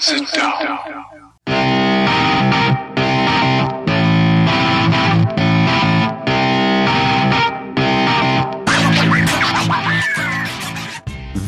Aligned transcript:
Sit 0.00 0.30
down. 0.36 0.78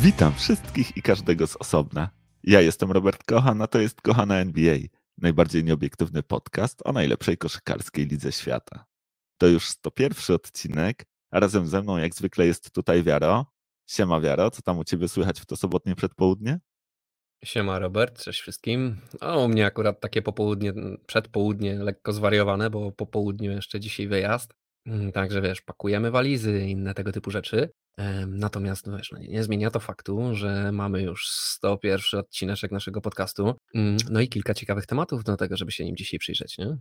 Witam 0.03 0.35
wszystkich 0.35 0.97
i 0.97 1.03
każdego 1.03 1.47
z 1.47 1.57
osobna. 1.57 2.11
Ja 2.43 2.61
jestem 2.61 2.93
Robert 2.93 3.25
Kochan, 3.25 3.63
a 3.63 3.67
to 3.67 3.79
jest 3.79 4.01
Kochana 4.01 4.37
NBA, 4.37 4.77
najbardziej 5.19 5.65
nieobiektywny 5.65 6.23
podcast 6.23 6.83
o 6.85 6.93
najlepszej 6.93 7.39
koszykarskiej 7.39 8.07
lidze 8.07 8.33
świata. 8.33 8.85
To 9.39 9.47
już 9.47 9.69
101 9.69 10.37
odcinek, 10.37 11.07
a 11.31 11.41
razem 11.41 11.67
ze 11.67 11.83
mną 11.83 11.97
jak 11.97 12.15
zwykle 12.15 12.47
jest 12.47 12.73
tutaj 12.73 13.03
Wiaro. 13.03 13.47
Siema 13.87 14.21
Wiaro, 14.21 14.51
co 14.51 14.63
tam 14.63 14.79
u 14.79 14.85
Ciebie 14.85 15.09
słychać 15.09 15.41
w 15.41 15.47
to 15.47 15.57
sobotnie 15.57 15.97
przedpołudnie? 15.97 16.61
Siema 17.45 17.79
Robert, 17.79 18.23
cześć 18.23 18.41
wszystkim. 18.41 18.97
A 19.21 19.37
u 19.37 19.49
mnie 19.49 19.67
akurat 19.67 20.01
takie 20.01 20.23
popołudnie, 20.23 20.73
przedpołudnie 21.07 21.75
lekko 21.75 22.13
zwariowane, 22.13 22.71
bo 22.71 22.93
po 22.93 23.07
południu 23.07 23.51
jeszcze 23.51 23.81
dzisiaj 23.81 24.09
wyjazd. 24.09 24.55
Mm, 24.87 25.13
Także 25.13 25.43
wiesz, 25.43 25.61
pakujemy 25.61 26.11
walizy 26.11 26.67
i 26.67 26.71
inne 26.71 26.95
tego 26.95 27.13
typu 27.13 27.31
rzeczy. 27.31 27.71
Natomiast 28.27 28.87
no 28.87 28.97
wiesz, 28.97 29.13
no 29.13 29.19
nie, 29.19 29.29
nie 29.29 29.43
zmienia 29.43 29.71
to 29.71 29.81
faktu, 29.81 30.35
że 30.35 30.73
mamy 30.73 31.03
już 31.03 31.29
101 31.29 32.21
odcineczek 32.21 32.73
naszego 32.73 33.01
podcastu. 33.01 33.55
Mm, 33.75 33.97
No 34.11 34.21
i 34.21 34.29
kilka 34.29 34.55
ciekawych 34.55 34.87
tematów 34.87 35.25
do 35.25 35.37
tego, 35.37 35.57
żeby 35.57 35.73
się 35.73 35.85
nim 35.85 35.97
dzisiaj 35.97 36.19
przyjrzeć, 36.19 36.59
nie? 36.59 36.77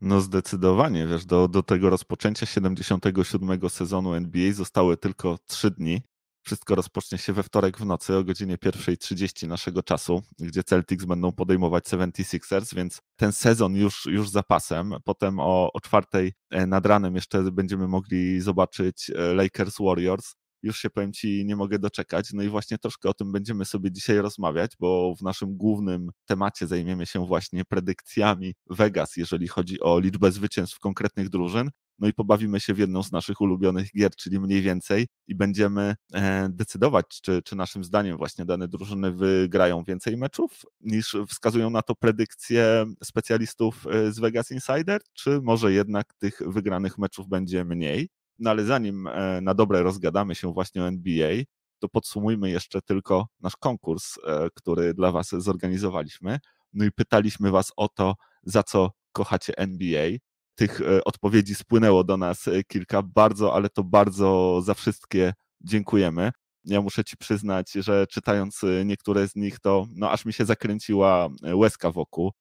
No 0.00 0.20
zdecydowanie, 0.20 1.06
wiesz, 1.06 1.24
do, 1.26 1.48
do 1.48 1.62
tego 1.62 1.90
rozpoczęcia 1.90 2.46
77 2.46 3.70
sezonu 3.70 4.14
NBA 4.14 4.52
zostały 4.52 4.96
tylko 4.96 5.38
3 5.46 5.70
dni. 5.70 6.02
Wszystko 6.44 6.74
rozpocznie 6.74 7.18
się 7.18 7.32
we 7.32 7.42
wtorek 7.42 7.78
w 7.78 7.84
nocy 7.84 8.16
o 8.16 8.24
godzinie 8.24 8.58
1.30 8.58 9.48
naszego 9.48 9.82
czasu, 9.82 10.22
gdzie 10.38 10.64
Celtics 10.64 11.04
będą 11.04 11.32
podejmować 11.32 11.84
76ers, 11.84 12.74
więc 12.74 13.00
ten 13.16 13.32
sezon 13.32 13.76
już, 13.76 14.06
już 14.06 14.30
za 14.30 14.42
pasem. 14.42 14.94
Potem 15.04 15.40
o, 15.40 15.72
o 15.72 15.80
czwartej 15.80 16.32
e, 16.50 16.66
nad 16.66 16.86
ranem 16.86 17.14
jeszcze 17.14 17.42
będziemy 17.42 17.88
mogli 17.88 18.40
zobaczyć 18.40 19.10
e, 19.10 19.34
Lakers 19.34 19.76
Warriors. 19.80 20.34
Już 20.62 20.78
się 20.78 20.90
powiem 20.90 21.12
Ci, 21.12 21.44
nie 21.44 21.56
mogę 21.56 21.78
doczekać. 21.78 22.32
No 22.32 22.42
i 22.42 22.48
właśnie 22.48 22.78
troszkę 22.78 23.08
o 23.08 23.14
tym 23.14 23.32
będziemy 23.32 23.64
sobie 23.64 23.92
dzisiaj 23.92 24.18
rozmawiać, 24.18 24.72
bo 24.80 25.14
w 25.18 25.22
naszym 25.22 25.56
głównym 25.56 26.10
temacie 26.26 26.66
zajmiemy 26.66 27.06
się 27.06 27.26
właśnie 27.26 27.64
predykcjami 27.64 28.54
Vegas, 28.70 29.16
jeżeli 29.16 29.48
chodzi 29.48 29.80
o 29.80 29.98
liczbę 29.98 30.32
zwycięstw 30.32 30.78
konkretnych 30.78 31.28
drużyn. 31.28 31.70
No 31.98 32.08
i 32.08 32.12
pobawimy 32.12 32.60
się 32.60 32.74
w 32.74 32.78
jedną 32.78 33.02
z 33.02 33.12
naszych 33.12 33.40
ulubionych 33.40 33.92
gier, 33.96 34.16
czyli 34.16 34.40
mniej 34.40 34.62
więcej, 34.62 35.06
i 35.26 35.34
będziemy 35.34 35.94
e, 36.14 36.48
decydować, 36.48 37.06
czy, 37.22 37.42
czy 37.42 37.56
naszym 37.56 37.84
zdaniem 37.84 38.16
właśnie 38.16 38.44
dane 38.44 38.68
drużyny 38.68 39.12
wygrają 39.12 39.84
więcej 39.84 40.16
meczów, 40.16 40.62
niż 40.80 41.16
wskazują 41.28 41.70
na 41.70 41.82
to 41.82 41.94
predykcje 41.94 42.86
specjalistów 43.04 43.86
e, 43.86 44.12
z 44.12 44.18
Vegas 44.18 44.50
Insider, 44.50 45.00
czy 45.12 45.40
może 45.42 45.72
jednak 45.72 46.14
tych 46.14 46.40
wygranych 46.46 46.98
meczów 46.98 47.28
będzie 47.28 47.64
mniej. 47.64 48.08
No 48.38 48.50
ale 48.50 48.64
zanim 48.64 49.06
e, 49.06 49.40
na 49.40 49.54
dobre 49.54 49.82
rozgadamy 49.82 50.34
się 50.34 50.52
właśnie 50.52 50.82
o 50.82 50.88
NBA, 50.88 51.32
to 51.78 51.88
podsumujmy 51.88 52.50
jeszcze 52.50 52.82
tylko 52.82 53.26
nasz 53.40 53.56
konkurs, 53.56 54.18
który 54.54 54.94
dla 54.94 55.12
Was 55.12 55.30
zorganizowaliśmy. 55.30 56.38
No 56.72 56.84
i 56.84 56.92
pytaliśmy 56.92 57.50
Was 57.50 57.72
o 57.76 57.88
to, 57.88 58.14
za 58.42 58.62
co 58.62 58.90
kochacie 59.12 59.58
NBA. 59.58 60.18
Tych 60.62 60.80
e, 60.80 61.04
odpowiedzi 61.04 61.54
spłynęło 61.54 62.04
do 62.04 62.16
nas 62.16 62.48
e, 62.48 62.64
kilka. 62.64 63.02
Bardzo, 63.02 63.54
ale 63.54 63.68
to 63.68 63.84
bardzo 63.84 64.60
za 64.64 64.74
wszystkie 64.74 65.32
dziękujemy. 65.60 66.30
Ja 66.64 66.80
muszę 66.80 67.04
Ci 67.04 67.16
przyznać, 67.16 67.72
że 67.72 68.06
czytając 68.06 68.64
e, 68.64 68.84
niektóre 68.84 69.28
z 69.28 69.36
nich, 69.36 69.60
to 69.60 69.86
no, 69.94 70.10
aż 70.10 70.24
mi 70.24 70.32
się 70.32 70.44
zakręciła 70.44 71.28
łezka 71.54 71.90
wokół. 71.90 72.32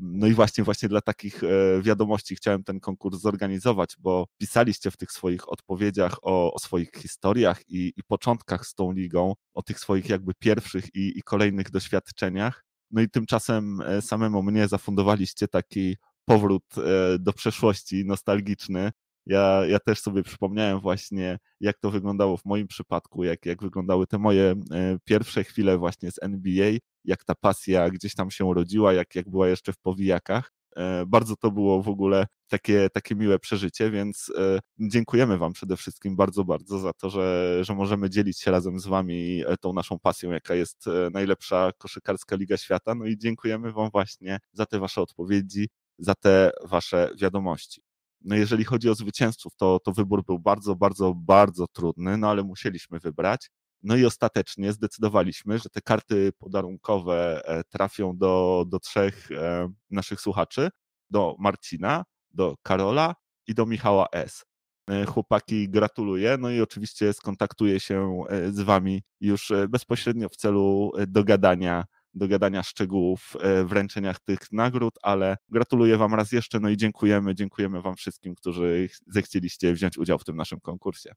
No 0.00 0.26
i 0.26 0.32
właśnie, 0.32 0.64
właśnie 0.64 0.88
dla 0.88 1.00
takich 1.00 1.42
wiadomości 1.82 2.36
chciałem 2.36 2.64
ten 2.64 2.80
konkurs 2.80 3.20
zorganizować, 3.20 3.96
bo 3.98 4.26
pisaliście 4.38 4.90
w 4.90 4.96
tych 4.96 5.12
swoich 5.12 5.48
odpowiedziach 5.48 6.16
o, 6.22 6.54
o 6.54 6.58
swoich 6.58 6.90
historiach 6.96 7.68
i, 7.68 7.92
i 7.96 8.02
początkach 8.02 8.66
z 8.66 8.74
tą 8.74 8.92
ligą, 8.92 9.34
o 9.54 9.62
tych 9.62 9.80
swoich 9.80 10.08
jakby 10.08 10.32
pierwszych 10.34 10.94
i, 10.94 11.18
i 11.18 11.22
kolejnych 11.22 11.70
doświadczeniach. 11.70 12.64
No 12.90 13.00
i 13.00 13.08
tymczasem 13.10 13.78
samemu 14.00 14.42
mnie 14.42 14.68
zafundowaliście 14.68 15.48
taki 15.48 15.96
powrót 16.30 16.64
e, 16.78 17.18
do 17.18 17.32
przeszłości 17.32 18.04
nostalgiczny. 18.04 18.90
Ja, 19.26 19.66
ja 19.66 19.78
też 19.78 20.00
sobie 20.00 20.22
przypomniałem 20.22 20.80
właśnie, 20.80 21.38
jak 21.60 21.78
to 21.78 21.90
wyglądało 21.90 22.36
w 22.36 22.44
moim 22.44 22.66
przypadku, 22.68 23.24
jak, 23.24 23.46
jak 23.46 23.62
wyglądały 23.62 24.06
te 24.06 24.18
moje 24.18 24.54
e, 24.70 24.98
pierwsze 25.04 25.44
chwile 25.44 25.78
właśnie 25.78 26.10
z 26.10 26.22
NBA, 26.22 26.72
jak 27.04 27.24
ta 27.24 27.34
pasja 27.34 27.90
gdzieś 27.90 28.14
tam 28.14 28.30
się 28.30 28.44
urodziła, 28.44 28.92
jak, 28.92 29.14
jak 29.14 29.30
była 29.30 29.48
jeszcze 29.48 29.72
w 29.72 29.78
powijakach. 29.78 30.52
E, 30.76 31.04
Bardzo 31.06 31.36
to 31.36 31.50
było 31.50 31.82
w 31.82 31.88
ogóle 31.88 32.26
takie, 32.48 32.90
takie 32.90 33.14
miłe 33.14 33.38
przeżycie, 33.38 33.90
więc 33.90 34.32
dziękujemy 34.78 35.38
Wam 35.38 35.52
przede 35.52 35.76
wszystkim 35.76 36.16
bardzo, 36.16 36.44
bardzo 36.44 36.78
za 36.78 36.92
to, 36.92 37.10
że, 37.10 37.58
że 37.64 37.74
możemy 37.74 38.10
dzielić 38.10 38.40
się 38.40 38.50
razem 38.50 38.78
z 38.80 38.86
Wami 38.86 39.42
tą 39.60 39.72
naszą 39.72 39.98
pasją, 39.98 40.30
jaka 40.30 40.54
jest 40.54 40.84
najlepsza 41.12 41.70
koszykarska 41.78 42.36
Liga 42.36 42.56
Świata. 42.56 42.94
No 42.94 43.06
i 43.06 43.18
dziękujemy 43.18 43.72
Wam 43.72 43.90
właśnie 43.92 44.38
za 44.52 44.66
te 44.66 44.78
Wasze 44.78 45.00
odpowiedzi, 45.02 45.68
za 46.00 46.14
te 46.14 46.50
Wasze 46.64 47.10
wiadomości. 47.20 47.82
No 48.20 48.36
jeżeli 48.36 48.64
chodzi 48.64 48.90
o 48.90 48.94
zwycięzców, 48.94 49.56
to, 49.56 49.78
to 49.84 49.92
wybór 49.92 50.24
był 50.24 50.38
bardzo, 50.38 50.76
bardzo, 50.76 51.14
bardzo 51.14 51.66
trudny, 51.66 52.16
no 52.16 52.30
ale 52.30 52.42
musieliśmy 52.42 52.98
wybrać. 52.98 53.50
No 53.82 53.96
i 53.96 54.04
ostatecznie 54.04 54.72
zdecydowaliśmy, 54.72 55.58
że 55.58 55.70
te 55.70 55.80
karty 55.80 56.32
podarunkowe 56.38 57.42
e, 57.44 57.64
trafią 57.64 58.16
do, 58.16 58.64
do 58.68 58.78
trzech 58.78 59.32
e, 59.32 59.68
naszych 59.90 60.20
słuchaczy, 60.20 60.68
do 61.10 61.36
Marcina, 61.38 62.04
do 62.30 62.54
Karola 62.62 63.14
i 63.46 63.54
do 63.54 63.66
Michała 63.66 64.06
S. 64.12 64.44
E, 64.90 65.06
Chłopaki 65.06 65.68
gratuluję, 65.68 66.36
no 66.40 66.50
i 66.50 66.60
oczywiście 66.60 67.12
skontaktuję 67.12 67.80
się 67.80 68.24
z 68.50 68.60
Wami 68.60 69.02
już 69.20 69.52
bezpośrednio 69.68 70.28
w 70.28 70.36
celu 70.36 70.92
dogadania, 71.08 71.84
dogadania 72.14 72.62
szczegółów 72.62 73.36
e, 73.40 73.64
wręczeniach 73.64 74.20
tych 74.20 74.38
nagród, 74.52 74.94
ale 75.02 75.36
gratuluję 75.48 75.96
Wam 75.96 76.14
raz 76.14 76.32
jeszcze, 76.32 76.60
no 76.60 76.68
i 76.68 76.76
dziękujemy, 76.76 77.34
dziękujemy 77.34 77.82
Wam 77.82 77.96
wszystkim, 77.96 78.34
którzy 78.34 78.88
ch- 78.88 78.98
zechcieliście 79.06 79.72
wziąć 79.72 79.98
udział 79.98 80.18
w 80.18 80.24
tym 80.24 80.36
naszym 80.36 80.60
konkursie. 80.60 81.12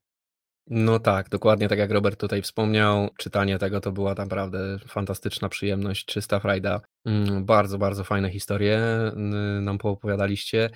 No 0.66 0.98
tak, 0.98 1.28
dokładnie 1.28 1.68
tak 1.68 1.78
jak 1.78 1.90
Robert 1.90 2.20
tutaj 2.20 2.42
wspomniał, 2.42 3.08
czytanie 3.18 3.58
tego 3.58 3.80
to 3.80 3.92
była 3.92 4.14
naprawdę 4.14 4.78
fantastyczna 4.88 5.48
przyjemność, 5.48 6.04
czysta 6.04 6.40
frajda. 6.40 6.80
Mm, 7.04 7.44
Bardzo, 7.44 7.78
bardzo 7.78 8.04
fajne 8.04 8.30
historie 8.30 8.80
nam 9.60 9.78
poopowiadaliście. 9.78 10.70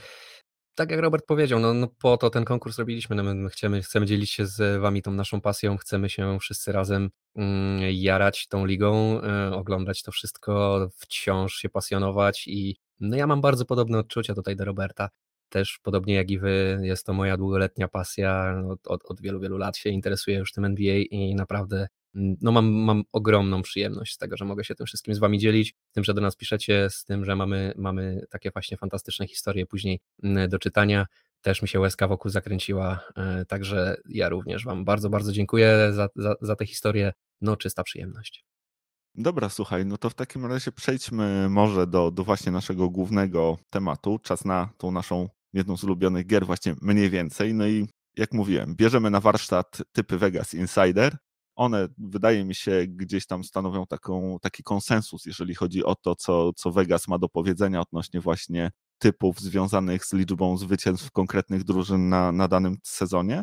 Tak 0.78 0.91
jak 0.91 1.00
Robert 1.00 1.27
powiedział, 1.27 1.61
no, 1.61 1.75
no 1.75 1.89
po 2.00 2.16
to 2.16 2.31
ten 2.31 2.44
konkurs 2.44 2.78
robiliśmy. 2.78 3.16
No 3.16 3.22
my 3.22 3.34
my 3.34 3.50
chcemy, 3.50 3.83
chcemy 3.83 4.06
dzielić 4.06 4.31
się 4.31 4.47
z 4.47 4.81
Wami 4.81 5.03
tą 5.03 5.11
naszą 5.11 5.41
pasją, 5.41 5.77
chcemy 5.77 6.09
się 6.11 6.39
wszyscy 6.41 6.72
razem 6.72 7.11
mm, 7.37 7.81
jarać 7.93 8.49
tą 8.49 8.66
ligą, 8.66 9.21
y, 9.50 9.55
oglądać 9.55 10.03
to 10.03 10.12
wszystko, 10.12 10.89
wciąż 10.97 11.55
się 11.55 11.69
pasjonować 11.69 12.49
i 12.49 12.77
no 13.00 13.16
ja 13.16 13.27
mam 13.27 13.41
bardzo 13.41 13.65
podobne 13.65 13.99
odczucia 13.99 14.34
tutaj 14.34 14.56
do 14.56 14.65
Roberta. 14.65 15.09
Też 15.49 15.78
podobnie 15.83 16.15
jak 16.15 16.31
i 16.31 16.39
Wy, 16.39 16.81
jest 16.83 17.06
to 17.06 17.12
moja 17.12 17.37
długoletnia 17.37 17.89
pasja. 17.89 18.62
Od, 18.71 18.87
od, 18.87 19.05
od 19.05 19.21
wielu, 19.21 19.41
wielu 19.41 19.59
lat 19.59 19.77
się 19.77 19.91
interesuję 19.91 20.39
już 20.39 20.53
tym 20.53 20.65
NBA 20.65 20.97
i 21.10 21.34
naprawdę 21.34 21.89
no 22.15 22.53
mam, 22.53 22.73
mam 22.73 23.03
ogromną 23.13 23.63
przyjemność 23.63 24.15
z 24.15 24.19
tego, 24.19 24.37
że 24.37 24.45
mogę 24.45 24.65
się 24.65 24.75
tym 24.75 24.87
wszystkim 24.87 25.15
z 25.15 25.19
Wami 25.19 25.39
dzielić, 25.39 25.75
z 25.91 25.93
tym, 25.93 26.05
że 26.05 26.15
do 26.15 26.21
nas 26.21 26.37
piszecie, 26.37 26.91
z 26.91 27.05
tym, 27.05 27.25
że 27.25 27.37
mamy, 27.37 27.73
mamy 27.77 28.27
takie 28.31 28.51
właśnie 28.51 28.77
fantastyczne 28.77 29.27
historie 29.27 29.67
później 29.67 30.01
mm, 30.23 30.49
do 30.49 30.59
czytania. 30.59 31.07
Też 31.41 31.63
mi 31.63 31.69
się 31.69 31.81
łezka 31.81 32.09
wokół 32.09 32.31
zakręciła, 32.31 33.01
e, 33.17 33.45
także 33.45 33.97
ja 34.09 34.29
również 34.29 34.65
Wam 34.65 34.85
bardzo, 34.85 35.11
bardzo 35.11 35.33
dziękuję 35.33 35.93
za, 35.93 36.09
za, 36.17 36.35
za 36.41 36.57
tę 36.57 36.67
historię. 36.67 37.13
No, 37.41 37.57
czysta 37.57 37.83
przyjemność. 37.83 38.45
Dobra, 39.15 39.49
słuchaj, 39.49 39.87
no 39.87 39.99
to 39.99 40.11
w 40.11 40.15
takim 40.15 40.47
razie 40.47 40.73
przejdźmy 40.73 41.49
może 41.49 41.87
do, 41.87 42.11
do 42.11 42.25
właśnie 42.25 42.53
naszego 42.53 42.91
głównego 42.91 43.59
tematu. 43.71 44.19
Czas 44.22 44.45
na 44.45 44.71
tą 44.77 44.91
naszą 44.91 45.28
jedną 45.53 45.77
z 45.77 45.84
ulubionych 45.84 46.27
gier, 46.27 46.47
właśnie 46.47 46.75
mniej 46.83 47.11
więcej. 47.11 47.54
No 47.54 47.66
i 47.66 47.87
jak 48.16 48.33
mówiłem, 48.33 48.75
bierzemy 48.77 49.11
na 49.11 49.21
warsztat 49.21 49.83
typy 49.93 50.19
Vegas 50.19 50.54
Insider. 50.54 51.16
One, 51.59 51.89
wydaje 51.99 52.45
mi 52.45 52.55
się, 52.55 52.87
gdzieś 52.87 53.27
tam 53.27 53.45
stanowią 53.45 53.87
taką, 53.87 54.39
taki 54.43 54.63
konsensus, 54.63 55.27
jeżeli 55.27 55.55
chodzi 55.55 55.84
o 55.84 55.95
to, 55.95 56.16
co, 56.16 56.53
co 56.53 56.71
Vegas 56.72 57.09
ma 57.09 57.19
do 57.19 57.28
powiedzenia 57.28 57.81
odnośnie 57.81 58.21
właśnie 58.21 58.71
typów 58.99 59.41
związanych 59.41 60.05
z 60.05 60.13
liczbą 60.13 60.57
zwycięstw 60.57 61.10
konkretnych 61.10 61.65
drużyn 61.65 62.09
na, 62.09 62.33
na 62.33 62.49
danym 62.49 62.77
sezonie. 62.83 63.43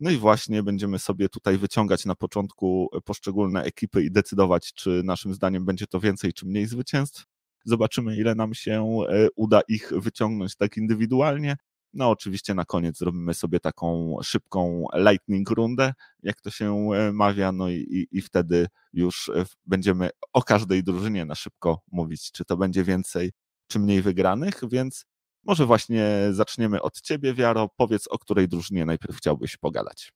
No 0.00 0.10
i 0.10 0.16
właśnie 0.16 0.62
będziemy 0.62 0.98
sobie 0.98 1.28
tutaj 1.28 1.58
wyciągać 1.58 2.04
na 2.04 2.14
początku 2.14 2.88
poszczególne 3.04 3.62
ekipy 3.62 4.04
i 4.04 4.10
decydować, 4.10 4.72
czy 4.72 5.02
naszym 5.04 5.34
zdaniem 5.34 5.64
będzie 5.64 5.86
to 5.86 6.00
więcej 6.00 6.32
czy 6.32 6.46
mniej 6.46 6.66
zwycięstw. 6.66 7.24
Zobaczymy, 7.64 8.16
ile 8.16 8.34
nam 8.34 8.54
się 8.54 8.98
e, 9.08 9.28
uda 9.36 9.60
ich 9.68 9.92
wyciągnąć 9.96 10.56
tak 10.56 10.76
indywidualnie. 10.76 11.56
No, 11.96 12.10
oczywiście 12.10 12.54
na 12.54 12.64
koniec 12.64 12.98
zrobimy 12.98 13.34
sobie 13.34 13.60
taką 13.60 14.16
szybką 14.22 14.86
lightning 14.94 15.50
rundę, 15.50 15.94
jak 16.22 16.40
to 16.40 16.50
się 16.50 16.88
e, 16.94 17.12
mawia, 17.12 17.52
no 17.52 17.68
i, 17.68 18.08
i 18.12 18.22
wtedy 18.22 18.66
już 18.92 19.28
e, 19.28 19.44
będziemy 19.66 20.10
o 20.32 20.42
każdej 20.42 20.84
drużynie 20.84 21.24
na 21.24 21.34
szybko 21.34 21.80
mówić, 21.92 22.32
czy 22.32 22.44
to 22.44 22.56
będzie 22.56 22.84
więcej, 22.84 23.32
czy 23.68 23.78
mniej 23.78 24.02
wygranych, 24.02 24.60
więc 24.68 25.04
może 25.44 25.66
właśnie 25.66 26.28
zaczniemy 26.30 26.82
od 26.82 27.00
ciebie, 27.00 27.34
Wiaro. 27.34 27.68
Powiedz, 27.76 28.08
o 28.08 28.18
której 28.18 28.48
drużynie 28.48 28.84
najpierw 28.84 29.16
chciałbyś 29.16 29.56
pogadać. 29.56 30.12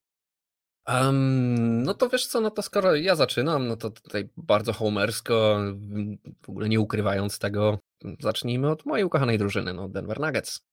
Um, 0.89 1.83
no 1.83 1.95
to 1.95 2.09
wiesz 2.09 2.27
co, 2.27 2.41
no 2.41 2.51
to 2.51 2.63
skoro 2.63 2.95
ja 2.95 3.15
zaczynam, 3.15 3.69
no 3.69 3.77
to 3.77 3.91
tutaj 3.91 4.29
bardzo 4.37 4.73
homersko, 4.73 5.59
w 6.43 6.49
ogóle 6.49 6.69
nie 6.69 6.81
ukrywając 6.81 7.39
tego, 7.39 7.79
zacznijmy 8.21 8.71
od 8.71 8.87
mojej 8.87 9.05
ukochanej 9.05 9.39
drużyny, 9.39 9.75
no 9.75 9.89
Denver 9.89 10.21
Nuggets. 10.21 10.70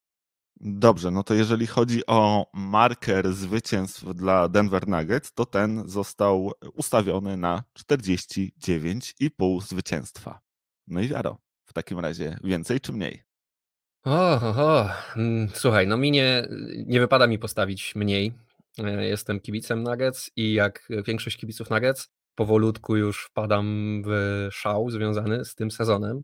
Dobrze, 0.62 1.12
no 1.12 1.24
to 1.24 1.34
jeżeli 1.34 1.68
chodzi 1.68 2.06
o 2.08 2.46
marker 2.54 3.34
zwycięstw 3.34 4.04
dla 4.04 4.50
Denver 4.50 4.88
Nuggets, 4.88 5.34
to 5.34 5.46
ten 5.46 5.90
został 5.90 6.52
ustawiony 6.74 7.38
na 7.38 7.64
49,5 7.80 9.62
zwycięstwa. 9.62 10.40
No 10.88 11.02
i 11.02 11.08
wiaro, 11.08 11.38
w 11.66 11.74
takim 11.74 12.00
razie 12.00 12.38
więcej 12.44 12.80
czy 12.80 12.94
mniej? 12.94 13.24
O, 14.06 14.42
o, 14.42 14.56
o. 14.56 14.90
Mm, 15.16 15.50
słuchaj, 15.54 15.88
no 15.88 15.98
mi 15.98 16.12
nie, 16.12 16.48
nie 16.86 17.00
wypada 17.00 17.28
mi 17.28 17.40
postawić 17.40 17.96
mniej. 17.96 18.34
E, 18.78 19.08
jestem 19.08 19.40
kibicem 19.40 19.84
Nuggets 19.84 20.32
i 20.36 20.54
jak 20.54 20.88
większość 21.08 21.38
kibiców 21.38 21.70
Nuggets, 21.70 22.10
powolutku 22.36 22.96
już 22.96 23.26
wpadam 23.26 24.02
w 24.06 24.48
szał 24.52 24.90
związany 24.90 25.46
z 25.46 25.56
tym 25.56 25.72
sezonem. 25.72 26.22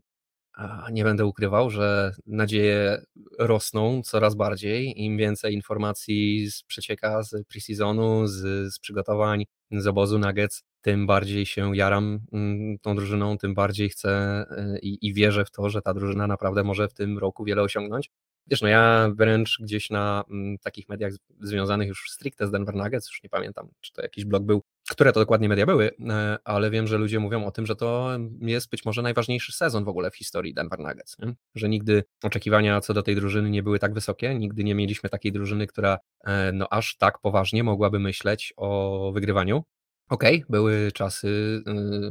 Nie 0.92 1.04
będę 1.04 1.26
ukrywał, 1.26 1.70
że 1.70 2.12
nadzieje 2.26 3.02
rosną 3.38 4.02
coraz 4.02 4.34
bardziej. 4.34 5.02
Im 5.02 5.16
więcej 5.16 5.54
informacji 5.54 6.50
z 6.50 6.62
przecieka 6.62 7.22
z 7.22 7.46
preseasonu, 7.48 8.26
z, 8.26 8.72
z 8.74 8.78
przygotowań, 8.78 9.44
z 9.70 9.86
obozu 9.86 10.18
Nuggets, 10.18 10.62
tym 10.80 11.06
bardziej 11.06 11.46
się 11.46 11.76
jaram 11.76 12.20
mm, 12.32 12.78
tą 12.78 12.96
drużyną, 12.96 13.38
tym 13.38 13.54
bardziej 13.54 13.88
chcę 13.88 14.44
y, 14.76 14.78
i, 14.78 15.06
i 15.06 15.14
wierzę 15.14 15.44
w 15.44 15.50
to, 15.50 15.70
że 15.70 15.82
ta 15.82 15.94
drużyna 15.94 16.26
naprawdę 16.26 16.64
może 16.64 16.88
w 16.88 16.94
tym 16.94 17.18
roku 17.18 17.44
wiele 17.44 17.62
osiągnąć. 17.62 18.10
Wiesz, 18.46 18.62
no 18.62 18.68
ja 18.68 19.10
wręcz 19.16 19.58
gdzieś 19.62 19.90
na 19.90 20.24
mm, 20.30 20.58
takich 20.58 20.88
mediach 20.88 21.12
związanych 21.40 21.88
już 21.88 22.10
stricte 22.10 22.46
z 22.46 22.50
Denver 22.50 22.74
Nuggets, 22.74 23.08
już 23.08 23.22
nie 23.22 23.30
pamiętam, 23.30 23.68
czy 23.80 23.92
to 23.92 24.02
jakiś 24.02 24.24
blog 24.24 24.42
był, 24.42 24.62
które 24.90 25.12
to 25.12 25.20
dokładnie 25.20 25.48
media 25.48 25.66
były, 25.66 25.90
e, 26.10 26.38
ale 26.44 26.70
wiem, 26.70 26.86
że 26.86 26.98
ludzie 26.98 27.20
mówią 27.20 27.44
o 27.44 27.50
tym, 27.50 27.66
że 27.66 27.76
to 27.76 28.10
jest 28.40 28.70
być 28.70 28.84
może 28.84 29.02
najważniejszy 29.02 29.52
sezon 29.52 29.84
w 29.84 29.88
ogóle 29.88 30.10
w 30.10 30.16
historii 30.16 30.54
Denver 30.54 30.78
Nuggets, 30.78 31.18
nie? 31.18 31.34
że 31.54 31.68
nigdy 31.68 32.04
oczekiwania 32.22 32.80
co 32.80 32.94
do 32.94 33.02
tej 33.02 33.16
drużyny 33.16 33.50
nie 33.50 33.62
były 33.62 33.78
tak 33.78 33.94
wysokie, 33.94 34.34
nigdy 34.34 34.64
nie 34.64 34.74
mieliśmy 34.74 35.10
takiej 35.10 35.32
drużyny, 35.32 35.66
która 35.66 35.98
e, 36.24 36.52
no 36.52 36.68
aż 36.70 36.96
tak 36.96 37.18
poważnie 37.20 37.64
mogłaby 37.64 37.98
myśleć 37.98 38.54
o 38.56 39.10
wygrywaniu. 39.14 39.64
Okej, 40.10 40.36
okay, 40.36 40.46
były 40.50 40.92
czasy 40.92 41.28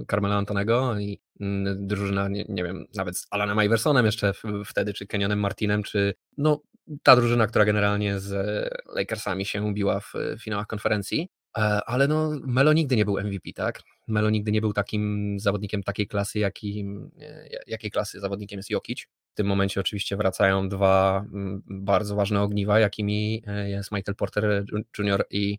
y, 0.02 0.06
Carmela 0.06 0.36
Antonego 0.36 1.00
i 1.00 1.22
mm, 1.40 1.88
drużyna, 1.88 2.28
nie, 2.28 2.46
nie, 2.50 2.64
wiem, 2.64 2.86
nawet 2.96 3.18
z 3.18 3.28
Alanem 3.32 3.66
Iversonem 3.66 4.06
jeszcze 4.06 4.34
wtedy, 4.66 4.94
czy 4.94 5.08
Kenionem 5.08 5.40
Martinem, 5.40 5.84
czy 5.84 6.14
no 6.38 6.62
ta 7.04 7.16
drużyna, 7.16 7.48
która 7.48 7.66
generalnie 7.66 8.20
z 8.20 8.34
Lakersami 8.96 9.46
się 9.46 9.74
biła 9.74 10.00
w 10.00 10.14
finałach 10.40 10.68
konferencji, 10.68 11.22
e, 11.22 11.43
ale 11.86 12.08
no 12.08 12.32
Melo 12.46 12.74
nigdy 12.74 12.96
nie 12.96 13.06
był 13.06 13.20
MVP, 13.20 13.54
tak? 13.56 13.82
Melo 14.08 14.30
nigdy 14.30 14.52
nie 14.52 14.62
był 14.62 14.74
takim 14.74 15.36
zawodnikiem 15.40 15.84
takiej 15.84 16.08
klasy, 16.08 16.40
jakim, 16.40 17.12
e, 17.22 17.48
jakiej 17.68 17.92
klasy 17.92 18.20
zawodnikiem 18.20 18.60
jest 18.60 18.70
Jokic. 18.70 19.08
W 19.34 19.36
tym 19.36 19.48
momencie 19.48 19.80
oczywiście 19.80 20.18
wracają 20.18 20.70
dwa 20.70 21.26
mm, 21.34 21.64
bardzo 21.68 22.16
ważne 22.16 22.42
ogniwa, 22.42 22.80
jakimi 22.80 23.44
e, 23.48 23.70
jest 23.70 23.92
Michael 23.92 24.16
Porter 24.16 24.66
Jr. 24.98 25.26
i 25.30 25.58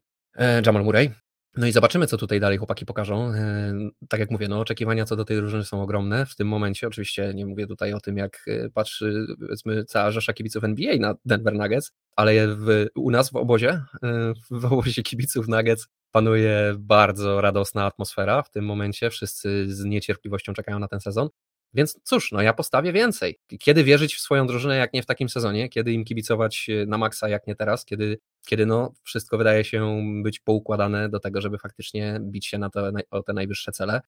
Jamal 0.66 0.84
Murray. 0.84 1.10
No 1.56 1.66
i 1.66 1.72
zobaczymy, 1.72 2.06
co 2.06 2.16
tutaj 2.16 2.40
dalej 2.40 2.58
chłopaki 2.58 2.86
pokażą. 2.86 3.32
E, 3.32 3.74
tak 4.08 4.20
jak 4.20 4.30
mówię, 4.30 4.48
no, 4.48 4.60
oczekiwania 4.60 5.04
co 5.04 5.16
do 5.16 5.24
tej 5.24 5.36
drużyny 5.36 5.64
są 5.64 5.82
ogromne. 5.82 6.26
W 6.26 6.36
tym 6.36 6.48
momencie 6.48 6.86
oczywiście 6.86 7.32
nie 7.34 7.46
mówię 7.46 7.66
tutaj 7.66 7.92
o 7.92 8.00
tym, 8.00 8.16
jak 8.16 8.44
e, 8.46 8.70
patrzy 8.70 9.26
powiedzmy 9.40 9.84
cała 9.84 10.10
rzesza 10.10 10.32
kibiców 10.32 10.64
NBA 10.64 10.96
na 10.96 11.14
Denver 11.24 11.54
Nuggets, 11.54 11.92
ale 12.16 12.48
w, 12.48 12.86
u 12.94 13.10
nas 13.10 13.30
w 13.30 13.36
obozie, 13.36 13.82
e, 14.02 14.32
w 14.50 14.64
obozie 14.64 15.02
kibiców 15.02 15.48
Nuggets 15.48 15.88
panuje 16.10 16.74
bardzo 16.78 17.40
radosna 17.40 17.86
atmosfera 17.86 18.42
w 18.42 18.50
tym 18.50 18.64
momencie. 18.64 19.10
Wszyscy 19.10 19.74
z 19.74 19.84
niecierpliwością 19.84 20.52
czekają 20.52 20.78
na 20.78 20.88
ten 20.88 21.00
sezon. 21.00 21.28
Więc 21.74 22.00
cóż, 22.02 22.32
no 22.32 22.42
ja 22.42 22.52
postawię 22.52 22.92
więcej. 22.92 23.38
Kiedy 23.60 23.84
wierzyć 23.84 24.14
w 24.14 24.20
swoją 24.20 24.46
drużynę, 24.46 24.76
jak 24.76 24.92
nie 24.92 25.02
w 25.02 25.06
takim 25.06 25.28
sezonie? 25.28 25.68
Kiedy 25.68 25.92
im 25.92 26.04
kibicować 26.04 26.70
na 26.86 26.98
maksa, 26.98 27.28
jak 27.28 27.46
nie 27.46 27.54
teraz? 27.54 27.84
Kiedy 27.84 28.18
kiedy 28.46 28.66
no, 28.66 28.92
wszystko 29.02 29.38
wydaje 29.38 29.64
się 29.64 30.02
być 30.22 30.40
poukładane 30.40 31.08
do 31.08 31.20
tego, 31.20 31.40
żeby 31.40 31.58
faktycznie 31.58 32.20
bić 32.20 32.46
się 32.46 32.58
na 32.58 32.70
te, 32.70 32.92
o 33.10 33.22
te 33.22 33.32
najwyższe 33.32 33.72
cele. 33.72 34.00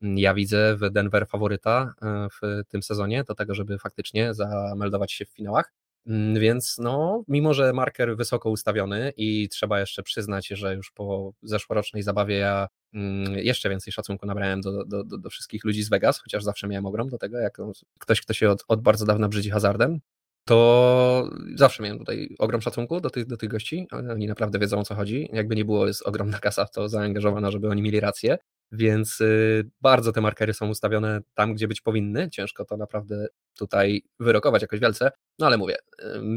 Ja 0.00 0.34
widzę 0.34 0.76
w 0.76 0.90
Denver 0.90 1.26
faworyta 1.26 1.94
e, 2.02 2.28
w 2.42 2.68
tym 2.68 2.82
sezonie 2.82 3.24
do 3.24 3.34
tego, 3.34 3.54
żeby 3.54 3.78
faktycznie 3.78 4.34
zameldować 4.34 5.12
się 5.12 5.24
w 5.24 5.30
finałach. 5.30 5.72
Mm, 6.06 6.40
więc 6.40 6.78
no, 6.78 7.24
mimo 7.28 7.54
że 7.54 7.72
marker 7.72 8.16
wysoko 8.16 8.50
ustawiony 8.50 9.12
i 9.16 9.48
trzeba 9.48 9.80
jeszcze 9.80 10.02
przyznać, 10.02 10.46
że 10.48 10.74
już 10.74 10.90
po 10.90 11.32
zeszłorocznej 11.42 12.02
zabawie 12.02 12.36
ja 12.36 12.68
mm, 12.94 13.34
jeszcze 13.34 13.68
więcej 13.70 13.92
szacunku 13.92 14.26
nabrałem 14.26 14.60
do, 14.60 14.84
do, 14.84 15.04
do, 15.04 15.18
do 15.18 15.30
wszystkich 15.30 15.64
ludzi 15.64 15.82
z 15.82 15.88
Vegas, 15.88 16.20
chociaż 16.20 16.44
zawsze 16.44 16.68
miałem 16.68 16.86
ogrom 16.86 17.08
do 17.08 17.18
tego, 17.18 17.38
jak 17.38 17.58
ktoś, 17.98 18.20
kto 18.20 18.34
się 18.34 18.50
od, 18.50 18.64
od 18.68 18.82
bardzo 18.82 19.06
dawna 19.06 19.28
brzydzi 19.28 19.50
hazardem, 19.50 20.00
to 20.44 21.30
zawsze 21.54 21.82
miałem 21.82 21.98
tutaj 21.98 22.36
ogrom 22.38 22.60
szacunku 22.60 23.00
do 23.00 23.10
tych, 23.10 23.26
do 23.26 23.36
tych 23.36 23.48
gości. 23.48 23.86
Oni 24.10 24.26
naprawdę 24.26 24.58
wiedzą 24.58 24.78
o 24.78 24.84
co 24.84 24.94
chodzi. 24.94 25.28
Jakby 25.32 25.56
nie 25.56 25.64
było, 25.64 25.86
jest 25.86 26.02
ogromna 26.06 26.38
kasa 26.38 26.64
w 26.64 26.70
to 26.70 26.88
zaangażowana, 26.88 27.50
żeby 27.50 27.68
oni 27.68 27.82
mieli 27.82 28.00
rację. 28.00 28.38
Więc 28.72 29.20
y, 29.20 29.70
bardzo 29.80 30.12
te 30.12 30.20
markery 30.20 30.54
są 30.54 30.68
ustawione 30.68 31.20
tam, 31.34 31.54
gdzie 31.54 31.68
być 31.68 31.80
powinny. 31.80 32.30
Ciężko 32.30 32.64
to 32.64 32.76
naprawdę 32.76 33.26
tutaj 33.58 34.02
wyrokować 34.20 34.62
jakoś 34.62 34.80
wielce. 34.80 35.10
No 35.38 35.46
ale 35.46 35.58
mówię, 35.58 35.76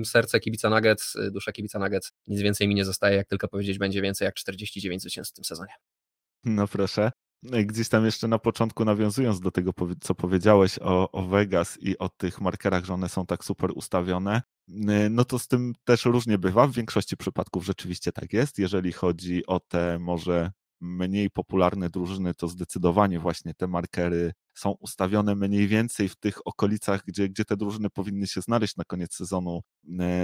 serce 0.06 0.40
kibica 0.40 0.70
Nuggets, 0.70 1.16
y, 1.16 1.32
dusza 1.32 1.52
kibica 1.52 1.80
Nuggets, 1.80 2.12
nic 2.28 2.42
więcej 2.42 2.68
mi 2.68 2.76
nie 2.76 2.86
zostaje, 2.86 3.18
jak 3.18 3.28
tylko 3.28 3.48
powiedzieć 3.48 3.78
będzie 3.78 4.02
więcej 4.02 4.26
jak 4.26 4.36
49 4.36 5.02
zwycięstw 5.02 5.34
w 5.34 5.36
tym 5.36 5.44
sezonie. 5.44 5.74
No 6.44 6.68
proszę. 6.68 7.12
Gdzieś 7.44 7.90
tam 7.90 8.06
jeszcze 8.06 8.28
na 8.28 8.40
początku 8.40 8.86
nawiązując 8.86 9.40
do 9.40 9.52
tego, 9.52 9.72
co 10.02 10.16
powiedziałeś 10.16 10.80
o, 10.82 11.12
o 11.12 11.22
Vegas 11.28 11.78
i 11.82 11.98
o 11.98 12.10
tych 12.10 12.42
markerach, 12.42 12.86
że 12.86 12.94
one 12.94 13.10
są 13.10 13.26
tak 13.26 13.46
super 13.46 13.72
ustawione, 13.76 14.42
no 15.10 15.26
to 15.26 15.40
z 15.40 15.48
tym 15.48 15.74
też 15.84 16.06
różnie 16.06 16.38
bywa. 16.38 16.68
W 16.68 16.72
większości 16.72 17.18
przypadków 17.18 17.66
rzeczywiście 17.66 18.12
tak 18.12 18.34
jest. 18.34 18.60
Jeżeli 18.60 18.92
chodzi 18.92 19.46
o 19.46 19.60
te 19.60 20.00
może 20.00 20.52
mniej 20.86 21.30
popularne 21.30 21.90
drużyny, 21.90 22.34
to 22.34 22.48
zdecydowanie 22.48 23.20
właśnie 23.20 23.54
te 23.54 23.68
markery 23.68 24.32
są 24.54 24.72
ustawione 24.72 25.36
mniej 25.36 25.68
więcej 25.68 26.10
w 26.10 26.16
tych 26.16 26.48
okolicach, 26.48 27.04
gdzie, 27.08 27.30
gdzie 27.30 27.46
te 27.46 27.58
drużyny 27.58 27.90
powinny 27.90 28.28
się 28.28 28.42
znaleźć 28.42 28.76
na 28.76 28.84
koniec 28.84 29.16
sezonu. 29.16 29.62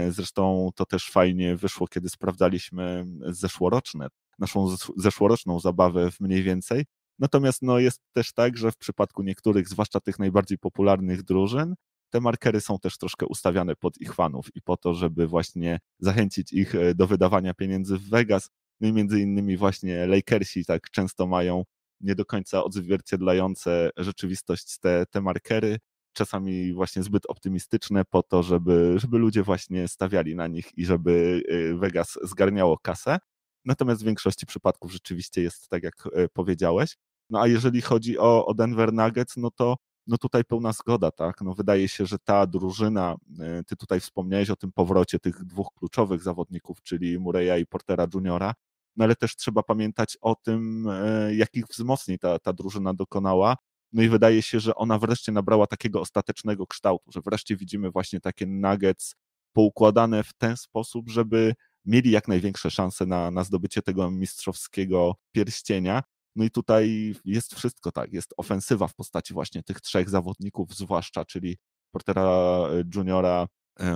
Zresztą 0.09 0.69
to 0.75 0.85
też 0.85 1.09
fajnie 1.09 1.55
wyszło, 1.55 1.87
kiedy 1.87 2.09
sprawdzaliśmy 2.09 3.05
zeszłoroczne, 3.25 4.07
naszą 4.39 4.75
zeszłoroczną 4.97 5.59
zabawę 5.59 6.11
w 6.11 6.19
mniej 6.19 6.43
więcej, 6.43 6.85
Natomiast 7.21 7.61
no, 7.61 7.79
jest 7.79 8.01
też 8.13 8.33
tak, 8.33 8.57
że 8.57 8.71
w 8.71 8.77
przypadku 8.77 9.23
niektórych, 9.23 9.69
zwłaszcza 9.69 9.99
tych 9.99 10.19
najbardziej 10.19 10.57
popularnych 10.57 11.23
drużyn, 11.23 11.75
te 12.09 12.21
markery 12.21 12.61
są 12.61 12.79
też 12.79 12.97
troszkę 12.97 13.25
ustawiane 13.25 13.75
pod 13.75 14.01
ich 14.01 14.13
fanów 14.13 14.55
i 14.55 14.61
po 14.61 14.77
to, 14.77 14.93
żeby 14.93 15.27
właśnie 15.27 15.79
zachęcić 15.99 16.53
ich 16.53 16.75
e, 16.75 16.95
do 16.95 17.07
wydawania 17.07 17.53
pieniędzy 17.53 17.97
w 17.97 18.09
Vegas. 18.09 18.49
Między 18.81 19.21
innymi 19.21 19.57
właśnie 19.57 20.07
Lakersi 20.07 20.65
tak 20.65 20.89
często 20.89 21.27
mają 21.27 21.63
nie 22.01 22.15
do 22.15 22.25
końca 22.25 22.63
odzwierciedlające 22.63 23.89
rzeczywistość 23.97 24.79
te, 24.79 25.05
te 25.05 25.21
markery, 25.21 25.77
czasami 26.13 26.73
właśnie 26.73 27.03
zbyt 27.03 27.25
optymistyczne 27.25 28.05
po 28.05 28.23
to, 28.23 28.43
żeby, 28.43 28.93
żeby 28.99 29.17
ludzie 29.17 29.43
właśnie 29.43 29.87
stawiali 29.87 30.35
na 30.35 30.47
nich 30.47 30.77
i 30.77 30.85
żeby 30.85 31.43
e, 31.47 31.77
Vegas 31.77 32.19
zgarniało 32.23 32.77
kasę. 32.77 33.17
Natomiast 33.65 34.01
w 34.01 34.05
większości 34.05 34.45
przypadków 34.45 34.91
rzeczywiście 34.91 35.41
jest 35.41 35.69
tak, 35.69 35.83
jak 35.83 35.93
e, 36.13 36.29
powiedziałeś. 36.29 36.97
No 37.29 37.41
a 37.41 37.47
jeżeli 37.47 37.81
chodzi 37.81 38.17
o, 38.17 38.45
o 38.45 38.53
Denver 38.53 38.93
Nuggets, 38.93 39.37
no 39.37 39.51
to 39.51 39.75
no 40.07 40.17
tutaj 40.17 40.43
pełna 40.43 40.73
zgoda, 40.73 41.11
tak? 41.11 41.41
No 41.41 41.53
wydaje 41.53 41.87
się, 41.87 42.05
że 42.05 42.19
ta 42.19 42.47
drużyna, 42.47 43.15
e, 43.39 43.63
ty 43.63 43.75
tutaj 43.75 43.99
wspomniałeś 43.99 44.49
o 44.49 44.55
tym 44.55 44.71
powrocie 44.71 45.19
tych 45.19 45.45
dwóch 45.45 45.67
kluczowych 45.75 46.23
zawodników, 46.23 46.81
czyli 46.81 47.19
Murray'a 47.19 47.59
i 47.59 47.65
Portera 47.65 48.07
Juniora, 48.13 48.53
no 48.95 49.03
ale 49.03 49.15
też 49.15 49.35
trzeba 49.35 49.63
pamiętać 49.63 50.17
o 50.21 50.35
tym, 50.35 50.87
e, 50.89 51.35
jakich 51.35 51.65
wzmocnień 51.67 52.17
ta, 52.17 52.39
ta 52.39 52.53
drużyna 52.53 52.93
dokonała. 52.93 53.57
No 53.93 54.03
i 54.03 54.09
wydaje 54.09 54.41
się, 54.41 54.59
że 54.59 54.75
ona 54.75 54.99
wreszcie 54.99 55.31
nabrała 55.31 55.67
takiego 55.67 56.01
ostatecznego 56.01 56.67
kształtu, 56.67 57.11
że 57.11 57.21
wreszcie 57.25 57.55
widzimy 57.57 57.91
właśnie 57.91 58.19
takie 58.19 58.45
nuggets 58.45 59.15
poukładane 59.53 60.23
w 60.23 60.33
ten 60.33 60.57
sposób, 60.57 61.09
żeby 61.09 61.53
mieli 61.85 62.11
jak 62.11 62.27
największe 62.27 62.71
szanse 62.71 63.05
na, 63.05 63.31
na 63.31 63.43
zdobycie 63.43 63.81
tego 63.81 64.11
mistrzowskiego 64.11 65.15
pierścienia. 65.31 66.03
No 66.35 66.43
i 66.43 66.51
tutaj 66.51 67.15
jest 67.25 67.55
wszystko 67.55 67.91
tak, 67.91 68.13
jest 68.13 68.33
ofensywa 68.37 68.87
w 68.87 68.95
postaci 68.95 69.33
właśnie 69.33 69.63
tych 69.63 69.81
trzech 69.81 70.09
zawodników, 70.09 70.75
zwłaszcza, 70.75 71.25
czyli 71.25 71.57
Portera 71.91 72.21
e, 72.21 72.83
Juniora, 72.95 73.47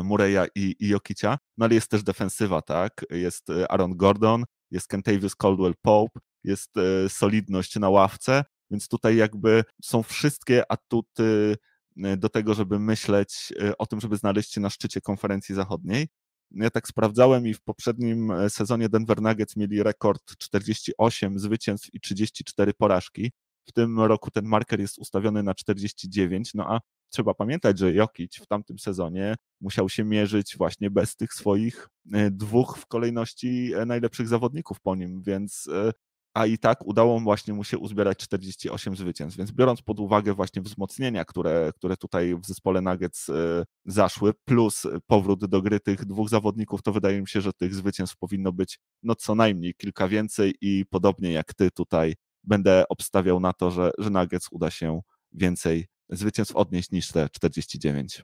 Mureya 0.03 0.47
i, 0.55 0.75
i 0.79 0.87
Jokicia, 0.87 1.37
no 1.57 1.65
ale 1.65 1.75
jest 1.75 1.87
też 1.87 2.03
defensywa, 2.03 2.61
tak? 2.61 3.05
Jest 3.09 3.49
Aaron 3.69 3.97
Gordon, 3.97 4.43
jest 4.71 4.87
Kentavious 4.87 5.35
Caldwell 5.35 5.73
Pope, 5.81 6.19
jest 6.43 6.71
solidność 7.07 7.75
na 7.75 7.89
ławce, 7.89 8.43
więc 8.71 8.87
tutaj 8.87 9.15
jakby 9.15 9.63
są 9.83 10.03
wszystkie 10.03 10.71
atuty 10.71 11.55
do 11.95 12.29
tego, 12.29 12.53
żeby 12.53 12.79
myśleć 12.79 13.53
o 13.77 13.85
tym, 13.85 13.99
żeby 13.99 14.17
znaleźć 14.17 14.53
się 14.53 14.61
na 14.61 14.69
szczycie 14.69 15.01
konferencji 15.01 15.55
zachodniej. 15.55 16.07
Ja 16.51 16.69
tak 16.69 16.87
sprawdzałem 16.87 17.47
i 17.47 17.53
w 17.53 17.61
poprzednim 17.61 18.31
e, 18.31 18.49
sezonie 18.49 18.89
Denver 18.89 19.21
Nuggets 19.21 19.55
mieli 19.55 19.83
rekord 19.83 20.37
48 20.37 21.39
zwycięstw 21.39 21.93
i 21.93 21.99
34 21.99 22.73
porażki. 22.73 23.31
W 23.65 23.71
tym 23.71 23.99
roku 23.99 24.31
ten 24.31 24.45
marker 24.45 24.79
jest 24.79 24.97
ustawiony 24.97 25.43
na 25.43 25.53
49, 25.53 26.53
no 26.53 26.73
a 26.73 26.79
trzeba 27.09 27.33
pamiętać, 27.33 27.79
że 27.79 27.93
Jokic 27.93 28.35
w 28.35 28.47
tamtym 28.47 28.79
sezonie 28.79 29.35
musiał 29.61 29.89
się 29.89 30.03
mierzyć 30.03 30.55
właśnie 30.57 30.91
bez 30.91 31.15
tych 31.15 31.33
swoich 31.33 31.89
e, 32.13 32.31
dwóch 32.31 32.77
w 32.77 32.85
kolejności 32.85 33.73
e, 33.73 33.85
najlepszych 33.85 34.27
zawodników 34.27 34.81
po 34.81 34.95
nim, 34.95 35.21
więc 35.21 35.69
a 36.35 36.45
i 36.45 36.57
tak 36.57 36.87
udało 36.87 37.19
właśnie 37.19 37.53
mu 37.53 37.63
się 37.63 37.77
uzbierać 37.77 38.17
48 38.17 38.95
zwycięstw. 38.95 39.37
Więc 39.37 39.51
biorąc 39.51 39.81
pod 39.81 39.99
uwagę 39.99 40.33
właśnie 40.33 40.61
wzmocnienia, 40.61 41.25
które, 41.25 41.71
które 41.75 41.97
tutaj 41.97 42.35
w 42.35 42.45
zespole 42.45 42.81
Nuggets 42.81 43.29
e, 43.29 43.63
zaszły, 43.85 44.33
plus 44.45 44.87
powrót 45.07 45.45
do 45.45 45.61
gry 45.61 45.79
tych 45.79 46.05
dwóch 46.05 46.29
zawodników, 46.29 46.81
to 46.81 46.91
wydaje 46.91 47.21
mi 47.21 47.27
się, 47.27 47.41
że 47.41 47.53
tych 47.53 47.75
zwycięstw 47.75 48.17
powinno 48.17 48.51
być 48.51 48.79
no 49.03 49.15
co 49.15 49.35
najmniej 49.35 49.73
kilka 49.75 50.07
więcej 50.07 50.55
i 50.61 50.85
podobnie 50.89 51.31
jak 51.31 51.53
ty 51.53 51.71
tutaj 51.71 52.15
będę 52.43 52.83
obstawiał 52.89 53.39
na 53.39 53.53
to, 53.53 53.71
że, 53.71 53.91
że 53.97 54.09
Nuggets 54.09 54.47
uda 54.51 54.71
się 54.71 55.01
więcej 55.31 55.87
zwycięstw 56.09 56.55
odnieść 56.55 56.91
niż 56.91 57.07
te 57.07 57.29
49. 57.29 58.23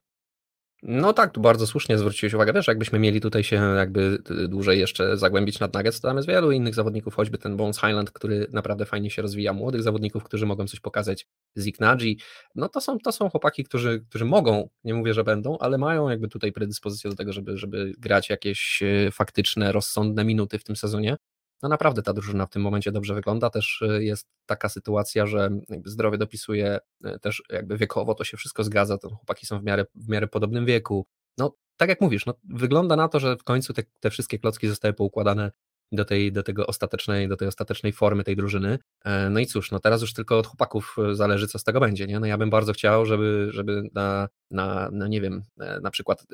No 0.83 1.13
tak, 1.13 1.31
tu 1.31 1.41
bardzo 1.41 1.67
słusznie 1.67 1.97
zwróciłeś 1.97 2.33
uwagę. 2.33 2.53
Wiesz, 2.53 2.67
jakbyśmy 2.67 2.99
mieli 2.99 3.21
tutaj 3.21 3.43
się 3.43 3.55
jakby 3.55 4.17
dłużej 4.47 4.79
jeszcze 4.79 5.17
zagłębić 5.17 5.59
nad 5.59 5.73
Nuggets, 5.73 6.01
to 6.01 6.07
tam 6.07 6.17
jest 6.17 6.29
wielu 6.29 6.51
innych 6.51 6.75
zawodników, 6.75 7.15
choćby 7.15 7.37
ten 7.37 7.57
Bones 7.57 7.79
Highland, 7.79 8.11
który 8.11 8.47
naprawdę 8.53 8.85
fajnie 8.85 9.09
się 9.09 9.21
rozwija, 9.21 9.53
młodych 9.53 9.83
zawodników, 9.83 10.23
którzy 10.23 10.45
mogą 10.45 10.67
coś 10.67 10.79
pokazać, 10.79 11.27
Zik 11.57 11.79
Nagy. 11.79 12.15
No 12.55 12.69
to 12.69 12.81
są, 12.81 12.99
to 12.99 13.11
są 13.11 13.29
chłopaki, 13.29 13.63
którzy, 13.63 14.05
którzy 14.09 14.25
mogą, 14.25 14.69
nie 14.83 14.93
mówię, 14.93 15.13
że 15.13 15.23
będą, 15.23 15.57
ale 15.57 15.77
mają 15.77 16.09
jakby 16.09 16.27
tutaj 16.27 16.51
predyspozycję 16.51 17.09
do 17.09 17.15
tego, 17.15 17.33
żeby, 17.33 17.57
żeby 17.57 17.93
grać 17.97 18.29
jakieś 18.29 18.83
e, 18.83 19.11
faktyczne, 19.11 19.71
rozsądne 19.71 20.25
minuty 20.25 20.59
w 20.59 20.63
tym 20.63 20.75
sezonie 20.75 21.17
no 21.63 21.69
naprawdę 21.69 22.01
ta 22.01 22.13
drużyna 22.13 22.45
w 22.45 22.49
tym 22.49 22.61
momencie 22.61 22.91
dobrze 22.91 23.13
wygląda. 23.13 23.49
Też 23.49 23.81
y, 23.81 24.03
jest 24.03 24.27
taka 24.45 24.69
sytuacja, 24.69 25.27
że 25.27 25.49
zdrowie 25.85 26.17
dopisuje 26.17 26.79
y, 27.05 27.19
też 27.19 27.43
jakby 27.49 27.77
wiekowo, 27.77 28.15
to 28.15 28.23
się 28.23 28.37
wszystko 28.37 28.63
zgadza, 28.63 28.97
to 28.97 29.09
chłopaki 29.09 29.45
są 29.45 29.59
w 29.59 29.63
miarę, 29.63 29.85
w 29.95 30.09
miarę 30.09 30.27
podobnym 30.27 30.65
wieku. 30.65 31.05
No 31.37 31.55
tak 31.77 31.89
jak 31.89 32.01
mówisz, 32.01 32.25
no, 32.25 32.33
wygląda 32.43 32.95
na 32.95 33.07
to, 33.07 33.19
że 33.19 33.37
w 33.37 33.43
końcu 33.43 33.73
te, 33.73 33.83
te 33.99 34.09
wszystkie 34.09 34.39
klocki 34.39 34.67
zostały 34.67 34.93
poukładane 34.93 35.51
do 35.91 36.05
tej, 36.05 36.31
do 36.31 36.43
tego 36.43 36.67
ostatecznej, 36.67 37.27
do 37.27 37.37
tej 37.37 37.47
ostatecznej 37.47 37.93
formy 37.93 38.23
tej 38.23 38.35
drużyny. 38.35 38.79
E, 39.05 39.29
no 39.29 39.39
i 39.39 39.45
cóż, 39.45 39.71
no 39.71 39.79
teraz 39.79 40.01
już 40.01 40.13
tylko 40.13 40.37
od 40.37 40.47
chłopaków 40.47 40.95
e, 41.11 41.15
zależy, 41.15 41.47
co 41.47 41.59
z 41.59 41.63
tego 41.63 41.79
będzie, 41.79 42.07
nie? 42.07 42.19
No 42.19 42.25
ja 42.25 42.37
bym 42.37 42.49
bardzo 42.49 42.73
chciał, 42.73 43.05
żeby, 43.05 43.47
żeby 43.51 43.83
na, 43.93 44.27
na, 44.51 44.89
na 44.91 45.07
nie 45.07 45.21
wiem, 45.21 45.41
e, 45.59 45.79
na 45.79 45.91
przykład 45.91 46.25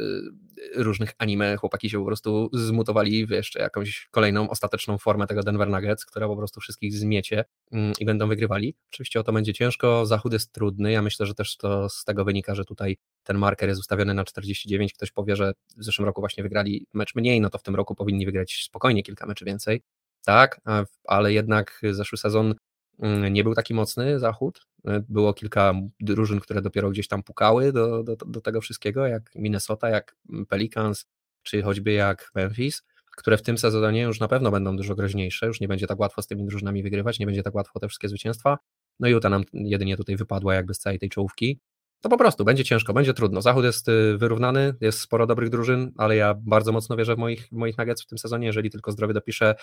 różnych 0.76 1.14
anime 1.18 1.58
chłopaki 1.58 1.90
się 1.90 2.00
po 2.00 2.06
prostu 2.06 2.50
zmutowali 2.54 3.26
w 3.26 3.30
jeszcze 3.30 3.60
jakąś 3.60 4.08
kolejną, 4.12 4.50
ostateczną 4.50 4.98
formę 4.98 5.28
tego 5.28 5.44
Denver 5.44 5.70
Nuggets, 5.70 6.06
która 6.06 6.28
po 6.28 6.38
prostu 6.38 6.60
wszystkich 6.60 6.94
zmiecie 6.94 7.46
mm, 7.72 7.94
i 8.00 8.06
będą 8.06 8.28
wygrywali. 8.28 8.76
Oczywiście 8.94 9.20
o 9.20 9.24
to 9.24 9.34
będzie 9.34 9.54
ciężko, 9.54 10.06
zachód 10.06 10.34
jest 10.34 10.52
trudny, 10.52 10.92
ja 10.92 11.02
myślę, 11.02 11.26
że 11.26 11.34
też 11.34 11.58
to 11.58 11.90
z 11.90 12.04
tego 12.04 12.26
wynika, 12.26 12.56
że 12.56 12.66
tutaj 12.66 12.98
ten 13.27 13.38
marker 13.38 13.69
jest 13.69 13.79
ustawiony 13.79 14.13
na 14.13 14.24
49, 14.24 14.93
ktoś 14.93 15.12
powie, 15.12 15.36
że 15.36 15.53
w 15.77 15.84
zeszłym 15.84 16.05
roku 16.05 16.22
właśnie 16.22 16.43
wygrali 16.43 16.88
mecz 16.93 17.15
mniej, 17.15 17.41
no 17.41 17.50
to 17.50 17.57
w 17.57 17.63
tym 17.63 17.75
roku 17.75 17.96
powinni 17.96 18.25
wygrać 18.25 18.63
spokojnie 18.65 19.03
kilka 19.03 19.25
meczy 19.25 19.46
więcej, 19.46 19.81
tak, 20.25 20.62
ale 21.07 21.34
jednak 21.34 21.81
zeszły 21.91 22.17
sezon 22.17 22.55
mm, 23.00 23.34
nie 23.34 23.43
był 23.43 23.53
taki 23.53 23.74
mocny 23.74 24.19
zachód, 24.19 24.67
było 25.10 25.34
kilka 25.34 25.74
drużyn, 26.00 26.39
które 26.39 26.62
dopiero 26.62 26.89
gdzieś 26.89 27.07
tam 27.07 27.24
pukały 27.24 27.74
do, 27.74 28.03
do, 28.03 28.15
do 28.15 28.41
tego 28.41 28.62
wszystkiego, 28.62 29.07
jak 29.07 29.31
Minnesota, 29.36 29.89
jak 29.89 30.15
Pelicans, 30.50 31.05
czy 31.43 31.62
choćby 31.62 31.91
jak 31.91 32.31
Memphis, 32.36 32.84
które 33.17 33.38
w 33.38 33.41
tym 33.41 33.57
sezonie 33.57 34.01
już 34.01 34.19
na 34.19 34.27
pewno 34.27 34.51
będą 34.51 34.77
dużo 34.77 34.96
groźniejsze, 34.96 35.48
już 35.48 35.62
nie 35.62 35.67
będzie 35.67 35.88
tak 35.88 36.00
łatwo 36.00 36.22
z 36.22 36.27
tymi 36.27 36.46
drużynami 36.46 36.84
wygrywać, 36.84 37.19
nie 37.19 37.25
będzie 37.25 37.43
tak 37.43 37.55
łatwo 37.55 37.79
te 37.79 37.88
wszystkie 37.88 38.10
zwycięstwa. 38.10 38.57
No 39.00 39.07
i 39.07 39.12
Utah 39.12 39.31
nam 39.31 39.43
jedynie 39.53 39.98
tutaj 39.98 40.15
wypadła 40.15 40.55
jakby 40.55 40.74
z 40.74 40.79
całej 40.79 41.00
tej 41.00 41.10
czołówki 41.10 41.60
to 42.01 42.10
po 42.10 42.18
prostu 42.18 42.46
będzie 42.46 42.63
ciężko, 42.63 42.94
będzie 42.94 43.13
trudno. 43.13 43.42
Zachód 43.42 43.66
jest 43.66 43.89
y, 43.89 44.18
wyrównany, 44.18 44.75
jest 44.82 45.00
sporo 45.00 45.27
dobrych 45.27 45.50
drużyn, 45.50 45.92
ale 45.98 46.16
ja 46.16 46.34
bardzo 46.34 46.72
mocno 46.72 46.96
wierzę 46.96 47.16
w 47.16 47.18
moich, 47.18 47.51
moich 47.51 47.77
Nuggets 47.77 48.04
w 48.04 48.08
tym 48.08 48.18
sezonie, 48.18 48.48
jeżeli 48.48 48.70
tylko 48.70 48.92
zdrowie 48.92 49.13
dopiszę, 49.13 49.56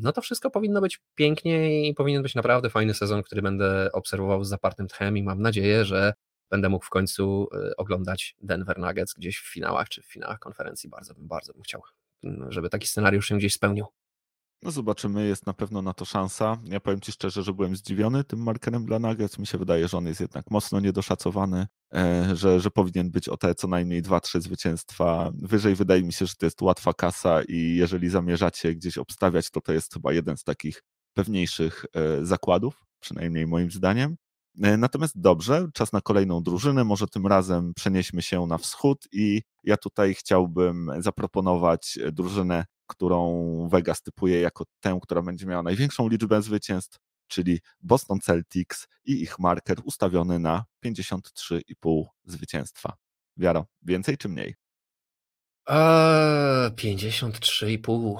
no 0.00 0.12
to 0.12 0.20
wszystko 0.20 0.50
powinno 0.50 0.80
być 0.80 1.00
pięknie 1.14 1.88
i 1.88 1.94
powinien 1.94 2.22
być 2.22 2.34
naprawdę 2.34 2.70
fajny 2.70 2.94
sezon, 2.94 3.22
który 3.22 3.42
będę 3.42 3.92
obserwował 3.92 4.44
z 4.44 4.48
zapartym 4.48 4.88
tchem 4.88 5.16
i 5.16 5.22
mam 5.22 5.42
nadzieję, 5.42 5.84
że 5.84 6.12
będę 6.50 6.68
mógł 6.68 6.84
w 6.84 6.90
końcu 6.90 7.48
y, 7.54 7.76
oglądać 7.76 8.36
Denver 8.42 8.78
Nuggets 8.78 9.14
gdzieś 9.14 9.38
w 9.38 9.52
finałach 9.52 9.88
czy 9.88 10.02
w 10.02 10.06
finałach 10.06 10.38
konferencji. 10.38 10.90
Bardzo 10.90 11.14
bym, 11.14 11.28
bardzo 11.28 11.52
bym 11.52 11.62
chciał, 11.62 11.82
mm, 12.24 12.52
żeby 12.52 12.68
taki 12.68 12.86
scenariusz 12.86 13.28
się 13.28 13.38
gdzieś 13.38 13.54
spełnił. 13.54 13.86
No 14.62 14.70
zobaczymy, 14.70 15.26
jest 15.26 15.46
na 15.46 15.54
pewno 15.54 15.82
na 15.82 15.94
to 15.94 16.04
szansa. 16.04 16.58
Ja 16.64 16.80
powiem 16.80 17.00
Ci 17.00 17.12
szczerze, 17.12 17.42
że 17.42 17.52
byłem 17.52 17.76
zdziwiony 17.76 18.24
tym 18.24 18.42
markerem 18.42 18.84
dla 18.86 18.98
Nuggets. 18.98 19.38
Mi 19.38 19.46
się 19.46 19.58
wydaje, 19.58 19.88
że 19.88 19.98
on 19.98 20.06
jest 20.06 20.20
jednak 20.20 20.50
mocno 20.50 20.80
niedoszacowany, 20.80 21.66
e, 21.94 22.30
że, 22.36 22.60
że 22.60 22.70
powinien 22.70 23.10
być 23.10 23.28
o 23.28 23.36
te 23.36 23.54
co 23.54 23.68
najmniej 23.68 24.02
2-3 24.02 24.40
zwycięstwa 24.40 25.30
wyżej. 25.34 25.74
Wydaje 25.74 26.02
mi 26.02 26.12
się, 26.12 26.26
że 26.26 26.34
to 26.34 26.46
jest 26.46 26.62
łatwa 26.62 26.94
kasa 26.94 27.42
i 27.42 27.76
jeżeli 27.76 28.08
zamierzacie 28.08 28.74
gdzieś 28.74 28.98
obstawiać, 28.98 29.50
to 29.50 29.60
to 29.60 29.72
jest 29.72 29.92
chyba 29.92 30.12
jeden 30.12 30.36
z 30.36 30.44
takich 30.44 30.82
pewniejszych 31.14 31.84
e, 31.94 32.24
zakładów, 32.24 32.84
przynajmniej 33.00 33.46
moim 33.46 33.70
zdaniem. 33.70 34.16
E, 34.62 34.76
natomiast 34.76 35.20
dobrze, 35.20 35.68
czas 35.74 35.92
na 35.92 36.00
kolejną 36.00 36.42
drużynę. 36.42 36.84
Może 36.84 37.06
tym 37.06 37.26
razem 37.26 37.74
przenieśmy 37.74 38.22
się 38.22 38.46
na 38.46 38.58
wschód 38.58 39.08
i 39.12 39.42
ja 39.64 39.76
tutaj 39.76 40.14
chciałbym 40.14 40.90
zaproponować 40.98 41.98
drużynę 42.12 42.64
którą 42.86 43.68
Vegas 43.68 44.02
typuje 44.02 44.40
jako 44.40 44.64
tę, 44.80 44.98
która 45.02 45.22
będzie 45.22 45.46
miała 45.46 45.62
największą 45.62 46.08
liczbę 46.08 46.42
zwycięstw, 46.42 46.98
czyli 47.28 47.60
Boston 47.80 48.20
Celtics 48.20 48.88
i 49.04 49.22
ich 49.22 49.38
marker 49.38 49.76
ustawiony 49.84 50.38
na 50.38 50.64
53,5 50.84 52.04
zwycięstwa. 52.24 52.96
Wiaro, 53.36 53.66
więcej 53.82 54.18
czy 54.18 54.28
mniej? 54.28 54.54
Eee, 55.66 56.70
53,5. 56.70 58.16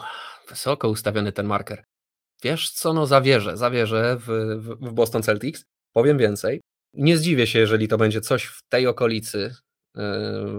Wysoko 0.49 0.89
ustawiony 0.89 1.33
ten 1.33 1.47
marker. 1.47 1.85
Wiesz 2.43 2.71
co, 2.71 2.93
no 2.93 3.07
zawierzę, 3.07 3.57
zawierzę 3.57 4.17
w, 4.21 4.27
w, 4.61 4.89
w 4.89 4.93
Boston 4.93 5.23
Celtics. 5.23 5.65
Powiem 5.93 6.19
więcej. 6.19 6.61
Nie 6.93 7.17
zdziwię 7.17 7.47
się, 7.47 7.59
jeżeli 7.59 7.89
to 7.89 7.99
będzie 7.99 8.21
coś 8.21 8.45
w 8.45 8.63
tej 8.69 8.87
okolicy, 8.87 9.55
eee, 9.95 10.03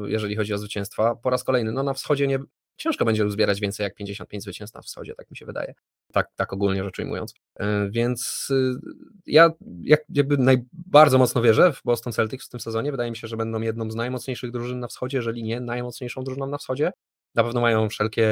jeżeli 0.07 0.35
chodzi 0.35 0.53
o 0.53 0.57
zwycięstwa. 0.57 1.15
Po 1.15 1.29
raz 1.29 1.43
kolejny, 1.43 1.71
no 1.71 1.83
na 1.83 1.93
wschodzie 1.93 2.27
nie, 2.27 2.39
ciężko 2.77 3.05
będzie 3.05 3.25
uzbierać 3.25 3.59
więcej 3.59 3.83
jak 3.83 3.95
55 3.95 4.43
zwycięstw 4.43 4.75
na 4.75 4.81
wschodzie, 4.81 5.15
tak 5.15 5.31
mi 5.31 5.37
się 5.37 5.45
wydaje. 5.45 5.73
Tak, 6.13 6.29
tak 6.35 6.53
ogólnie 6.53 6.83
rzecz 6.83 6.99
ujmując. 6.99 7.33
E, 7.55 7.89
więc 7.89 8.47
y, 8.51 8.79
ja 9.25 9.51
jak, 9.81 10.01
jakby 10.09 10.37
naj, 10.37 10.65
bardzo 10.73 11.17
mocno 11.17 11.41
wierzę 11.41 11.73
w 11.73 11.81
Boston 11.85 12.13
Celtics 12.13 12.47
w 12.47 12.49
tym 12.49 12.59
sezonie. 12.59 12.91
Wydaje 12.91 13.09
mi 13.09 13.17
się, 13.17 13.27
że 13.27 13.37
będą 13.37 13.61
jedną 13.61 13.91
z 13.91 13.95
najmocniejszych 13.95 14.51
drużyn 14.51 14.79
na 14.79 14.87
wschodzie, 14.87 15.17
jeżeli 15.17 15.43
nie 15.43 15.59
najmocniejszą 15.59 16.23
drużyną 16.23 16.47
na 16.47 16.57
wschodzie. 16.57 16.91
Na 17.35 17.43
pewno 17.43 17.61
mają 17.61 17.89
wszelkie 17.89 18.27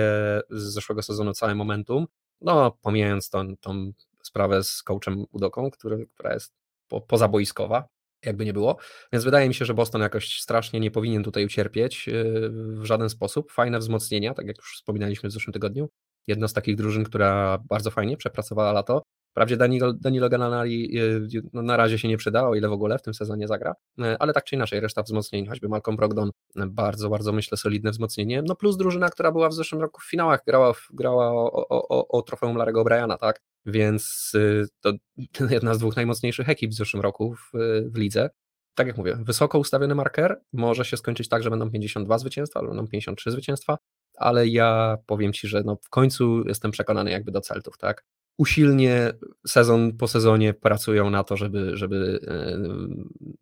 z 0.50 0.64
zeszłego 0.64 1.02
sezonu 1.02 1.34
całe 1.34 1.56
momentum. 1.56 2.08
No, 2.42 2.78
pomijając 2.82 3.30
tą, 3.30 3.58
tą 3.58 3.92
sprawę 4.24 4.64
z 4.64 4.84
coachem 4.84 5.26
Udoką, 5.32 5.72
który, 5.72 6.08
która 6.14 6.34
jest 6.34 6.54
po, 6.88 7.02
pozaboiskowa, 7.02 7.88
jakby 8.26 8.46
nie 8.46 8.54
było. 8.54 8.78
Więc 9.14 9.26
wydaje 9.26 9.48
mi 9.48 9.54
się, 9.54 9.66
że 9.66 9.74
Boston 9.74 10.02
jakoś 10.02 10.40
strasznie 10.40 10.80
nie 10.80 10.92
powinien 10.92 11.24
tutaj 11.24 11.46
ucierpieć 11.46 12.08
yy, 12.08 12.50
w 12.52 12.86
żaden 12.86 13.10
sposób. 13.10 13.52
Fajne 13.52 13.80
wzmocnienia, 13.80 14.34
tak 14.34 14.48
jak 14.48 14.58
już 14.58 14.76
wspominaliśmy 14.76 15.30
w 15.30 15.32
zeszłym 15.32 15.54
tygodniu. 15.54 15.90
Jedna 16.28 16.48
z 16.48 16.54
takich 16.54 16.76
drużyn, 16.76 17.04
która 17.04 17.58
bardzo 17.70 17.92
fajnie 17.92 18.18
przepracowała 18.18 18.72
lato. 18.72 19.04
Wprawdzie 19.32 19.58
Danilo, 19.58 19.94
Danilo 19.94 20.30
Gananari 20.30 20.94
yy, 20.96 21.28
no, 21.54 21.62
na 21.62 21.78
razie 21.78 22.00
się 22.00 22.08
nie 22.08 22.18
przyda, 22.18 22.48
o 22.48 22.56
ile 22.56 22.70
w 22.70 22.72
ogóle 22.72 23.00
w 23.00 23.02
tym 23.02 23.14
sezonie 23.14 23.48
zagra, 23.48 23.74
yy, 23.98 24.18
ale 24.20 24.34
tak 24.34 24.44
czy 24.44 24.56
inaczej, 24.56 24.80
reszta 24.80 25.04
wzmocnień, 25.04 25.48
choćby 25.48 25.70
Malcolm 25.70 25.98
Brogdon, 25.98 26.32
bardzo, 26.56 27.10
bardzo 27.10 27.34
myślę 27.34 27.58
solidne 27.58 27.92
wzmocnienie. 27.92 28.42
No 28.48 28.56
plus 28.56 28.78
drużyna, 28.78 29.10
która 29.10 29.32
była 29.32 29.50
w 29.50 29.54
zeszłym 29.54 29.82
roku 29.82 30.02
w 30.02 30.10
finałach, 30.10 30.42
grała, 30.48 30.74
grała 30.94 31.32
o, 31.32 31.52
o, 31.52 31.88
o, 31.88 32.08
o 32.08 32.22
trofeum 32.22 32.58
Larego 32.58 32.84
Bryana, 32.84 33.18
tak? 33.18 33.42
Więc 33.66 34.32
y, 34.36 34.66
to 34.82 34.94
jedna 35.50 35.74
z 35.74 35.80
dwóch 35.80 35.96
najmocniejszych 35.96 36.50
ekip 36.50 36.72
w 36.72 36.76
zeszłym 36.76 37.04
roku 37.04 37.36
w, 37.36 37.52
w 37.92 37.98
lidze. 37.98 38.30
Tak 38.76 38.88
jak 38.88 38.98
mówię, 38.98 39.18
wysoko 39.22 39.60
ustawiony 39.60 39.96
marker 39.96 40.42
może 40.54 40.86
się 40.86 40.98
skończyć 40.98 41.30
tak, 41.30 41.44
że 41.44 41.50
będą 41.50 41.72
52 41.72 42.18
zwycięstwa, 42.18 42.60
albo 42.60 42.72
będą 42.72 42.88
53 42.88 43.32
zwycięstwa, 43.32 43.78
ale 44.18 44.48
ja 44.48 44.98
powiem 45.06 45.34
Ci, 45.34 45.48
że 45.48 45.64
no 45.66 45.78
w 45.82 45.90
końcu 45.90 46.48
jestem 46.48 46.72
przekonany 46.72 47.12
jakby 47.12 47.32
do 47.32 47.42
Celtów, 47.42 47.78
tak? 47.78 48.06
Usilnie 48.38 49.14
sezon 49.48 49.98
po 49.98 50.08
sezonie 50.08 50.54
pracują 50.54 51.10
na 51.10 51.24
to, 51.24 51.38
żeby, 51.38 51.78
żeby 51.78 52.20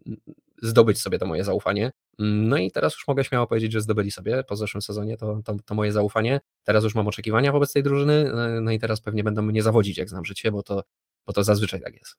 y, 0.08 0.68
zdobyć 0.68 1.01
sobie 1.01 1.20
to 1.20 1.25
moje 1.25 1.44
zaufanie 1.44 1.92
no 2.20 2.58
i 2.58 2.72
teraz 2.72 2.93
już 2.93 3.08
mogę 3.08 3.24
śmiało 3.24 3.48
powiedzieć, 3.48 3.72
że 3.72 3.82
zdobyli 3.82 4.12
sobie 4.12 4.43
po 4.43 4.55
zeszłym 4.55 4.82
sezonie 4.82 5.17
to, 5.17 5.41
to, 5.46 5.55
to, 5.65 5.75
moje 5.75 5.91
zaufanie. 5.91 6.39
Teraz 6.63 6.84
już 6.84 6.96
mam 6.96 7.08
oczekiwania 7.08 7.51
wobec 7.51 7.74
tej 7.74 7.84
drużyny, 7.84 8.32
no 8.62 8.72
i 8.72 8.79
teraz 8.79 9.01
pewnie 9.01 9.24
będą 9.24 9.41
mnie 9.41 9.63
zawodzić, 9.63 9.98
jak 9.98 10.10
znam 10.10 10.25
życie, 10.25 10.51
bo 10.51 10.63
to, 10.63 10.84
bo 11.27 11.34
to 11.34 11.43
zazwyczaj 11.43 11.82
tak 11.82 11.93
jest. 11.93 12.15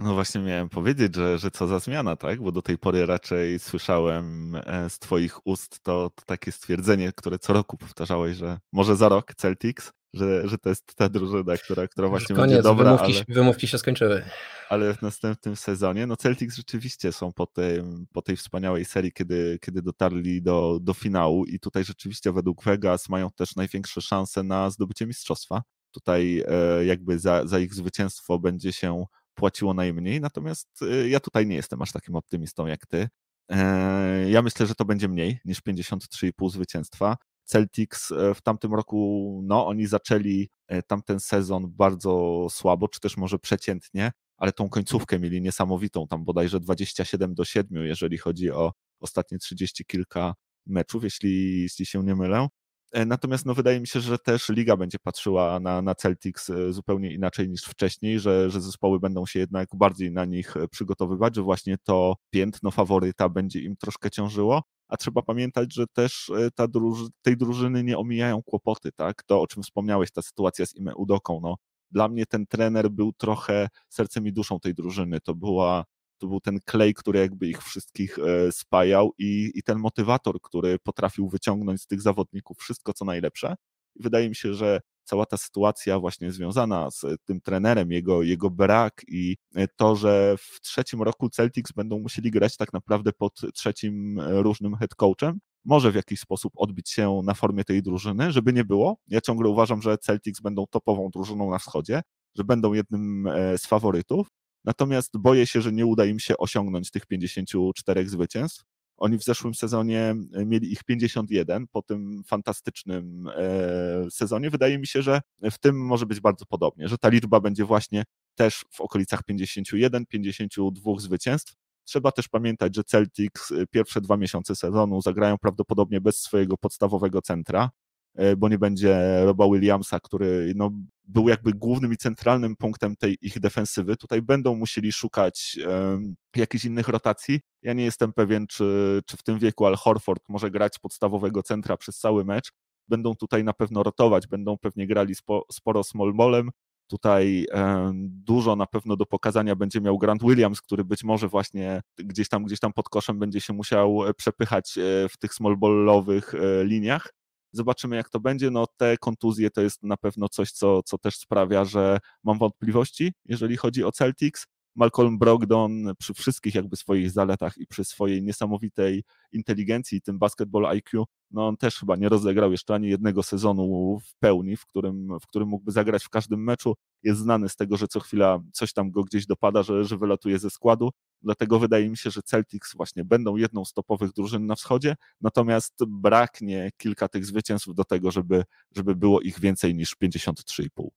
No 0.00 0.14
właśnie 0.14 0.40
miałem 0.40 0.68
powiedzieć, 0.68 1.14
że, 1.14 1.38
że 1.38 1.50
co 1.50 1.66
za 1.66 1.78
zmiana, 1.78 2.16
tak? 2.16 2.42
Bo 2.42 2.52
do 2.52 2.62
tej 2.62 2.78
pory 2.78 3.06
raczej 3.06 3.58
słyszałem 3.58 4.56
e, 4.56 4.90
z 4.90 4.98
twoich 4.98 5.46
ust 5.46 5.80
to, 5.82 6.10
to 6.14 6.22
takie 6.26 6.52
stwierdzenie, 6.52 7.12
które 7.12 7.38
co 7.38 7.52
roku 7.52 7.76
powtarzałeś, 7.76 8.36
że 8.36 8.58
może 8.72 8.96
za 8.96 9.08
rok 9.08 9.34
Celtics, 9.34 9.92
że, 10.14 10.48
że 10.48 10.58
to 10.58 10.68
jest 10.68 10.94
ta 10.94 11.08
drużyna, 11.08 11.56
która, 11.56 11.88
która 11.88 12.08
właśnie 12.08 12.36
Koniec, 12.36 12.50
będzie 12.50 12.62
dobra. 12.62 12.84
Wymówki, 12.84 13.16
ale, 13.16 13.24
wymówki 13.28 13.68
się 13.68 13.78
skończyły. 13.78 14.22
Ale 14.68 14.94
w 14.94 15.02
następnym 15.02 15.56
sezonie, 15.56 16.06
no 16.06 16.16
Celtics 16.16 16.56
rzeczywiście 16.56 17.12
są 17.12 17.32
po, 17.32 17.46
tym, 17.46 18.06
po 18.12 18.22
tej 18.22 18.36
wspaniałej 18.36 18.84
serii, 18.84 19.12
kiedy, 19.12 19.58
kiedy 19.62 19.82
dotarli 19.82 20.42
do, 20.42 20.78
do 20.82 20.94
finału 20.94 21.44
i 21.44 21.60
tutaj 21.60 21.84
rzeczywiście 21.84 22.32
według 22.32 22.64
Vegas 22.64 23.08
mają 23.08 23.30
też 23.30 23.56
największe 23.56 24.00
szanse 24.00 24.42
na 24.42 24.70
zdobycie 24.70 25.06
mistrzostwa. 25.06 25.62
Tutaj 25.90 26.44
e, 26.48 26.84
jakby 26.84 27.18
za, 27.18 27.46
za 27.46 27.58
ich 27.58 27.74
zwycięstwo 27.74 28.38
będzie 28.38 28.72
się 28.72 29.04
płaciło 29.34 29.74
najmniej, 29.74 30.20
natomiast 30.20 30.68
e, 30.82 31.08
ja 31.08 31.20
tutaj 31.20 31.46
nie 31.46 31.56
jestem 31.56 31.82
aż 31.82 31.92
takim 31.92 32.16
optymistą 32.16 32.66
jak 32.66 32.86
ty. 32.86 33.08
E, 33.50 34.30
ja 34.30 34.42
myślę, 34.42 34.66
że 34.66 34.74
to 34.74 34.84
będzie 34.84 35.08
mniej 35.08 35.40
niż 35.44 35.62
53,5 35.62 36.50
zwycięstwa. 36.50 37.16
Celtics 37.48 38.12
e, 38.12 38.34
w 38.34 38.42
tamtym 38.42 38.74
roku, 38.74 39.40
no 39.44 39.66
oni 39.66 39.86
zaczęli 39.86 40.50
e, 40.66 40.82
tamten 40.82 41.20
sezon 41.20 41.64
bardzo 41.70 42.46
słabo, 42.50 42.88
czy 42.88 43.00
też 43.00 43.16
może 43.16 43.38
przeciętnie, 43.38 44.12
ale 44.36 44.52
tą 44.52 44.68
końcówkę 44.68 45.18
mieli 45.18 45.42
niesamowitą, 45.42 46.06
tam 46.08 46.24
bodajże 46.24 46.60
27 46.60 47.34
do 47.34 47.44
7, 47.44 47.86
jeżeli 47.86 48.18
chodzi 48.18 48.50
o 48.50 48.72
ostatnie 49.00 49.38
30 49.38 49.84
kilka 49.84 50.34
meczów, 50.66 51.04
jeśli, 51.04 51.62
jeśli 51.62 51.86
się 51.86 52.04
nie 52.04 52.14
mylę. 52.14 52.48
E, 52.92 53.04
natomiast 53.06 53.46
no, 53.46 53.54
wydaje 53.54 53.80
mi 53.80 53.86
się, 53.86 54.00
że 54.00 54.18
też 54.18 54.48
liga 54.48 54.76
będzie 54.76 54.98
patrzyła 54.98 55.60
na, 55.60 55.82
na 55.82 55.94
Celtics 55.94 56.50
zupełnie 56.70 57.12
inaczej 57.12 57.48
niż 57.48 57.62
wcześniej, 57.62 58.20
że, 58.20 58.50
że 58.50 58.60
zespoły 58.60 59.00
będą 59.00 59.26
się 59.26 59.38
jednak 59.38 59.68
bardziej 59.74 60.12
na 60.12 60.24
nich 60.24 60.54
przygotowywać, 60.70 61.36
że 61.36 61.42
właśnie 61.42 61.76
to 61.84 62.16
piętno 62.30 62.70
faworyta 62.70 63.28
będzie 63.28 63.60
im 63.60 63.76
troszkę 63.76 64.10
ciążyło 64.10 64.62
a 64.88 64.96
trzeba 64.96 65.22
pamiętać, 65.22 65.74
że 65.74 65.86
też 65.86 66.30
e, 66.30 66.50
ta 66.50 66.68
druży 66.68 67.06
tej 67.22 67.36
drużyny 67.36 67.84
nie 67.84 67.98
omijają 67.98 68.42
kłopoty, 68.42 68.92
tak? 68.92 69.22
To, 69.22 69.40
o 69.42 69.46
czym 69.46 69.62
wspomniałeś, 69.62 70.10
ta 70.10 70.22
sytuacja 70.22 70.66
z 70.66 70.74
Ime 70.76 70.94
Udoką, 70.94 71.40
no. 71.42 71.56
Dla 71.90 72.08
mnie 72.08 72.26
ten 72.26 72.46
trener 72.46 72.90
był 72.90 73.12
trochę 73.12 73.68
sercem 73.88 74.26
i 74.26 74.32
duszą 74.32 74.60
tej 74.60 74.74
drużyny. 74.74 75.20
To 75.20 75.34
była 75.34 75.84
to 76.18 76.26
był 76.26 76.40
ten 76.40 76.58
klej, 76.64 76.94
który 76.94 77.18
jakby 77.18 77.48
ich 77.48 77.62
wszystkich 77.62 78.18
e, 78.18 78.52
spajał 78.52 79.12
i, 79.18 79.50
i 79.54 79.62
ten 79.62 79.78
motywator, 79.78 80.40
który 80.42 80.78
potrafił 80.78 81.28
wyciągnąć 81.28 81.82
z 81.82 81.86
tych 81.86 82.02
zawodników 82.02 82.58
wszystko, 82.58 82.92
co 82.92 83.04
najlepsze. 83.04 83.54
wydaje 83.96 84.28
mi 84.28 84.36
się, 84.36 84.54
że 84.54 84.80
cała 85.04 85.26
ta 85.26 85.36
sytuacja 85.36 85.98
właśnie 85.98 86.32
związana 86.32 86.90
z 86.90 87.04
tym 87.24 87.40
trenerem, 87.40 87.92
jego, 87.92 88.22
jego 88.22 88.50
brak 88.50 89.02
i 89.08 89.36
to, 89.76 89.96
że 89.96 90.36
w 90.38 90.60
trzecim 90.60 91.02
roku 91.02 91.30
Celtics 91.30 91.72
będą 91.72 91.98
musieli 91.98 92.30
grać 92.30 92.56
tak 92.56 92.72
naprawdę 92.72 93.12
pod 93.12 93.40
trzecim 93.54 94.20
e, 94.20 94.42
różnym 94.42 94.76
head 94.76 94.94
coachem, 94.94 95.38
może 95.64 95.92
w 95.92 95.94
jakiś 95.94 96.20
sposób 96.20 96.52
odbić 96.56 96.90
się 96.90 97.20
na 97.24 97.34
formie 97.34 97.64
tej 97.64 97.82
drużyny, 97.82 98.32
żeby 98.32 98.52
nie 98.52 98.64
było. 98.64 98.96
Ja 99.08 99.20
ciągle 99.20 99.48
uważam, 99.48 99.82
że 99.82 99.98
Celtics 99.98 100.40
będą 100.40 100.66
topową 100.70 101.10
drużyną 101.10 101.50
na 101.50 101.58
wschodzie, 101.58 102.02
że 102.34 102.44
będą 102.44 102.72
jednym 102.72 103.26
e, 103.26 103.58
z 103.58 103.66
faworytów. 103.66 104.27
Natomiast 104.68 105.18
boję 105.18 105.46
się, 105.46 105.60
że 105.60 105.72
nie 105.72 105.86
uda 105.86 106.04
im 106.04 106.18
się 106.18 106.36
osiągnąć 106.36 106.90
tych 106.90 107.06
54 107.06 108.08
zwycięstw. 108.08 108.64
Oni 108.96 109.18
w 109.18 109.24
zeszłym 109.24 109.54
sezonie 109.54 110.14
e, 110.34 110.44
mieli 110.46 110.72
ich 110.72 110.84
51 110.84 111.66
po 111.72 111.82
tym 111.82 112.22
fantastycznym 112.26 113.28
e, 113.36 114.10
sezonie. 114.10 114.50
Wydaje 114.50 114.78
mi 114.78 114.86
się, 114.86 115.02
że 115.02 115.20
w 115.50 115.58
tym 115.58 115.86
może 115.86 116.06
być 116.06 116.20
bardzo 116.20 116.46
podobnie, 116.46 116.88
że 116.88 116.98
ta 116.98 117.08
liczba 117.08 117.40
będzie 117.40 117.64
właśnie 117.64 118.04
też 118.34 118.64
w 118.70 118.80
okolicach 118.80 119.22
51, 119.22 120.06
52 120.06 120.92
zwycięstw. 120.98 121.54
Trzeba 121.84 122.12
też 122.12 122.28
pamiętać, 122.28 122.76
że 122.76 122.84
Celtics 122.84 123.52
e, 123.52 123.66
pierwsze 123.70 124.00
dwa 124.00 124.16
miesiące 124.16 124.56
sezonu 124.56 125.02
zagrają 125.02 125.38
prawdopodobnie 125.38 126.00
bez 126.00 126.18
swojego 126.18 126.56
podstawowego 126.56 127.22
centra. 127.22 127.70
E, 128.14 128.36
bo 128.36 128.48
nie 128.48 128.58
będzie 128.58 129.20
Roba 129.24 129.48
Williamsa, 129.48 130.00
który 130.00 130.52
no, 130.56 130.70
był 131.04 131.28
jakby 131.28 131.52
głównym 131.52 131.92
i 131.92 131.96
centralnym 131.96 132.56
punktem 132.56 132.96
tej 132.96 133.18
ich 133.20 133.40
defensywy. 133.40 133.96
Tutaj 133.96 134.22
będą 134.22 134.54
musieli 134.54 134.92
szukać 134.92 135.58
um, 135.66 136.14
jakichś 136.36 136.64
innych 136.64 136.88
rotacji. 136.88 137.40
Ja 137.62 137.72
nie 137.72 137.84
jestem 137.84 138.12
pewien, 138.12 138.46
czy, 138.46 139.00
czy 139.06 139.16
w 139.16 139.22
tym 139.22 139.38
wieku 139.38 139.66
Al 139.66 139.76
Horford 139.76 140.22
może 140.28 140.50
grać 140.50 140.78
podstawowego 140.78 141.42
centra 141.42 141.76
przez 141.76 141.98
cały 141.98 142.24
mecz. 142.24 142.52
Będą 142.88 143.14
tutaj 143.14 143.44
na 143.44 143.52
pewno 143.52 143.82
rotować, 143.82 144.26
będą 144.26 144.58
pewnie 144.58 144.86
grali 144.86 145.14
spo, 145.14 145.46
sporo 145.52 145.84
small. 145.84 146.44
Tutaj 146.90 147.46
um, 147.52 148.08
dużo 148.24 148.56
na 148.56 148.66
pewno 148.66 148.96
do 148.96 149.06
pokazania 149.06 149.56
będzie 149.56 149.80
miał 149.80 149.98
Grant 149.98 150.22
Williams, 150.22 150.60
który 150.60 150.84
być 150.84 151.04
może 151.04 151.28
właśnie 151.28 151.82
gdzieś 151.98 152.28
tam, 152.28 152.44
gdzieś 152.44 152.60
tam 152.60 152.72
pod 152.72 152.88
koszem 152.88 153.18
będzie 153.18 153.40
się 153.40 153.52
musiał 153.52 154.00
przepychać 154.16 154.78
e, 154.78 155.08
w 155.08 155.16
tych 155.18 155.34
small 155.34 155.56
ballowych 155.56 156.34
e, 156.34 156.64
liniach. 156.64 157.17
Zobaczymy, 157.52 157.96
jak 157.96 158.08
to 158.10 158.20
będzie. 158.20 158.50
No, 158.50 158.66
te 158.76 158.96
kontuzje 158.98 159.50
to 159.50 159.60
jest 159.60 159.82
na 159.82 159.96
pewno 159.96 160.28
coś, 160.28 160.52
co, 160.52 160.82
co 160.82 160.98
też 160.98 161.16
sprawia, 161.16 161.64
że 161.64 161.98
mam 162.24 162.38
wątpliwości, 162.38 163.12
jeżeli 163.24 163.56
chodzi 163.56 163.84
o 163.84 163.92
Celtics. 163.92 164.46
Malcolm 164.76 165.18
Brogdon 165.18 165.92
przy 165.98 166.14
wszystkich 166.14 166.54
jakby 166.54 166.76
swoich 166.76 167.10
zaletach 167.10 167.58
i 167.58 167.66
przy 167.66 167.84
swojej 167.84 168.22
niesamowitej 168.22 169.04
inteligencji, 169.32 170.00
tym 170.02 170.18
basketball 170.18 170.66
IQ, 170.66 171.04
no 171.30 171.48
on 171.48 171.56
też 171.56 171.76
chyba 171.76 171.96
nie 171.96 172.08
rozegrał 172.08 172.52
jeszcze 172.52 172.74
ani 172.74 172.88
jednego 172.88 173.22
sezonu 173.22 173.98
w 174.04 174.14
pełni, 174.18 174.56
w 174.56 174.66
którym, 174.66 175.18
w 175.22 175.26
którym 175.26 175.48
mógłby 175.48 175.72
zagrać 175.72 176.04
w 176.04 176.08
każdym 176.08 176.44
meczu. 176.44 176.74
Jest 177.02 177.20
znany 177.20 177.48
z 177.48 177.56
tego, 177.56 177.76
że 177.76 177.88
co 177.88 178.00
chwila 178.00 178.40
coś 178.52 178.72
tam 178.72 178.90
go 178.90 179.04
gdzieś 179.04 179.26
dopada, 179.26 179.62
że, 179.62 179.84
że 179.84 179.96
wylatuje 179.96 180.38
ze 180.38 180.50
składu. 180.50 180.90
Dlatego 181.22 181.58
wydaje 181.58 181.90
mi 181.90 181.96
się, 181.96 182.10
że 182.10 182.22
Celtics 182.22 182.76
właśnie 182.76 183.04
będą 183.04 183.36
jedną 183.36 183.64
z 183.64 183.72
topowych 183.72 184.12
drużyn 184.12 184.46
na 184.46 184.54
wschodzie, 184.54 184.96
natomiast 185.20 185.74
braknie 185.86 186.70
kilka 186.76 187.08
tych 187.08 187.26
zwycięstw 187.26 187.74
do 187.74 187.84
tego, 187.84 188.10
żeby, 188.10 188.44
żeby 188.76 188.96
było 188.96 189.20
ich 189.20 189.40
więcej 189.40 189.74
niż 189.74 189.96
53,5. 190.02 190.88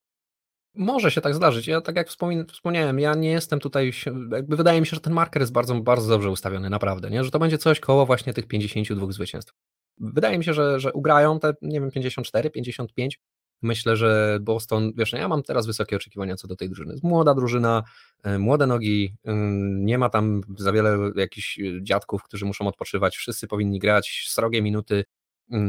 Może 0.76 1.12
się 1.12 1.22
tak 1.22 1.36
zdarzyć. 1.36 1.68
Ja 1.68 1.82
tak 1.82 1.96
jak 1.96 2.10
wspomniałem, 2.52 3.00
ja 3.00 3.16
nie 3.16 3.32
jestem 3.32 3.60
tutaj, 3.60 3.92
jakby 4.32 4.56
wydaje 4.56 4.82
mi 4.82 4.88
się, 4.88 4.96
że 4.96 5.02
ten 5.02 5.14
marker 5.14 5.42
jest 5.42 5.52
bardzo, 5.52 5.82
bardzo 5.82 6.10
dobrze 6.10 6.30
ustawiony, 6.30 6.70
naprawdę, 6.70 7.10
nie? 7.10 7.24
że 7.24 7.32
to 7.32 7.40
będzie 7.40 7.58
coś 7.58 7.80
koło 7.80 8.06
właśnie 8.06 8.34
tych 8.34 8.48
52 8.48 9.12
zwycięstw. 9.12 9.54
Wydaje 9.98 10.38
mi 10.38 10.44
się, 10.44 10.54
że, 10.54 10.80
że 10.80 10.94
ugrają 10.94 11.40
te, 11.40 11.54
nie 11.62 11.82
wiem, 11.82 11.92
54, 11.92 12.50
55, 12.50 13.20
Myślę, 13.62 13.96
że 13.96 14.38
Boston, 14.42 14.92
wiesz, 14.96 15.12
ja 15.12 15.28
mam 15.28 15.44
teraz 15.44 15.68
wysokie 15.68 15.96
oczekiwania 15.96 16.36
co 16.36 16.48
do 16.48 16.56
tej 16.56 16.70
drużyny. 16.70 16.96
Młoda 17.04 17.34
drużyna, 17.34 17.84
e, 18.24 18.38
młode 18.38 18.68
nogi, 18.68 19.16
nie 19.74 19.98
ma 19.98 20.10
tam 20.10 20.42
za 20.58 20.72
wiele 20.72 20.98
jakichś 21.16 21.60
e, 21.60 21.64
dziadków, 21.84 22.24
którzy 22.24 22.46
muszą 22.46 22.68
odpoczywać, 22.68 23.18
wszyscy 23.18 23.48
powinni 23.48 23.80
grać, 23.80 24.26
srogie 24.30 24.62
minuty 24.62 25.04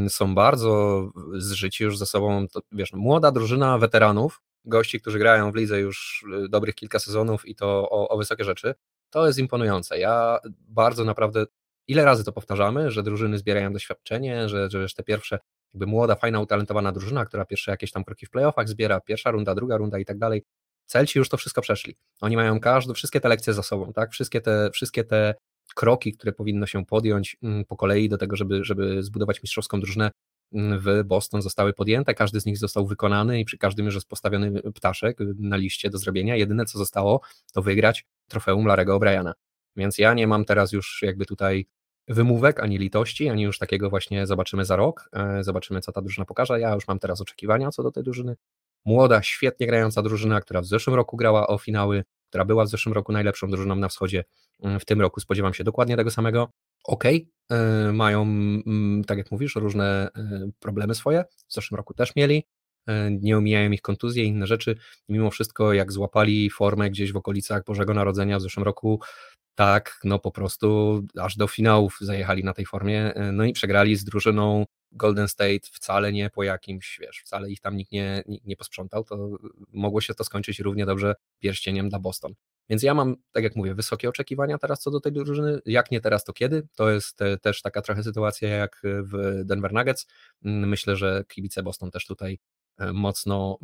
są 0.08 0.34
bardzo 0.34 1.10
zżyci 1.34 1.84
już 1.84 1.98
ze 1.98 2.06
sobą, 2.06 2.48
to, 2.48 2.60
wiesz, 2.72 2.92
młoda 2.92 3.30
drużyna 3.30 3.78
weteranów, 3.78 4.40
gości, 4.64 5.00
którzy 5.00 5.18
grają 5.18 5.52
w 5.52 5.56
lidze 5.56 5.80
już 5.80 6.24
e, 6.44 6.48
dobrych 6.48 6.74
kilka 6.74 6.98
sezonów 6.98 7.48
i 7.48 7.54
to 7.54 7.90
o, 7.90 8.08
o 8.08 8.18
wysokie 8.18 8.44
rzeczy, 8.44 8.74
to 9.10 9.26
jest 9.26 9.38
imponujące. 9.38 9.98
Ja 9.98 10.38
bardzo 10.68 11.04
naprawdę 11.04 11.46
ile 11.88 12.04
razy 12.04 12.24
to 12.24 12.32
powtarzamy, 12.32 12.90
że 12.90 13.02
drużyny 13.02 13.38
zbierają 13.38 13.72
doświadczenie, 13.72 14.48
że, 14.48 14.70
że 14.70 14.80
wiesz, 14.80 14.94
te 14.94 15.02
pierwsze 15.02 15.38
jakby 15.74 15.86
młoda, 15.86 16.14
fajna, 16.14 16.40
utalentowana 16.40 16.92
drużyna, 16.92 17.24
która 17.24 17.44
pierwsze 17.44 17.70
jakieś 17.70 17.92
tam 17.92 18.04
kroki 18.04 18.26
w 18.26 18.30
playoffach 18.30 18.68
zbiera, 18.68 19.00
pierwsza 19.00 19.30
runda, 19.30 19.54
druga 19.54 19.76
runda 19.76 19.98
i 19.98 20.04
tak 20.04 20.18
dalej. 20.18 20.42
Celci 20.86 21.18
już 21.18 21.28
to 21.28 21.36
wszystko 21.36 21.62
przeszli. 21.62 21.96
Oni 22.20 22.36
mają 22.36 22.60
każde, 22.60 22.94
wszystkie 22.94 23.20
te 23.20 23.28
lekcje 23.28 23.54
za 23.54 23.62
sobą, 23.62 23.92
tak? 23.92 24.12
Wszystkie 24.12 24.40
te, 24.40 24.70
wszystkie 24.72 25.04
te 25.04 25.34
kroki, 25.74 26.12
które 26.12 26.32
powinno 26.32 26.66
się 26.66 26.86
podjąć 26.86 27.36
mm, 27.42 27.64
po 27.64 27.76
kolei 27.76 28.08
do 28.08 28.18
tego, 28.18 28.36
żeby, 28.36 28.64
żeby 28.64 29.02
zbudować 29.02 29.42
mistrzowską 29.42 29.80
drużynę 29.80 30.10
mm, 30.52 30.80
w 30.80 31.04
Boston 31.04 31.42
zostały 31.42 31.72
podjęte, 31.72 32.14
każdy 32.14 32.40
z 32.40 32.46
nich 32.46 32.58
został 32.58 32.86
wykonany 32.86 33.40
i 33.40 33.44
przy 33.44 33.58
każdym 33.58 33.86
już 33.86 33.94
jest 33.94 34.08
postawiony 34.08 34.62
ptaszek 34.74 35.18
na 35.38 35.56
liście 35.56 35.90
do 35.90 35.98
zrobienia. 35.98 36.36
Jedyne 36.36 36.64
co 36.64 36.78
zostało 36.78 37.20
to 37.52 37.62
wygrać 37.62 38.04
trofeum 38.28 38.66
Larego 38.66 38.98
O'Briana. 38.98 39.32
Więc 39.76 39.98
ja 39.98 40.14
nie 40.14 40.26
mam 40.26 40.44
teraz 40.44 40.72
już 40.72 41.02
jakby 41.02 41.26
tutaj 41.26 41.66
wymówek, 42.08 42.60
ani 42.60 42.78
litości, 42.78 43.28
ani 43.28 43.42
już 43.42 43.58
takiego 43.58 43.90
właśnie 43.90 44.26
zobaczymy 44.26 44.64
za 44.64 44.76
rok, 44.76 45.08
e, 45.12 45.44
zobaczymy 45.44 45.80
co 45.80 45.92
ta 45.92 46.02
drużyna 46.02 46.24
pokaże. 46.24 46.60
Ja 46.60 46.74
już 46.74 46.88
mam 46.88 46.98
teraz 46.98 47.20
oczekiwania 47.20 47.70
co 47.70 47.82
do 47.82 47.90
tej 47.90 48.02
drużyny. 48.02 48.36
Młoda, 48.84 49.22
świetnie 49.22 49.66
grająca 49.66 50.02
drużyna, 50.02 50.40
która 50.40 50.60
w 50.60 50.66
zeszłym 50.66 50.96
roku 50.96 51.16
grała 51.16 51.46
o 51.46 51.58
finały, 51.58 52.04
która 52.28 52.44
była 52.44 52.64
w 52.64 52.68
zeszłym 52.68 52.92
roku 52.92 53.12
najlepszą 53.12 53.50
drużyną 53.50 53.74
na 53.74 53.88
wschodzie. 53.88 54.24
Mm, 54.62 54.80
w 54.80 54.84
tym 54.84 55.00
roku 55.00 55.20
spodziewam 55.20 55.54
się 55.54 55.64
dokładnie 55.64 55.96
tego 55.96 56.10
samego. 56.10 56.50
Ok, 56.84 57.04
e, 57.04 57.22
mają, 57.92 58.22
mm, 58.22 59.04
tak 59.04 59.18
jak 59.18 59.30
mówisz, 59.30 59.56
różne 59.56 60.08
e, 60.16 60.50
problemy 60.60 60.94
swoje. 60.94 61.24
W 61.48 61.54
zeszłym 61.54 61.76
roku 61.76 61.94
też 61.94 62.16
mieli. 62.16 62.44
Nie 63.10 63.38
omijają 63.38 63.70
ich 63.70 63.82
kontuzje 63.82 64.24
i 64.24 64.26
inne 64.26 64.46
rzeczy. 64.46 64.76
Mimo 65.08 65.30
wszystko, 65.30 65.72
jak 65.72 65.92
złapali 65.92 66.50
formę 66.50 66.90
gdzieś 66.90 67.12
w 67.12 67.16
okolicach 67.16 67.64
Bożego 67.64 67.94
Narodzenia 67.94 68.38
w 68.38 68.42
zeszłym 68.42 68.64
roku, 68.64 69.00
Tak, 69.54 70.00
no 70.04 70.18
po 70.18 70.30
prostu 70.30 71.02
aż 71.18 71.36
do 71.36 71.46
finałów 71.46 71.98
zajechali 72.00 72.44
na 72.44 72.52
tej 72.52 72.66
formie, 72.66 73.12
no 73.32 73.44
i 73.44 73.52
przegrali 73.52 73.96
z 73.96 74.04
drużyną 74.04 74.64
Golden 74.92 75.28
State 75.28 75.60
wcale 75.72 76.12
nie 76.12 76.30
po 76.30 76.42
jakimś, 76.42 76.98
wiesz, 77.00 77.22
wcale 77.24 77.50
ich 77.50 77.60
tam 77.60 77.76
nikt 77.76 77.92
nie, 77.92 78.22
nikt 78.26 78.46
nie 78.46 78.56
posprzątał, 78.56 79.04
to 79.04 79.38
mogło 79.72 80.00
się 80.00 80.14
to 80.14 80.24
skończyć 80.24 80.60
równie 80.60 80.86
dobrze 80.86 81.14
pierścieniem 81.38 81.88
dla 81.88 81.98
Boston. 81.98 82.34
Więc 82.70 82.82
ja 82.82 82.94
mam, 82.94 83.16
tak 83.32 83.44
jak 83.44 83.56
mówię, 83.56 83.74
wysokie 83.74 84.08
oczekiwania 84.08 84.58
teraz 84.58 84.80
co 84.80 84.90
do 84.90 85.00
tej 85.00 85.12
drużyny. 85.12 85.60
Jak 85.66 85.90
nie 85.90 86.00
teraz, 86.00 86.24
to 86.24 86.32
kiedy? 86.32 86.68
To 86.76 86.90
jest 86.90 87.18
też 87.42 87.62
taka 87.62 87.82
trochę 87.82 88.02
sytuacja 88.02 88.48
jak 88.48 88.82
w 88.84 89.44
Denver 89.44 89.72
Nuggets. 89.72 90.06
Myślę, 90.42 90.96
że 90.96 91.24
kibice 91.28 91.62
Boston 91.62 91.90
też 91.90 92.06
tutaj 92.06 92.38
e, 92.78 92.92
mocno, 92.92 93.58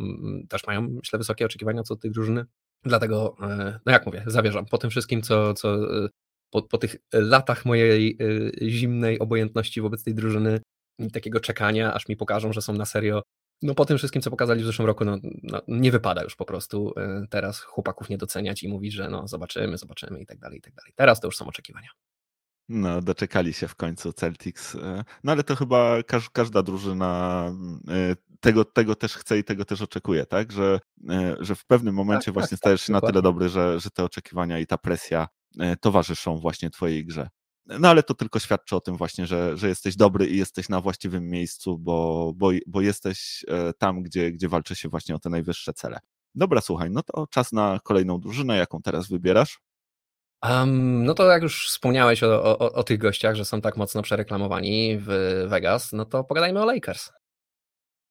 też 0.48 0.66
mają, 0.66 0.80
myślę, 0.82 1.18
wysokie 1.18 1.46
oczekiwania 1.46 1.82
co 1.82 1.94
do 1.94 2.00
tej 2.00 2.10
drużyny. 2.10 2.46
Dlatego, 2.82 3.36
e, 3.42 3.80
no 3.86 3.92
jak 3.92 4.06
mówię, 4.06 4.24
zawierzam 4.26 4.66
po 4.66 4.78
tym 4.78 4.90
wszystkim, 4.90 5.22
co, 5.22 5.54
co 5.54 5.74
e, 6.04 6.08
po, 6.50 6.62
po 6.62 6.78
tych 6.78 6.96
latach 7.12 7.64
mojej 7.64 8.18
zimnej 8.62 9.18
obojętności 9.18 9.80
wobec 9.80 10.04
tej 10.04 10.14
drużyny 10.14 10.60
i 10.98 11.10
takiego 11.10 11.40
czekania, 11.40 11.94
aż 11.94 12.08
mi 12.08 12.16
pokażą, 12.16 12.52
że 12.52 12.62
są 12.62 12.72
na 12.72 12.84
serio 12.84 13.22
no 13.62 13.74
po 13.74 13.84
tym 13.84 13.98
wszystkim, 13.98 14.22
co 14.22 14.30
pokazali 14.30 14.62
w 14.62 14.66
zeszłym 14.66 14.86
roku, 14.86 15.04
no, 15.04 15.16
no, 15.42 15.62
nie 15.68 15.92
wypada 15.92 16.22
już 16.22 16.36
po 16.36 16.44
prostu 16.44 16.92
e, 16.96 17.26
teraz 17.30 17.60
chłopaków 17.60 18.08
nie 18.08 18.18
doceniać 18.18 18.62
i 18.62 18.68
mówić, 18.68 18.92
że 18.92 19.08
no 19.08 19.28
zobaczymy, 19.28 19.78
zobaczymy 19.78 20.20
i 20.20 20.26
tak 20.26 20.38
dalej, 20.38 20.58
i 20.58 20.62
tak 20.62 20.74
dalej. 20.74 20.92
Teraz 20.96 21.20
to 21.20 21.28
już 21.28 21.36
są 21.36 21.46
oczekiwania. 21.46 21.88
No, 22.68 23.02
doczekali 23.02 23.52
się 23.52 23.68
w 23.68 23.74
końcu 23.74 24.12
Celtics. 24.12 24.74
E, 24.74 25.04
no 25.24 25.32
ale 25.32 25.44
to 25.44 25.56
chyba 25.56 26.02
każ, 26.02 26.30
każda 26.30 26.62
drużyna 26.62 27.44
e, 27.88 28.16
tego, 28.40 28.64
tego 28.64 28.94
też 28.94 29.14
chce 29.14 29.38
i 29.38 29.44
tego 29.44 29.64
też 29.64 29.82
oczekuje, 29.82 30.26
tak? 30.26 30.52
Że, 30.52 30.80
że 31.40 31.54
w 31.54 31.66
pewnym 31.66 31.94
tak, 31.94 31.96
momencie 31.96 32.24
tak, 32.24 32.34
właśnie 32.34 32.56
tak, 32.56 32.58
stajesz 32.58 32.80
tak, 32.80 32.86
się 32.86 32.92
na 32.92 33.00
tyle 33.00 33.22
dobry, 33.22 33.48
że, 33.48 33.80
że 33.80 33.90
te 33.90 34.04
oczekiwania 34.04 34.58
i 34.58 34.66
ta 34.66 34.78
presja 34.78 35.28
towarzyszą 35.80 36.38
właśnie 36.38 36.70
twojej 36.70 37.06
grze. 37.06 37.28
No 37.68 37.88
ale 37.88 38.02
to 38.02 38.14
tylko 38.14 38.38
świadczy 38.38 38.76
o 38.76 38.80
tym 38.80 38.96
właśnie, 38.96 39.26
że, 39.26 39.56
że 39.56 39.68
jesteś 39.68 39.96
dobry 39.96 40.26
i 40.26 40.36
jesteś 40.36 40.68
na 40.68 40.80
właściwym 40.80 41.30
miejscu, 41.30 41.78
bo, 41.78 42.32
bo, 42.36 42.50
bo 42.66 42.80
jesteś 42.80 43.44
e, 43.48 43.72
tam, 43.72 44.02
gdzie, 44.02 44.32
gdzie 44.32 44.48
walczy 44.48 44.76
się 44.76 44.88
właśnie 44.88 45.14
o 45.14 45.18
te 45.18 45.30
najwyższe 45.30 45.72
cele. 45.72 45.98
Dobra, 46.34 46.60
słuchaj, 46.60 46.90
no 46.90 47.02
to 47.02 47.26
czas 47.26 47.52
na 47.52 47.80
kolejną 47.84 48.20
drużynę, 48.20 48.56
jaką 48.56 48.82
teraz 48.82 49.08
wybierasz? 49.08 49.60
Um, 50.42 51.04
no 51.04 51.14
to 51.14 51.24
jak 51.24 51.42
już 51.42 51.68
wspomniałeś 51.68 52.22
o, 52.22 52.58
o, 52.58 52.72
o, 52.72 52.82
tych 52.82 52.98
gościach, 52.98 53.36
że 53.36 53.44
są 53.44 53.60
tak 53.60 53.76
mocno 53.76 54.02
przereklamowani 54.02 54.98
w 54.98 55.08
Vegas, 55.48 55.92
no 55.92 56.04
to 56.04 56.24
pogadajmy 56.24 56.62
o 56.62 56.64
Lakers. 56.64 57.10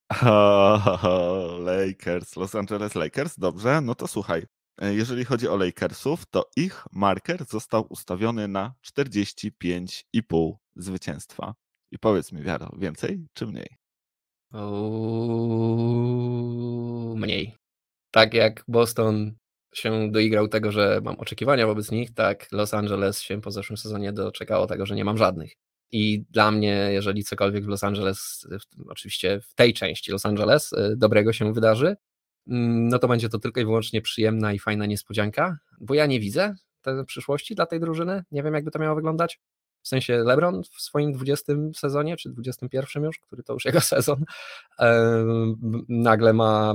Lakers, 1.59 2.35
Los 2.35 2.55
Angeles 2.55 2.95
Lakers, 2.95 3.39
dobrze, 3.39 3.81
no 3.81 3.95
to 3.95 4.07
słuchaj. 4.07 4.45
E, 4.81 4.93
jeżeli 4.93 5.25
chodzi 5.25 5.47
o 5.47 5.57
Lakersów, 5.57 6.25
to 6.25 6.49
ich 6.55 6.83
marker 6.91 7.45
został 7.45 7.85
ustawiony 7.89 8.47
na 8.47 8.73
45,5 8.85 10.53
zwycięstwa. 10.75 11.55
I 11.91 11.99
powiedz 11.99 12.31
mi, 12.31 12.41
Wiaro, 12.41 12.71
więcej 12.77 13.25
czy 13.33 13.47
mniej? 13.47 13.77
Mniej. 17.15 17.55
Tak 18.11 18.33
jak 18.33 18.63
Boston 18.67 19.35
się 19.73 20.11
doigrał 20.11 20.47
tego, 20.47 20.71
że 20.71 21.01
mam 21.03 21.15
oczekiwania 21.15 21.67
wobec 21.67 21.91
nich, 21.91 22.13
tak 22.13 22.47
Los 22.51 22.73
Angeles 22.73 23.21
się 23.21 23.41
po 23.41 23.51
zeszłym 23.51 23.77
sezonie 23.77 24.13
doczekało 24.13 24.67
tego, 24.67 24.85
że 24.85 24.95
nie 24.95 25.05
mam 25.05 25.17
żadnych. 25.17 25.53
I 25.91 26.25
dla 26.29 26.51
mnie, 26.51 26.89
jeżeli 26.91 27.23
cokolwiek 27.23 27.65
w 27.65 27.67
Los 27.67 27.83
Angeles, 27.83 28.47
oczywiście 28.89 29.39
w 29.41 29.53
tej 29.53 29.73
części 29.73 30.11
Los 30.11 30.25
Angeles, 30.25 30.73
y, 30.73 30.95
dobrego 30.97 31.33
się 31.33 31.53
wydarzy, 31.53 31.95
Mm, 32.47 32.87
no 32.89 32.99
to 32.99 33.07
będzie 33.07 33.29
to 33.29 33.39
tylko 33.39 33.61
i 33.61 33.65
wyłącznie 33.65 34.01
przyjemna 34.01 34.53
i 34.53 34.59
fajna 34.59 34.85
niespodzianka, 34.85 35.57
bo 35.81 35.93
ja 35.93 36.05
nie 36.05 36.19
widzę 36.19 36.55
tej 36.81 37.05
przyszłości 37.05 37.55
dla 37.55 37.65
tej 37.65 37.79
drużyny. 37.79 38.23
Nie 38.31 38.43
wiem, 38.43 38.53
jakby 38.53 38.71
to 38.71 38.79
miało 38.79 38.95
wyglądać. 38.95 39.39
W 39.81 39.87
sensie 39.87 40.17
LeBron 40.17 40.63
w 40.63 40.81
swoim 40.81 41.13
20 41.13 41.53
sezonie, 41.75 42.17
czy 42.17 42.29
21 42.29 43.03
już, 43.03 43.19
który 43.19 43.43
to 43.43 43.53
już 43.53 43.65
jego 43.65 43.81
sezon, 43.95 44.25
nagle 45.89 46.33
ma 46.33 46.73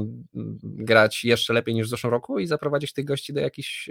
grać 0.62 1.24
jeszcze 1.24 1.52
lepiej 1.52 1.74
niż 1.74 1.86
w 1.86 1.90
zeszłym 1.90 2.10
roku 2.10 2.38
i 2.38 2.46
zaprowadzić 2.46 2.92
tych 2.92 3.04
gości 3.04 3.32
do, 3.32 3.40
jakiś, 3.40 3.90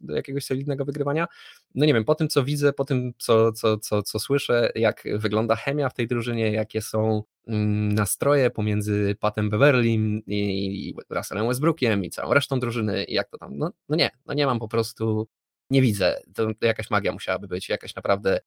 do 0.00 0.16
jakiegoś 0.16 0.44
solidnego 0.44 0.84
wygrywania. 0.84 1.26
No 1.74 1.86
nie 1.86 1.94
wiem, 1.94 2.04
po 2.04 2.14
tym 2.14 2.28
co 2.28 2.44
widzę, 2.44 2.72
po 2.72 2.84
tym 2.84 3.12
co, 3.18 3.52
co, 3.52 3.78
co, 3.78 4.02
co 4.02 4.18
słyszę, 4.18 4.70
jak 4.74 5.04
wygląda 5.14 5.56
chemia 5.56 5.88
w 5.88 5.94
tej 5.94 6.06
drużynie, 6.06 6.52
jakie 6.52 6.82
są 6.82 7.22
mm, 7.46 7.92
nastroje 7.92 8.50
pomiędzy 8.50 9.16
Patem 9.20 9.50
Beverlym 9.50 10.22
i 10.26 10.94
Russellem 11.10 11.48
Westbrookiem 11.48 12.04
i 12.04 12.10
całą 12.10 12.34
resztą 12.34 12.60
drużyny 12.60 13.04
i 13.04 13.14
jak 13.14 13.28
to 13.28 13.38
tam, 13.38 13.58
no, 13.58 13.70
no 13.88 13.96
nie, 13.96 14.10
no 14.26 14.34
nie 14.34 14.46
mam 14.46 14.58
po 14.58 14.68
prostu 14.68 15.28
nie 15.70 15.82
widzę. 15.82 16.20
To, 16.34 16.54
to 16.54 16.66
jakaś 16.66 16.90
magia 16.90 17.12
musiałaby 17.12 17.48
być, 17.48 17.68
jakaś 17.68 17.94
naprawdę. 17.94 18.40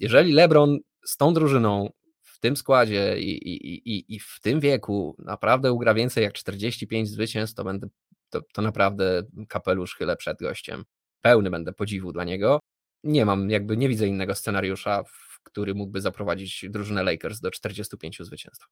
Jeżeli 0.00 0.32
LeBron 0.32 0.78
z 1.06 1.16
tą 1.16 1.34
drużyną 1.34 1.92
w 2.20 2.38
tym 2.40 2.56
składzie 2.56 3.20
i, 3.20 3.48
i, 3.48 3.74
i, 3.90 4.14
i 4.14 4.20
w 4.20 4.38
tym 4.42 4.60
wieku 4.60 5.16
naprawdę 5.18 5.72
ugra 5.72 5.94
więcej 5.94 6.24
jak 6.24 6.32
45 6.32 7.08
zwycięstw, 7.08 7.56
to 7.56 7.64
będę 7.64 7.88
to, 8.30 8.40
to 8.52 8.62
naprawdę 8.62 9.22
kapelusz 9.48 9.94
chylę 9.94 10.16
przed 10.16 10.38
gościem. 10.38 10.84
Pełny 11.20 11.50
będę 11.50 11.72
podziwu 11.72 12.12
dla 12.12 12.24
niego. 12.24 12.60
Nie 13.04 13.26
mam, 13.26 13.50
jakby 13.50 13.76
nie 13.76 13.88
widzę 13.88 14.06
innego 14.06 14.34
scenariusza, 14.34 15.02
w 15.02 15.40
który 15.42 15.74
mógłby 15.74 16.00
zaprowadzić 16.00 16.64
drużynę 16.70 17.02
Lakers 17.02 17.40
do 17.40 17.50
45 17.50 18.18
zwycięstw. 18.20 18.66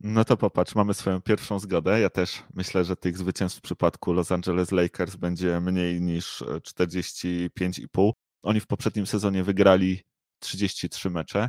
No 0.00 0.24
to 0.24 0.36
popatrz, 0.36 0.74
mamy 0.74 0.94
swoją 0.94 1.22
pierwszą 1.22 1.58
zgodę. 1.58 2.00
Ja 2.00 2.10
też 2.10 2.42
myślę, 2.54 2.84
że 2.84 2.96
tych 2.96 3.18
zwycięstw 3.18 3.58
w 3.58 3.62
przypadku 3.62 4.12
Los 4.12 4.32
Angeles 4.32 4.72
Lakers 4.72 5.16
będzie 5.16 5.60
mniej 5.60 6.00
niż 6.00 6.42
45,5. 6.42 8.10
Oni 8.42 8.60
w 8.60 8.66
poprzednim 8.66 9.06
sezonie 9.06 9.44
wygrali 9.44 10.02
33 10.38 11.10
mecze. 11.10 11.48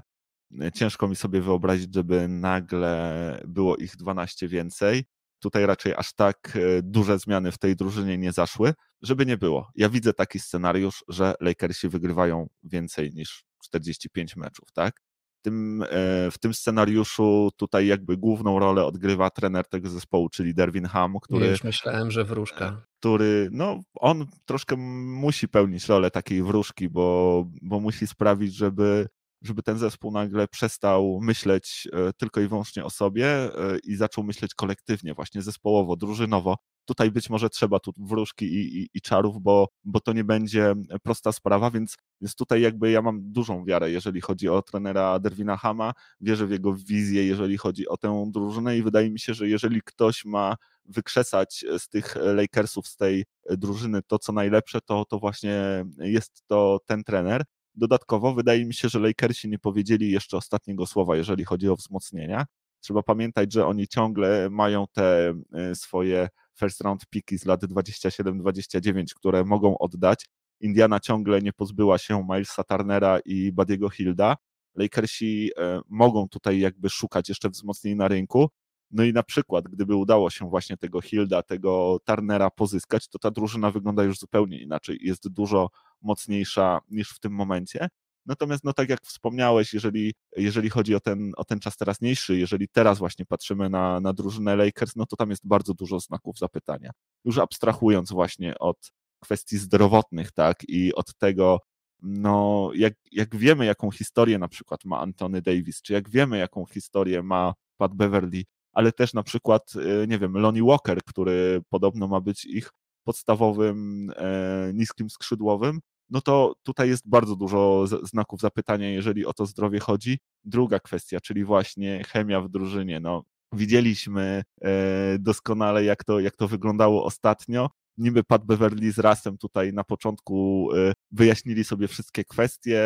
Ciężko 0.73 1.07
mi 1.07 1.15
sobie 1.15 1.41
wyobrazić, 1.41 1.95
żeby 1.95 2.27
nagle 2.27 3.41
było 3.47 3.75
ich 3.75 3.95
12 3.95 4.47
więcej. 4.47 5.05
Tutaj 5.39 5.65
raczej 5.65 5.93
aż 5.97 6.13
tak 6.13 6.55
e, 6.55 6.81
duże 6.83 7.19
zmiany 7.19 7.51
w 7.51 7.57
tej 7.57 7.75
drużynie 7.75 8.17
nie 8.17 8.31
zaszły, 8.31 8.73
żeby 9.01 9.25
nie 9.25 9.37
było. 9.37 9.71
Ja 9.75 9.89
widzę 9.89 10.13
taki 10.13 10.39
scenariusz, 10.39 11.03
że 11.07 11.33
Lakersi 11.41 11.89
wygrywają 11.89 12.47
więcej 12.63 13.11
niż 13.13 13.43
45 13.63 14.35
meczów, 14.35 14.71
tak? 14.71 15.06
Tym, 15.41 15.83
e, 15.83 15.87
w 16.31 16.37
tym 16.39 16.53
scenariuszu 16.53 17.49
tutaj 17.57 17.87
jakby 17.87 18.17
główną 18.17 18.59
rolę 18.59 18.85
odgrywa 18.85 19.29
trener 19.29 19.67
tego 19.67 19.89
zespołu, 19.89 20.29
czyli 20.29 20.53
Derwin 20.53 20.85
Ham, 20.85 21.15
który... 21.21 21.47
Już 21.47 21.63
myślałem, 21.63 22.11
że 22.11 22.23
wróżka. 22.23 22.85
Który, 22.99 23.49
no 23.51 23.79
on 23.95 24.25
troszkę 24.45 24.75
musi 24.77 25.47
pełnić 25.47 25.87
rolę 25.87 26.11
takiej 26.11 26.43
wróżki, 26.43 26.89
bo, 26.89 27.45
bo 27.61 27.79
musi 27.79 28.07
sprawić, 28.07 28.55
żeby 28.55 29.07
żeby 29.41 29.63
ten 29.63 29.77
zespół 29.77 30.11
nagle 30.11 30.47
przestał 30.47 31.19
myśleć 31.21 31.87
e, 31.93 32.13
tylko 32.13 32.41
i 32.41 32.47
wyłącznie 32.47 32.85
o 32.85 32.89
sobie 32.89 33.27
e, 33.27 33.77
i 33.83 33.95
zaczął 33.95 34.23
myśleć 34.23 34.53
kolektywnie, 34.55 35.13
właśnie 35.13 35.41
zespołowo, 35.41 35.95
drużynowo. 35.95 36.57
Tutaj 36.87 37.11
być 37.11 37.29
może 37.29 37.49
trzeba 37.49 37.79
tu 37.79 37.91
wróżki 37.97 38.45
i, 38.45 38.81
i, 38.81 38.89
i 38.93 39.01
czarów, 39.01 39.41
bo, 39.41 39.67
bo 39.83 39.99
to 39.99 40.13
nie 40.13 40.23
będzie 40.23 40.75
prosta 41.03 41.31
sprawa, 41.31 41.71
więc, 41.71 41.95
więc 42.21 42.35
tutaj 42.35 42.61
jakby 42.61 42.91
ja 42.91 43.01
mam 43.01 43.31
dużą 43.31 43.65
wiarę, 43.65 43.91
jeżeli 43.91 44.21
chodzi 44.21 44.49
o 44.49 44.61
trenera 44.61 45.19
Derwina 45.19 45.57
Hama, 45.57 45.93
wierzę 46.21 46.47
w 46.47 46.51
jego 46.51 46.73
wizję, 46.73 47.25
jeżeli 47.25 47.57
chodzi 47.57 47.87
o 47.87 47.97
tę 47.97 48.29
drużynę 48.33 48.77
i 48.77 48.83
wydaje 48.83 49.09
mi 49.09 49.19
się, 49.19 49.33
że 49.33 49.47
jeżeli 49.47 49.81
ktoś 49.81 50.25
ma 50.25 50.55
wykrzesać 50.85 51.65
z 51.77 51.89
tych 51.89 52.15
Lakersów, 52.15 52.87
z 52.87 52.97
tej 52.97 53.25
drużyny 53.49 54.01
to, 54.07 54.19
co 54.19 54.31
najlepsze, 54.31 54.81
to, 54.81 55.05
to 55.05 55.19
właśnie 55.19 55.85
jest 55.97 56.43
to 56.47 56.79
ten 56.85 57.03
trener. 57.03 57.43
Dodatkowo 57.75 58.33
wydaje 58.33 58.65
mi 58.65 58.73
się, 58.73 58.89
że 58.89 58.99
Lakersi 58.99 59.49
nie 59.49 59.59
powiedzieli 59.59 60.11
jeszcze 60.11 60.37
ostatniego 60.37 60.85
słowa, 60.85 61.15
jeżeli 61.17 61.45
chodzi 61.45 61.69
o 61.69 61.75
wzmocnienia. 61.75 62.45
Trzeba 62.79 63.03
pamiętać, 63.03 63.53
że 63.53 63.65
oni 63.65 63.87
ciągle 63.87 64.49
mają 64.49 64.85
te 64.93 65.33
e, 65.53 65.75
swoje 65.75 66.29
first 66.59 66.81
round 66.81 67.05
piki 67.09 67.37
z 67.37 67.45
lat 67.45 67.63
27-29, 67.63 69.05
które 69.15 69.43
mogą 69.45 69.77
oddać. 69.77 70.25
Indiana 70.59 70.99
ciągle 70.99 71.41
nie 71.41 71.53
pozbyła 71.53 71.97
się 71.97 72.27
Milesa 72.29 72.63
Turnera 72.63 73.19
i 73.25 73.51
Badiego 73.51 73.89
Hilda. 73.89 74.35
Lakersi 74.75 75.51
e, 75.57 75.81
mogą 75.89 76.29
tutaj 76.29 76.59
jakby 76.59 76.89
szukać 76.89 77.29
jeszcze 77.29 77.49
wzmocnień 77.49 77.95
na 77.95 78.07
rynku. 78.07 78.49
No 78.91 79.03
i 79.03 79.13
na 79.13 79.23
przykład, 79.23 79.65
gdyby 79.65 79.95
udało 79.95 80.29
się 80.29 80.49
właśnie 80.49 80.77
tego 80.77 81.01
Hilda, 81.01 81.43
tego 81.43 81.97
Turnera 82.05 82.49
pozyskać, 82.49 83.07
to 83.07 83.19
ta 83.19 83.31
drużyna 83.31 83.71
wygląda 83.71 84.03
już 84.03 84.19
zupełnie 84.19 84.61
inaczej. 84.61 84.97
Jest 85.01 85.29
dużo 85.29 85.69
mocniejsza 86.01 86.79
niż 86.89 87.09
w 87.09 87.19
tym 87.19 87.33
momencie. 87.33 87.87
Natomiast, 88.27 88.63
no 88.63 88.73
tak 88.73 88.89
jak 88.89 89.01
wspomniałeś, 89.01 89.73
jeżeli, 89.73 90.13
jeżeli 90.37 90.69
chodzi 90.69 90.95
o 90.95 90.99
ten, 90.99 91.31
o 91.37 91.43
ten 91.43 91.59
czas 91.59 91.77
teraźniejszy, 91.77 92.37
jeżeli 92.37 92.67
teraz 92.67 92.99
właśnie 92.99 93.25
patrzymy 93.25 93.69
na, 93.69 93.99
na 93.99 94.13
drużynę 94.13 94.55
Lakers, 94.55 94.95
no 94.95 95.05
to 95.05 95.15
tam 95.15 95.29
jest 95.29 95.47
bardzo 95.47 95.73
dużo 95.73 95.99
znaków 95.99 96.37
zapytania. 96.37 96.91
Już 97.25 97.37
abstrahując 97.37 98.11
właśnie 98.11 98.59
od 98.59 98.91
kwestii 99.19 99.57
zdrowotnych, 99.57 100.31
tak, 100.31 100.63
i 100.67 100.95
od 100.95 101.15
tego, 101.15 101.59
no, 102.01 102.69
jak, 102.75 102.93
jak 103.11 103.35
wiemy, 103.35 103.65
jaką 103.65 103.91
historię 103.91 104.39
na 104.39 104.47
przykład 104.47 104.85
ma 104.85 104.99
Antony 104.99 105.41
Davis, 105.41 105.81
czy 105.81 105.93
jak 105.93 106.09
wiemy, 106.09 106.37
jaką 106.37 106.65
historię 106.65 107.23
ma 107.23 107.53
Pat 107.77 107.93
Beverly, 107.93 108.43
ale 108.73 108.91
też 108.91 109.13
na 109.13 109.23
przykład, 109.23 109.73
y, 109.75 110.07
nie 110.07 110.19
wiem, 110.19 110.37
Lonnie 110.37 110.63
Walker, 110.63 110.99
który 111.03 111.61
podobno 111.69 112.07
ma 112.07 112.21
być 112.21 112.45
ich 112.45 112.69
podstawowym 113.03 114.09
e, 114.15 114.71
niskim 114.73 115.09
skrzydłowym, 115.09 115.79
no 116.09 116.21
to 116.21 116.55
tutaj 116.63 116.89
jest 116.89 117.09
bardzo 117.09 117.35
dużo 117.35 117.85
znaków 117.87 118.41
zapytania, 118.41 118.89
jeżeli 118.89 119.25
o 119.25 119.33
to 119.33 119.45
zdrowie 119.45 119.79
chodzi. 119.79 120.19
Druga 120.43 120.79
kwestia, 120.79 121.19
czyli 121.19 121.43
właśnie 121.45 122.03
chemia 122.03 122.41
w 122.41 122.49
drużynie. 122.49 122.99
No, 122.99 123.23
widzieliśmy 123.53 124.43
e, 124.61 125.17
doskonale, 125.19 125.83
jak 125.83 126.03
to, 126.03 126.19
jak 126.19 126.35
to 126.35 126.47
wyglądało 126.47 127.05
ostatnio. 127.05 127.69
Niby 127.97 128.23
Pat 128.23 128.45
Beverly 128.45 128.91
z 128.91 128.99
Rasem 128.99 129.37
tutaj 129.37 129.73
na 129.73 129.83
początku 129.83 130.69
e, 130.75 130.93
wyjaśnili 131.11 131.63
sobie 131.63 131.87
wszystkie 131.87 132.23
kwestie. 132.23 132.83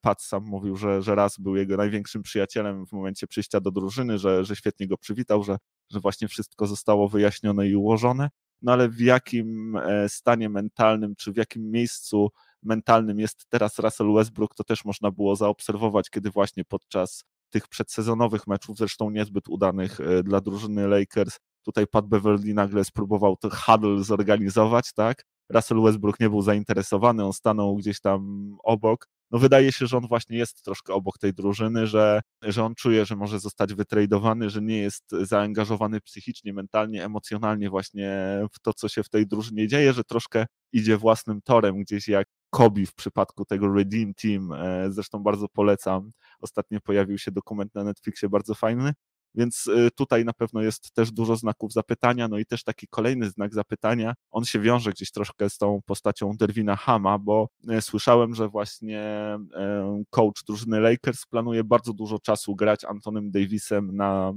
Pat 0.00 0.22
sam 0.22 0.44
mówił, 0.44 0.76
że, 0.76 1.02
że 1.02 1.14
Ras 1.14 1.38
był 1.38 1.56
jego 1.56 1.76
największym 1.76 2.22
przyjacielem 2.22 2.86
w 2.86 2.92
momencie 2.92 3.26
przyjścia 3.26 3.60
do 3.60 3.70
drużyny, 3.70 4.18
że, 4.18 4.44
że 4.44 4.56
świetnie 4.56 4.88
go 4.88 4.98
przywitał, 4.98 5.44
że, 5.44 5.56
że 5.92 6.00
właśnie 6.00 6.28
wszystko 6.28 6.66
zostało 6.66 7.08
wyjaśnione 7.08 7.68
i 7.68 7.76
ułożone 7.76 8.30
no 8.64 8.72
ale 8.72 8.88
w 8.88 9.00
jakim 9.00 9.76
e, 9.76 10.08
stanie 10.08 10.48
mentalnym, 10.48 11.14
czy 11.16 11.32
w 11.32 11.36
jakim 11.36 11.70
miejscu 11.70 12.30
mentalnym 12.62 13.20
jest 13.20 13.46
teraz 13.48 13.78
Russell 13.78 14.14
Westbrook, 14.14 14.54
to 14.54 14.64
też 14.64 14.84
można 14.84 15.10
było 15.10 15.36
zaobserwować, 15.36 16.10
kiedy 16.10 16.30
właśnie 16.30 16.64
podczas 16.64 17.24
tych 17.50 17.68
przedsezonowych 17.68 18.46
meczów, 18.46 18.78
zresztą 18.78 19.10
niezbyt 19.10 19.48
udanych 19.48 20.00
e, 20.00 20.22
dla 20.22 20.40
drużyny 20.40 20.88
Lakers, 20.88 21.38
tutaj 21.62 21.86
Pat 21.86 22.06
Beverly 22.06 22.54
nagle 22.54 22.84
spróbował 22.84 23.36
ten 23.36 23.50
huddle 23.50 24.04
zorganizować, 24.04 24.92
tak? 24.92 25.24
Russell 25.50 25.82
Westbrook 25.82 26.20
nie 26.20 26.30
był 26.30 26.42
zainteresowany, 26.42 27.24
on 27.24 27.32
stanął 27.32 27.76
gdzieś 27.76 28.00
tam 28.00 28.50
obok, 28.62 29.08
no 29.34 29.40
wydaje 29.40 29.72
się, 29.72 29.86
że 29.86 29.96
on 29.96 30.06
właśnie 30.08 30.38
jest 30.38 30.64
troszkę 30.64 30.94
obok 30.94 31.18
tej 31.18 31.32
drużyny, 31.32 31.86
że, 31.86 32.20
że 32.42 32.64
on 32.64 32.74
czuje, 32.74 33.06
że 33.06 33.16
może 33.16 33.40
zostać 33.40 33.74
wytradowany, 33.74 34.50
że 34.50 34.62
nie 34.62 34.78
jest 34.78 35.04
zaangażowany 35.10 36.00
psychicznie, 36.00 36.52
mentalnie, 36.52 37.04
emocjonalnie 37.04 37.70
właśnie 37.70 38.40
w 38.52 38.60
to, 38.60 38.72
co 38.74 38.88
się 38.88 39.02
w 39.02 39.08
tej 39.08 39.26
drużynie 39.26 39.68
dzieje, 39.68 39.92
że 39.92 40.04
troszkę 40.04 40.46
idzie 40.72 40.96
własnym 40.96 41.40
torem, 41.42 41.80
gdzieś 41.80 42.08
jak 42.08 42.28
Kobi 42.50 42.86
w 42.86 42.94
przypadku 42.94 43.44
tego 43.44 43.74
Redeem 43.74 44.14
Team, 44.14 44.52
e, 44.52 44.92
zresztą 44.92 45.18
bardzo 45.18 45.48
polecam. 45.48 46.10
Ostatnio 46.40 46.80
pojawił 46.80 47.18
się 47.18 47.30
dokument 47.30 47.74
na 47.74 47.84
Netflixie 47.84 48.28
bardzo 48.28 48.54
fajny, 48.54 48.92
więc 49.34 49.66
y, 49.66 49.88
tutaj 49.96 50.24
na 50.24 50.32
pewno 50.32 50.62
jest 50.62 50.92
też 50.92 51.12
dużo 51.12 51.36
znaków 51.36 51.72
zapytania, 51.72 52.28
no 52.28 52.38
i 52.38 52.46
też 52.46 52.64
taki 52.64 52.86
kolejny 52.88 53.30
znak 53.30 53.54
zapytania, 53.54 54.14
on 54.30 54.44
się 54.44 54.60
wiąże 54.60 54.90
gdzieś 54.90 55.10
troszkę 55.10 55.50
z 55.50 55.58
tą 55.58 55.80
postacią 55.86 56.36
Derwina 56.36 56.76
Hama, 56.76 57.18
bo 57.18 57.48
y, 57.70 57.82
słyszałem, 57.82 58.34
że 58.34 58.48
właśnie 58.48 59.02
y, 60.00 60.04
coach 60.10 60.44
drużyny 60.46 60.80
Lakers 60.80 61.26
planuje 61.26 61.64
bardzo 61.64 61.92
dużo 61.92 62.18
czasu 62.18 62.56
grać 62.56 62.84
Antonym 62.84 63.30
Davisem 63.30 63.96
na 63.96 64.32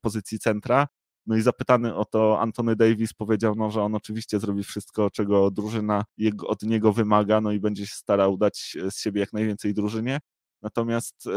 pozycji 0.00 0.38
centra, 0.38 0.86
no 1.28 1.36
i 1.36 1.42
zapytany 1.42 1.94
o 1.94 2.04
to 2.04 2.40
Antony 2.40 2.76
Davis 2.76 3.12
powiedział, 3.14 3.54
no, 3.56 3.70
że 3.70 3.82
on 3.82 3.94
oczywiście 3.94 4.40
zrobi 4.40 4.64
wszystko, 4.64 5.10
czego 5.10 5.50
drużyna 5.50 6.04
od 6.46 6.62
niego 6.62 6.92
wymaga, 6.92 7.40
no 7.40 7.52
i 7.52 7.60
będzie 7.60 7.86
się 7.86 7.94
starał 7.94 8.36
dać 8.36 8.76
z 8.90 9.00
siebie 9.00 9.20
jak 9.20 9.32
najwięcej 9.32 9.74
drużynie. 9.74 10.20
Natomiast 10.62 11.26
e, 11.26 11.30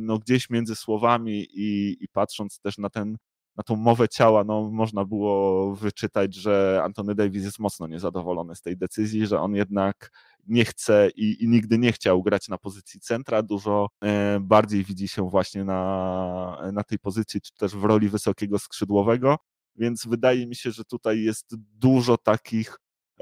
no, 0.00 0.18
gdzieś 0.18 0.50
między 0.50 0.76
słowami 0.76 1.46
i, 1.52 1.96
i 2.00 2.08
patrząc 2.08 2.60
też 2.60 2.78
na 2.78 2.90
ten 2.90 3.16
na 3.56 3.62
tą 3.62 3.76
mowę 3.76 4.08
ciała, 4.08 4.44
no, 4.44 4.70
można 4.70 5.04
było 5.04 5.74
wyczytać, 5.74 6.34
że 6.34 6.80
Antony 6.84 7.14
Davis 7.14 7.44
jest 7.44 7.58
mocno 7.58 7.86
niezadowolony 7.86 8.54
z 8.54 8.62
tej 8.62 8.76
decyzji, 8.76 9.26
że 9.26 9.40
on 9.40 9.54
jednak 9.54 10.10
nie 10.46 10.64
chce 10.64 11.10
i, 11.16 11.44
i 11.44 11.48
nigdy 11.48 11.78
nie 11.78 11.92
chciał 11.92 12.22
grać 12.22 12.48
na 12.48 12.58
pozycji 12.58 13.00
centra, 13.00 13.42
dużo 13.42 13.88
e, 14.04 14.40
bardziej 14.40 14.84
widzi 14.84 15.08
się 15.08 15.30
właśnie 15.30 15.64
na, 15.64 16.70
na 16.72 16.84
tej 16.84 16.98
pozycji, 16.98 17.40
czy 17.40 17.52
też 17.54 17.76
w 17.76 17.84
roli 17.84 18.08
wysokiego 18.08 18.58
skrzydłowego, 18.58 19.36
więc 19.76 20.06
wydaje 20.06 20.46
mi 20.46 20.56
się, 20.56 20.70
że 20.70 20.84
tutaj 20.84 21.20
jest 21.20 21.54
dużo 21.78 22.18
takich 22.18 22.78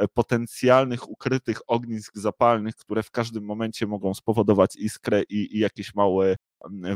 potencjalnych 0.09 1.11
ukrytych 1.11 1.61
ognisk 1.67 2.19
zapalnych, 2.19 2.77
które 2.77 3.03
w 3.03 3.11
każdym 3.11 3.45
momencie 3.45 3.87
mogą 3.87 4.15
spowodować 4.15 4.77
iskrę 4.77 5.23
i, 5.23 5.57
i 5.57 5.59
jakiś 5.59 5.95
mały 5.95 6.37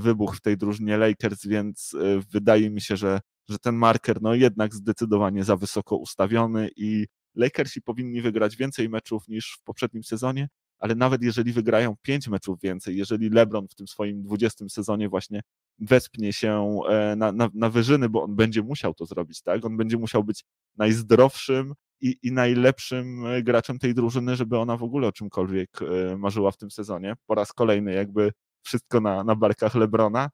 wybuch 0.01 0.37
w 0.37 0.40
tej 0.40 0.57
drużynie 0.57 0.97
Lakers, 0.97 1.47
więc 1.47 1.95
e, 1.95 2.21
wydaje 2.31 2.71
mi 2.71 2.81
się, 2.81 2.97
że, 2.97 3.21
że 3.49 3.59
ten 3.59 3.75
marker 3.75 4.23
no 4.23 4.35
jednak 4.35 4.75
zdecydowanie 4.75 5.45
za 5.45 5.57
wysoko 5.57 5.97
ustawiony 5.97 6.71
i 6.77 7.07
Lakersi 7.35 7.83
powinni 7.83 8.23
wygrać 8.23 8.57
więcej 8.57 8.88
meczów 8.88 9.29
niż 9.29 9.57
w 9.61 9.62
poprzednim 9.62 10.05
sezonie, 10.05 10.49
ale 10.79 10.95
nawet 10.95 11.23
jeżeli 11.23 11.53
wygrają 11.53 11.97
pięć 12.03 12.29
meczów 12.29 12.61
więcej, 12.61 12.97
jeżeli 12.97 13.31
LeBron 13.31 13.69
w 13.69 13.75
tym 13.75 13.87
swoim 13.87 14.23
20 14.23 14.69
sezonie 14.69 15.09
właśnie 15.09 15.40
wespnie 15.79 16.33
się 16.33 16.81
e, 16.88 17.17
na, 17.17 17.33
na, 17.33 17.51
na 17.55 17.71
wyżyny, 17.71 18.09
bo 18.09 18.23
on 18.23 18.37
będzie 18.37 18.62
musiał 18.62 18.95
to 18.95 19.07
zrobić, 19.07 19.43
tak? 19.43 19.64
On 19.64 19.77
będzie 19.77 19.97
musiał 19.97 20.25
być 20.25 20.45
najzdrowszym, 20.77 21.75
i, 22.00 22.18
i 22.22 22.33
najlepszym 22.33 23.26
e, 23.26 23.42
graczem 23.42 23.78
tej 23.78 23.94
drużyny, 23.94 24.37
żeby 24.37 24.59
ona 24.59 24.76
w 24.76 24.83
ogóle 24.83 25.09
o 25.09 25.12
czymkolwiek 25.12 25.70
e, 25.83 26.16
marzyła 26.16 26.50
w 26.50 26.57
tym 26.57 26.70
sezonie. 26.70 27.14
Po 27.26 27.35
raz 27.35 27.52
kolejny 27.52 27.92
jakby 27.92 28.33
wszystko 28.62 29.00
na, 29.00 29.24
na 29.24 29.35
barkach 29.35 29.74
Lebrona. 29.74 30.30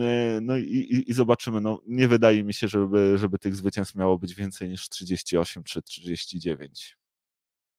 E, 0.00 0.38
no 0.42 0.56
i, 0.56 0.62
i, 0.62 1.10
i, 1.10 1.14
zobaczymy. 1.14 1.60
No, 1.60 1.80
nie 1.86 2.08
wydaje 2.08 2.44
mi 2.44 2.54
się, 2.54 2.68
żeby, 2.68 3.18
żeby 3.18 3.38
tych 3.38 3.56
zwycięstw 3.56 3.94
miało 3.94 4.18
być 4.18 4.34
więcej 4.34 4.68
niż 4.68 4.88
38 4.88 5.62
czy 5.64 5.82
39. 5.82 6.96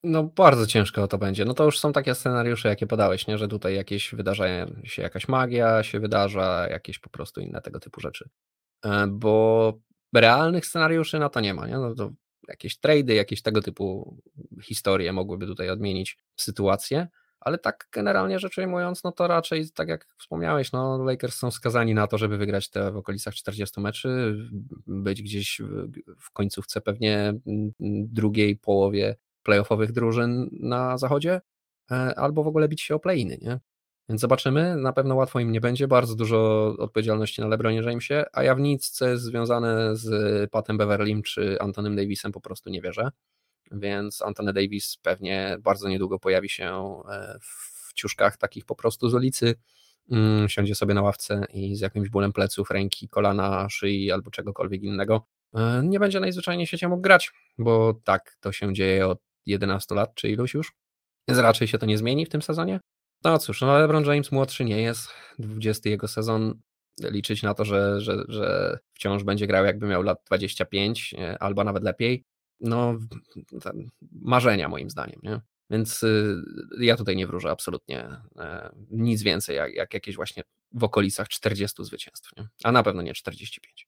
No 0.04 0.24
bardzo 0.24 0.68
ciężko 0.68 1.08
to 1.08 1.18
będzie. 1.18 1.46
No 1.46 1.54
to 1.54 1.64
już 1.66 1.80
są 1.80 1.94
takie 1.94 2.16
scenariusze, 2.16 2.70
jakie 2.70 2.88
podałeś, 2.88 3.28
nie? 3.28 3.38
że 3.38 3.48
tutaj 3.48 3.76
jakieś 3.76 4.16
wydarza 4.16 4.46
się 4.84 5.02
jakaś 5.02 5.28
magia, 5.28 5.84
się 5.84 6.00
wydarza, 6.00 6.68
jakieś 6.70 7.00
po 7.00 7.10
prostu 7.10 7.42
inne 7.42 7.62
tego 7.62 7.80
typu 7.80 8.02
rzeczy. 8.02 8.30
Bo 9.10 9.74
realnych 10.16 10.66
scenariuszy 10.66 11.20
na 11.20 11.30
to 11.30 11.40
nie 11.42 11.54
ma. 11.54 11.68
Nie? 11.68 11.74
No 11.74 11.96
to 11.96 12.12
jakieś 12.48 12.78
trady, 12.78 13.14
jakieś 13.14 13.42
tego 13.42 13.62
typu 13.62 14.18
historie 14.64 15.14
mogłyby 15.14 15.48
tutaj 15.48 15.70
odmienić 15.70 16.18
sytuację, 16.36 17.08
ale 17.40 17.58
tak 17.58 17.88
generalnie 17.92 18.40
rzecz 18.40 18.58
ujmując, 18.58 19.04
no 19.04 19.12
to 19.12 19.28
raczej 19.28 19.72
tak 19.72 19.88
jak 19.88 20.08
wspomniałeś, 20.18 20.72
no 20.72 21.04
Lakers 21.04 21.36
są 21.36 21.52
skazani 21.52 21.94
na 21.94 22.08
to, 22.08 22.18
żeby 22.18 22.38
wygrać 22.38 22.70
te 22.70 22.92
w 22.92 22.98
okolicach 22.98 23.34
40 23.34 23.82
meczy, 23.82 24.36
być 24.88 25.22
gdzieś 25.22 25.62
w 26.20 26.32
końcówce 26.32 26.82
pewnie 26.82 27.34
drugiej 28.10 28.58
połowie 28.58 29.16
playoffowych 29.44 29.92
drużyn 29.92 30.50
na 30.52 30.98
zachodzie, 30.98 31.42
e, 31.92 31.96
albo 32.20 32.44
w 32.44 32.48
ogóle 32.48 32.68
bić 32.68 32.82
się 32.82 32.96
o 32.96 33.00
play-iny, 33.00 33.38
nie? 33.42 33.60
Więc 34.10 34.22
zobaczymy, 34.22 34.76
na 34.76 34.94
pewno 34.94 35.16
łatwo 35.16 35.40
im 35.40 35.52
nie 35.52 35.62
będzie, 35.62 35.88
bardzo 35.88 36.16
dużo 36.16 36.66
odpowiedzialności 36.80 37.42
na 37.42 37.48
LeBronie 37.48 37.82
Jamesie, 37.82 38.26
a 38.34 38.44
ja 38.44 38.56
w 38.56 38.60
nic, 38.60 38.90
co 38.90 39.08
jest 39.08 39.24
związane 39.24 39.96
z 39.96 40.52
Patem 40.52 40.78
Beverlym 40.78 41.24
czy 41.24 41.58
Antonym 41.60 41.96
Davisem 41.96 42.32
po 42.32 42.42
prostu 42.42 42.70
nie 42.70 42.82
wierzę, 42.82 43.12
więc 43.72 44.22
Antony 44.22 44.54
Davis 44.54 44.98
pewnie 45.02 45.58
bardzo 45.62 45.90
niedługo 45.90 46.20
pojawi 46.20 46.50
się 46.50 47.02
e, 47.10 47.38
w 47.42 47.94
ciuszkach 47.94 48.38
takich 48.38 48.66
po 48.66 48.76
prostu 48.76 49.10
z 49.10 49.14
ulicy, 49.14 49.56
mm, 50.12 50.50
siądzie 50.50 50.76
sobie 50.76 50.94
na 50.94 51.02
ławce 51.02 51.46
i 51.54 51.76
z 51.76 51.80
jakimś 51.80 52.10
bólem 52.10 52.34
pleców, 52.34 52.72
ręki, 52.72 53.10
kolana, 53.10 53.70
szyi 53.70 54.12
albo 54.12 54.32
czegokolwiek 54.32 54.84
innego 54.84 55.26
e, 55.54 55.82
nie 55.84 56.00
będzie 56.00 56.20
najzwyczajniej 56.20 56.68
w 56.68 56.82
mógł 56.90 57.02
grać, 57.02 57.32
bo 57.58 57.94
tak 58.04 58.38
to 58.40 58.52
się 58.52 58.74
dzieje 58.74 59.08
od 59.08 59.20
11 59.46 59.96
lat 59.96 60.16
czy 60.16 60.30
iluś 60.30 60.54
już, 60.54 60.74
więc 61.28 61.40
raczej 61.40 61.68
się 61.68 61.78
to 61.78 61.86
nie 61.86 61.98
zmieni 61.98 62.26
w 62.26 62.30
tym 62.30 62.42
sezonie, 62.42 62.80
no 63.30 63.40
cóż, 63.40 63.62
no 63.62 63.80
LeBron 63.80 64.06
James 64.06 64.32
młodszy 64.32 64.66
nie 64.66 64.82
jest. 64.82 65.10
20 65.40 65.90
jego 65.90 66.08
sezon 66.08 66.60
liczyć 67.02 67.44
na 67.44 67.54
to, 67.54 67.66
że, 67.66 68.02
że, 68.02 68.24
że 68.28 68.80
wciąż 68.94 69.24
będzie 69.24 69.48
grał 69.48 69.66
jakby 69.66 69.88
miał 69.88 70.04
lat 70.04 70.18
25 70.28 71.16
e, 71.18 71.44
albo 71.44 71.64
nawet 71.64 71.84
lepiej. 71.84 72.24
No, 72.60 72.98
marzenia 74.12 74.70
moim 74.70 74.90
zdaniem, 74.90 75.20
nie? 75.24 75.42
Więc 75.70 76.04
y, 76.04 76.36
ja 76.80 76.98
tutaj 76.98 77.16
nie 77.16 77.28
wróżę 77.28 77.52
absolutnie 77.52 78.08
e, 78.38 78.70
nic 78.92 79.24
więcej, 79.24 79.56
jak, 79.56 79.74
jak 79.74 79.94
jakieś 79.94 80.16
właśnie 80.16 80.44
w 80.72 80.84
okolicach 80.84 81.28
40 81.28 81.86
zwycięstw, 81.86 82.30
nie? 82.38 82.48
a 82.64 82.72
na 82.72 82.84
pewno 82.84 83.02
nie 83.02 83.14
45. 83.14 83.88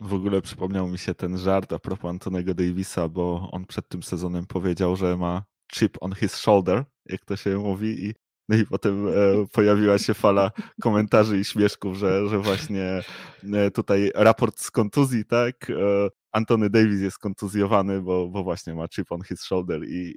W 0.00 0.14
ogóle 0.14 0.42
przypomniał 0.42 0.88
mi 0.88 0.98
się 0.98 1.14
ten 1.14 1.38
żart 1.38 1.72
a 1.72 1.78
propos 1.78 2.08
Antonego 2.08 2.54
Davisa, 2.54 3.08
bo 3.08 3.48
on 3.52 3.66
przed 3.66 3.88
tym 3.88 4.02
sezonem 4.02 4.46
powiedział, 4.46 4.96
że 4.96 5.16
ma 5.16 5.44
chip 5.72 5.96
on 6.00 6.14
his 6.14 6.34
shoulder, 6.34 6.84
jak 7.06 7.24
to 7.24 7.36
się 7.36 7.58
mówi, 7.58 8.06
i 8.06 8.14
no 8.48 8.56
i 8.56 8.66
potem 8.66 9.08
e, 9.08 9.12
pojawiła 9.52 9.98
się 9.98 10.14
fala 10.14 10.50
komentarzy 10.82 11.38
i 11.38 11.44
śmieszków, 11.44 11.96
że, 11.96 12.28
że 12.28 12.38
właśnie 12.38 13.02
e, 13.52 13.70
tutaj 13.70 14.12
raport 14.14 14.60
z 14.60 14.70
kontuzji, 14.70 15.24
tak? 15.24 15.70
E, 15.70 15.74
Antony 16.32 16.70
Davis 16.70 17.00
jest 17.00 17.18
kontuzjowany, 17.18 18.02
bo, 18.02 18.28
bo 18.28 18.44
właśnie 18.44 18.74
ma 18.74 18.88
chip 18.88 19.12
on 19.12 19.22
his 19.22 19.42
shoulder 19.42 19.84
i 19.84 20.14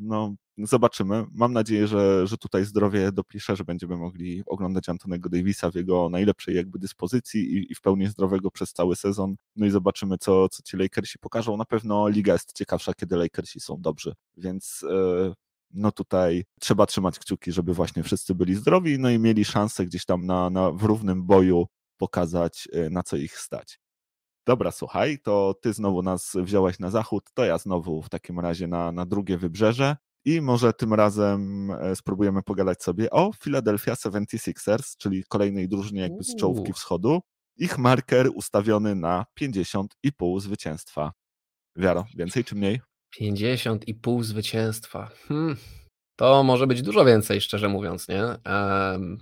no 0.00 0.34
zobaczymy. 0.58 1.24
Mam 1.32 1.52
nadzieję, 1.52 1.86
że, 1.86 2.26
że 2.26 2.36
tutaj 2.36 2.64
zdrowie 2.64 3.12
dopisze, 3.12 3.56
że 3.56 3.64
będziemy 3.64 3.96
mogli 3.96 4.42
oglądać 4.46 4.88
Antonego 4.88 5.28
Davisa 5.28 5.70
w 5.70 5.74
jego 5.74 6.08
najlepszej 6.08 6.56
jakby 6.56 6.78
dyspozycji 6.78 7.54
i, 7.54 7.72
i 7.72 7.74
w 7.74 7.80
pełni 7.80 8.06
zdrowego 8.06 8.50
przez 8.50 8.72
cały 8.72 8.96
sezon. 8.96 9.36
No 9.56 9.66
i 9.66 9.70
zobaczymy, 9.70 10.18
co, 10.18 10.48
co 10.48 10.62
ci 10.62 10.76
Lakersi 10.76 11.18
pokażą. 11.18 11.56
Na 11.56 11.64
pewno 11.64 12.08
liga 12.08 12.32
jest 12.32 12.52
ciekawsza, 12.52 12.94
kiedy 12.94 13.16
Lakersi 13.16 13.60
są 13.60 13.76
dobrzy, 13.80 14.14
więc 14.36 14.84
no 15.70 15.92
tutaj 15.92 16.44
trzeba 16.60 16.86
trzymać 16.86 17.18
kciuki, 17.18 17.52
żeby 17.52 17.74
właśnie 17.74 18.02
wszyscy 18.02 18.34
byli 18.34 18.54
zdrowi, 18.54 18.98
no 18.98 19.10
i 19.10 19.18
mieli 19.18 19.44
szansę 19.44 19.86
gdzieś 19.86 20.04
tam 20.04 20.26
na, 20.26 20.50
na 20.50 20.70
w 20.70 20.82
równym 20.82 21.26
boju 21.26 21.66
pokazać, 21.96 22.68
y, 22.74 22.90
na 22.90 23.02
co 23.02 23.16
ich 23.16 23.38
stać. 23.38 23.80
Dobra, 24.46 24.70
słuchaj, 24.70 25.18
to 25.18 25.54
ty 25.62 25.72
znowu 25.72 26.02
nas 26.02 26.32
wziąłeś 26.34 26.78
na 26.78 26.90
zachód, 26.90 27.30
to 27.34 27.44
ja 27.44 27.58
znowu 27.58 28.02
w 28.02 28.08
takim 28.08 28.40
razie 28.40 28.66
na, 28.66 28.92
na 28.92 29.06
drugie 29.06 29.38
wybrzeże. 29.38 29.96
I 30.24 30.40
może 30.40 30.72
tym 30.72 30.94
razem 30.94 31.70
e, 31.70 31.96
spróbujemy 31.96 32.42
pogadać 32.42 32.82
sobie 32.82 33.10
o 33.10 33.30
Philadelphia 33.42 33.94
76ers, 33.94 34.96
czyli 34.98 35.24
kolejnej 35.28 35.68
drużynie 35.68 36.00
jakby 36.00 36.24
z 36.24 36.36
czołówki 36.36 36.72
wschodu. 36.72 37.20
Ich 37.56 37.78
marker 37.78 38.30
ustawiony 38.34 38.94
na 38.94 39.24
50,5 39.40 40.40
zwycięstwa. 40.40 41.12
Wiaro, 41.76 42.04
więcej 42.16 42.44
czy 42.44 42.54
mniej? 42.54 42.80
50,5 43.18 44.22
zwycięstwa. 44.22 45.10
Hmm. 45.28 45.56
To 46.16 46.42
może 46.42 46.66
być 46.66 46.82
dużo 46.82 47.04
więcej, 47.04 47.40
szczerze 47.40 47.68
mówiąc, 47.68 48.08
nie? 48.08 48.22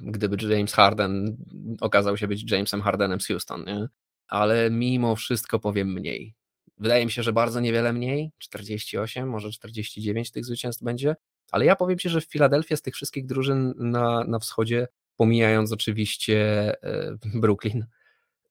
Gdyby 0.00 0.54
James 0.54 0.74
Harden 0.74 1.36
okazał 1.80 2.16
się 2.16 2.28
być 2.28 2.52
Jamesem 2.52 2.82
Hardenem 2.82 3.20
z 3.20 3.26
Houston, 3.26 3.64
nie? 3.64 3.88
Ale 4.28 4.70
mimo 4.70 5.16
wszystko 5.16 5.58
powiem 5.58 5.92
mniej. 5.92 6.34
Wydaje 6.78 7.04
mi 7.04 7.10
się, 7.10 7.22
że 7.22 7.32
bardzo 7.32 7.60
niewiele 7.60 7.92
mniej, 7.92 8.32
48, 8.38 9.28
może 9.28 9.50
49 9.50 10.30
tych 10.30 10.44
zwycięstw 10.44 10.82
będzie, 10.82 11.16
ale 11.52 11.64
ja 11.64 11.76
powiem 11.76 11.98
Ci, 11.98 12.08
że 12.08 12.20
w 12.20 12.24
Filadelfii 12.24 12.76
z 12.76 12.82
tych 12.82 12.94
wszystkich 12.94 13.26
drużyn 13.26 13.74
na, 13.76 14.24
na 14.24 14.38
wschodzie, 14.38 14.88
pomijając 15.16 15.72
oczywiście 15.72 16.36
e, 16.82 17.16
Brooklyn, 17.34 17.86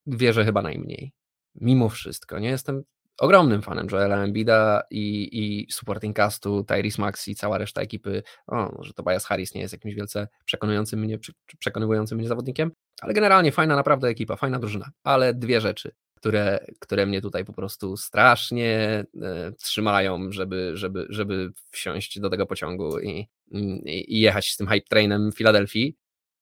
wierzę 0.08 0.46
chyba 0.46 0.62
najmniej. 0.62 1.14
Mimo 1.56 1.90
wszystko, 1.90 2.40
nie 2.40 2.50
jestem 2.50 2.84
ogromnym 3.20 3.62
fanem 3.62 3.88
Joela 3.92 4.24
Embida 4.24 4.84
i, 4.92 5.30
i 5.32 5.72
supporting 5.72 6.16
castu, 6.16 6.64
Tyrese 6.64 7.02
Maxi, 7.02 7.36
cała 7.36 7.58
reszta 7.58 7.82
ekipy. 7.82 8.24
O, 8.48 8.76
może 8.78 8.94
Tobias 8.94 9.26
Harris 9.26 9.54
nie 9.56 9.62
jest 9.62 9.74
jakimś 9.74 9.96
wielce 9.96 10.28
przekonującym 10.46 11.00
mnie, 11.00 11.20
przekonywującym 11.60 12.18
mnie 12.18 12.28
zawodnikiem, 12.28 12.72
ale 13.02 13.14
generalnie 13.14 13.52
fajna 13.52 13.76
naprawdę 13.76 14.08
ekipa, 14.08 14.36
fajna 14.36 14.60
drużyna. 14.60 14.92
Ale 15.04 15.34
dwie 15.34 15.62
rzeczy, 15.62 15.92
które, 16.16 16.66
które 16.80 17.06
mnie 17.06 17.22
tutaj 17.22 17.46
po 17.46 17.54
prostu 17.54 17.98
strasznie 17.98 19.06
e, 19.22 19.52
trzymają, 19.52 20.32
żeby, 20.32 20.72
żeby, 20.74 21.06
żeby 21.10 21.52
wsiąść 21.72 22.20
do 22.20 22.30
tego 22.30 22.46
pociągu 22.46 23.00
i, 23.00 23.28
i, 23.52 24.16
i 24.16 24.20
jechać 24.20 24.52
z 24.52 24.58
tym 24.58 24.68
hype 24.68 24.88
trainem 24.90 25.32
Filadelfii. 25.32 25.98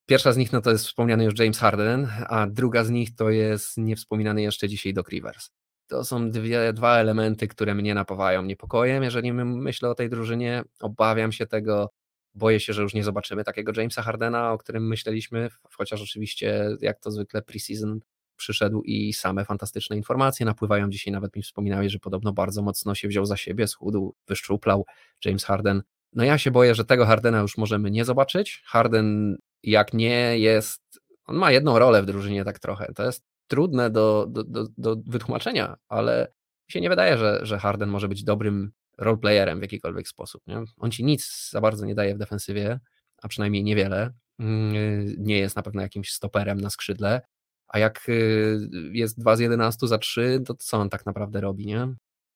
Pierwsza 0.05 0.31
z 0.31 0.38
nich 0.38 0.53
no 0.53 0.61
to 0.61 0.71
jest 0.71 0.85
wspomniany 0.85 1.23
już 1.23 1.39
James 1.39 1.59
Harden, 1.59 2.07
a 2.27 2.47
druga 2.47 2.83
z 2.83 2.89
nich 2.89 3.15
to 3.15 3.29
jest 3.29 3.77
niewspominany 3.77 4.41
jeszcze 4.41 4.69
dzisiaj 4.69 4.93
Doc 4.93 5.09
Rivers. 5.09 5.49
To 5.88 6.04
są 6.04 6.32
dwie, 6.32 6.74
dwa 6.74 6.98
elementy, 6.98 7.48
które 7.48 7.76
mnie 7.76 7.93
napawają 7.93 8.43
niepokojem, 8.43 9.04
jeżeli 9.04 9.34
myślę 9.34 9.89
o 9.89 9.95
tej 9.95 10.10
drużynie. 10.10 10.63
Obawiam 10.80 11.32
się 11.32 11.48
tego, 11.48 11.89
boję 12.34 12.60
się, 12.60 12.74
że 12.74 12.82
już 12.82 12.93
nie 12.93 13.04
zobaczymy 13.04 13.43
takiego 13.43 13.71
Jamesa 13.76 14.02
Hardena, 14.02 14.52
o 14.52 14.58
którym 14.58 14.88
myśleliśmy, 14.88 15.50
chociaż 15.71 16.02
oczywiście 16.02 16.69
jak 16.82 17.00
to 17.00 17.12
zwykle 17.12 17.41
preseason 17.41 18.00
przyszedł 18.38 18.82
i 18.82 19.13
same 19.13 19.45
fantastyczne 19.45 19.98
informacje 19.98 20.45
napływają. 20.45 20.89
Dzisiaj 20.89 21.13
nawet 21.13 21.36
mi 21.36 21.41
wspominałeś, 21.41 21.91
że 21.91 22.00
podobno 22.00 22.34
bardzo 22.34 22.62
mocno 22.62 22.95
się 22.95 23.08
wziął 23.08 23.26
za 23.26 23.38
siebie, 23.38 23.67
schudł, 23.67 24.15
wyszczuplał 24.28 24.86
James 25.26 25.45
Harden. 25.45 25.84
No 26.13 26.24
ja 26.24 26.38
się 26.38 26.52
boję, 26.52 26.76
że 26.76 26.86
tego 26.86 27.06
Hardena 27.06 27.39
już 27.39 27.58
możemy 27.58 27.91
nie 27.91 28.06
zobaczyć. 28.06 28.63
Harden 28.65 29.38
jak 29.63 29.93
nie 29.93 30.39
jest, 30.39 31.02
on 31.26 31.36
ma 31.36 31.52
jedną 31.52 31.80
rolę 31.80 32.02
w 32.02 32.06
drużynie 32.06 32.45
tak 32.45 32.60
trochę, 32.60 32.93
to 32.95 33.04
jest 33.04 33.24
trudne 33.47 33.89
do, 33.89 34.27
do, 34.29 34.43
do, 34.43 34.67
do 34.77 34.95
wytłumaczenia, 35.08 35.75
ale 35.89 36.34
mi 36.67 36.71
się 36.71 36.81
nie 36.81 36.89
wydaje, 36.89 37.17
że, 37.17 37.39
że 37.43 37.60
Harden 37.60 37.89
może 37.89 38.08
być 38.08 38.23
dobrym 38.23 38.71
roleplayerem 38.97 39.60
w 39.60 39.62
jakikolwiek 39.62 40.08
sposób. 40.08 40.41
Nie? 40.47 40.63
On 40.77 40.91
ci 40.91 41.03
nic 41.03 41.49
za 41.51 41.62
bardzo 41.62 41.86
nie 41.86 41.95
daje 41.95 42.15
w 42.15 42.17
defensywie, 42.17 42.79
a 43.21 43.27
przynajmniej 43.27 43.63
niewiele. 43.63 44.13
Mm, 44.39 45.15
nie 45.17 45.38
jest 45.38 45.55
na 45.55 45.62
pewno 45.62 45.81
jakimś 45.81 46.12
stoperem 46.12 46.62
na 46.62 46.69
skrzydle, 46.69 47.21
a 47.67 47.79
jak 47.79 48.10
y, 48.10 48.60
jest 48.91 49.19
2 49.19 49.36
z 49.36 49.39
11 49.39 49.88
za 49.88 49.97
3, 49.97 50.41
to 50.45 50.53
co 50.53 50.77
on 50.77 50.89
tak 50.89 51.05
naprawdę 51.05 51.41
robi, 51.41 51.65
nie? 51.65 51.88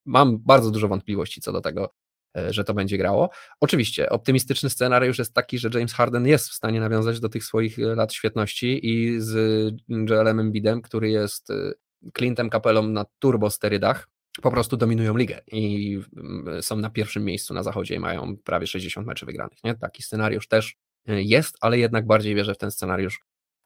Mam 0.06 0.39
bardzo 0.39 0.72
dużo 0.72 0.88
wątpliwości 0.88 1.41
co 1.41 1.52
do 1.52 1.62
tego, 1.62 1.93
że 2.50 2.63
to 2.63 2.74
będzie 2.74 2.98
grało. 2.98 3.30
Oczywiście, 3.62 4.10
optymistyczny 4.10 4.70
scenariusz 4.70 5.20
jest 5.20 5.34
taki, 5.34 5.60
że 5.60 5.70
James 5.74 5.94
Harden 5.94 6.28
jest 6.28 6.50
w 6.50 6.54
stanie 6.54 6.80
nawiązać 6.80 7.20
do 7.20 7.30
tych 7.30 7.44
swoich 7.44 7.80
e, 7.80 7.82
lat 7.82 8.13
świetności 8.13 8.80
i 8.88 9.22
z 9.22 9.34
Joelem 10.10 10.39
Embidem, 10.39 10.82
który 10.82 11.10
jest 11.10 11.50
e, 11.50 11.54
Clintem 12.18 12.50
Capelą 12.50 12.84
na 12.84 13.06
turbosterydach, 13.20 14.08
po 14.42 14.52
prostu 14.52 14.78
dominują 14.78 15.18
ligę 15.18 15.39
i 15.48 16.00
mm, 16.18 16.63
są 16.63 16.76
na 16.76 16.89
pierwszym 16.89 17.26
miejscu 17.26 17.54
na 17.54 17.63
zachodzie 17.63 17.96
i 17.96 18.00
mają 18.00 18.38
prawie 18.38 18.68
60 18.68 19.08
meczów 19.08 19.26
wygranych. 19.28 19.63
Nie? 19.63 19.76
Taki 19.76 20.04
scenariusz 20.04 20.48
też 20.48 20.76
jest, 21.08 21.58
ale 21.62 21.80
jednak 21.80 22.08
bardziej 22.08 22.36
wierzę 22.36 22.54
w 22.54 22.58
ten 22.58 22.72
scenariusz 22.72 23.20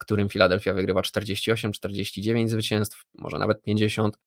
którym 0.03 0.29
Philadelphia 0.29 0.73
wygrywa 0.73 1.01
48-49 1.01 2.47
zwycięstw, 2.47 3.03
może 3.17 3.37
nawet 3.37 3.61
50. 3.61 4.17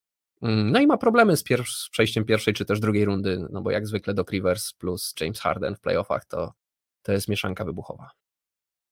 Mm, 0.43 0.73
no 0.73 0.81
i 0.81 0.87
ma 0.87 0.97
problemy 0.97 1.37
z, 1.37 1.45
z, 1.67 1.89
przejściem 1.91 2.25
pierwszej 2.25 2.55
czy 2.55 2.65
też 2.65 2.81
drugiej 2.81 3.05
rundy, 3.05 3.47
no 3.51 3.63
bo 3.63 3.71
jak 3.71 3.87
zwykle 3.87 4.15
Doc 4.15 4.31
Rivers 4.31 4.73
plus 4.73 5.15
James 5.21 5.41
Harden 5.41 5.77
w 5.77 5.81
playoffach 5.81 6.25
to, 6.25 6.53
to 7.03 7.13
jest 7.13 7.29
mieszanka 7.29 7.65
wybuchowa. 7.65 8.11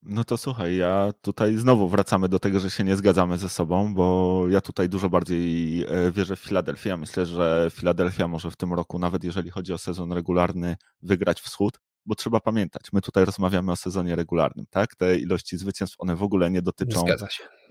No 0.02 0.24
to 0.24 0.36
słuchaj, 0.36 0.76
ja 0.76 1.12
tutaj 1.20 1.56
znowu 1.56 1.88
wracamy 1.88 2.28
do 2.28 2.38
tego, 2.38 2.60
że 2.60 2.70
się 2.70 2.84
nie 2.84 2.96
zgadzamy 2.96 3.38
ze 3.38 3.48
sobą, 3.48 3.94
bo 3.94 4.44
ja 4.48 4.60
tutaj 4.60 4.88
dużo 4.88 5.10
bardziej 5.10 5.82
e, 5.82 6.12
wierzę 6.12 6.36
w 6.36 6.40
Filadelfię. 6.40 6.90
Ja 6.90 6.96
myślę, 6.96 7.26
że 7.26 7.70
Filadelfia 7.72 8.28
może 8.28 8.50
w 8.50 8.56
tym 8.56 8.72
roku, 8.72 8.98
nawet 8.98 9.24
jeżeli 9.24 9.50
chodzi 9.50 9.72
o 9.72 9.78
sezon 9.78 10.12
regularny, 10.12 10.76
wygrać 11.02 11.40
wschód 11.40 11.78
bo 12.06 12.14
trzeba 12.14 12.40
pamiętać, 12.40 12.92
my 12.92 13.00
tutaj 13.00 13.24
rozmawiamy 13.24 13.72
o 13.72 13.76
sezonie 13.76 14.16
regularnym, 14.16 14.66
tak? 14.70 14.94
Te 14.94 15.18
ilości 15.18 15.58
zwycięstw, 15.58 15.96
one 16.00 16.16
w 16.16 16.22
ogóle 16.22 16.50
nie 16.50 16.62
dotyczą 16.62 17.04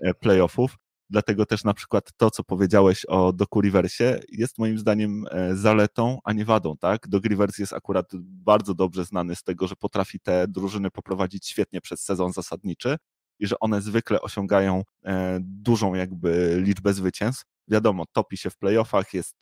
e, 0.00 0.14
playoffów. 0.14 0.76
Dlatego 1.10 1.46
też 1.46 1.64
na 1.64 1.74
przykład 1.74 2.10
to, 2.16 2.30
co 2.30 2.44
powiedziałeś 2.44 3.04
o 3.04 3.32
Doku 3.32 3.60
Riversie, 3.60 4.20
jest 4.28 4.58
moim 4.58 4.78
zdaniem 4.78 5.24
e, 5.30 5.56
zaletą, 5.56 6.18
a 6.24 6.32
nie 6.32 6.44
wadą, 6.44 6.76
tak? 6.76 7.08
Doc 7.08 7.24
Rivers 7.24 7.58
jest 7.58 7.72
akurat 7.72 8.10
bardzo 8.22 8.74
dobrze 8.74 9.04
znany 9.04 9.36
z 9.36 9.42
tego, 9.42 9.66
że 9.66 9.76
potrafi 9.76 10.20
te 10.20 10.48
drużyny 10.48 10.90
poprowadzić 10.90 11.48
świetnie 11.48 11.80
przez 11.80 12.00
sezon 12.00 12.32
zasadniczy 12.32 12.96
i 13.38 13.46
że 13.46 13.58
one 13.58 13.82
zwykle 13.82 14.20
osiągają 14.20 14.82
e, 15.04 15.38
dużą 15.40 15.94
jakby 15.94 16.56
liczbę 16.60 16.92
zwycięstw. 16.92 17.44
Wiadomo, 17.68 18.04
topi 18.12 18.36
się 18.36 18.50
w 18.50 18.56
playoffach, 18.56 19.14
jest 19.14 19.36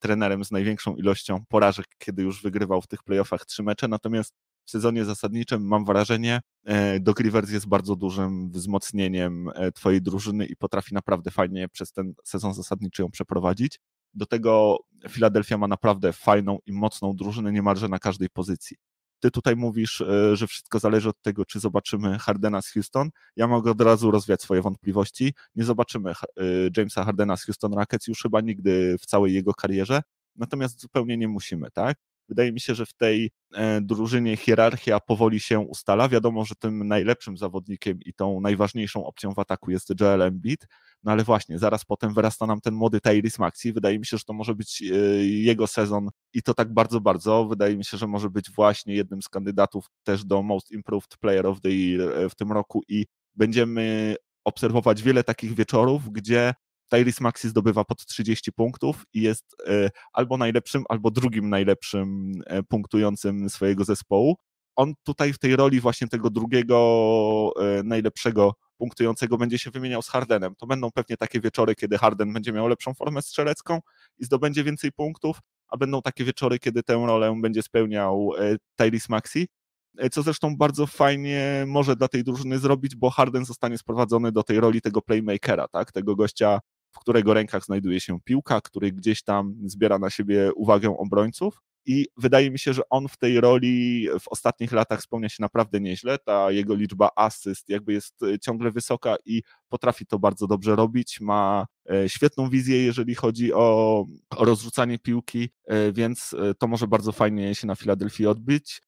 trenerem 0.00 0.44
z 0.44 0.50
największą 0.50 0.96
ilością 0.96 1.44
porażek, 1.48 1.86
kiedy 1.98 2.22
już 2.22 2.42
wygrywał 2.42 2.82
w 2.82 2.86
tych 2.86 3.02
playoffach 3.02 3.46
trzy 3.46 3.62
mecze, 3.62 3.88
natomiast 3.88 4.34
w 4.70 4.72
sezonie 4.72 5.04
zasadniczym 5.04 5.66
mam 5.66 5.84
wrażenie, 5.84 6.40
e, 6.64 7.00
Doc 7.00 7.18
Rivers 7.20 7.50
jest 7.50 7.68
bardzo 7.68 7.96
dużym 7.96 8.50
wzmocnieniem 8.50 9.50
e, 9.54 9.72
twojej 9.72 10.02
drużyny 10.02 10.46
i 10.46 10.56
potrafi 10.56 10.94
naprawdę 10.94 11.30
fajnie 11.30 11.68
przez 11.68 11.92
ten 11.92 12.14
sezon 12.24 12.54
zasadniczy 12.54 13.02
ją 13.02 13.10
przeprowadzić. 13.10 13.80
Do 14.14 14.26
tego 14.26 14.78
Philadelphia 15.08 15.58
ma 15.58 15.68
naprawdę 15.68 16.12
fajną 16.12 16.58
i 16.66 16.72
mocną 16.72 17.16
drużynę 17.16 17.52
niemalże 17.52 17.88
na 17.88 17.98
każdej 17.98 18.28
pozycji. 18.30 18.76
Ty 19.20 19.30
tutaj 19.30 19.56
mówisz, 19.56 20.00
e, 20.00 20.36
że 20.36 20.46
wszystko 20.46 20.78
zależy 20.78 21.08
od 21.08 21.22
tego, 21.22 21.44
czy 21.44 21.60
zobaczymy 21.60 22.18
Hardena 22.18 22.62
z 22.62 22.68
Houston. 22.72 23.10
Ja 23.36 23.48
mogę 23.48 23.70
od 23.70 23.80
razu 23.80 24.10
rozwiać 24.10 24.42
swoje 24.42 24.62
wątpliwości. 24.62 25.34
Nie 25.54 25.64
zobaczymy 25.64 26.12
Jamesa 26.76 27.04
Hardena 27.04 27.36
z 27.36 27.44
Houston 27.44 27.74
Rockets 27.74 28.06
już 28.06 28.22
chyba 28.22 28.40
nigdy 28.40 28.96
w 29.00 29.06
całej 29.06 29.34
jego 29.34 29.54
karierze, 29.54 30.02
natomiast 30.36 30.80
zupełnie 30.80 31.16
nie 31.16 31.28
musimy, 31.28 31.70
tak? 31.70 31.96
Wydaje 32.30 32.52
mi 32.52 32.60
się, 32.60 32.74
że 32.74 32.86
w 32.86 32.92
tej 32.92 33.30
e, 33.54 33.80
drużynie 33.80 34.36
hierarchia 34.36 35.00
powoli 35.00 35.40
się 35.40 35.60
ustala. 35.60 36.08
Wiadomo, 36.08 36.44
że 36.44 36.54
tym 36.54 36.88
najlepszym 36.88 37.36
zawodnikiem 37.36 37.98
i 38.06 38.14
tą 38.14 38.40
najważniejszą 38.40 39.06
opcją 39.06 39.34
w 39.34 39.38
ataku 39.38 39.70
jest 39.70 40.00
Joel 40.00 40.22
Embiid, 40.22 40.66
no 41.02 41.12
ale 41.12 41.24
właśnie, 41.24 41.58
zaraz 41.58 41.84
potem 41.84 42.14
wyrasta 42.14 42.46
nam 42.46 42.60
ten 42.60 42.74
młody 42.74 43.00
Tyrese 43.00 43.38
Maxi. 43.38 43.72
Wydaje 43.72 43.98
mi 43.98 44.06
się, 44.06 44.16
że 44.16 44.24
to 44.24 44.32
może 44.32 44.54
być 44.54 44.82
e, 44.82 44.94
jego 45.24 45.66
sezon 45.66 46.08
i 46.34 46.42
to 46.42 46.54
tak 46.54 46.74
bardzo, 46.74 47.00
bardzo. 47.00 47.44
Wydaje 47.44 47.76
mi 47.76 47.84
się, 47.84 47.96
że 47.96 48.06
może 48.06 48.30
być 48.30 48.50
właśnie 48.50 48.94
jednym 48.94 49.22
z 49.22 49.28
kandydatów 49.28 49.86
też 50.04 50.24
do 50.24 50.42
Most 50.42 50.70
Improved 50.70 51.16
Player 51.20 51.46
of 51.46 51.60
the 51.60 51.70
Year 51.70 52.18
e, 52.18 52.28
w 52.28 52.34
tym 52.34 52.52
roku 52.52 52.82
i 52.88 53.06
będziemy 53.34 54.16
obserwować 54.44 55.02
wiele 55.02 55.24
takich 55.24 55.54
wieczorów, 55.54 56.10
gdzie 56.12 56.54
Tyrese 56.90 57.22
Maxi 57.24 57.48
zdobywa 57.48 57.84
pod 57.84 58.06
30 58.06 58.52
punktów 58.52 59.04
i 59.14 59.20
jest 59.20 59.56
e, 59.66 59.90
albo 60.12 60.36
najlepszym, 60.36 60.84
albo 60.88 61.10
drugim 61.10 61.48
najlepszym 61.48 62.32
e, 62.46 62.62
punktującym 62.62 63.50
swojego 63.50 63.84
zespołu. 63.84 64.36
On 64.76 64.94
tutaj 65.02 65.32
w 65.32 65.38
tej 65.38 65.56
roli 65.56 65.80
właśnie 65.80 66.08
tego 66.08 66.30
drugiego 66.30 67.52
e, 67.60 67.82
najlepszego 67.82 68.54
punktującego 68.78 69.38
będzie 69.38 69.58
się 69.58 69.70
wymieniał 69.70 70.02
z 70.02 70.08
Hardenem. 70.08 70.54
To 70.56 70.66
będą 70.66 70.90
pewnie 70.90 71.16
takie 71.16 71.40
wieczory, 71.40 71.74
kiedy 71.74 71.98
Harden 71.98 72.32
będzie 72.32 72.52
miał 72.52 72.68
lepszą 72.68 72.94
formę 72.94 73.22
strzelecką 73.22 73.80
i 74.18 74.24
zdobędzie 74.24 74.64
więcej 74.64 74.92
punktów, 74.92 75.38
a 75.68 75.76
będą 75.76 76.02
takie 76.02 76.24
wieczory, 76.24 76.58
kiedy 76.58 76.82
tę 76.82 76.94
rolę 77.06 77.40
będzie 77.42 77.62
spełniał 77.62 78.30
Tyrese 78.76 79.06
Maxi 79.08 79.48
co 80.12 80.22
zresztą 80.22 80.56
bardzo 80.56 80.86
fajnie 80.86 81.64
może 81.66 81.96
dla 81.96 82.08
tej 82.08 82.24
drużyny 82.24 82.58
zrobić, 82.58 82.96
bo 82.96 83.10
Harden 83.10 83.44
zostanie 83.44 83.78
sprowadzony 83.78 84.32
do 84.32 84.42
tej 84.42 84.60
roli 84.60 84.80
tego 84.80 85.02
playmakera, 85.02 85.68
tak? 85.68 85.92
tego 85.92 86.16
gościa, 86.16 86.60
w 86.90 86.98
którego 86.98 87.34
rękach 87.34 87.64
znajduje 87.64 88.00
się 88.00 88.20
piłka, 88.20 88.60
który 88.60 88.92
gdzieś 88.92 89.22
tam 89.22 89.54
zbiera 89.64 89.98
na 89.98 90.10
siebie 90.10 90.50
uwagę 90.54 90.96
obrońców. 90.98 91.62
I 91.86 92.06
wydaje 92.16 92.50
mi 92.50 92.58
się, 92.58 92.72
że 92.72 92.82
on 92.90 93.08
w 93.08 93.16
tej 93.16 93.40
roli 93.40 94.08
w 94.20 94.28
ostatnich 94.28 94.72
latach 94.72 95.02
spełnia 95.02 95.28
się 95.28 95.36
naprawdę 95.40 95.80
nieźle. 95.80 96.18
Ta 96.18 96.50
jego 96.50 96.74
liczba 96.74 97.10
asyst 97.16 97.68
jakby 97.68 97.92
jest 97.92 98.22
e, 98.22 98.38
ciągle 98.38 98.70
wysoka 98.70 99.16
i 99.24 99.42
potrafi 99.68 100.06
to 100.06 100.18
bardzo 100.18 100.46
dobrze 100.46 100.76
robić. 100.76 101.20
Ma 101.20 101.66
e, 101.90 102.08
świetną 102.08 102.48
wizję, 102.48 102.84
jeżeli 102.84 103.14
chodzi 103.14 103.52
o, 103.52 104.04
rozrzucanie 104.38 104.98
piłki, 104.98 105.48
e, 105.66 105.92
więc 105.92 106.34
to 106.58 106.66
może 106.66 106.86
bardzo 106.86 107.12
fajnie 107.12 107.54
się 107.54 107.66
na 107.66 107.74
Filadelfii 107.74 108.26
odbyć. 108.26 108.82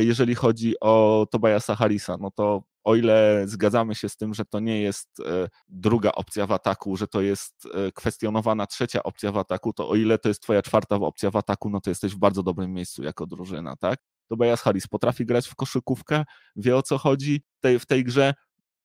jeżeli 0.00 0.34
chodzi 0.34 0.74
o 0.80 1.26
Tobiasa 1.30 1.74
Harrisa, 1.74 2.16
no 2.20 2.30
to 2.30 2.62
o 2.84 2.96
ile 2.96 3.42
zgadzamy 3.46 3.94
się 3.94 4.08
z 4.08 4.16
tym, 4.16 4.34
że 4.34 4.44
to 4.44 4.60
nie 4.60 4.82
jest 4.82 5.20
e, 5.20 5.48
druga 5.68 6.12
opcja 6.12 6.46
w 6.46 6.52
ataku, 6.52 6.96
że 6.96 7.08
to 7.08 7.20
jest 7.20 7.68
e, 7.74 7.92
kwestionowana 7.92 8.66
trzecia 8.66 9.02
opcja 9.02 9.32
w 9.32 9.38
ataku, 9.38 9.72
to 9.72 9.88
o 9.88 9.94
ile 9.94 10.18
to 10.18 10.28
jest 10.28 10.42
twoja 10.42 10.62
czwarta 10.62 10.96
opcja 10.96 11.30
w 11.30 11.36
ataku, 11.36 11.70
no 11.70 11.80
to 11.80 11.90
jesteś 11.90 12.14
w 12.14 12.18
bardzo 12.18 12.42
dobrym 12.42 12.72
miejscu 12.72 13.02
jako 13.02 13.26
drużyna, 13.26 13.76
tak? 13.76 13.98
Tobias 14.28 14.62
Harris 14.62 14.86
potrafi 14.86 15.26
grać 15.26 15.48
w 15.48 15.54
koszykówkę, 15.54 16.24
wie 16.56 16.76
o 16.76 16.82
co 16.82 16.98
chodzi 16.98 17.42
tej, 17.60 17.78
w 17.78 17.86
tej 17.86 18.04
grze, 18.04 18.34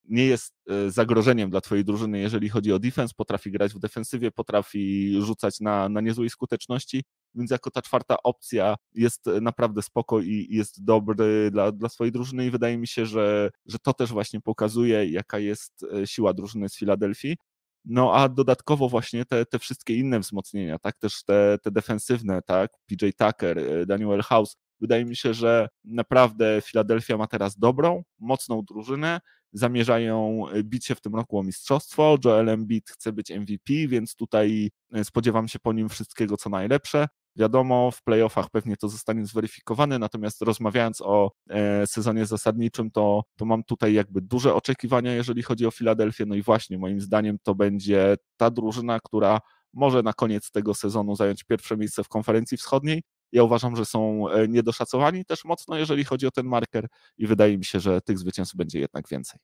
nie 0.09 0.25
jest 0.25 0.53
e, 0.69 0.91
zagrożeniem 0.91 1.49
dla 1.49 1.61
twojej 1.61 1.85
drużyny, 1.85 2.19
jeżeli 2.19 2.49
chodzi 2.49 2.73
o 2.73 2.79
defense, 2.79 3.13
potrafi 3.17 3.51
grać 3.51 3.73
w 3.73 3.79
defensywie, 3.79 4.31
potrafi 4.31 5.15
rzucać 5.21 5.59
na, 5.59 5.89
na 5.89 6.01
niezłej 6.01 6.29
skuteczności, 6.29 7.03
więc 7.35 7.51
jako 7.51 7.71
ta 7.71 7.81
czwarta 7.81 8.15
opcja 8.23 8.75
jest 8.93 9.25
naprawdę 9.41 9.81
spoko 9.81 10.19
i 10.19 10.47
jest 10.49 10.83
dobry 10.83 11.51
dla, 11.51 11.71
dla 11.71 11.89
swojej 11.89 12.11
drużyny 12.11 12.45
i 12.45 12.51
wydaje 12.51 12.77
mi 12.77 12.87
się, 12.87 13.05
że, 13.05 13.49
że 13.65 13.79
to 13.79 13.93
też 13.93 14.11
właśnie 14.11 14.41
pokazuje, 14.41 15.05
jaka 15.11 15.39
jest 15.39 15.85
e, 15.93 16.07
siła 16.07 16.33
drużyny 16.33 16.69
z 16.69 16.77
Filadelfii. 16.77 17.37
No 17.85 18.13
a 18.13 18.29
dodatkowo 18.29 18.89
właśnie 18.89 19.25
te, 19.25 19.45
te 19.45 19.59
wszystkie 19.59 19.95
inne 19.95 20.19
wzmocnienia, 20.19 20.79
tak, 20.79 20.97
też 20.97 21.23
te, 21.23 21.57
te 21.63 21.71
defensywne, 21.71 22.41
tak, 22.45 22.71
PJ 22.85 23.05
Tucker, 23.17 23.59
e, 23.59 23.85
Daniel 23.85 24.21
House, 24.21 24.57
wydaje 24.79 25.05
mi 25.05 25.15
się, 25.15 25.33
że 25.33 25.69
naprawdę 25.83 26.61
Filadelfia 26.65 27.17
ma 27.17 27.27
teraz 27.27 27.57
dobrą, 27.57 28.03
mocną 28.19 28.61
drużynę, 28.61 29.19
zamierzają 29.53 30.45
e, 30.49 30.63
bić 30.63 30.85
się 30.85 30.95
w 30.95 31.01
tym 31.01 31.15
roku 31.15 31.39
o 31.39 31.43
mistrzostwo, 31.43 32.17
Joel 32.25 32.49
Embiid 32.49 32.89
chce 32.89 33.13
być 33.13 33.31
MVP, 33.31 33.73
więc 33.87 34.15
tutaj 34.15 34.69
spodziewam 35.03 35.47
się 35.47 35.59
po 35.59 35.73
nim 35.73 35.89
wszystkiego 35.89 36.37
co 36.37 36.49
najlepsze. 36.49 37.07
Wiadomo, 37.39 37.91
w 37.91 38.03
playoffach 38.03 38.49
pewnie 38.49 38.77
to 38.77 38.89
zostanie 38.89 39.25
zweryfikowane, 39.25 39.99
natomiast 39.99 40.41
rozmawiając 40.41 41.01
o 41.01 41.31
e, 41.49 41.87
sezonie 41.87 42.25
zasadniczym, 42.25 42.91
to, 42.91 43.23
to 43.35 43.45
mam 43.45 43.63
tutaj 43.63 43.93
jakby 43.93 44.21
duże 44.21 44.53
oczekiwania, 44.53 45.13
jeżeli 45.13 45.43
chodzi 45.43 45.65
o 45.65 45.71
Filadelfię. 45.71 46.25
No 46.25 46.35
i 46.35 46.41
właśnie 46.41 46.77
moim 46.77 47.01
zdaniem 47.01 47.37
to 47.43 47.55
będzie 47.55 48.15
ta 48.37 48.51
drużyna, 48.51 48.99
która 48.99 49.39
może 49.73 50.03
na 50.03 50.13
koniec 50.13 50.51
tego 50.51 50.73
sezonu 50.73 51.15
zająć 51.15 51.43
pierwsze 51.43 51.77
miejsce 51.77 52.03
w 52.03 52.07
konferencji 52.07 52.57
wschodniej. 52.57 53.03
Ja 53.31 53.43
uważam, 53.43 53.75
że 53.75 53.85
są 53.85 54.29
e, 54.29 54.47
niedoszacowani 54.47 55.25
też 55.25 55.45
mocno, 55.45 55.77
jeżeli 55.77 56.03
chodzi 56.03 56.27
o 56.27 56.31
ten 56.31 56.45
marker, 56.45 56.87
i 57.17 57.27
wydaje 57.27 57.57
mi 57.57 57.65
się, 57.65 57.79
że 57.79 58.01
tych 58.01 58.19
zwycięstw 58.19 58.55
będzie 58.55 58.79
jednak 58.79 59.09
więcej. 59.09 59.39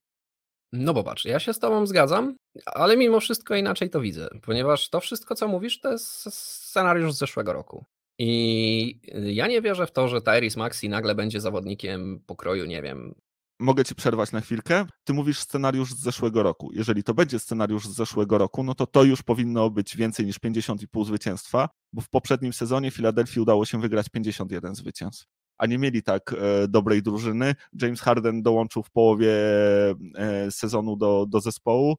No 0.73 0.93
bo 0.93 1.03
patrz, 1.03 1.25
ja 1.25 1.39
się 1.39 1.53
z 1.53 1.59
tobą 1.59 1.87
zgadzam, 1.87 2.35
ale 2.65 2.97
mimo 2.97 3.19
wszystko 3.19 3.55
inaczej 3.55 3.89
to 3.89 4.01
widzę, 4.01 4.27
ponieważ 4.41 4.89
to 4.89 4.99
wszystko, 4.99 5.35
co 5.35 5.47
mówisz, 5.47 5.79
to 5.79 5.91
jest 5.91 6.33
scenariusz 6.33 7.13
z 7.13 7.17
zeszłego 7.17 7.53
roku. 7.53 7.85
I 8.19 8.99
ja 9.13 9.47
nie 9.47 9.61
wierzę 9.61 9.87
w 9.87 9.91
to, 9.91 10.07
że 10.07 10.21
Tyrese 10.21 10.59
Maxi 10.59 10.89
nagle 10.89 11.15
będzie 11.15 11.41
zawodnikiem 11.41 12.19
pokroju, 12.25 12.65
nie 12.65 12.81
wiem. 12.81 13.15
Mogę 13.59 13.85
ci 13.85 13.95
przerwać 13.95 14.31
na 14.31 14.41
chwilkę? 14.41 14.85
Ty 15.03 15.13
mówisz 15.13 15.39
scenariusz 15.39 15.93
z 15.93 15.99
zeszłego 15.99 16.43
roku. 16.43 16.71
Jeżeli 16.73 17.03
to 17.03 17.13
będzie 17.13 17.39
scenariusz 17.39 17.87
z 17.87 17.95
zeszłego 17.95 18.37
roku, 18.37 18.63
no 18.63 18.75
to 18.75 18.87
to 18.87 19.03
już 19.03 19.23
powinno 19.23 19.69
być 19.69 19.97
więcej 19.97 20.25
niż 20.25 20.39
50,5 20.39 21.05
zwycięstwa, 21.05 21.69
bo 21.93 22.01
w 22.01 22.09
poprzednim 22.09 22.53
sezonie 22.53 22.91
Filadelfii 22.91 23.41
udało 23.41 23.65
się 23.65 23.81
wygrać 23.81 24.09
51 24.09 24.75
zwycięstw 24.75 25.25
a 25.57 25.65
nie 25.65 25.77
mieli 25.77 26.03
tak 26.03 26.33
e, 26.33 26.67
dobrej 26.67 27.03
drużyny. 27.03 27.55
James 27.81 28.01
Harden 28.01 28.41
dołączył 28.41 28.83
w 28.83 28.91
połowie 28.91 29.31
e, 30.15 30.51
sezonu 30.51 30.95
do, 30.95 31.25
do 31.29 31.39
zespołu. 31.39 31.95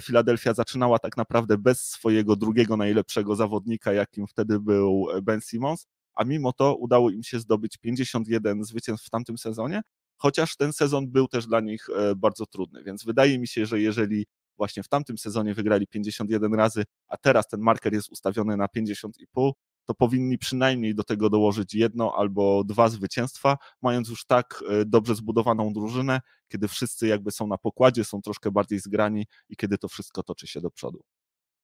Filadelfia 0.00 0.54
zaczynała 0.54 0.98
tak 0.98 1.16
naprawdę 1.16 1.58
bez 1.58 1.82
swojego 1.82 2.36
drugiego 2.36 2.76
najlepszego 2.76 3.36
zawodnika, 3.36 3.92
jakim 3.92 4.26
wtedy 4.26 4.60
był 4.60 5.06
Ben 5.22 5.40
Simmons, 5.40 5.86
a 6.16 6.24
mimo 6.24 6.52
to 6.52 6.76
udało 6.76 7.10
im 7.10 7.22
się 7.22 7.40
zdobyć 7.40 7.76
51 7.76 8.64
zwycięstw 8.64 9.06
w 9.06 9.10
tamtym 9.10 9.38
sezonie, 9.38 9.82
chociaż 10.16 10.56
ten 10.56 10.72
sezon 10.72 11.10
był 11.10 11.28
też 11.28 11.46
dla 11.46 11.60
nich 11.60 11.86
e, 11.90 12.14
bardzo 12.14 12.46
trudny, 12.46 12.82
więc 12.84 13.04
wydaje 13.04 13.38
mi 13.38 13.48
się, 13.48 13.66
że 13.66 13.80
jeżeli 13.80 14.26
właśnie 14.56 14.82
w 14.82 14.88
tamtym 14.88 15.18
sezonie 15.18 15.54
wygrali 15.54 15.86
51 15.86 16.54
razy, 16.54 16.84
a 17.08 17.16
teraz 17.16 17.48
ten 17.48 17.60
marker 17.60 17.92
jest 17.92 18.12
ustawiony 18.12 18.56
na 18.56 18.66
50,5, 18.66 19.52
to 19.86 19.94
powinni 19.94 20.38
przynajmniej 20.38 20.94
do 20.94 21.04
tego 21.04 21.30
dołożyć 21.30 21.74
jedno 21.74 22.14
albo 22.16 22.64
dwa 22.64 22.88
zwycięstwa, 22.88 23.56
mając 23.82 24.08
już 24.08 24.26
tak 24.26 24.64
e, 24.68 24.84
dobrze 24.84 25.14
zbudowaną 25.14 25.72
drużynę, 25.72 26.20
kiedy 26.48 26.68
wszyscy 26.68 27.06
jakby 27.06 27.30
są 27.30 27.46
na 27.46 27.58
pokładzie, 27.58 28.04
są 28.04 28.22
troszkę 28.22 28.50
bardziej 28.50 28.78
zgrani 28.78 29.26
i 29.48 29.56
kiedy 29.56 29.78
to 29.78 29.88
wszystko 29.88 30.22
toczy 30.22 30.46
się 30.46 30.60
do 30.60 30.70
przodu. 30.70 31.02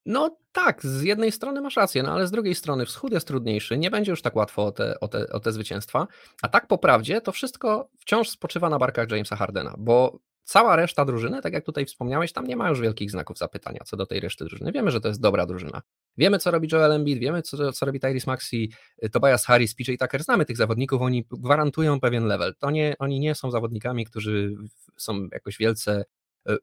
No 0.07 0.37
tak, 0.53 0.83
z 0.87 1.03
jednej 1.03 1.33
strony 1.33 1.61
masz 1.61 1.77
rację, 1.77 2.03
no 2.03 2.13
ale 2.13 2.27
z 2.27 2.31
drugiej 2.31 2.55
strony 2.55 2.87
wschód 2.87 3.13
jest 3.13 3.27
trudniejszy, 3.27 3.79
nie 3.79 3.91
będzie 3.91 4.11
już 4.11 4.23
tak 4.23 4.37
łatwo 4.37 4.65
o 4.65 4.73
te, 4.73 5.01
o, 5.01 5.09
te, 5.09 5.29
o 5.33 5.41
te 5.41 5.53
zwycięstwa, 5.53 6.07
a 6.43 6.49
tak 6.49 6.67
po 6.67 6.79
prawdzie 6.79 7.21
to 7.21 7.33
wszystko 7.33 7.89
wciąż 7.99 8.31
spoczywa 8.31 8.69
na 8.69 8.79
barkach 8.79 9.11
Jamesa 9.11 9.37
Hardena, 9.37 9.75
bo 9.79 10.19
cała 10.45 10.77
reszta 10.77 11.05
drużyny, 11.05 11.43
tak 11.43 11.53
jak 11.53 11.65
tutaj 11.65 11.87
wspomniałeś, 11.87 12.33
tam 12.33 12.47
nie 12.47 12.57
ma 12.57 12.69
już 12.69 12.81
wielkich 12.81 13.11
znaków 13.11 13.39
zapytania 13.39 13.81
co 13.85 13.97
do 13.97 14.07
tej 14.07 14.21
reszty 14.21 14.45
drużyny. 14.45 14.73
Wiemy, 14.73 14.91
że 14.91 15.01
to 15.01 15.09
jest 15.09 15.21
dobra 15.21 15.47
drużyna. 15.47 15.83
Wiemy, 16.17 16.39
co 16.39 16.51
robi 16.51 16.69
Joel 16.73 16.93
Embiid, 16.93 17.19
wiemy, 17.19 17.43
co, 17.43 17.73
co 17.73 17.87
robi 17.87 18.01
Tyrese 18.01 18.27
Maxi, 18.27 18.73
y, 19.05 19.11
Tobias 19.11 19.47
Harris, 19.47 19.75
PJ 19.75 19.93
Tucker. 20.01 20.23
Znamy 20.23 20.45
tych 20.45 20.57
zawodników, 20.57 21.03
oni 21.03 21.27
gwarantują 21.31 22.01
pewien 22.01 22.25
level. 22.25 22.55
To 22.59 22.71
nie, 22.71 22.95
oni 22.99 23.21
nie 23.21 23.35
są 23.35 23.51
zawodnikami, 23.51 24.05
którzy 24.05 24.55
są 24.97 25.29
jakoś 25.33 25.59
wielce 25.59 26.05
y, 26.49 26.53
y, 26.53 26.57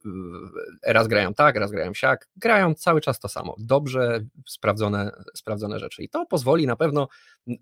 raz 0.84 1.07
grają 1.07 1.34
tak, 1.34 1.55
raz 1.55 1.71
grają 1.71 1.93
siak, 1.93 2.30
grają 2.36 2.75
cały 2.75 3.01
czas 3.01 3.19
to 3.19 3.27
samo. 3.27 3.55
Dobrze 3.59 4.25
sprawdzone, 4.47 5.11
sprawdzone 5.36 5.80
rzeczy. 5.80 6.03
I 6.03 6.09
to 6.09 6.25
pozwoli 6.25 6.67
na 6.67 6.75
pewno 6.75 7.07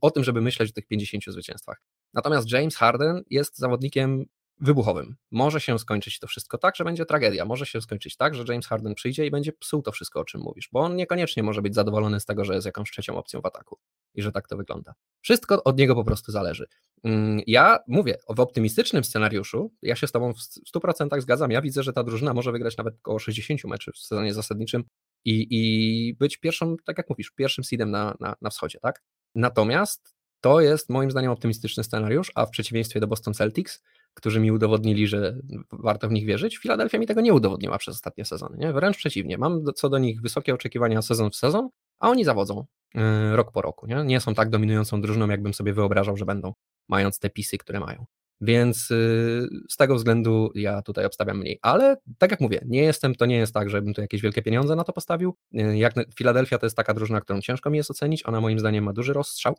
o 0.01 0.11
tym, 0.11 0.23
żeby 0.23 0.41
myśleć 0.41 0.69
o 0.69 0.73
tych 0.73 0.87
50 0.87 1.23
zwycięstwach. 1.27 1.81
Natomiast 2.13 2.51
James 2.51 2.75
Harden 2.75 3.23
jest 3.29 3.57
zawodnikiem 3.57 4.25
wybuchowym. 4.59 5.15
Może 5.31 5.61
się 5.61 5.79
skończyć 5.79 6.19
to 6.19 6.27
wszystko 6.27 6.57
tak, 6.57 6.75
że 6.75 6.83
będzie 6.83 7.05
tragedia. 7.05 7.45
Może 7.45 7.65
się 7.65 7.81
skończyć 7.81 8.17
tak, 8.17 8.35
że 8.35 8.43
James 8.47 8.67
Harden 8.67 8.95
przyjdzie 8.95 9.25
i 9.25 9.31
będzie 9.31 9.53
psuł 9.53 9.81
to 9.81 9.91
wszystko, 9.91 10.19
o 10.19 10.25
czym 10.25 10.41
mówisz, 10.41 10.69
bo 10.71 10.79
on 10.79 10.95
niekoniecznie 10.95 11.43
może 11.43 11.61
być 11.61 11.75
zadowolony 11.75 12.19
z 12.19 12.25
tego, 12.25 12.45
że 12.45 12.53
jest 12.53 12.65
jakąś 12.65 12.91
trzecią 12.91 13.17
opcją 13.17 13.41
w 13.41 13.45
ataku 13.45 13.79
i 14.13 14.21
że 14.21 14.31
tak 14.31 14.47
to 14.47 14.57
wygląda. 14.57 14.93
Wszystko 15.21 15.63
od 15.63 15.77
niego 15.77 15.95
po 15.95 16.03
prostu 16.03 16.31
zależy. 16.31 16.67
Mm, 17.03 17.41
ja 17.47 17.79
mówię, 17.87 18.17
w 18.29 18.39
optymistycznym 18.39 19.03
scenariuszu, 19.03 19.73
ja 19.81 19.95
się 19.95 20.07
z 20.07 20.11
Tobą 20.11 20.33
w 20.33 20.37
100% 20.77 21.21
zgadzam. 21.21 21.51
Ja 21.51 21.61
widzę, 21.61 21.83
że 21.83 21.93
ta 21.93 22.03
drużyna 22.03 22.33
może 22.33 22.51
wygrać 22.51 22.77
nawet 22.77 22.95
około 22.95 23.19
60 23.19 23.63
meczów 23.63 23.95
w 23.95 23.99
sezonie 23.99 24.33
zasadniczym 24.33 24.83
i, 25.25 25.47
i 25.49 26.13
być 26.13 26.37
pierwszą, 26.37 26.75
tak 26.85 26.97
jak 26.97 27.09
mówisz, 27.09 27.31
pierwszym 27.31 27.63
seedem 27.63 27.91
na, 27.91 28.17
na, 28.19 28.35
na 28.41 28.49
wschodzie, 28.49 28.79
tak? 28.81 29.03
Natomiast 29.35 30.17
to 30.41 30.61
jest 30.61 30.89
moim 30.89 31.11
zdaniem 31.11 31.31
optymistyczny 31.31 31.83
scenariusz, 31.83 32.31
a 32.35 32.45
w 32.45 32.49
przeciwieństwie 32.49 32.99
do 32.99 33.07
Boston 33.07 33.33
Celtics, 33.33 33.83
którzy 34.17 34.39
mi 34.39 34.51
udowodnili, 34.51 35.07
że 35.07 35.37
warto 35.71 36.07
w 36.07 36.11
nich 36.11 36.25
wierzyć, 36.25 36.57
Filadelfia 36.57 36.97
mi 36.97 37.07
tego 37.07 37.21
nie 37.21 37.33
udowodniła 37.33 37.77
przez 37.77 37.95
ostatnie 37.95 38.25
sezony. 38.25 38.57
Nie? 38.57 38.73
Wręcz 38.73 38.97
przeciwnie, 38.97 39.37
mam 39.37 39.63
co 39.75 39.89
do 39.89 39.97
nich 39.97 40.21
wysokie 40.21 40.53
oczekiwania 40.53 41.01
sezon 41.01 41.29
w 41.29 41.35
sezon, 41.35 41.69
a 41.99 42.09
oni 42.09 42.23
zawodzą 42.23 42.65
yy, 42.95 43.35
rok 43.35 43.51
po 43.51 43.61
roku. 43.61 43.87
Nie? 43.87 44.03
nie 44.03 44.19
są 44.19 44.33
tak 44.33 44.49
dominującą 44.49 45.01
drużyną, 45.01 45.29
jakbym 45.29 45.53
sobie 45.53 45.73
wyobrażał, 45.73 46.17
że 46.17 46.25
będą, 46.25 46.53
mając 46.89 47.19
te 47.19 47.29
pisy, 47.29 47.57
które 47.57 47.79
mają. 47.79 48.05
Więc 48.41 48.89
yy, 48.89 49.49
z 49.69 49.77
tego 49.77 49.95
względu 49.95 50.51
ja 50.55 50.81
tutaj 50.81 51.05
obstawiam 51.05 51.37
mniej. 51.37 51.59
Ale 51.61 51.97
tak 52.17 52.31
jak 52.31 52.41
mówię, 52.41 52.61
nie 52.65 52.81
jestem, 52.81 53.15
to 53.15 53.25
nie 53.25 53.37
jest 53.37 53.53
tak, 53.53 53.69
żebym 53.69 53.93
tu 53.93 54.01
jakieś 54.01 54.21
wielkie 54.21 54.41
pieniądze 54.41 54.75
na 54.75 54.83
to 54.83 54.93
postawił. 54.93 55.35
Yy, 55.51 55.77
jak 55.77 55.93
Filadelfia 56.17 56.57
to 56.57 56.65
jest 56.65 56.75
taka 56.75 56.93
drużyna, 56.93 57.21
którą 57.21 57.41
ciężko 57.41 57.69
mi 57.69 57.77
jest 57.77 57.91
ocenić. 57.91 58.25
Ona 58.25 58.41
moim 58.41 58.59
zdaniem 58.59 58.83
ma 58.83 58.93
duży 58.93 59.13
rozstrzał, 59.13 59.55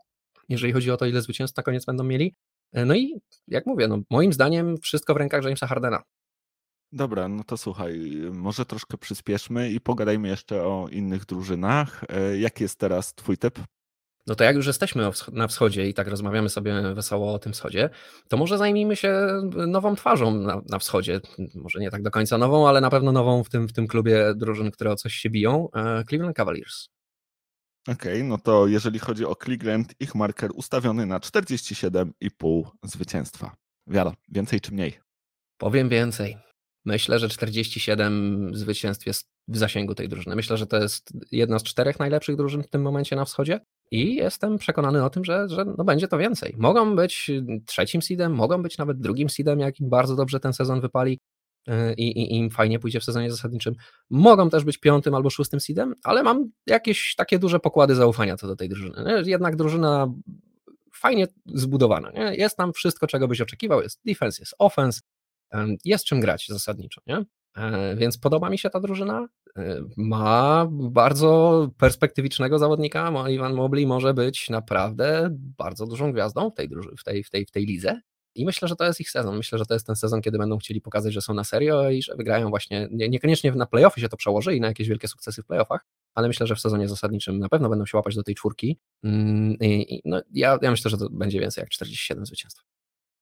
jeżeli 0.49 0.73
chodzi 0.73 0.91
o 0.91 0.97
to, 0.97 1.07
ile 1.07 1.23
zwycięstw 1.23 1.57
na 1.57 1.63
koniec 1.63 1.85
będą 1.85 2.05
mieli. 2.05 2.35
E, 2.73 2.85
no 2.85 2.95
i 2.95 3.21
jak 3.49 3.67
mówię, 3.67 3.89
no 3.89 3.99
moim 4.11 4.33
zdaniem 4.33 4.77
wszystko 4.77 5.15
w 5.15 5.17
rękach 5.17 5.45
Jamesa 5.45 5.67
Hardena. 5.67 6.03
Dobra, 6.93 7.29
no 7.29 7.45
to 7.45 7.57
słuchaj, 7.57 8.01
może 8.33 8.65
troszkę 8.65 8.99
przyspieszmy 8.99 9.71
i 9.71 9.81
pogadajmy 9.81 10.29
jeszcze 10.29 10.63
o 10.63 10.89
innych 10.91 11.27
drużynach. 11.27 12.05
E, 12.09 12.39
jaki 12.39 12.63
jest 12.63 12.79
teraz 12.79 13.15
twój 13.15 13.39
typ? 13.39 13.59
No 14.27 14.35
to 14.35 14.45
jak 14.45 14.57
już 14.57 14.67
jesteśmy 14.67 15.11
na 15.33 15.49
wschodzie 15.49 15.89
i 15.89 15.95
tak 15.95 16.09
rozmawiamy 16.09 16.49
sobie 16.49 16.83
wesoło 16.95 17.33
o 17.33 17.39
tym 17.39 17.53
wschodzie, 17.53 17.91
to 18.29 18.37
może 18.37 18.59
zajmijmy 18.59 18.97
się 18.97 19.27
nową 19.67 19.97
twarzą 19.97 20.35
na, 20.35 20.63
na 20.69 20.79
wschodzie. 20.79 21.21
Może 21.55 21.79
nie 21.81 21.91
tak 21.91 22.03
do 22.03 22.11
końca 22.11 22.39
nową, 22.39 22.69
ale 22.69 22.81
na 22.81 22.91
pewno 22.91 23.13
nową 23.13 23.45
w 23.45 23.49
tym, 23.49 23.69
w 23.69 23.73
tym 23.73 23.87
klubie 23.87 24.35
drużyn, 24.37 24.71
które 24.71 24.93
o 24.93 24.97
coś 24.97 25.15
się 25.15 25.31
biją. 25.31 25.69
E, 25.75 26.05
Cleveland 26.05 26.37
Cavaliers. 26.37 26.89
Okej, 27.93 28.13
okay, 28.13 28.25
no 28.25 28.39
to 28.39 28.67
jeżeli 28.67 28.99
chodzi 28.99 29.25
o 29.25 29.37
Cleveland, 29.37 29.95
ich 30.01 30.15
marker 30.15 30.51
ustawiony 30.55 31.07
na 31.07 31.19
47,5 31.19 32.63
zwycięstwa. 32.83 33.57
Wiara, 33.87 34.13
więcej 34.29 34.61
czy 34.61 34.73
mniej? 34.73 34.99
Powiem 35.59 35.89
więcej. 35.89 36.37
Myślę, 36.85 37.19
że 37.19 37.29
47 37.29 38.51
zwycięstw 38.55 39.07
jest 39.07 39.29
w 39.49 39.59
zasięgu 39.59 39.95
tej 39.95 40.09
drużyny. 40.09 40.37
Myślę, 40.37 40.57
że 40.57 40.67
to 40.67 40.77
jest 40.77 41.13
jedna 41.33 41.59
z 41.59 41.63
czterech 41.63 41.99
najlepszych 41.99 42.37
drużyn 42.37 42.63
w 42.63 42.69
tym 42.69 42.83
momencie 42.83 43.17
na 43.17 43.25
wschodzie 43.25 43.61
i 43.91 44.15
jestem 44.15 44.59
przekonany 44.59 45.05
o 45.05 45.11
tym, 45.11 45.25
że, 45.25 45.49
że 45.49 45.65
no 45.79 45.85
będzie 45.85 46.09
to 46.09 46.19
więcej. 46.19 46.55
Mogą 46.59 46.97
być 46.97 47.31
trzecim 47.67 48.03
seedem, 48.03 48.35
mogą 48.35 48.63
być 48.63 48.79
nawet 48.79 49.01
drugim 49.01 49.31
seedem, 49.31 49.61
jak 49.61 49.81
im 49.81 49.91
bardzo 49.91 50.17
dobrze 50.17 50.41
ten 50.41 50.53
sezon 50.53 50.81
wypali. 50.81 51.21
Y, 51.69 51.95
i, 51.95 52.21
i 52.21 52.37
im 52.37 52.51
fajnie 52.51 52.79
pójdzie 52.79 53.01
w 53.01 53.05
sezonie 53.05 53.31
zasadniczym. 53.31 53.75
Mogą 54.11 54.51
też 54.51 54.65
być 54.65 54.79
piątym 54.79 55.15
albo 55.15 55.31
szóstym 55.31 55.61
seedem, 55.61 55.95
ale 56.05 56.23
mam 56.23 56.51
jakieś 56.67 57.15
takie 57.17 57.39
duże 57.39 57.61
pokłady 57.61 57.95
zaufania 57.95 58.37
co 58.37 58.47
do 58.47 58.57
tej 58.57 58.69
drużyny. 58.69 59.23
Jednak 59.27 59.57
drużyna 59.57 60.13
fajnie 60.95 61.27
zbudowana. 61.47 62.11
Nie? 62.11 62.35
Jest 62.35 62.57
tam 62.57 62.73
wszystko, 62.73 63.07
czego 63.07 63.29
byś 63.29 63.41
oczekiwał. 63.41 63.83
Jest 63.83 64.01
defense, 64.05 64.43
jest 64.43 64.55
offense, 64.59 65.01
jest 65.85 66.05
czym 66.05 66.21
grać 66.21 66.47
zasadniczo. 66.49 67.01
Nie? 67.07 67.25
E, 67.57 67.97
więc 67.97 68.19
podoba 68.19 68.51
mi 68.51 68.59
się 68.59 68.71
ta 68.71 68.81
drużyna. 68.81 69.29
E, 69.57 69.81
ma 69.97 70.67
bardzo 70.71 71.71
perspektywicznego 71.79 72.59
zawodnika. 72.59 73.13
Iwan 73.29 73.55
Mobley 73.55 73.87
może 73.87 74.15
być 74.15 74.51
naprawdę 74.51 75.29
bardzo 75.33 75.87
dużą 75.87 76.13
gwiazdą 76.13 76.51
w 76.51 76.55
tej, 76.55 76.69
w 76.99 77.05
tej, 77.05 77.25
w 77.25 77.31
tej, 77.31 77.47
w 77.47 77.51
tej 77.51 77.67
lidze. 77.67 78.01
I 78.39 78.45
myślę, 78.45 78.69
że 78.69 78.77
to 78.77 78.85
jest 78.85 79.01
ich 79.01 79.11
sezon. 79.11 79.37
Myślę, 79.37 79.59
że 79.59 79.67
to 79.67 79.75
jest 79.75 79.87
ten 79.87 79.97
sezon, 79.97 80.21
kiedy 80.21 80.39
będą 80.39 80.59
chcieli 80.59 80.81
pokazać, 80.81 81.13
że 81.13 81.21
są 81.21 81.35
na 81.35 81.45
serio 81.45 81.91
i 81.91 82.03
że 82.03 82.17
wygrają 82.17 82.51
właśnie, 82.51 82.89
nie, 82.91 83.09
niekoniecznie 83.09 83.53
na 83.53 83.67
playoffy 83.67 84.01
się 84.01 84.09
to 84.09 84.17
przełoży 84.17 84.57
i 84.57 84.61
na 84.61 84.69
jakieś 84.69 84.89
wielkie 84.89 85.09
sukcesy 85.09 85.43
w 85.43 85.47
playoffach, 85.47 85.87
ale 86.15 86.29
myślę, 86.29 86.47
że 86.47 86.55
w 86.55 86.61
sezonie 86.61 86.89
zasadniczym 86.89 87.39
na 87.39 87.49
pewno 87.49 87.69
będą 87.69 87.87
się 87.87 87.97
łapać 87.97 88.15
do 88.15 88.23
tej 88.23 88.35
czwórki. 88.35 88.79
Mm, 89.05 89.57
I, 89.61 90.03
no, 90.05 90.23
ja, 90.33 90.59
ja 90.63 90.71
myślę, 90.71 90.91
że 90.91 90.99
to 90.99 91.11
będzie 91.11 91.41
więcej 91.41 91.63
jak 91.63 91.71
47 91.71 92.27
zwycięstw. 92.27 92.63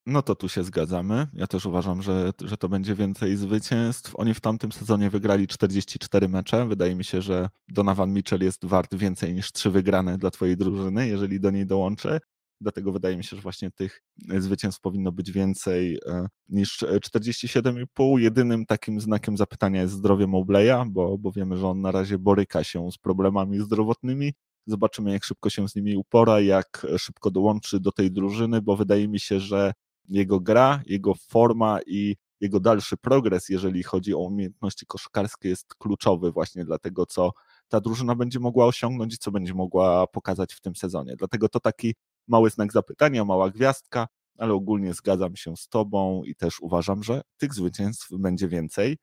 No 0.07 0.23
to 0.23 0.35
tu 0.35 0.49
się 0.49 0.65
zgadzamy. 0.65 1.27
Ja 1.33 1.47
też 1.47 1.67
uważam, 1.67 2.03
że, 2.03 2.33
że 2.45 2.57
to 2.57 2.69
będzie 2.69 2.95
więcej 2.95 3.37
zwycięstw. 3.37 4.13
Oni 4.17 4.35
w 4.35 4.41
tamtym 4.41 4.73
sezonie 4.73 5.11
wygrali 5.11 5.47
44 5.47 6.29
mecze. 6.29 6.67
Wydaje 6.67 6.95
mi 6.95 7.05
się, 7.05 7.23
że 7.23 7.49
Donovan 7.69 8.13
Mitchell 8.13 8.43
jest 8.43 8.65
wart 8.65 8.95
więcej 8.95 9.35
niż 9.35 9.53
trzy 9.53 9.71
wygrane 9.71 10.19
dla 10.19 10.31
twojej 10.31 10.57
drużyny, 10.57 11.09
jeżeli 11.09 11.41
do 11.41 11.51
niej 11.51 11.67
dołączy. 11.67 12.21
Dlatego 12.61 12.93
wydaje 12.93 13.17
mi 13.17 13.25
się, 13.25 13.37
że 13.37 13.43
właśnie 13.43 13.71
tych 13.71 14.03
zwycięstw 14.39 14.81
powinno 14.81 15.13
być 15.13 15.33
więcej 15.33 15.99
e, 16.07 16.27
niż 16.49 16.79
47,5. 16.79 18.19
Jedynym 18.19 18.67
takim 18.67 19.01
znakiem 19.01 19.37
zapytania 19.37 19.83
jest 19.83 19.95
zdrowie 19.95 20.27
Mobleya, 20.27 20.85
bo, 20.87 21.19
bo 21.19 21.33
wiemy, 21.33 21.57
że 21.57 21.69
on 21.69 21.81
na 21.81 21.91
razie 21.91 22.19
boryka 22.19 22.65
się 22.65 22.93
z 22.93 22.99
problemami 22.99 23.61
zdrowotnymi. 23.61 24.33
Zobaczymy, 24.67 25.13
jak 25.13 25.25
szybko 25.25 25.51
się 25.51 25.69
z 25.69 25.75
nimi 25.75 25.97
upora, 25.97 26.41
jak 26.41 26.87
szybko 26.99 27.31
dołączy 27.31 27.81
do 27.81 27.93
tej 27.93 28.11
drużyny, 28.11 28.63
bo 28.63 28.77
wydaje 28.77 29.09
mi 29.09 29.21
się, 29.21 29.41
że 29.41 29.73
jego 30.09 30.41
gra, 30.41 30.83
jego 30.87 31.15
forma 31.15 31.79
i 31.87 32.17
jego 32.41 32.61
dalszy 32.61 32.97
progres, 32.97 33.49
jeżeli 33.49 33.83
chodzi 33.83 34.15
o 34.15 34.19
umiejętności 34.19 34.87
koszykarskie, 34.87 35.49
jest 35.49 35.75
kluczowy 35.75 36.33
właśnie 36.33 36.65
dla 36.65 36.79
tego, 36.79 37.07
co 37.07 37.33
ta 37.69 37.81
drużyna 37.81 38.15
będzie 38.15 38.41
mogła 38.41 38.67
osiągnąć 38.67 39.15
i 39.15 39.19
co 39.19 39.31
będzie 39.31 39.55
mogła 39.55 40.07
pokazać 40.07 40.55
w 40.55 40.61
tym 40.61 40.77
sezonie. 40.77 41.17
Dlatego 41.17 41.49
to 41.49 41.61
taki 41.61 41.95
mały 42.29 42.51
znak 42.51 42.73
zapytania, 42.73 43.25
mała 43.25 43.51
gwiazdka, 43.51 44.07
ale 44.39 44.53
ogólnie 44.55 44.95
zgadzam 44.95 45.37
się 45.37 45.57
z 45.57 45.69
Tobą 45.69 46.23
i 46.25 46.35
też 46.35 46.61
uważam, 46.61 47.03
że 47.03 47.23
tych 47.37 47.55
zwycięstw 47.55 48.09
będzie 48.19 48.49
więcej. 48.49 48.99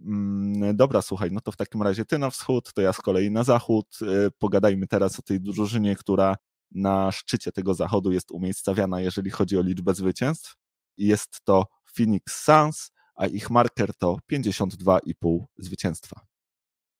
Mm, 0.00 0.76
dobra, 0.76 1.02
słuchaj, 1.02 1.30
no 1.32 1.40
to 1.40 1.52
w 1.52 1.56
takim 1.56 1.82
razie 1.82 2.04
Ty 2.04 2.18
na 2.18 2.30
wschód, 2.30 2.72
to 2.74 2.82
ja 2.82 2.92
z 2.92 2.96
kolei 2.96 3.30
na 3.30 3.44
zachód. 3.44 3.86
Y, 4.02 4.30
pogadajmy 4.38 4.86
teraz 4.86 5.18
o 5.18 5.22
tej 5.22 5.40
drużynie, 5.40 5.96
która 5.96 6.36
na 6.70 7.12
szczycie 7.12 7.52
tego 7.52 7.74
zachodu 7.74 8.12
jest 8.12 8.30
umiejscawiana, 8.30 9.00
jeżeli 9.00 9.30
chodzi 9.30 9.58
o 9.58 9.62
liczbę 9.62 9.94
zwycięstw. 9.94 10.54
Jest 10.96 11.40
to 11.44 11.66
Phoenix 11.96 12.44
Suns, 12.44 12.90
a 13.14 13.26
ich 13.26 13.50
marker 13.50 13.94
to 13.94 14.16
52,5 14.32 15.44
zwycięstwa. 15.58 16.31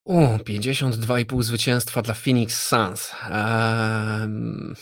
U, 0.04 0.38
52,5 0.38 1.42
zwycięstwa 1.42 2.02
dla 2.02 2.14
Phoenix 2.14 2.66
Suns. 2.66 3.14
Um, 3.30 4.74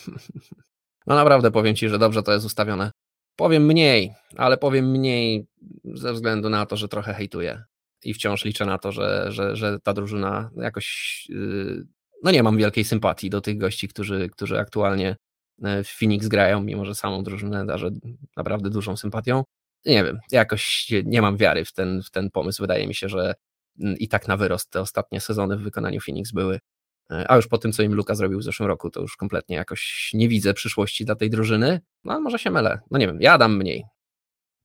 no 1.07 1.15
naprawdę 1.15 1.51
powiem 1.51 1.77
Ci, 1.77 1.89
że 1.89 1.99
dobrze 1.99 2.23
to 2.23 2.33
jest 2.33 2.47
ustawione. 2.47 2.91
Powiem 3.37 3.67
mniej, 3.67 4.15
ale 4.37 4.57
powiem 4.57 4.91
mniej 4.91 5.47
ze 5.85 6.13
względu 6.13 6.49
na 6.49 6.67
to, 6.67 6.77
że 6.77 6.89
trochę 6.89 7.15
hejtuję. 7.15 7.63
I 8.05 8.15
wciąż 8.15 8.45
liczę 8.45 8.67
na 8.67 8.79
to, 8.79 8.93
że, 8.93 9.27
że, 9.33 9.57
że 9.57 9.79
ta 9.81 9.93
drużyna 9.93 10.51
jakoś 10.57 11.27
yy, 11.29 11.87
no 12.23 12.31
nie 12.31 12.43
mam 12.43 12.57
wielkiej 12.57 12.85
sympatii 12.85 13.31
do 13.31 13.41
tych 13.41 13.59
gości, 13.59 13.89
którzy, 13.89 14.29
którzy 14.29 14.59
aktualnie 14.59 15.17
e, 15.63 15.85
w 15.85 15.89
Phoenix 15.89 16.29
grają, 16.29 16.63
mimo 16.63 16.85
że 16.85 16.95
samą 16.95 17.23
drużynę 17.23 17.67
darzę 17.67 17.91
naprawdę 18.37 18.71
dużą 18.71 18.97
sympatią. 18.97 19.45
Nie 19.87 20.05
wiem, 20.05 20.19
jakoś 20.33 20.93
nie 21.05 21.23
mam 21.23 21.37
wiary 21.37 21.65
w 21.65 21.73
ten, 21.73 22.03
w 22.03 22.11
ten 22.11 22.31
pomysł. 22.31 22.63
Wydaje 22.63 22.87
mi 22.87 22.95
się, 22.95 23.09
że 23.09 23.35
i 23.79 24.09
tak 24.09 24.29
na 24.29 24.37
wyrost 24.37 24.71
te 24.71 24.81
ostatnie 24.81 25.21
sezony 25.21 25.57
w 25.57 25.63
wykonaniu 25.63 26.01
Phoenix 26.01 26.33
były. 26.33 26.61
E, 27.13 27.31
a 27.31 27.37
już 27.37 27.47
po 27.47 27.59
tym, 27.59 27.73
co 27.73 27.83
im 27.83 27.95
Luka 27.95 28.15
zrobił 28.15 28.39
w 28.39 28.43
zeszłym 28.43 28.69
roku, 28.69 28.91
to 28.91 29.01
już 29.01 29.17
kompletnie 29.17 29.57
jakoś 29.57 30.11
nie 30.15 30.29
widzę 30.29 30.55
przyszłości 30.55 31.05
dla 31.05 31.15
tej 31.15 31.31
drużyny. 31.31 31.81
No, 32.05 32.21
może 32.21 32.39
się 32.39 32.51
mylę. 32.51 32.81
No 32.91 32.99
nie 32.99 33.07
wiem, 33.07 33.19
ja 33.21 33.39
dam 33.39 33.57
mniej. 33.57 33.85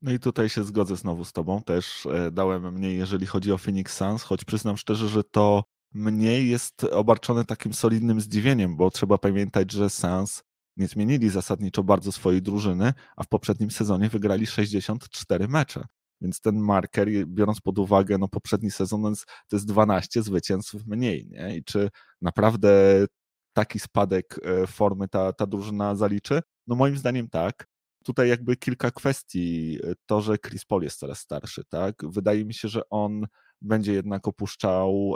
No 0.01 0.11
i 0.11 0.19
tutaj 0.19 0.49
się 0.49 0.63
zgodzę 0.63 0.95
znowu 0.95 1.25
z 1.25 1.33
Tobą. 1.33 1.61
Też 1.61 2.05
e, 2.05 2.31
dałem 2.31 2.73
mniej, 2.73 2.97
jeżeli 2.97 3.25
chodzi 3.25 3.51
o 3.51 3.57
Phoenix 3.57 3.97
Suns, 3.97 4.23
choć 4.23 4.45
przyznam 4.45 4.77
szczerze, 4.77 5.07
że 5.07 5.23
to 5.23 5.63
mniej 5.93 6.49
jest 6.49 6.83
obarczone 6.83 7.45
takim 7.45 7.73
solidnym 7.73 8.21
zdziwieniem, 8.21 8.77
bo 8.77 8.91
trzeba 8.91 9.17
pamiętać, 9.17 9.71
że 9.71 9.89
Sans 9.89 10.43
nie 10.77 10.87
zmienili 10.87 11.29
zasadniczo 11.29 11.83
bardzo 11.83 12.11
swojej 12.11 12.41
drużyny, 12.41 12.93
a 13.15 13.23
w 13.23 13.27
poprzednim 13.27 13.71
sezonie 13.71 14.09
wygrali 14.09 14.47
64 14.47 15.47
mecze. 15.47 15.85
Więc 16.21 16.41
ten 16.41 16.59
marker, 16.59 17.09
biorąc 17.27 17.61
pod 17.61 17.79
uwagę 17.79 18.17
no, 18.17 18.27
poprzedni 18.27 18.71
sezon, 18.71 19.13
to 19.47 19.55
jest 19.55 19.67
12 19.67 20.23
zwycięstw 20.23 20.75
mniej. 20.85 21.27
Nie? 21.27 21.57
I 21.57 21.63
czy 21.63 21.89
naprawdę 22.21 23.05
taki 23.53 23.79
spadek 23.79 24.39
e, 24.43 24.67
formy 24.67 25.07
ta, 25.07 25.33
ta 25.33 25.47
drużyna 25.47 25.95
zaliczy? 25.95 26.41
No 26.67 26.75
moim 26.75 26.97
zdaniem 26.97 27.29
tak. 27.29 27.67
Tutaj 28.03 28.29
jakby 28.29 28.55
kilka 28.55 28.91
kwestii. 28.91 29.79
To, 30.05 30.21
że 30.21 30.37
Chris 30.37 30.65
Paul 30.65 30.83
jest 30.83 30.99
coraz 30.99 31.19
starszy, 31.19 31.63
tak? 31.69 31.95
Wydaje 32.09 32.45
mi 32.45 32.53
się, 32.53 32.67
że 32.67 32.89
on 32.89 33.25
będzie 33.61 33.93
jednak 33.93 34.27
opuszczał 34.27 35.13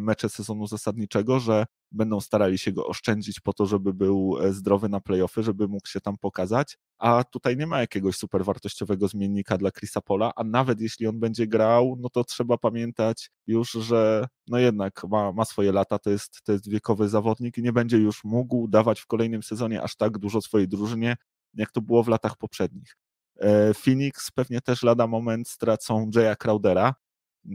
mecze 0.00 0.28
sezonu 0.28 0.66
zasadniczego, 0.66 1.40
że 1.40 1.66
będą 1.92 2.20
starali 2.20 2.58
się 2.58 2.72
go 2.72 2.86
oszczędzić 2.86 3.40
po 3.40 3.52
to, 3.52 3.66
żeby 3.66 3.94
był 3.94 4.38
e, 4.40 4.52
zdrowy 4.52 4.88
na 4.88 5.00
playoffy, 5.00 5.42
żeby 5.42 5.68
mógł 5.68 5.88
się 5.88 6.00
tam 6.00 6.16
pokazać, 6.16 6.78
a 6.98 7.24
tutaj 7.24 7.56
nie 7.56 7.66
ma 7.66 7.80
jakiegoś 7.80 8.16
super 8.16 8.44
wartościowego 8.44 9.08
zmiennika 9.08 9.58
dla 9.58 9.70
Chrisa 9.70 10.00
Pola, 10.00 10.32
a 10.36 10.44
nawet 10.44 10.80
jeśli 10.80 11.06
on 11.06 11.20
będzie 11.20 11.46
grał, 11.46 11.96
no 12.00 12.08
to 12.08 12.24
trzeba 12.24 12.58
pamiętać 12.58 13.30
już, 13.46 13.70
że 13.72 14.26
no 14.48 14.58
jednak 14.58 15.04
ma, 15.04 15.32
ma 15.32 15.44
swoje 15.44 15.72
lata, 15.72 15.98
to 15.98 16.10
jest, 16.10 16.42
to 16.44 16.52
jest 16.52 16.68
wiekowy 16.70 17.08
zawodnik 17.08 17.58
i 17.58 17.62
nie 17.62 17.72
będzie 17.72 17.98
już 17.98 18.24
mógł 18.24 18.68
dawać 18.68 19.00
w 19.00 19.06
kolejnym 19.06 19.42
sezonie 19.42 19.82
aż 19.82 19.96
tak 19.96 20.18
dużo 20.18 20.40
swojej 20.40 20.68
drużynie, 20.68 21.16
jak 21.54 21.72
to 21.72 21.80
było 21.80 22.02
w 22.02 22.08
latach 22.08 22.36
poprzednich. 22.36 22.96
E, 23.40 23.74
Phoenix 23.74 24.30
pewnie 24.30 24.60
też 24.60 24.82
lada 24.82 25.06
moment 25.06 25.48
stracą 25.48 26.10
Jaya 26.14 26.36
Crowdera, 26.36 26.94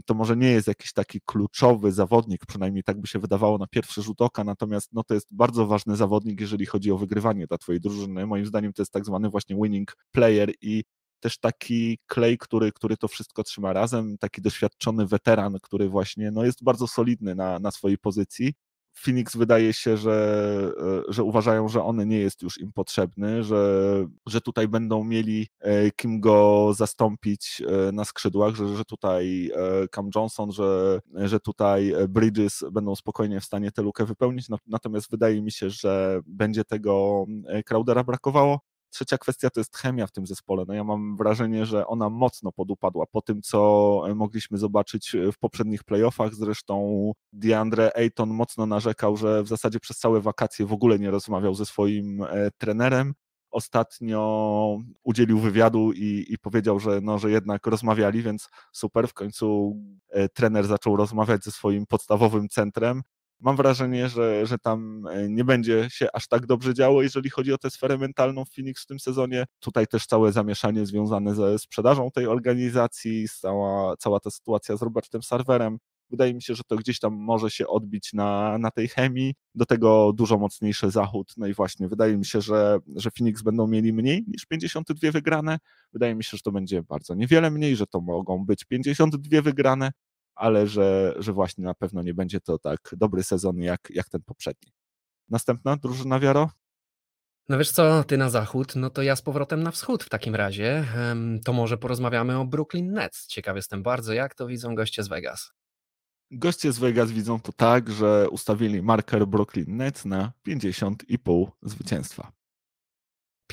to 0.06 0.14
może 0.14 0.36
nie 0.36 0.50
jest 0.50 0.68
jakiś 0.68 0.92
taki 0.92 1.20
kluczowy 1.20 1.92
zawodnik, 1.92 2.46
przynajmniej 2.46 2.84
tak 2.84 3.00
by 3.00 3.06
się 3.06 3.18
wydawało 3.18 3.58
na 3.58 3.66
pierwszy 3.66 4.02
rzut 4.02 4.20
oka, 4.20 4.44
natomiast 4.44 4.92
no, 4.92 5.04
to 5.04 5.14
jest 5.14 5.28
bardzo 5.30 5.66
ważny 5.66 5.96
zawodnik, 5.96 6.40
jeżeli 6.40 6.66
chodzi 6.66 6.92
o 6.92 6.98
wygrywanie 6.98 7.46
dla 7.46 7.58
twojej 7.58 7.80
drużyny. 7.80 8.26
Moim 8.26 8.46
zdaniem 8.46 8.72
to 8.72 8.82
jest 8.82 8.92
tak 8.92 9.04
zwany 9.04 9.30
właśnie 9.30 9.56
winning 9.56 9.96
player 10.12 10.52
i 10.60 10.84
też 11.20 11.38
taki 11.38 11.98
Clay, 12.14 12.36
który, 12.38 12.72
który 12.72 12.96
to 12.96 13.08
wszystko 13.08 13.42
trzyma 13.42 13.72
razem, 13.72 14.18
taki 14.18 14.42
doświadczony 14.42 15.06
weteran, 15.06 15.58
który 15.62 15.88
właśnie 15.88 16.30
no, 16.30 16.44
jest 16.44 16.64
bardzo 16.64 16.86
solidny 16.86 17.34
na, 17.34 17.58
na 17.58 17.70
swojej 17.70 17.98
pozycji 17.98 18.54
Phoenix 18.94 19.36
wydaje 19.36 19.72
się, 19.72 19.96
że, 19.96 20.72
e, 21.08 21.12
że 21.12 21.22
uważają, 21.22 21.68
że 21.68 21.82
on 21.82 22.08
nie 22.08 22.18
jest 22.18 22.42
już 22.42 22.60
im 22.60 22.72
potrzebny, 22.72 23.44
że, 23.44 24.06
że 24.26 24.40
tutaj 24.40 24.68
będą 24.68 25.04
mieli 25.04 25.48
e, 25.60 25.90
kim 25.90 26.20
go 26.20 26.70
zastąpić 26.74 27.62
e, 27.88 27.92
na 27.92 28.04
skrzydłach, 28.04 28.54
że, 28.54 28.76
że 28.76 28.84
tutaj 28.84 29.50
Cam 29.94 30.10
Johnson, 30.14 30.52
że, 30.52 31.00
że 31.14 31.40
tutaj 31.40 31.94
Bridges 32.08 32.64
będą 32.72 32.96
spokojnie 32.96 33.40
w 33.40 33.44
stanie 33.44 33.72
tę 33.72 33.82
lukę 33.82 34.04
wypełnić. 34.04 34.46
Natomiast 34.66 35.10
wydaje 35.10 35.42
mi 35.42 35.52
się, 35.52 35.70
że 35.70 36.20
będzie 36.26 36.64
tego 36.64 37.24
Crowdera 37.64 38.04
brakowało. 38.04 38.73
Trzecia 38.94 39.18
kwestia 39.18 39.50
to 39.50 39.60
jest 39.60 39.76
chemia 39.76 40.06
w 40.06 40.12
tym 40.12 40.26
zespole. 40.26 40.64
No 40.68 40.74
ja 40.74 40.84
mam 40.84 41.16
wrażenie, 41.16 41.66
że 41.66 41.86
ona 41.86 42.10
mocno 42.10 42.52
podupadła 42.52 43.06
po 43.06 43.22
tym, 43.22 43.42
co 43.42 44.02
mogliśmy 44.14 44.58
zobaczyć 44.58 45.16
w 45.32 45.38
poprzednich 45.38 45.84
playoffach. 45.84 46.34
Zresztą 46.34 47.12
DeAndre 47.32 47.96
Ayton 47.96 48.30
mocno 48.30 48.66
narzekał, 48.66 49.16
że 49.16 49.42
w 49.42 49.48
zasadzie 49.48 49.80
przez 49.80 49.98
całe 49.98 50.20
wakacje 50.20 50.66
w 50.66 50.72
ogóle 50.72 50.98
nie 50.98 51.10
rozmawiał 51.10 51.54
ze 51.54 51.66
swoim 51.66 52.22
e, 52.22 52.50
trenerem. 52.58 53.14
Ostatnio 53.50 54.78
udzielił 55.02 55.38
wywiadu 55.38 55.92
i, 55.92 56.26
i 56.28 56.38
powiedział, 56.38 56.80
że, 56.80 57.00
no, 57.00 57.18
że 57.18 57.30
jednak 57.30 57.66
rozmawiali, 57.66 58.22
więc 58.22 58.48
super. 58.72 59.08
W 59.08 59.14
końcu 59.14 59.76
e, 60.08 60.28
trener 60.28 60.66
zaczął 60.66 60.96
rozmawiać 60.96 61.44
ze 61.44 61.50
swoim 61.50 61.86
podstawowym 61.86 62.48
centrem 62.48 63.02
mam 63.44 63.56
wrażenie, 63.56 64.08
że, 64.08 64.46
że 64.46 64.58
tam 64.58 65.06
e, 65.06 65.28
nie 65.28 65.44
będzie 65.44 65.86
się 65.90 66.08
aż 66.12 66.28
tak 66.28 66.46
dobrze 66.46 66.74
działo, 66.74 67.02
jeżeli 67.02 67.30
chodzi 67.30 67.52
o 67.52 67.58
tę 67.58 67.70
sferę 67.70 67.98
mentalną 67.98 68.44
w 68.44 68.50
Phoenix 68.50 68.82
w 68.82 68.86
tym 68.86 69.00
sezonie. 69.00 69.44
Tutaj 69.60 69.86
też 69.86 70.06
całe 70.06 70.32
zamieszanie 70.32 70.86
związane 70.86 71.34
ze 71.34 71.58
sprzedażą 71.58 72.10
tej 72.10 72.26
organizacji, 72.26 73.26
cała, 73.40 73.96
cała 73.96 74.20
ta 74.20 74.30
sytuacja 74.30 74.76
z 74.76 74.82
Robertem 74.82 75.22
Serwerem. 75.22 75.78
Wydaje 76.10 76.34
mi 76.34 76.42
się, 76.42 76.54
że 76.54 76.62
to 76.66 76.76
gdzieś 76.76 76.98
tam 76.98 77.14
może 77.14 77.50
się 77.50 77.66
odbić 77.66 78.12
na, 78.12 78.58
na 78.58 78.70
tej 78.70 78.88
chemii. 78.88 79.34
Do 79.54 79.66
tego 79.66 80.12
dużo 80.12 80.38
mocniejszy 80.38 80.90
zachód. 80.90 81.32
No 81.36 81.46
i 81.46 81.54
właśnie, 81.54 81.88
wydaje 81.88 82.18
mi 82.18 82.24
się, 82.24 82.40
że, 82.40 82.78
że 82.96 83.10
Phoenix 83.10 83.42
będą 83.42 83.66
mieli 83.66 83.92
mniej 83.92 84.24
niż 84.26 84.46
52 84.46 85.10
wygrane. 85.10 85.58
Wydaje 85.92 86.14
mi 86.14 86.24
się, 86.24 86.36
że 86.36 86.42
to 86.42 86.52
będzie 86.52 86.82
bardzo 86.82 87.14
niewiele 87.14 87.50
mniej, 87.50 87.76
że 87.76 87.86
to 87.86 88.00
mogą 88.00 88.44
być 88.44 88.64
52 88.64 89.42
wygrane 89.42 89.92
ale 90.34 90.66
że, 90.66 91.14
że 91.18 91.32
właśnie 91.32 91.64
na 91.64 91.74
pewno 91.74 92.02
nie 92.02 92.14
będzie 92.14 92.40
to 92.40 92.58
tak 92.58 92.78
dobry 92.92 93.22
sezon 93.22 93.58
jak, 93.58 93.80
jak 93.90 94.08
ten 94.08 94.22
poprzedni. 94.22 94.72
Następna 95.28 95.76
drużyna 95.76 96.20
Wiaro? 96.20 96.50
No 97.48 97.58
wiesz 97.58 97.70
co, 97.70 98.04
ty 98.04 98.16
na 98.16 98.30
zachód, 98.30 98.76
no 98.76 98.90
to 98.90 99.02
ja 99.02 99.16
z 99.16 99.22
powrotem 99.22 99.62
na 99.62 99.70
wschód 99.70 100.04
w 100.04 100.08
takim 100.08 100.34
razie. 100.34 100.86
To 101.44 101.52
może 101.52 101.78
porozmawiamy 101.78 102.38
o 102.38 102.44
Brooklyn 102.44 102.92
Nets. 102.92 103.26
Ciekaw 103.26 103.56
jestem 103.56 103.82
bardzo, 103.82 104.12
jak 104.12 104.34
to 104.34 104.46
widzą 104.46 104.74
goście 104.74 105.02
z 105.02 105.08
Vegas. 105.08 105.52
Goście 106.30 106.72
z 106.72 106.78
Vegas 106.78 107.10
widzą 107.10 107.40
to 107.40 107.52
tak, 107.52 107.90
że 107.90 108.30
ustawili 108.30 108.82
marker 108.82 109.26
Brooklyn 109.26 109.76
Nets 109.76 110.04
na 110.04 110.32
50,5 110.48 111.50
zwycięstwa. 111.62 112.32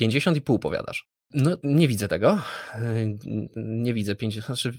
50,5 0.00 0.58
powiadasz. 0.58 1.11
No, 1.34 1.56
nie 1.62 1.88
widzę 1.88 2.08
tego. 2.08 2.38
Nie 3.56 3.94
widzę 3.94 4.16
50. 4.16 4.46
Znaczy, 4.46 4.72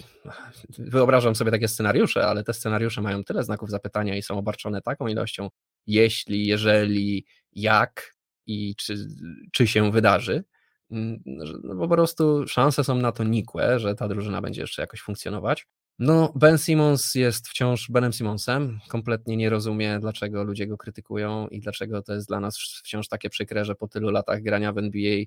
wyobrażam 0.69 1.35
sobie 1.35 1.51
takie 1.51 1.67
scenariusze, 1.67 2.27
ale 2.27 2.43
te 2.43 2.53
scenariusze 2.53 3.01
mają 3.01 3.23
tyle 3.23 3.43
znaków 3.43 3.69
zapytania 3.69 4.17
i 4.17 4.21
są 4.21 4.37
obarczone 4.37 4.81
taką 4.81 5.07
ilością 5.07 5.49
jeśli, 5.87 6.47
jeżeli, 6.47 7.25
jak 7.51 8.15
i 8.47 8.75
czy, 8.75 9.07
czy 9.51 9.67
się 9.67 9.91
wydarzy. 9.91 10.43
No, 10.89 11.75
po 11.75 11.87
prostu 11.87 12.47
szanse 12.47 12.83
są 12.83 12.95
na 12.95 13.11
to 13.11 13.23
nikłe, 13.23 13.79
że 13.79 13.95
ta 13.95 14.07
drużyna 14.07 14.41
będzie 14.41 14.61
jeszcze 14.61 14.81
jakoś 14.81 15.01
funkcjonować. 15.01 15.67
No, 15.99 16.33
Ben 16.35 16.57
Simmons 16.57 17.15
jest 17.15 17.47
wciąż 17.47 17.91
Benem 17.91 18.13
Simmonsem. 18.13 18.79
Kompletnie 18.87 19.37
nie 19.37 19.49
rozumie, 19.49 19.99
dlaczego 20.01 20.43
ludzie 20.43 20.67
go 20.67 20.77
krytykują 20.77 21.47
i 21.47 21.59
dlaczego 21.59 22.01
to 22.01 22.13
jest 22.13 22.27
dla 22.27 22.39
nas 22.39 22.57
wciąż 22.57 23.07
takie 23.07 23.29
przykre, 23.29 23.65
że 23.65 23.75
po 23.75 23.87
tylu 23.87 24.09
latach 24.09 24.41
grania 24.41 24.73
w 24.73 24.77
NBA 24.77 25.23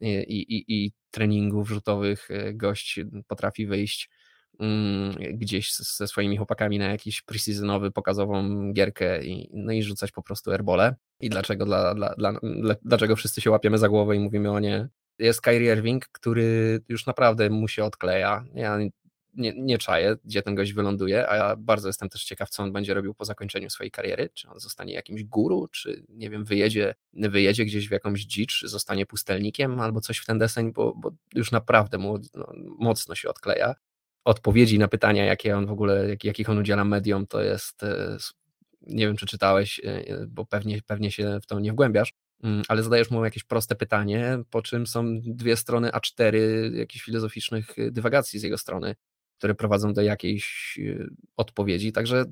i, 0.00 0.38
i, 0.38 0.64
i 0.68 0.92
treningów 1.10 1.68
rzutowych 1.68 2.30
e, 2.30 2.54
gość 2.54 3.00
potrafi 3.26 3.66
wyjść 3.66 4.10
mm, 4.60 5.14
gdzieś 5.32 5.74
ze 5.74 6.08
swoimi 6.08 6.36
chłopakami 6.36 6.78
na 6.78 6.84
jakiś 6.84 7.22
preseasonowy, 7.22 7.90
pokazową 7.90 8.72
gierkę 8.72 9.24
i, 9.24 9.50
no 9.52 9.72
i 9.72 9.82
rzucać 9.82 10.12
po 10.12 10.22
prostu 10.22 10.50
airbole. 10.50 10.94
I 11.20 11.30
dlaczego, 11.30 11.64
dla, 11.64 11.94
dla, 11.94 12.14
dla, 12.14 12.34
dlaczego 12.82 13.16
wszyscy 13.16 13.40
się 13.40 13.50
łapiemy 13.50 13.78
za 13.78 13.88
głowę 13.88 14.16
i 14.16 14.20
mówimy 14.20 14.50
o 14.50 14.60
nie. 14.60 14.88
Jest 15.18 15.40
Kyrie 15.40 15.72
Irving, 15.72 16.08
który 16.12 16.80
już 16.88 17.06
naprawdę 17.06 17.50
mu 17.50 17.68
się 17.68 17.84
odkleja. 17.84 18.44
Ja 18.54 18.78
nie, 19.36 19.52
nie 19.56 19.78
czaję, 19.78 20.16
gdzie 20.24 20.42
ten 20.42 20.54
gość 20.54 20.72
wyląduje, 20.72 21.28
a 21.28 21.36
ja 21.36 21.56
bardzo 21.56 21.88
jestem 21.88 22.08
też 22.08 22.24
ciekaw, 22.24 22.50
co 22.50 22.62
on 22.62 22.72
będzie 22.72 22.94
robił 22.94 23.14
po 23.14 23.24
zakończeniu 23.24 23.70
swojej 23.70 23.90
kariery, 23.90 24.30
czy 24.34 24.48
on 24.48 24.60
zostanie 24.60 24.94
jakimś 24.94 25.24
guru, 25.24 25.68
czy 25.68 26.04
nie 26.08 26.30
wiem, 26.30 26.44
wyjedzie, 26.44 26.94
wyjedzie 27.12 27.64
gdzieś 27.64 27.88
w 27.88 27.92
jakąś 27.92 28.20
dzicz, 28.20 28.62
zostanie 28.66 29.06
pustelnikiem 29.06 29.80
albo 29.80 30.00
coś 30.00 30.18
w 30.18 30.26
ten 30.26 30.38
deseń, 30.38 30.72
bo, 30.72 30.94
bo 30.94 31.10
już 31.34 31.52
naprawdę 31.52 31.98
mu 31.98 32.18
no, 32.34 32.52
mocno 32.78 33.14
się 33.14 33.28
odkleja. 33.28 33.74
Odpowiedzi 34.24 34.78
na 34.78 34.88
pytania, 34.88 35.24
jakie 35.24 35.56
on 35.56 35.66
w 35.66 35.70
ogóle, 35.70 36.08
jak, 36.08 36.24
jakich 36.24 36.50
on 36.50 36.58
udziela 36.58 36.84
mediom, 36.84 37.26
to 37.26 37.42
jest, 37.42 37.82
e, 37.82 38.16
nie 38.80 39.06
wiem, 39.06 39.16
czy 39.16 39.26
czytałeś, 39.26 39.80
e, 39.84 40.26
bo 40.28 40.46
pewnie, 40.46 40.82
pewnie 40.86 41.10
się 41.10 41.38
w 41.42 41.46
to 41.46 41.60
nie 41.60 41.72
wgłębiasz, 41.72 42.14
mm, 42.42 42.62
ale 42.68 42.82
zadajesz 42.82 43.10
mu 43.10 43.24
jakieś 43.24 43.44
proste 43.44 43.74
pytanie, 43.74 44.38
po 44.50 44.62
czym 44.62 44.86
są 44.86 45.20
dwie 45.20 45.56
strony 45.56 45.90
A4 45.90 46.36
jakichś 46.74 47.04
filozoficznych 47.04 47.66
dywagacji 47.90 48.40
z 48.40 48.42
jego 48.42 48.58
strony 48.58 48.94
które 49.38 49.54
prowadzą 49.54 49.92
do 49.92 50.02
jakiejś 50.02 50.74
y, 50.78 51.08
odpowiedzi, 51.36 51.92
także 51.92 52.24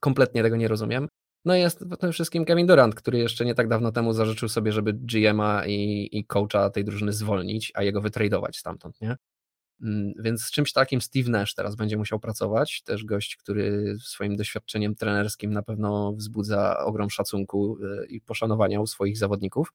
kompletnie 0.00 0.42
tego 0.42 0.56
nie 0.56 0.68
rozumiem. 0.68 1.08
No 1.44 1.56
i 1.56 1.60
jest 1.60 1.84
tym 2.00 2.12
wszystkim 2.12 2.44
Kevin 2.44 2.66
Durant, 2.66 2.94
który 2.94 3.18
jeszcze 3.18 3.44
nie 3.44 3.54
tak 3.54 3.68
dawno 3.68 3.92
temu 3.92 4.12
zażyczył 4.12 4.48
sobie, 4.48 4.72
żeby 4.72 4.94
GM'a 4.94 5.68
i, 5.68 6.08
i 6.18 6.26
coacha 6.26 6.70
tej 6.70 6.84
drużyny 6.84 7.12
zwolnić, 7.12 7.72
a 7.74 7.82
jego 7.82 8.00
wytradować 8.00 8.58
stamtąd, 8.58 9.00
nie? 9.00 9.16
Mm, 9.82 10.12
więc 10.18 10.42
z 10.44 10.50
czymś 10.50 10.72
takim 10.72 11.00
Steve 11.00 11.30
Nash 11.30 11.54
teraz 11.54 11.76
będzie 11.76 11.96
musiał 11.96 12.20
pracować, 12.20 12.82
też 12.82 13.04
gość, 13.04 13.36
który 13.36 13.96
swoim 14.02 14.36
doświadczeniem 14.36 14.94
trenerskim 14.94 15.52
na 15.52 15.62
pewno 15.62 16.12
wzbudza 16.12 16.78
ogrom 16.78 17.10
szacunku 17.10 17.78
y, 17.78 18.06
i 18.06 18.20
poszanowania 18.20 18.80
u 18.80 18.86
swoich 18.86 19.18
zawodników. 19.18 19.72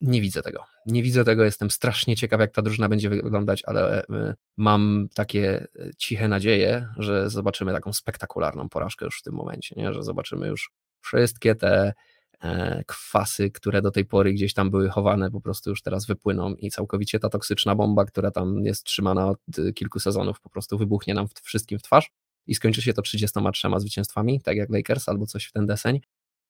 Nie 0.00 0.20
widzę 0.20 0.42
tego. 0.42 0.64
Nie 0.86 1.02
widzę 1.02 1.24
tego. 1.24 1.44
Jestem 1.44 1.70
strasznie 1.70 2.16
ciekaw, 2.16 2.40
jak 2.40 2.52
ta 2.52 2.62
drużyna 2.62 2.88
będzie 2.88 3.10
wyglądać, 3.10 3.62
ale 3.66 4.02
e, 4.02 4.34
mam 4.56 5.08
takie 5.14 5.66
e, 5.78 5.90
ciche 5.98 6.28
nadzieje, 6.28 6.88
że 6.98 7.30
zobaczymy 7.30 7.72
taką 7.72 7.92
spektakularną 7.92 8.68
porażkę 8.68 9.04
już 9.04 9.18
w 9.18 9.22
tym 9.22 9.34
momencie, 9.34 9.74
nie? 9.78 9.92
że 9.92 10.02
zobaczymy 10.02 10.48
już 10.48 10.70
wszystkie 11.00 11.54
te 11.54 11.92
e, 12.40 12.84
kwasy, 12.86 13.50
które 13.50 13.82
do 13.82 13.90
tej 13.90 14.04
pory 14.04 14.32
gdzieś 14.32 14.54
tam 14.54 14.70
były 14.70 14.88
chowane, 14.88 15.30
po 15.30 15.40
prostu 15.40 15.70
już 15.70 15.82
teraz 15.82 16.06
wypłyną 16.06 16.54
i 16.54 16.70
całkowicie 16.70 17.18
ta 17.18 17.28
toksyczna 17.28 17.74
bomba, 17.74 18.04
która 18.04 18.30
tam 18.30 18.64
jest 18.64 18.84
trzymana 18.84 19.28
od 19.28 19.38
kilku 19.74 20.00
sezonów, 20.00 20.40
po 20.40 20.50
prostu 20.50 20.78
wybuchnie 20.78 21.14
nam 21.14 21.26
wszystkim 21.42 21.78
w 21.78 21.82
twarz 21.82 22.10
i 22.46 22.54
skończy 22.54 22.82
się 22.82 22.92
to 22.92 23.02
33 23.02 23.68
zwycięstwami, 23.78 24.40
tak 24.40 24.56
jak 24.56 24.70
Lakers 24.70 25.08
albo 25.08 25.26
coś 25.26 25.44
w 25.44 25.52
ten 25.52 25.66
deseń. 25.66 26.00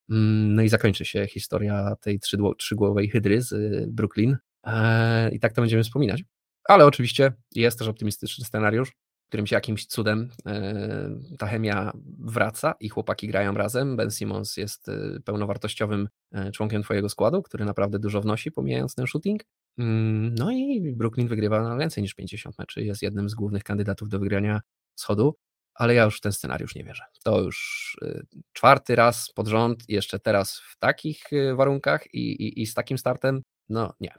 Mm, 0.09 0.55
no 0.55 0.61
i 0.61 0.69
zakończy 0.69 1.05
się 1.05 1.27
historia 1.27 1.95
tej 2.01 2.19
trzygłowej 2.57 3.09
hydry 3.09 3.41
z 3.41 3.51
y, 3.51 3.87
Brooklyn. 3.91 4.37
E, 4.63 5.31
I 5.31 5.39
tak 5.39 5.53
to 5.53 5.61
będziemy 5.61 5.83
wspominać. 5.83 6.23
Ale 6.63 6.85
oczywiście 6.85 7.33
jest 7.55 7.79
też 7.79 7.87
optymistyczny 7.87 8.45
scenariusz, 8.45 8.89
w 8.91 9.27
którym 9.27 9.47
się 9.47 9.55
jakimś 9.55 9.85
cudem 9.85 10.29
e, 10.45 11.09
ta 11.39 11.47
chemia 11.47 11.91
wraca 12.19 12.73
i 12.79 12.89
chłopaki 12.89 13.27
grają 13.27 13.53
razem. 13.53 13.95
Ben 13.95 14.11
Simmons 14.11 14.57
jest 14.57 14.87
y, 14.87 15.21
pełnowartościowym 15.25 16.09
e, 16.31 16.51
członkiem 16.51 16.83
Twojego 16.83 17.09
składu, 17.09 17.41
który 17.41 17.65
naprawdę 17.65 17.99
dużo 17.99 18.21
wnosi, 18.21 18.51
pomijając 18.51 18.95
ten 18.95 19.07
shooting. 19.07 19.43
Mm, 19.77 20.35
no 20.35 20.51
i 20.51 20.93
Brooklyn 20.95 21.27
wygrywa 21.27 21.63
na 21.63 21.77
więcej 21.77 22.03
niż 22.03 22.13
50 22.13 22.59
meczy. 22.59 22.83
Jest 22.83 23.01
jednym 23.01 23.29
z 23.29 23.33
głównych 23.33 23.63
kandydatów 23.63 24.09
do 24.09 24.19
wygrania 24.19 24.61
schodu 24.95 25.35
ale 25.75 25.93
ja 25.93 26.03
już 26.03 26.17
w 26.17 26.21
ten 26.21 26.31
scenariusz 26.31 26.75
nie 26.75 26.83
wierzę. 26.83 27.03
To 27.23 27.41
już 27.41 27.97
y, 28.03 28.25
czwarty 28.53 28.95
raz 28.95 29.31
pod 29.35 29.47
rząd, 29.47 29.83
jeszcze 29.87 30.19
teraz 30.19 30.61
w 30.71 30.77
takich 30.79 31.33
y, 31.33 31.55
warunkach 31.55 32.13
i, 32.13 32.19
i, 32.19 32.61
i 32.61 32.67
z 32.67 32.73
takim 32.73 32.97
startem, 32.97 33.41
no 33.69 33.93
nie. 33.99 34.13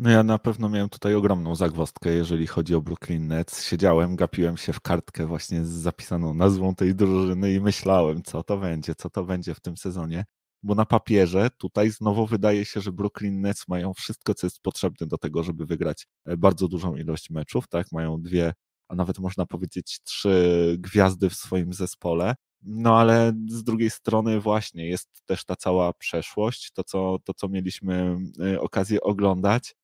No 0.00 0.10
ja 0.10 0.22
na 0.22 0.38
pewno 0.38 0.68
miałem 0.68 0.88
tutaj 0.88 1.14
ogromną 1.14 1.54
zagwozdkę, 1.54 2.10
jeżeli 2.10 2.46
chodzi 2.46 2.74
o 2.74 2.80
Brooklyn 2.80 3.26
Nets. 3.26 3.64
Siedziałem, 3.64 4.16
gapiłem 4.16 4.56
się 4.56 4.72
w 4.72 4.80
kartkę 4.80 5.26
właśnie 5.26 5.64
z 5.64 5.68
zapisaną 5.68 6.34
nazwą 6.34 6.74
tej 6.74 6.94
drużyny 6.94 7.52
i 7.52 7.60
myślałem, 7.60 8.22
co 8.22 8.42
to 8.42 8.58
będzie, 8.58 8.94
co 8.94 9.10
to 9.10 9.24
będzie 9.24 9.54
w 9.54 9.60
tym 9.60 9.76
sezonie. 9.76 10.24
Bo 10.62 10.74
na 10.74 10.86
papierze 10.86 11.48
tutaj 11.58 11.90
znowu 11.90 12.26
wydaje 12.26 12.64
się, 12.64 12.80
że 12.80 12.92
Brooklyn 12.92 13.40
Nets 13.40 13.68
mają 13.68 13.94
wszystko, 13.94 14.34
co 14.34 14.46
jest 14.46 14.60
potrzebne 14.60 15.06
do 15.06 15.18
tego, 15.18 15.42
żeby 15.42 15.66
wygrać 15.66 16.06
e, 16.26 16.36
bardzo 16.36 16.68
dużą 16.68 16.96
ilość 16.96 17.30
meczów. 17.30 17.68
Tak, 17.68 17.86
mają 17.92 18.22
dwie 18.22 18.52
a 18.88 18.94
nawet 18.94 19.18
można 19.18 19.46
powiedzieć 19.46 20.00
trzy 20.04 20.76
gwiazdy 20.78 21.30
w 21.30 21.34
swoim 21.34 21.72
zespole. 21.72 22.34
No 22.62 22.98
ale 22.98 23.32
z 23.48 23.64
drugiej 23.64 23.90
strony 23.90 24.40
właśnie 24.40 24.88
jest 24.88 25.08
też 25.26 25.44
ta 25.44 25.56
cała 25.56 25.92
przeszłość, 25.92 26.70
to 26.72 26.84
co, 26.84 27.18
to, 27.24 27.34
co 27.34 27.48
mieliśmy 27.48 28.18
y, 28.54 28.60
okazję 28.60 29.00
oglądać. 29.00 29.74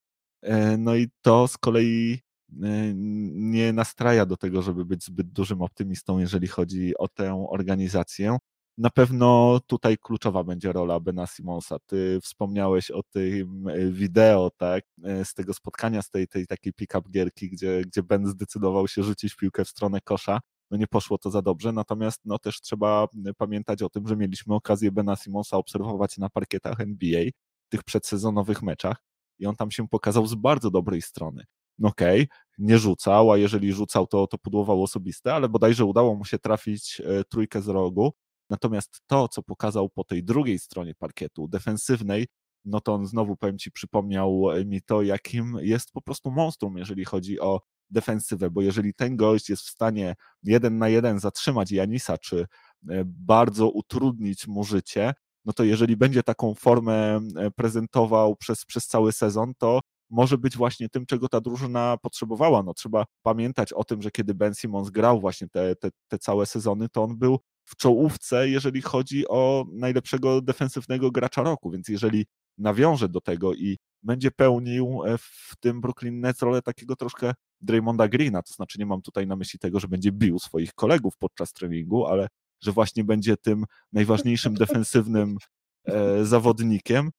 E, 0.43 0.77
no 0.77 0.97
i 0.97 1.09
to 1.23 1.49
z 1.49 1.59
kolei 1.59 2.19
y, 2.53 2.93
nie 3.35 3.73
nastraja 3.73 4.27
do 4.27 4.37
tego, 4.37 4.63
żeby 4.63 4.85
być 4.85 5.05
zbyt 5.05 5.29
dużym 5.33 5.63
optymistą, 5.63 6.19
jeżeli 6.19 6.47
chodzi 6.49 6.93
o 6.99 7.09
tę 7.09 7.47
organizację. 7.51 8.39
Na 8.79 8.91
pewno 8.91 9.61
tutaj 9.67 9.99
kluczowa 9.99 10.45
będzie 10.45 10.73
rola 10.73 11.01
Bena 11.01 11.27
Simonsa. 11.27 11.79
Ty 11.87 12.19
wspomniałeś 12.23 12.91
o 12.91 13.03
tym 13.03 13.69
e, 13.69 13.91
wideo, 13.91 14.51
tak, 14.57 14.85
e, 15.05 15.25
z 15.25 15.35
tego 15.35 15.55
spotkania, 15.55 16.03
z 16.03 16.11
tej, 16.11 16.29
tej 16.29 16.47
takiej 16.47 16.73
pick-up 16.73 17.11
gierki, 17.11 17.51
gdzie, 17.51 17.83
gdzie 17.87 18.03
Ben 18.03 18.27
zdecydował 18.27 18.89
się 18.89 19.03
rzucić 19.03 19.35
piłkę 19.35 19.65
w 19.65 19.69
stronę 19.69 20.01
kosza. 20.01 20.41
No 20.71 20.77
nie 20.77 20.87
poszło 20.87 21.19
to 21.19 21.31
za 21.31 21.43
dobrze, 21.43 21.73
natomiast 21.73 22.21
no 22.25 22.39
też 22.39 22.61
trzeba 22.61 23.07
pamiętać 23.37 23.83
o 23.83 23.91
tym, 23.91 24.09
że 24.09 24.17
mieliśmy 24.17 24.55
okazję 24.55 24.93
Bena 24.93 25.17
Simonsa 25.17 25.57
obserwować 25.57 26.19
na 26.19 26.31
parkietach 26.31 26.81
NBA, 26.81 27.25
tych 27.69 27.83
przedsezonowych 27.83 28.63
meczach 28.63 28.97
i 29.39 29.47
on 29.47 29.57
tam 29.57 29.71
się 29.71 29.89
pokazał 29.89 30.27
z 30.27 30.35
bardzo 30.35 30.71
dobrej 30.71 31.03
strony. 31.03 31.45
No 31.79 31.89
okej, 31.89 32.23
okay, 32.23 32.37
nie 32.59 32.79
rzucał, 32.79 33.33
a 33.33 33.39
jeżeli 33.39 33.73
rzucał, 33.73 34.07
to, 34.07 34.27
to 34.27 34.39
pudłował 34.39 34.83
osobiste, 34.83 35.35
ale 35.35 35.49
bodajże 35.49 35.85
udało 35.85 36.15
mu 36.15 36.25
się 36.25 36.39
trafić 36.39 37.03
e, 37.05 37.25
trójkę 37.25 37.63
z 37.63 37.69
rogu 37.69 38.13
Natomiast 38.51 39.01
to, 39.07 39.29
co 39.29 39.43
pokazał 39.43 39.89
po 39.89 40.05
tej 40.05 40.25
drugiej 40.25 40.59
stronie 40.59 40.95
parkietu, 40.95 41.49
defensywnej, 41.49 42.27
no 42.65 42.81
to 42.81 42.95
on 42.95 43.07
znowu, 43.07 43.37
powiem 43.37 43.59
Ci, 43.59 43.71
przypomniał 43.73 44.43
mi 44.65 44.83
to, 44.83 45.03
jakim 45.03 45.59
jest 45.61 45.93
po 45.93 46.03
prostu 46.03 46.31
monstrum, 46.31 46.79
jeżeli 46.79 47.05
chodzi 47.05 47.41
o 47.41 47.61
defensywę, 47.91 48.51
bo 48.51 48.63
jeżeli 48.63 48.95
ten 48.95 49.17
gość 49.17 49.49
jest 49.49 49.63
w 49.63 49.71
stanie 49.71 50.15
jeden 50.43 50.79
na 50.79 50.89
jeden 50.89 51.21
zatrzymać 51.21 51.73
Janisa, 51.73 52.19
czy 52.19 52.41
e, 52.41 53.03
bardzo 53.05 53.71
utrudnić 53.71 54.47
mu 54.47 54.65
życie, 54.65 55.15
no 55.45 55.53
to 55.53 55.65
jeżeli 55.65 55.97
będzie 55.97 56.23
taką 56.23 56.55
formę 56.55 57.21
e, 57.37 57.51
prezentował 57.51 58.37
przez, 58.37 58.65
przez 58.65 58.87
cały 58.87 59.13
sezon, 59.13 59.53
to 59.59 59.81
może 60.11 60.39
być 60.39 60.57
właśnie 60.57 60.89
tym, 60.89 61.07
czego 61.07 61.29
ta 61.29 61.41
drużyna 61.41 61.97
potrzebowała. 62.03 62.63
No, 62.63 62.75
trzeba 62.75 63.05
pamiętać 63.23 63.73
o 63.73 63.85
tym, 63.85 64.03
że 64.03 64.11
kiedy 64.11 64.35
Ben 64.35 64.55
Simmons 64.55 64.91
grał 64.91 65.21
właśnie 65.21 65.49
te, 65.49 65.77
te, 65.77 65.91
te 66.09 66.19
całe 66.19 66.47
sezony, 66.47 66.89
to 66.89 67.03
on 67.03 67.19
był 67.19 67.39
w 67.65 67.77
czołówce, 67.77 68.49
jeżeli 68.49 68.83
chodzi 68.83 69.29
o 69.29 69.65
najlepszego 69.73 70.41
defensywnego 70.41 71.11
gracza 71.11 71.43
roku, 71.43 71.71
więc 71.71 71.89
jeżeli 71.89 72.27
nawiąże 72.59 73.09
do 73.09 73.21
tego 73.21 73.55
i 73.55 73.79
będzie 74.03 74.31
pełnił 74.31 75.03
e, 75.07 75.19
w 75.19 75.53
tym 75.61 75.81
Brooklyn 75.81 76.21
Nets 76.21 76.43
rolę 76.43 76.63
takiego 76.63 76.97
troszkę 76.97 77.33
Draymonda 77.61 78.09
Greena, 78.09 78.43
to 78.43 78.55
znaczy 78.55 78.79
nie 78.79 78.87
mam 78.87 79.03
tutaj 79.03 79.27
na 79.27 79.37
myśli 79.37 79.59
tego, 79.59 79.81
że 79.81 79.89
będzie 79.89 80.13
bił 80.13 80.39
swoich 80.39 80.75
kolegów 80.75 81.15
podczas 81.19 81.53
treningu, 81.53 82.07
ale 82.07 82.29
że 82.63 82.73
właśnie 82.73 83.05
będzie 83.05 83.37
tym 83.37 83.65
najważniejszym 83.93 84.55
defensywnym 84.65 85.37
e, 85.85 86.25
zawodnikiem, 86.25 87.11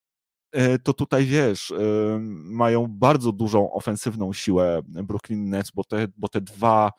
e, 0.51 0.79
to 0.79 0.93
tutaj 0.93 1.25
wiesz, 1.25 1.73
mają 2.29 2.87
bardzo 2.87 3.31
dużą 3.31 3.73
ofensywną 3.73 4.33
siłę 4.33 4.81
Brooklyn 4.85 5.49
Nets, 5.49 5.71
bo 5.71 5.83
te, 5.83 6.07
bo 6.17 6.27
te 6.27 6.41
dwa 6.41 6.91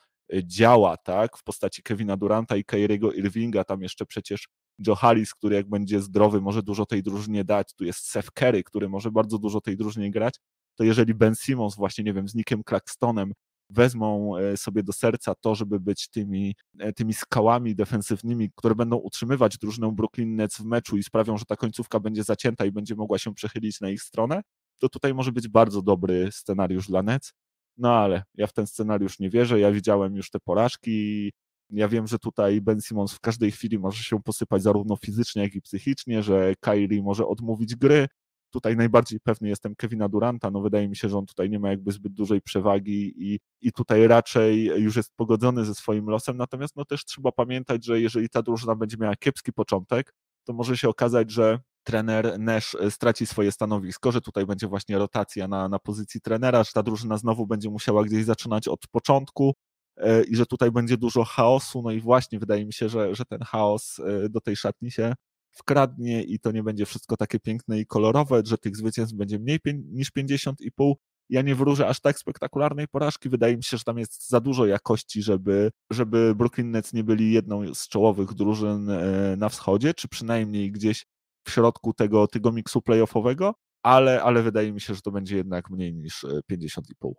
działa, 0.43 0.97
tak, 0.97 1.37
w 1.37 1.43
postaci 1.43 1.83
Kevina 1.83 2.17
Duranta 2.17 2.55
i 2.55 2.63
Kyriego 2.65 3.11
Irvinga, 3.11 3.63
tam 3.63 3.81
jeszcze 3.81 4.05
przecież 4.05 4.47
Joe 4.87 4.95
Harris, 4.95 5.33
który 5.33 5.55
jak 5.55 5.69
będzie 5.69 6.01
zdrowy, 6.01 6.41
może 6.41 6.63
dużo 6.63 6.85
tej 6.85 7.03
drużynie 7.03 7.43
dać, 7.43 7.73
tu 7.73 7.85
jest 7.85 8.09
Seth 8.09 8.31
Curry, 8.31 8.63
który 8.63 8.89
może 8.89 9.11
bardzo 9.11 9.37
dużo 9.37 9.61
tej 9.61 9.77
drużynie 9.77 10.11
grać, 10.11 10.35
to 10.75 10.83
jeżeli 10.83 11.13
Ben 11.13 11.35
Simmons 11.35 11.75
właśnie, 11.75 12.03
nie 12.03 12.13
wiem, 12.13 12.27
z 12.27 12.35
Nickiem 12.35 12.63
Claxtonem 12.69 13.33
wezmą 13.69 14.37
e, 14.37 14.57
sobie 14.57 14.83
do 14.83 14.93
serca 14.93 15.35
to, 15.35 15.55
żeby 15.55 15.79
być 15.79 16.09
tymi, 16.09 16.55
e, 16.79 16.93
tymi 16.93 17.13
skałami 17.13 17.75
defensywnymi, 17.75 18.49
które 18.55 18.75
będą 18.75 18.95
utrzymywać 18.95 19.57
drużynę 19.57 19.91
Brooklyn 19.95 20.35
Nets 20.35 20.57
w 20.57 20.65
meczu 20.65 20.97
i 20.97 21.03
sprawią, 21.03 21.37
że 21.37 21.45
ta 21.45 21.55
końcówka 21.55 21.99
będzie 21.99 22.23
zacięta 22.23 22.65
i 22.65 22.71
będzie 22.71 22.95
mogła 22.95 23.17
się 23.17 23.33
przechylić 23.33 23.81
na 23.81 23.89
ich 23.89 24.01
stronę, 24.01 24.41
to 24.77 24.89
tutaj 24.89 25.13
może 25.13 25.31
być 25.31 25.47
bardzo 25.47 25.81
dobry 25.81 26.31
scenariusz 26.31 26.87
dla 26.87 27.03
Nets. 27.03 27.33
No 27.77 27.93
ale 27.93 28.23
ja 28.35 28.47
w 28.47 28.53
ten 28.53 28.67
scenariusz 28.67 29.19
nie 29.19 29.29
wierzę, 29.29 29.59
ja 29.59 29.71
widziałem 29.71 30.15
już 30.15 30.29
te 30.29 30.39
porażki, 30.39 31.31
ja 31.69 31.87
wiem, 31.87 32.07
że 32.07 32.19
tutaj 32.19 32.61
Ben 32.61 32.81
Simmons 32.81 33.13
w 33.13 33.19
każdej 33.19 33.51
chwili 33.51 33.79
może 33.79 34.03
się 34.03 34.21
posypać 34.23 34.63
zarówno 34.63 34.95
fizycznie, 34.95 35.41
jak 35.41 35.55
i 35.55 35.61
psychicznie, 35.61 36.23
że 36.23 36.53
Kyrie 36.59 37.03
może 37.03 37.27
odmówić 37.27 37.75
gry. 37.75 38.07
Tutaj 38.49 38.75
najbardziej 38.75 39.19
pewny 39.19 39.49
jestem 39.49 39.75
Kevina 39.75 40.09
Duranta. 40.09 40.51
No 40.51 40.61
wydaje 40.61 40.89
mi 40.89 40.95
się, 40.95 41.09
że 41.09 41.17
on 41.17 41.25
tutaj 41.25 41.49
nie 41.49 41.59
ma 41.59 41.69
jakby 41.69 41.91
zbyt 41.91 42.13
dużej 42.13 42.41
przewagi 42.41 43.13
i, 43.17 43.39
i 43.61 43.71
tutaj 43.71 44.07
raczej 44.07 44.65
już 44.65 44.95
jest 44.95 45.15
pogodzony 45.15 45.65
ze 45.65 45.75
swoim 45.75 46.09
losem. 46.09 46.37
Natomiast 46.37 46.75
no 46.75 46.85
też 46.85 47.05
trzeba 47.05 47.31
pamiętać, 47.31 47.85
że 47.85 48.01
jeżeli 48.01 48.29
ta 48.29 48.41
drużyna 48.41 48.75
będzie 48.75 48.97
miała 48.97 49.15
kiepski 49.15 49.53
początek, 49.53 50.13
to 50.43 50.53
może 50.53 50.77
się 50.77 50.89
okazać, 50.89 51.31
że 51.31 51.59
trener 51.87 52.39
Nash 52.39 52.75
e, 52.75 52.91
straci 52.91 53.25
swoje 53.25 53.51
stanowisko, 53.51 54.11
że 54.11 54.21
tutaj 54.21 54.45
będzie 54.45 54.67
właśnie 54.67 54.97
rotacja 54.97 55.47
na, 55.47 55.69
na 55.69 55.79
pozycji 55.79 56.21
trenera, 56.21 56.63
że 56.63 56.71
ta 56.73 56.83
drużyna 56.83 57.17
znowu 57.17 57.47
będzie 57.47 57.69
musiała 57.69 58.03
gdzieś 58.03 58.25
zaczynać 58.25 58.67
od 58.67 58.87
początku 58.91 59.53
e, 59.97 60.23
i 60.23 60.35
że 60.35 60.45
tutaj 60.45 60.71
będzie 60.71 60.97
dużo 60.97 61.23
chaosu. 61.23 61.81
No 61.81 61.91
i 61.91 62.01
właśnie 62.01 62.39
wydaje 62.39 62.65
mi 62.65 62.73
się, 62.73 62.89
że, 62.89 63.15
że 63.15 63.25
ten 63.25 63.39
chaos 63.39 63.99
e, 63.99 64.29
do 64.29 64.41
tej 64.41 64.55
szatni 64.55 64.91
się 64.91 65.13
wkradnie 65.51 66.23
i 66.23 66.39
to 66.39 66.51
nie 66.51 66.63
będzie 66.63 66.85
wszystko 66.85 67.17
takie 67.17 67.39
piękne 67.39 67.79
i 67.79 67.85
kolorowe, 67.85 68.41
że 68.45 68.57
tych 68.57 68.77
zwycięstw 68.77 69.15
będzie 69.15 69.39
mniej 69.39 69.59
niż 69.75 70.11
50,5. 70.17 70.93
Ja 71.29 71.41
nie 71.41 71.55
wróżę 71.55 71.87
aż 71.87 71.99
tak 71.99 72.19
spektakularnej 72.19 72.87
porażki. 72.87 73.29
Wydaje 73.29 73.57
mi 73.57 73.63
się, 73.63 73.77
że 73.77 73.83
tam 73.83 73.97
jest 73.97 74.29
za 74.29 74.39
dużo 74.39 74.65
jakości, 74.65 75.23
żeby, 75.23 75.71
żeby 75.91 76.35
Brooklyn 76.35 76.71
Nets 76.71 76.93
nie 76.93 77.03
byli 77.03 77.31
jedną 77.31 77.73
z 77.73 77.87
czołowych 77.87 78.33
drużyn 78.33 78.89
na 79.37 79.49
wschodzie, 79.49 79.93
czy 79.93 80.07
przynajmniej 80.07 80.71
gdzieś 80.71 81.05
w 81.47 81.51
środku 81.51 81.93
tego, 81.93 82.27
tego 82.27 82.51
miksu 82.51 82.81
playoffowego, 82.81 83.53
ale, 83.83 84.23
ale 84.23 84.43
wydaje 84.43 84.71
mi 84.71 84.81
się, 84.81 84.95
że 84.95 85.01
to 85.01 85.11
będzie 85.11 85.37
jednak 85.37 85.69
mniej 85.69 85.93
niż 85.93 86.25
50,5. 86.51 87.09
E, 87.09 87.13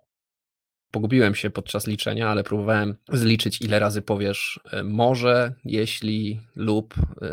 Pogubiłem 0.93 1.35
się 1.35 1.51
podczas 1.51 1.87
liczenia, 1.87 2.29
ale 2.29 2.45
próbowałem 2.45 2.97
zliczyć, 3.13 3.61
ile 3.61 3.79
razy 3.79 4.03
powiesz 4.03 4.61
e, 4.73 4.83
może, 4.83 5.55
jeśli, 5.65 6.41
lub, 6.57 6.95
e, 7.23 7.29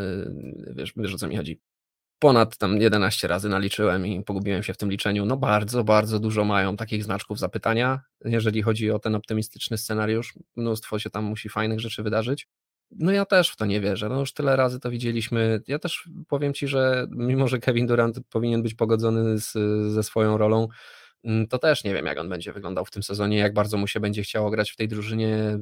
wiesz, 0.76 0.94
wiesz 0.98 1.14
o 1.14 1.18
co 1.18 1.28
mi 1.28 1.38
chodzi. 1.38 1.62
Ponad 2.20 2.58
tam 2.58 2.82
11 2.82 3.28
razy 3.28 3.50
naliczyłem 3.50 4.08
i 4.08 4.24
pogubiłem 4.24 4.64
się 4.64 4.74
w 4.74 4.78
tym 4.78 4.92
liczeniu. 4.92 5.26
No 5.26 5.38
bardzo, 5.38 5.84
bardzo 5.84 6.20
dużo 6.20 6.46
mają 6.46 6.78
takich 6.78 7.04
znaczków 7.04 7.40
zapytania, 7.40 8.00
jeżeli 8.26 8.62
chodzi 8.62 8.92
o 8.92 9.00
ten 9.00 9.16
optymistyczny 9.16 9.78
scenariusz. 9.78 10.34
Mnóstwo 10.56 11.00
się 11.00 11.10
tam 11.10 11.24
musi 11.24 11.50
fajnych 11.50 11.80
rzeczy 11.80 12.04
wydarzyć. 12.04 12.48
No 12.92 13.12
ja 13.12 13.26
też 13.26 13.50
w 13.50 13.56
to 13.56 13.66
nie 13.66 13.82
wierzę. 13.82 14.10
No 14.10 14.20
już 14.20 14.34
tyle 14.34 14.56
razy 14.56 14.80
to 14.80 14.90
widzieliśmy. 14.90 15.62
Ja 15.68 15.80
też 15.80 16.10
powiem 16.28 16.54
ci, 16.54 16.68
że 16.68 17.08
mimo, 17.12 17.48
że 17.48 17.60
Kevin 17.60 17.88
Durant 17.88 18.20
powinien 18.30 18.64
być 18.64 18.74
pogodzony 18.74 19.40
z, 19.40 19.54
ze 19.94 20.04
swoją 20.04 20.38
rolą, 20.38 20.68
mm, 21.24 21.48
to 21.48 21.60
też 21.60 21.84
nie 21.84 21.94
wiem, 21.94 22.06
jak 22.06 22.20
on 22.20 22.30
będzie 22.30 22.54
wyglądał 22.54 22.86
w 22.86 22.92
tym 22.92 23.04
sezonie, 23.04 23.38
jak 23.38 23.54
bardzo 23.54 23.78
mu 23.78 23.88
się 23.88 24.00
będzie 24.00 24.24
chciało 24.24 24.50
grać 24.50 24.72
w 24.72 24.76
tej 24.76 24.88
drużynie. 24.88 25.60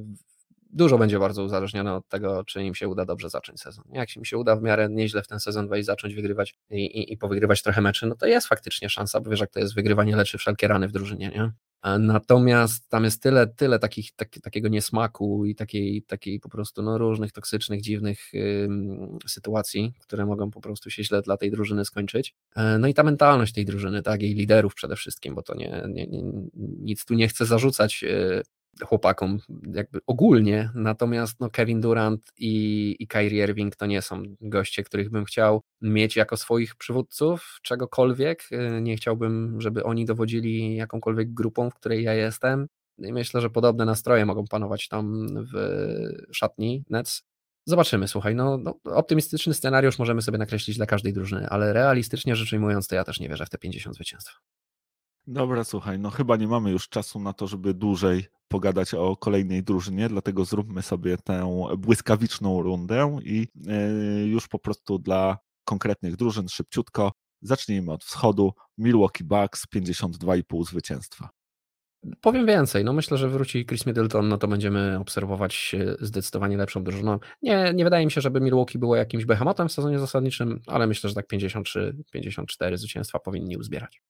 Dużo 0.75 0.97
będzie 0.97 1.19
bardzo 1.19 1.43
uzależnione 1.43 1.93
od 1.93 2.07
tego, 2.07 2.43
czy 2.43 2.63
im 2.63 2.75
się 2.75 2.87
uda 2.87 3.05
dobrze 3.05 3.29
zacząć 3.29 3.61
sezon. 3.61 3.83
Jak 3.91 4.15
im 4.15 4.25
się 4.25 4.37
uda 4.37 4.55
w 4.55 4.61
miarę 4.61 4.87
nieźle 4.91 5.23
w 5.23 5.27
ten 5.27 5.39
sezon 5.39 5.67
wejść, 5.67 5.85
zacząć 5.85 6.15
wygrywać 6.15 6.55
i, 6.69 6.85
i, 6.85 7.13
i 7.13 7.17
powygrywać 7.17 7.61
trochę 7.61 7.81
meczy, 7.81 8.07
no 8.07 8.15
to 8.15 8.25
jest 8.25 8.47
faktycznie 8.47 8.89
szansa, 8.89 9.21
bo 9.21 9.29
wiesz, 9.29 9.39
jak 9.39 9.51
to 9.51 9.59
jest 9.59 9.75
wygrywanie 9.75 10.15
leczy 10.15 10.37
wszelkie 10.37 10.67
rany 10.67 10.87
w 10.87 10.91
drużynie, 10.91 11.29
nie? 11.29 11.51
Natomiast 11.99 12.89
tam 12.89 13.03
jest 13.03 13.21
tyle, 13.21 13.47
tyle 13.47 13.79
takich, 13.79 14.11
tak, 14.15 14.29
takiego 14.43 14.67
niesmaku 14.67 15.45
i 15.45 15.55
takiej, 15.55 16.03
takiej 16.03 16.39
po 16.39 16.49
prostu 16.49 16.81
no, 16.81 16.97
różnych 16.97 17.31
toksycznych, 17.31 17.81
dziwnych 17.81 18.31
sytuacji, 19.27 19.93
które 19.99 20.25
mogą 20.25 20.51
po 20.51 20.61
prostu 20.61 20.89
się 20.89 21.03
źle 21.03 21.21
dla 21.21 21.37
tej 21.37 21.51
drużyny 21.51 21.85
skończyć. 21.85 22.35
E, 22.55 22.77
no 22.77 22.87
i 22.87 22.93
ta 22.93 23.03
mentalność 23.03 23.53
tej 23.53 23.65
drużyny, 23.65 24.03
tak, 24.03 24.21
jej 24.21 24.33
liderów 24.33 24.75
przede 24.75 24.95
wszystkim, 24.95 25.35
bo 25.35 25.41
to 25.41 25.55
nie, 25.55 25.83
nie, 25.87 26.07
nie 26.07 26.23
nic 26.79 27.05
tu 27.05 27.13
nie 27.13 27.27
chcę 27.27 27.45
zarzucać 27.45 28.03
e, 28.03 28.41
chłopakom 28.81 29.39
jakby 29.73 29.99
ogólnie, 30.07 30.69
natomiast 30.75 31.39
no 31.39 31.49
Kevin 31.49 31.81
Durant 31.81 32.31
i, 32.37 32.95
i 32.99 33.07
Kyrie 33.07 33.43
Irving 33.43 33.75
to 33.75 33.85
nie 33.85 34.01
są 34.01 34.23
goście, 34.41 34.83
których 34.83 35.09
bym 35.09 35.25
chciał 35.25 35.61
mieć 35.81 36.15
jako 36.15 36.37
swoich 36.37 36.75
przywódców 36.75 37.59
czegokolwiek, 37.61 38.43
y, 38.51 38.81
nie 38.81 38.95
chciałbym, 38.95 39.61
żeby 39.61 39.83
oni 39.83 40.05
dowodzili 40.05 40.75
jakąkolwiek 40.75 41.33
grupą, 41.33 41.69
w 41.69 41.73
której 41.73 42.03
ja 42.03 42.13
jestem 42.13 42.67
i 42.97 43.13
myślę, 43.13 43.41
że 43.41 43.49
podobne 43.49 43.85
nastroje 43.85 44.25
mogą 44.25 44.47
panować 44.47 44.87
tam 44.87 45.27
w 45.53 45.55
szatni 46.31 46.83
Nets. 46.89 47.23
Zobaczymy, 47.65 48.07
słuchaj, 48.07 48.35
no, 48.35 48.57
no, 48.57 48.79
optymistyczny 48.83 49.53
scenariusz 49.53 49.99
możemy 49.99 50.21
sobie 50.21 50.37
nakreślić 50.37 50.77
dla 50.77 50.85
każdej 50.85 51.13
drużyny, 51.13 51.47
ale 51.49 51.73
realistycznie 51.73 52.35
rzecz 52.35 52.53
ujmując, 52.53 52.87
to 52.87 52.95
ja 52.95 53.03
też 53.03 53.19
nie 53.19 53.29
wierzę 53.29 53.45
w 53.45 53.49
te 53.49 53.57
50 53.57 53.95
zwycięstw. 53.95 54.39
Dobra, 55.27 55.63
słuchaj, 55.63 55.99
no 55.99 56.09
chyba 56.09 56.35
nie 56.35 56.47
mamy 56.47 56.71
już 56.71 56.89
czasu 56.89 57.19
na 57.19 57.33
to, 57.33 57.47
żeby 57.47 57.73
dłużej 57.73 58.25
pogadać 58.47 58.93
o 58.93 59.15
kolejnej 59.15 59.63
drużynie, 59.63 60.09
dlatego 60.09 60.45
zróbmy 60.45 60.81
sobie 60.81 61.17
tę 61.17 61.65
błyskawiczną 61.77 62.61
rundę 62.61 63.17
i 63.23 63.47
e, 63.67 64.27
już 64.27 64.47
po 64.47 64.59
prostu 64.59 64.99
dla 64.99 65.37
konkretnych 65.65 66.15
drużyn 66.15 66.49
szybciutko 66.49 67.11
zacznijmy 67.41 67.91
od 67.91 68.03
wschodu. 68.03 68.53
Milwaukee 68.77 69.23
Bucks 69.23 69.65
52,5 69.75 70.65
zwycięstwa. 70.65 71.29
Powiem 72.21 72.45
więcej, 72.45 72.83
no 72.83 72.93
myślę, 72.93 73.17
że 73.17 73.29
wróci 73.29 73.65
Chris 73.65 73.85
Middleton, 73.85 74.27
no 74.27 74.37
to 74.37 74.47
będziemy 74.47 74.99
obserwować 74.99 75.75
zdecydowanie 75.99 76.57
lepszą 76.57 76.83
drużyną. 76.83 77.19
Nie, 77.41 77.73
nie 77.73 77.83
wydaje 77.83 78.05
mi 78.05 78.11
się, 78.11 78.21
żeby 78.21 78.41
Milwaukee 78.41 78.79
było 78.79 78.95
jakimś 78.95 79.25
behemotem 79.25 79.69
w 79.69 79.71
sezonie 79.71 79.99
zasadniczym, 79.99 80.61
ale 80.67 80.87
myślę, 80.87 81.09
że 81.09 81.15
tak 81.15 81.27
53-54 81.33 82.77
zwycięstwa 82.77 83.19
powinni 83.19 83.57
uzbierać. 83.57 84.01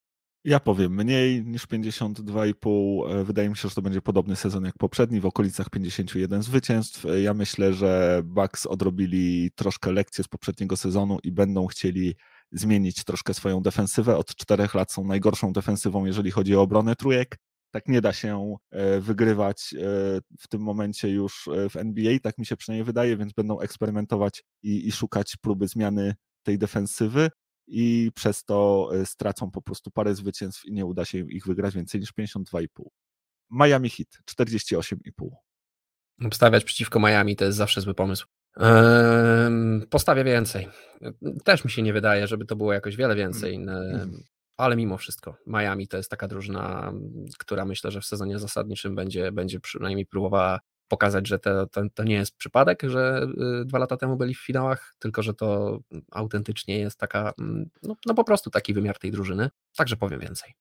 Ja 0.46 0.60
powiem 0.60 0.96
mniej 0.96 1.46
niż 1.46 1.68
52,5. 1.68 3.12
E, 3.12 3.24
wydaje 3.24 3.50
mi 3.50 3.58
się, 3.58 3.70
że 3.70 3.76
to 3.76 3.82
będzie 3.82 4.02
podobny 4.02 4.36
sezon 4.36 4.66
jak 4.66 4.78
poprzedni, 4.78 5.20
w 5.22 5.26
okolicach 5.26 5.70
51 5.70 6.44
zwycięstw. 6.44 7.06
E, 7.06 7.22
ja 7.22 7.34
myślę, 7.34 7.74
że 7.74 8.22
Bucks 8.26 8.66
odrobili 8.66 9.52
troszkę 9.56 9.92
lekcje 9.92 10.24
z 10.24 10.28
poprzedniego 10.28 10.78
sezonu 10.78 11.18
i 11.24 11.32
będą 11.32 11.68
chcieli 11.68 12.16
zmienić 12.52 13.04
troszkę 13.04 13.34
swoją 13.34 13.62
defensywę. 13.62 14.18
Od 14.18 14.36
czterech 14.36 14.74
lat 14.74 14.92
są 14.92 15.04
najgorszą 15.04 15.54
defensywą, 15.54 16.06
jeżeli 16.06 16.32
chodzi 16.32 16.56
o 16.56 16.62
obronę 16.62 16.96
trójek. 16.96 17.38
Tak 17.72 17.88
nie 17.88 18.02
da 18.02 18.14
się 18.14 18.56
e, 18.72 19.00
wygrywać 19.00 19.74
w 20.40 20.48
tym 20.50 20.62
momencie 20.62 21.10
już 21.10 21.50
w 21.70 21.78
NBA, 21.78 22.20
tak 22.24 22.38
mi 22.38 22.46
się 22.46 22.58
przynajmniej 22.58 22.86
wydaje, 22.86 23.18
więc 23.18 23.34
będą 23.34 23.60
eksperymentować 23.60 24.44
i, 24.64 24.88
i 24.88 24.92
szukać 24.92 25.36
próby 25.42 25.68
zmiany 25.68 26.16
tej 26.44 26.58
defensywy 26.58 27.30
i 27.68 28.12
przez 28.16 28.44
to 28.44 28.90
e, 28.94 29.06
stracą 29.06 29.52
po 29.52 29.62
prostu 29.62 29.92
parę 29.92 30.16
zwycięstw 30.16 30.66
i 30.66 30.72
nie 30.72 30.86
uda 30.86 31.06
się 31.06 31.18
ich 31.18 31.46
wygrać 31.46 31.76
więcej 31.76 32.02
niż 32.02 32.14
52,5. 32.14 32.68
Miami 33.52 33.90
Heat 33.90 34.08
48,5. 34.32 35.30
Obstawiać 36.26 36.64
przeciwko 36.64 37.00
Miami 37.00 37.36
to 37.36 37.46
jest 37.46 37.58
zawsze 37.58 37.82
zły 37.82 37.94
pomysł. 37.94 38.28
postawię 39.90 40.24
więcej. 40.24 40.68
Też 41.44 41.66
mi 41.66 41.72
się 41.72 41.82
nie 41.82 41.94
wydaje, 41.94 42.28
żeby 42.28 42.46
to 42.46 42.56
było 42.56 42.74
jakoś 42.74 42.96
wiele 42.96 43.16
więcej, 43.16 43.56
mm. 43.56 44.24
ale 44.58 44.76
mimo 44.76 44.98
wszystko 44.98 45.38
Miami 45.48 45.88
to 45.88 45.98
jest 45.98 46.10
taka 46.10 46.28
drużyna, 46.28 46.94
która 47.40 47.66
myślę, 47.66 47.92
że 47.92 48.02
w 48.02 48.06
sezonie 48.06 48.40
zasadniczym 48.40 48.96
będzie, 48.96 49.32
będzie 49.32 49.60
przynajmniej 49.60 50.06
próbowała 50.06 50.60
pokazać, 50.94 51.28
że 51.28 51.40
to, 51.40 51.68
to, 51.68 51.82
to, 51.94 52.04
nie 52.04 52.16
jest 52.16 52.38
przypadek, 52.38 52.84
że 52.84 53.28
y, 53.62 53.66
dwa 53.66 53.80
lata 53.80 53.98
temu 53.98 54.18
byli 54.18 54.34
w 54.34 54.46
finałach, 54.46 54.96
tylko 55.00 55.24
że 55.24 55.34
to 55.34 55.80
autentycznie 56.12 56.80
jest 56.80 57.00
taka, 57.00 57.34
mm, 57.40 57.70
no, 57.84 57.96
no 58.06 58.14
po 58.14 58.24
prostu 58.24 58.50
taki 58.50 58.74
wymiar 58.74 59.00
tej 59.00 59.12
drużyny. 59.12 59.50
Także 59.78 59.98
powiem 59.98 60.20
więcej. 60.20 60.54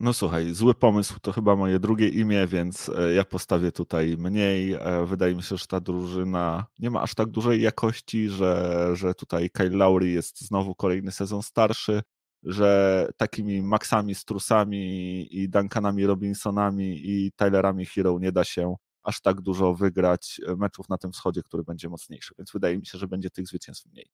No 0.00 0.12
słuchaj, 0.12 0.54
zły 0.54 0.74
pomysł 0.74 1.14
to 1.22 1.32
chyba 1.32 1.56
moje 1.56 1.78
drugie 1.78 2.08
imię, 2.08 2.46
więc 2.46 2.88
e, 2.88 3.14
ja 3.14 3.24
postawię 3.24 3.72
tutaj 3.72 4.16
mniej. 4.18 4.72
E, 4.72 5.06
wydaje 5.06 5.34
mi 5.34 5.42
się, 5.42 5.56
że 5.56 5.66
ta 5.66 5.80
drużyna 5.80 6.66
nie 6.78 6.90
ma 6.90 7.02
aż 7.02 7.14
tak 7.14 7.28
dużej 7.28 7.62
jakości, 7.62 8.28
że, 8.28 8.88
że 8.94 9.14
tutaj 9.14 9.50
Kyle 9.50 9.76
Lowry 9.76 10.10
jest 10.10 10.40
znowu 10.40 10.74
kolejny 10.74 11.12
sezon 11.12 11.42
starszy, 11.42 12.02
że 12.42 13.08
takimi 13.16 13.62
Maxami 13.62 14.14
Strusami 14.14 15.26
i 15.30 15.48
Duncanami 15.48 16.06
Robinsonami 16.06 17.00
i 17.04 17.32
Tylerami 17.36 17.86
Hero 17.86 18.18
nie 18.18 18.32
da 18.32 18.44
się 18.44 18.76
aż 19.02 19.20
tak 19.20 19.40
dużo 19.40 19.74
wygrać 19.74 20.40
e, 20.48 20.56
meczów 20.56 20.88
na 20.88 20.98
tym 20.98 21.12
wschodzie, 21.12 21.42
który 21.42 21.64
będzie 21.64 21.88
mocniejszy, 21.88 22.34
więc 22.38 22.52
wydaje 22.52 22.78
mi 22.78 22.86
się, 22.86 22.98
że 22.98 23.08
będzie 23.08 23.30
tych 23.30 23.46
zwycięstw 23.46 23.86
mniej. 23.86 24.10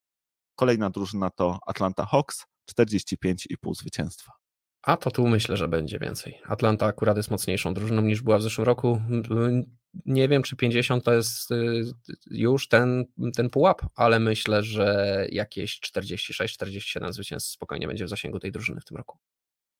Kolejna 0.54 0.90
drużyna 0.90 1.30
to 1.30 1.58
Atlanta 1.66 2.06
Hawks, 2.06 2.44
45,5 2.70 3.74
zwycięstwa. 3.74 4.32
A 4.82 4.96
to 4.96 5.10
tu 5.10 5.28
myślę, 5.28 5.56
że 5.56 5.68
będzie 5.68 5.98
więcej. 5.98 6.38
Atlanta 6.46 6.86
akurat 6.86 7.16
jest 7.16 7.30
mocniejszą 7.30 7.74
drużyną 7.74 8.02
niż 8.02 8.22
była 8.22 8.38
w 8.38 8.42
zeszłym 8.42 8.66
roku. 8.66 9.02
Nie 10.06 10.28
wiem, 10.28 10.42
czy 10.42 10.56
50 10.56 11.04
to 11.04 11.12
jest 11.12 11.50
y, 11.50 11.82
już 12.30 12.68
ten, 12.68 13.04
ten 13.36 13.50
pułap, 13.50 13.82
ale 13.94 14.20
myślę, 14.20 14.62
że 14.62 15.26
jakieś 15.32 15.80
46-47 15.80 17.12
zwycięstw 17.12 17.50
spokojnie 17.50 17.86
będzie 17.86 18.04
w 18.04 18.08
zasięgu 18.08 18.38
tej 18.38 18.52
drużyny 18.52 18.80
w 18.80 18.84
tym 18.84 18.96
roku. 18.96 19.18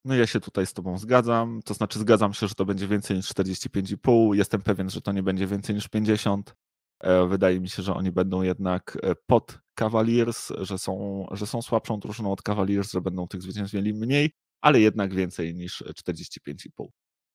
No 0.05 0.15
ja 0.15 0.27
się 0.27 0.39
tutaj 0.39 0.65
z 0.65 0.73
Tobą 0.73 0.97
zgadzam, 0.97 1.61
to 1.65 1.73
znaczy 1.73 1.99
zgadzam 1.99 2.33
się, 2.33 2.47
że 2.47 2.55
to 2.55 2.65
będzie 2.65 2.87
więcej 2.87 3.17
niż 3.17 3.29
45,5. 3.33 4.35
Jestem 4.35 4.61
pewien, 4.61 4.89
że 4.89 5.01
to 5.01 5.11
nie 5.11 5.23
będzie 5.23 5.47
więcej 5.47 5.75
niż 5.75 5.87
50. 5.87 6.55
E, 6.99 7.27
wydaje 7.27 7.59
mi 7.59 7.69
się, 7.69 7.83
że 7.83 7.93
oni 7.93 8.11
będą 8.11 8.41
jednak 8.41 8.97
e, 9.03 9.15
pod 9.27 9.59
Cavaliers, 9.73 10.51
że 10.57 10.77
są, 10.77 11.25
że 11.31 11.47
są 11.47 11.61
słabszą 11.61 11.99
drużyną 11.99 12.31
od 12.31 12.41
Cavaliers, 12.41 12.91
że 12.91 13.01
będą 13.01 13.27
tych 13.27 13.41
zwycięstw 13.41 13.73
mieli 13.73 13.93
mniej, 13.93 14.31
ale 14.61 14.79
jednak 14.79 15.13
więcej 15.13 15.55
niż 15.55 15.83
45,5. 15.83 16.87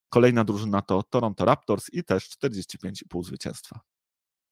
Kolejna 0.08 0.44
drużyna 0.44 0.82
to 0.82 1.02
Toronto 1.02 1.44
Raptors 1.44 1.86
i 1.92 2.04
też 2.04 2.28
45,5 2.28 3.24
zwycięstwa. 3.24 3.80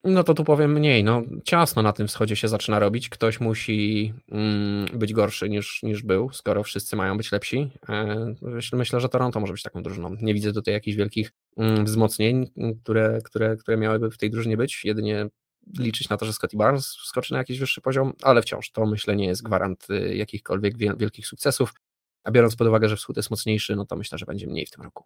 No 0.05 0.25
to 0.25 0.35
tu 0.35 0.45
powiem 0.45 0.73
mniej. 0.73 1.05
No, 1.05 1.23
ciasno 1.45 1.83
na 1.83 1.93
tym 1.93 2.09
wschodzie 2.09 2.37
się 2.37 2.49
zaczyna 2.49 2.79
robić. 2.79 3.09
Ktoś 3.09 3.41
musi 3.41 4.13
mm, 4.31 4.99
być 4.99 5.13
gorszy 5.13 5.49
niż, 5.49 5.83
niż 5.83 6.03
był, 6.03 6.33
skoro 6.33 6.63
wszyscy 6.63 6.97
mają 6.97 7.17
być 7.17 7.33
lepsi. 7.33 7.71
E, 7.89 8.35
myślę, 8.73 9.01
że 9.01 9.09
Toronto 9.09 9.41
może 9.41 9.53
być 9.53 9.63
taką 9.63 9.83
drużyną. 9.83 10.17
Nie 10.21 10.35
widzę 10.35 10.53
tutaj 10.53 10.75
jakichś 10.75 10.97
wielkich 10.97 11.33
mm, 11.57 11.85
wzmocnień, 11.85 12.51
które, 12.83 13.21
które, 13.25 13.57
które 13.57 13.77
miałyby 13.77 14.11
w 14.11 14.19
tej 14.19 14.31
drużynie 14.31 14.57
być. 14.57 14.85
Jedynie 14.85 15.29
liczyć 15.79 16.09
na 16.09 16.17
to, 16.17 16.27
że 16.27 16.33
Scotty 16.33 16.57
Barnes 16.57 16.87
skoczy 16.87 17.33
na 17.33 17.39
jakiś 17.39 17.59
wyższy 17.59 17.81
poziom, 17.81 18.13
ale 18.23 18.43
wciąż 18.43 18.71
to 18.71 18.87
myślę 18.87 19.17
nie 19.17 19.27
jest 19.27 19.43
gwarant 19.43 19.91
y, 19.91 20.17
jakichkolwiek 20.17 20.77
wielkich 20.77 21.27
sukcesów. 21.27 21.75
A 22.25 22.31
biorąc 22.31 22.57
pod 22.57 22.69
uwagę, 22.69 22.89
że 22.89 22.97
wschód 22.97 23.17
jest 23.17 23.31
mocniejszy, 23.31 23.77
no 23.77 23.87
to 23.87 23.97
myślę, 23.97 24.19
że 24.19 24.27
będzie 24.27 24.47
mniej 24.47 24.67
w 24.67 24.71
tym 24.71 24.85
roku. 24.85 25.05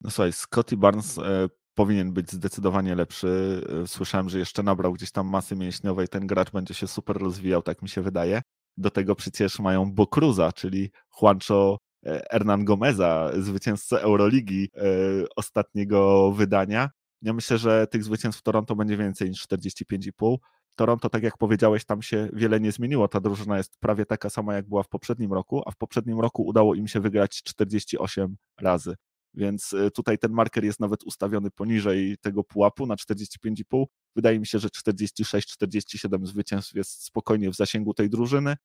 No 0.00 0.10
słuchaj, 0.10 0.32
Scotty 0.32 0.76
Barnes 0.76 1.18
e, 1.18 1.48
powinien 1.78 2.12
być 2.12 2.32
zdecydowanie 2.32 2.94
lepszy. 2.94 3.62
E, 3.82 3.86
słyszałem, 3.86 4.28
że 4.28 4.38
jeszcze 4.38 4.62
nabrał 4.62 4.92
gdzieś 4.92 5.10
tam 5.10 5.28
masy 5.28 5.56
mięśniowej, 5.56 6.08
ten 6.08 6.26
gracz 6.26 6.50
będzie 6.50 6.74
się 6.74 6.86
super 6.86 7.16
rozwijał, 7.16 7.62
tak 7.62 7.82
mi 7.82 7.88
się 7.88 8.02
wydaje. 8.02 8.42
Do 8.76 8.90
tego 8.90 9.14
przecież 9.14 9.58
mają 9.58 9.92
Bokruza, 9.92 10.52
czyli 10.52 10.90
Juancho 11.22 11.78
e, 12.06 12.26
Hernan 12.30 12.64
Gomeza, 12.64 13.30
zwycięzcę 13.38 14.00
Euroligi 14.02 14.70
ostatniego 15.36 16.32
wydania. 16.32 16.90
Ja 17.22 17.32
myślę, 17.32 17.58
że 17.58 17.86
tych 17.86 18.04
zwycięstw 18.04 18.40
w 18.40 18.42
Toronto 18.42 18.76
będzie 18.76 18.96
więcej 18.96 19.30
niż 19.30 19.46
45,5. 19.46 20.36
Toronto, 20.76 21.10
tak 21.10 21.22
jak 21.22 21.38
powiedziałeś, 21.38 21.84
tam 21.84 22.02
się 22.02 22.28
wiele 22.32 22.60
nie 22.60 22.72
zmieniło. 22.72 23.08
Ta 23.08 23.20
drużyna 23.20 23.56
jest 23.56 23.78
prawie 23.80 24.06
taka 24.06 24.30
sama, 24.30 24.54
jak 24.54 24.68
była 24.68 24.82
w 24.82 24.88
poprzednim 24.88 25.32
roku, 25.32 25.62
a 25.66 25.70
w 25.70 25.76
poprzednim 25.76 26.20
roku 26.20 26.46
udało 26.46 26.74
im 26.74 26.88
się 26.88 27.00
wygrać 27.00 27.42
48 27.42 28.36
razy. 28.60 28.94
Więc 29.34 29.72
y, 29.72 29.90
tutaj 29.90 30.18
ten 30.18 30.32
marker 30.32 30.64
jest 30.64 30.80
nawet 30.80 31.04
ustawiony 31.04 31.50
poniżej 31.50 32.16
tego 32.20 32.44
pułapu 32.44 32.86
na 32.86 32.94
45,5. 32.94 33.84
Wydaje 34.16 34.38
mi 34.38 34.46
się, 34.46 34.58
że 34.58 34.68
46-47 34.68 36.26
zwycięstw 36.26 36.74
jest 36.74 37.04
spokojnie 37.04 37.50
w 37.50 37.54
zasięgu 37.56 37.94
tej 37.94 38.10
drużyny. 38.10 38.56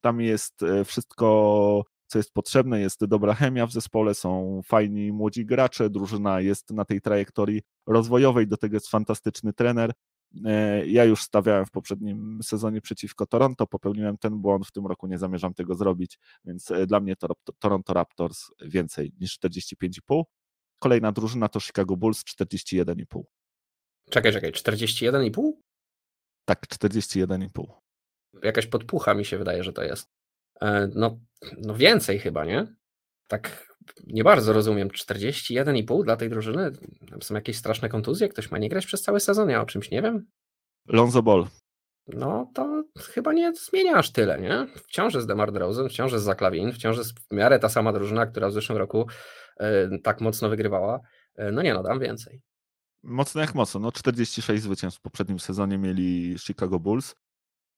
Tam 0.00 0.20
jest 0.20 0.62
y, 0.62 0.84
wszystko, 0.84 1.84
co 2.06 2.18
jest 2.18 2.32
potrzebne, 2.32 2.80
jest 2.80 3.04
dobra 3.04 3.34
chemia 3.34 3.66
w 3.66 3.72
zespole, 3.72 4.14
są 4.14 4.60
fajni 4.64 5.12
młodzi 5.12 5.46
gracze, 5.46 5.90
drużyna 5.90 6.40
jest 6.40 6.70
na 6.70 6.84
tej 6.84 7.00
trajektorii 7.00 7.62
rozwojowej, 7.86 8.46
do 8.46 8.56
tego 8.56 8.76
jest 8.76 8.88
fantastyczny 8.88 9.52
trener. 9.52 9.92
E, 10.44 10.86
ja 10.86 11.04
już 11.04 11.22
stawiałem 11.22 11.66
w 11.66 11.70
poprzednim 11.70 12.40
sezonie 12.42 12.80
przeciwko 12.80 13.26
Toronto, 13.26 13.66
popełniłem 13.66 14.18
ten 14.18 14.38
błąd, 14.38 14.66
w 14.66 14.72
tym 14.72 14.86
roku 14.86 15.06
nie 15.06 15.18
zamierzam 15.18 15.54
tego 15.54 15.74
zrobić, 15.74 16.18
więc 16.44 16.70
e, 16.70 16.86
dla 16.86 17.00
mnie 17.00 17.16
to 17.16 17.28
Toronto 17.58 17.92
Raptors 17.92 18.50
więcej 18.60 19.12
niż 19.20 19.38
45,5. 19.38 20.22
Kolejna 20.78 21.12
drużyna 21.12 21.48
to 21.48 21.60
Chicago 21.60 21.96
Bulls 21.96 22.24
41,5. 22.24 23.22
Czekaj, 24.10 24.32
czekaj, 24.32 24.52
41,5? 24.52 25.52
Tak, 26.44 26.66
41,5. 26.66 27.64
Jakaś 28.42 28.66
podpucha 28.66 29.14
mi 29.14 29.24
się 29.24 29.38
wydaje, 29.38 29.64
że 29.64 29.72
to 29.72 29.82
jest. 29.82 30.08
E, 30.60 30.88
no, 30.94 31.20
no 31.58 31.74
więcej 31.74 32.18
chyba, 32.18 32.44
nie? 32.44 32.74
Tak 33.30 33.74
nie 34.06 34.24
bardzo 34.24 34.52
rozumiem. 34.52 34.88
41,5 34.88 36.04
dla 36.04 36.16
tej 36.16 36.30
drużyny? 36.30 36.72
Tam 37.10 37.22
są 37.22 37.34
jakieś 37.34 37.56
straszne 37.56 37.88
kontuzje? 37.88 38.28
Ktoś 38.28 38.50
ma 38.50 38.58
nie 38.58 38.68
grać 38.68 38.86
przez 38.86 39.02
cały 39.02 39.20
sezon? 39.20 39.50
Ja 39.50 39.62
o 39.62 39.66
czymś 39.66 39.90
nie 39.90 40.02
wiem. 40.02 40.26
Lonzo 40.86 41.22
Ball. 41.22 41.46
No 42.06 42.50
to 42.54 42.84
chyba 42.98 43.32
nie 43.32 43.52
zmienia 43.54 43.94
aż 43.94 44.12
tyle, 44.12 44.40
nie? 44.40 44.66
Wciąż 44.76 45.14
jest 45.14 45.26
DeMar 45.26 45.52
DeRozan, 45.52 45.88
wciąż 45.88 46.12
jest 46.12 46.24
Zaklawin, 46.24 46.72
wciąż 46.72 46.98
jest 46.98 47.20
w 47.20 47.34
miarę 47.34 47.58
ta 47.58 47.68
sama 47.68 47.92
drużyna, 47.92 48.26
która 48.26 48.48
w 48.48 48.52
zeszłym 48.52 48.78
roku 48.78 49.06
y, 49.60 49.98
tak 50.02 50.20
mocno 50.20 50.48
wygrywała. 50.48 51.00
Y, 51.40 51.52
no 51.52 51.62
nie, 51.62 51.74
no 51.74 51.82
dam 51.82 52.00
więcej. 52.00 52.40
Mocno 53.02 53.40
jak 53.40 53.54
mocno. 53.54 53.80
No 53.80 53.92
46 53.92 54.62
zwycięstw 54.62 55.00
w 55.00 55.02
poprzednim 55.02 55.38
sezonie 55.38 55.78
mieli 55.78 56.38
Chicago 56.38 56.78
Bulls 56.78 57.14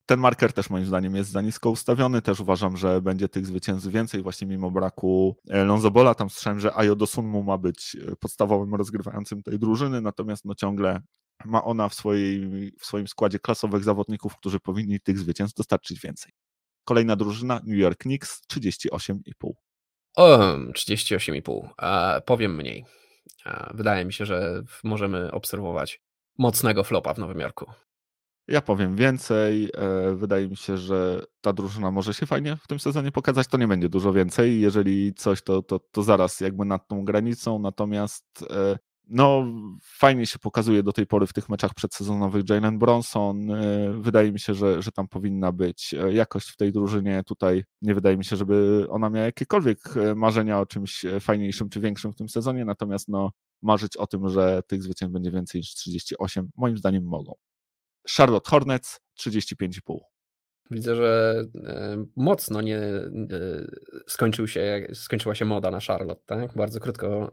ten 0.06 0.20
marker 0.20 0.52
też 0.52 0.70
moim 0.70 0.86
zdaniem 0.86 1.16
jest 1.16 1.30
za 1.30 1.40
nisko 1.40 1.70
ustawiony. 1.70 2.22
Też 2.22 2.40
uważam, 2.40 2.76
że 2.76 3.02
będzie 3.02 3.28
tych 3.28 3.46
zwycięstw 3.46 3.88
więcej, 3.88 4.22
właśnie 4.22 4.46
mimo 4.46 4.70
braku 4.70 5.36
e, 5.48 5.64
Lonzobola. 5.64 6.14
Tam 6.14 6.30
słyszałem, 6.30 6.60
że 6.60 6.76
Ayo 6.76 6.96
Dosunmu 6.96 7.42
ma 7.42 7.58
być 7.58 7.96
e, 8.08 8.16
podstawowym 8.16 8.74
rozgrywającym 8.74 9.42
tej 9.42 9.58
drużyny, 9.58 10.00
natomiast 10.00 10.44
no 10.44 10.54
ciągle 10.54 11.00
ma 11.44 11.64
ona 11.64 11.88
w, 11.88 11.94
swojej, 11.94 12.40
w 12.78 12.86
swoim 12.86 13.08
składzie 13.08 13.38
klasowych 13.38 13.84
zawodników, 13.84 14.36
którzy 14.36 14.60
powinni 14.60 15.00
tych 15.00 15.18
zwycięstw 15.18 15.56
dostarczyć 15.56 16.00
więcej. 16.00 16.32
Kolejna 16.84 17.16
drużyna 17.16 17.60
New 17.66 17.78
York 17.78 17.98
Knicks 17.98 18.42
38,5. 18.52 19.50
O, 20.16 20.38
38,5. 20.38 21.68
E, 21.82 22.20
powiem 22.20 22.56
mniej. 22.56 22.84
E, 23.46 23.70
wydaje 23.74 24.04
mi 24.04 24.12
się, 24.12 24.26
że 24.26 24.62
możemy 24.84 25.32
obserwować 25.32 26.00
mocnego 26.38 26.84
flopa 26.84 27.14
w 27.14 27.18
Nowym 27.18 27.40
Jorku. 27.40 27.66
Ja 28.48 28.60
powiem 28.60 28.96
więcej. 28.96 29.70
E, 29.74 30.14
wydaje 30.14 30.48
mi 30.48 30.56
się, 30.56 30.76
że 30.76 31.24
ta 31.40 31.52
drużyna 31.52 31.90
może 31.90 32.14
się 32.14 32.26
fajnie 32.26 32.56
w 32.56 32.66
tym 32.66 32.80
sezonie 32.80 33.12
pokazać. 33.12 33.46
To 33.46 33.58
nie 33.58 33.68
będzie 33.68 33.88
dużo 33.88 34.12
więcej. 34.12 34.60
Jeżeli 34.60 35.14
coś, 35.14 35.42
to, 35.42 35.62
to, 35.62 35.78
to 35.78 36.02
zaraz 36.02 36.40
jakby 36.40 36.64
nad 36.64 36.88
tą 36.88 37.04
granicą. 37.04 37.58
Natomiast 37.58 38.44
e, 38.50 38.78
no, 39.08 39.44
fajnie 39.82 40.26
się 40.26 40.38
pokazuje 40.38 40.82
do 40.82 40.92
tej 40.92 41.06
pory 41.06 41.26
w 41.26 41.32
tych 41.32 41.48
meczach 41.48 41.74
przedsezonowych 41.74 42.44
Jalen 42.50 42.78
Bronson. 42.78 43.50
E, 43.50 43.92
wydaje 44.00 44.32
mi 44.32 44.40
się, 44.40 44.54
że, 44.54 44.82
że 44.82 44.92
tam 44.92 45.08
powinna 45.08 45.52
być 45.52 45.94
jakość 46.10 46.48
w 46.48 46.56
tej 46.56 46.72
drużynie. 46.72 47.22
Tutaj 47.26 47.64
nie 47.82 47.94
wydaje 47.94 48.16
mi 48.16 48.24
się, 48.24 48.36
żeby 48.36 48.86
ona 48.90 49.10
miała 49.10 49.26
jakiekolwiek 49.26 49.78
marzenia 50.16 50.60
o 50.60 50.66
czymś 50.66 51.04
fajniejszym 51.20 51.68
czy 51.68 51.80
większym 51.80 52.12
w 52.12 52.16
tym 52.16 52.28
sezonie. 52.28 52.64
Natomiast 52.64 53.08
no, 53.08 53.30
marzyć 53.62 53.96
o 53.96 54.06
tym, 54.06 54.28
że 54.28 54.62
tych 54.66 54.82
zwycięstw 54.82 55.12
będzie 55.12 55.30
więcej 55.30 55.58
niż 55.58 55.74
38, 55.74 56.50
moim 56.56 56.78
zdaniem 56.78 57.04
mogą. 57.04 57.34
Charlotte 58.16 58.50
Hornets 58.50 59.00
35,5. 59.20 59.98
Widzę, 60.70 60.96
że 60.96 61.42
e, 61.64 62.04
mocno 62.16 62.60
nie 62.60 62.78
e, 62.78 63.10
skończył 64.06 64.48
się, 64.48 64.86
skończyła 64.94 65.34
się 65.34 65.44
moda 65.44 65.70
na 65.70 65.80
Charlotte, 65.80 66.22
tak? 66.26 66.54
Bardzo 66.56 66.80
krótko 66.80 67.30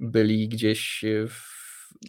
byli 0.00 0.48
gdzieś 0.48 1.04
w 1.28 1.55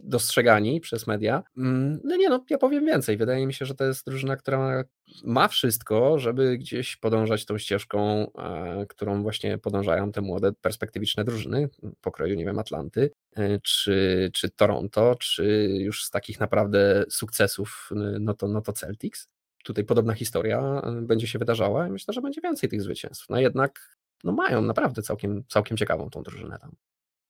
dostrzegani 0.04 0.82
przez 0.82 1.08
media. 1.08 1.44
Mm, 1.58 2.00
no 2.04 2.16
nie, 2.16 2.30
no 2.30 2.46
ja 2.50 2.58
powiem 2.58 2.86
więcej. 2.86 3.18
Wydaje 3.18 3.48
mi 3.48 3.54
się, 3.54 3.66
że 3.66 3.76
to 3.76 3.86
jest 3.86 4.06
drużyna, 4.06 4.36
która 4.36 4.84
ma 5.24 5.48
wszystko, 5.48 6.20
żeby 6.20 6.58
gdzieś 6.58 6.96
podążać 6.96 7.46
tą 7.46 7.58
ścieżką, 7.58 8.32
e, 8.38 8.86
którą 8.90 9.24
właśnie 9.24 9.58
podążają 9.58 10.12
te 10.12 10.22
młode, 10.22 10.52
perspektywiczne 10.62 11.24
drużyny 11.24 11.70
pokroju, 12.02 12.36
nie 12.36 12.46
wiem, 12.46 12.60
Atlanty, 12.60 13.12
e, 13.36 13.60
czy, 13.60 14.30
czy 14.34 14.50
Toronto, 14.50 15.16
czy 15.20 15.70
już 15.80 16.04
z 16.04 16.10
takich 16.10 16.40
naprawdę 16.40 17.06
sukcesów, 17.10 17.90
no 18.20 18.34
to, 18.34 18.48
no 18.48 18.62
to 18.62 18.74
Celtics. 18.74 19.28
Tutaj 19.64 19.84
podobna 19.84 20.14
historia 20.14 20.82
e, 20.84 21.02
będzie 21.02 21.28
się 21.28 21.40
wydarzała 21.40 21.88
i 21.88 21.92
myślę, 21.92 22.14
że 22.14 22.22
będzie 22.22 22.42
więcej 22.42 22.70
tych 22.70 22.82
zwycięstw. 22.82 23.30
No 23.30 23.40
jednak 23.40 23.98
no 24.24 24.32
mają 24.32 24.62
naprawdę 24.62 25.02
całkiem, 25.02 25.44
całkiem 25.48 25.78
ciekawą 25.78 26.10
tą 26.10 26.24
drużynę 26.24 26.60
tam. 26.60 26.72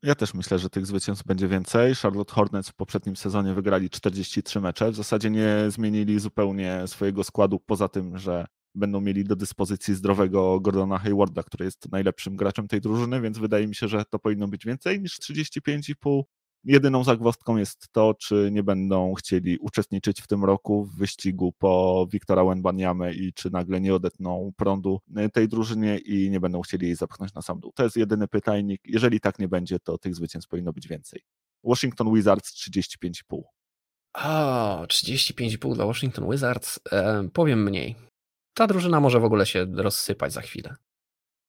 Ja 0.03 0.15
też 0.15 0.33
myślę, 0.33 0.59
że 0.59 0.69
tych 0.69 0.85
zwycięstw 0.85 1.25
będzie 1.25 1.47
więcej. 1.47 1.95
Charlotte 1.95 2.33
Hornets 2.33 2.69
w 2.69 2.73
poprzednim 2.73 3.15
sezonie 3.15 3.53
wygrali 3.53 3.89
43 3.89 4.61
mecze. 4.61 4.91
W 4.91 4.95
zasadzie 4.95 5.29
nie 5.29 5.55
zmienili 5.69 6.19
zupełnie 6.19 6.83
swojego 6.87 7.23
składu, 7.23 7.59
poza 7.59 7.87
tym, 7.87 8.17
że 8.17 8.45
będą 8.75 9.01
mieli 9.01 9.23
do 9.23 9.35
dyspozycji 9.35 9.95
zdrowego 9.95 10.59
Gordona 10.59 10.97
Haywarda, 10.97 11.43
który 11.43 11.65
jest 11.65 11.91
najlepszym 11.91 12.35
graczem 12.35 12.67
tej 12.67 12.81
drużyny, 12.81 13.21
więc 13.21 13.37
wydaje 13.37 13.67
mi 13.67 13.75
się, 13.75 13.87
że 13.87 14.05
to 14.05 14.19
powinno 14.19 14.47
być 14.47 14.65
więcej 14.65 15.01
niż 15.01 15.19
35,5. 15.19 16.23
Jedyną 16.63 17.03
zagwozdką 17.03 17.57
jest 17.57 17.87
to, 17.91 18.13
czy 18.13 18.49
nie 18.51 18.63
będą 18.63 19.13
chcieli 19.13 19.57
uczestniczyć 19.57 20.21
w 20.21 20.27
tym 20.27 20.43
roku 20.43 20.85
w 20.85 20.97
wyścigu 20.97 21.53
po 21.57 22.07
Wiktora 22.11 22.45
Wembaniamę 22.45 23.13
i 23.13 23.33
czy 23.33 23.49
nagle 23.51 23.81
nie 23.81 23.95
odetną 23.95 24.51
prądu 24.57 25.01
tej 25.33 25.47
drużynie 25.47 25.97
i 25.97 26.29
nie 26.29 26.39
będą 26.39 26.61
chcieli 26.61 26.85
jej 26.85 26.95
zapchnąć 26.95 27.33
na 27.33 27.41
sam 27.41 27.59
dół. 27.59 27.71
To 27.75 27.83
jest 27.83 27.97
jedyny 27.97 28.27
pytajnik. 28.27 28.81
Jeżeli 28.85 29.19
tak 29.19 29.39
nie 29.39 29.47
będzie, 29.47 29.79
to 29.79 29.97
tych 29.97 30.15
zwycięstw 30.15 30.49
powinno 30.49 30.73
być 30.73 30.87
więcej. 30.87 31.21
Washington 31.63 32.13
Wizards 32.13 32.53
35,5. 32.69 33.41
O, 34.13 34.85
35,5 34.87 35.75
dla 35.75 35.85
Washington 35.85 36.29
Wizards. 36.31 36.79
E, 36.91 37.29
powiem 37.33 37.63
mniej. 37.63 37.95
Ta 38.53 38.67
drużyna 38.67 38.99
może 38.99 39.19
w 39.19 39.25
ogóle 39.25 39.45
się 39.45 39.65
rozsypać 39.75 40.33
za 40.33 40.41
chwilę. 40.41 40.75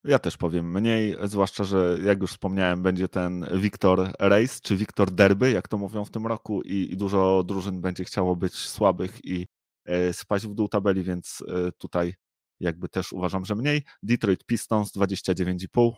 Ja 0.05 0.19
też 0.19 0.37
powiem 0.37 0.73
mniej, 0.73 1.17
zwłaszcza, 1.25 1.65
że 1.65 1.99
jak 2.03 2.21
już 2.21 2.31
wspomniałem, 2.31 2.83
będzie 2.83 3.09
ten 3.09 3.47
Victor 3.55 4.13
Race, 4.19 4.61
czy 4.63 4.77
Victor 4.77 5.11
Derby, 5.11 5.51
jak 5.51 5.69
to 5.69 5.79
mówią 5.79 6.05
w 6.05 6.11
tym 6.11 6.27
roku, 6.27 6.63
i, 6.63 6.93
i 6.93 6.97
dużo 6.97 7.45
drużyn 7.45 7.81
będzie 7.81 8.05
chciało 8.05 8.37
być 8.37 8.55
słabych 8.55 9.25
i 9.25 9.47
e, 9.85 10.13
spaść 10.13 10.47
w 10.47 10.55
dół 10.55 10.69
tabeli, 10.69 11.03
więc 11.03 11.45
e, 11.49 11.73
tutaj 11.73 12.15
jakby 12.61 12.89
też 12.89 13.13
uważam, 13.13 13.45
że 13.45 13.55
mniej. 13.55 13.83
Detroit 14.03 14.45
Pistons 14.45 14.93
29,5. 14.93 15.93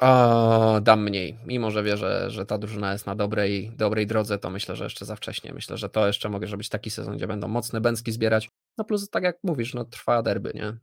O, 0.00 0.80
dam 0.80 1.02
mniej. 1.02 1.38
Mimo, 1.46 1.70
że 1.70 1.82
wierzę, 1.82 2.30
że 2.30 2.46
ta 2.46 2.58
drużyna 2.58 2.92
jest 2.92 3.06
na 3.06 3.14
dobrej, 3.14 3.72
dobrej 3.76 4.06
drodze, 4.06 4.38
to 4.38 4.50
myślę, 4.50 4.76
że 4.76 4.84
jeszcze 4.84 5.04
za 5.04 5.16
wcześnie. 5.16 5.52
Myślę, 5.52 5.76
że 5.76 5.88
to 5.88 6.06
jeszcze 6.06 6.28
może 6.28 6.56
być 6.56 6.68
taki 6.68 6.90
sezon, 6.90 7.16
gdzie 7.16 7.26
będą 7.26 7.48
mocne 7.48 7.80
bęski 7.80 8.12
zbierać. 8.12 8.48
No 8.78 8.84
plus, 8.84 9.10
tak 9.10 9.24
jak 9.24 9.36
mówisz, 9.44 9.74
no 9.74 9.84
trwa 9.84 10.22
derby, 10.22 10.52
nie? 10.54 10.76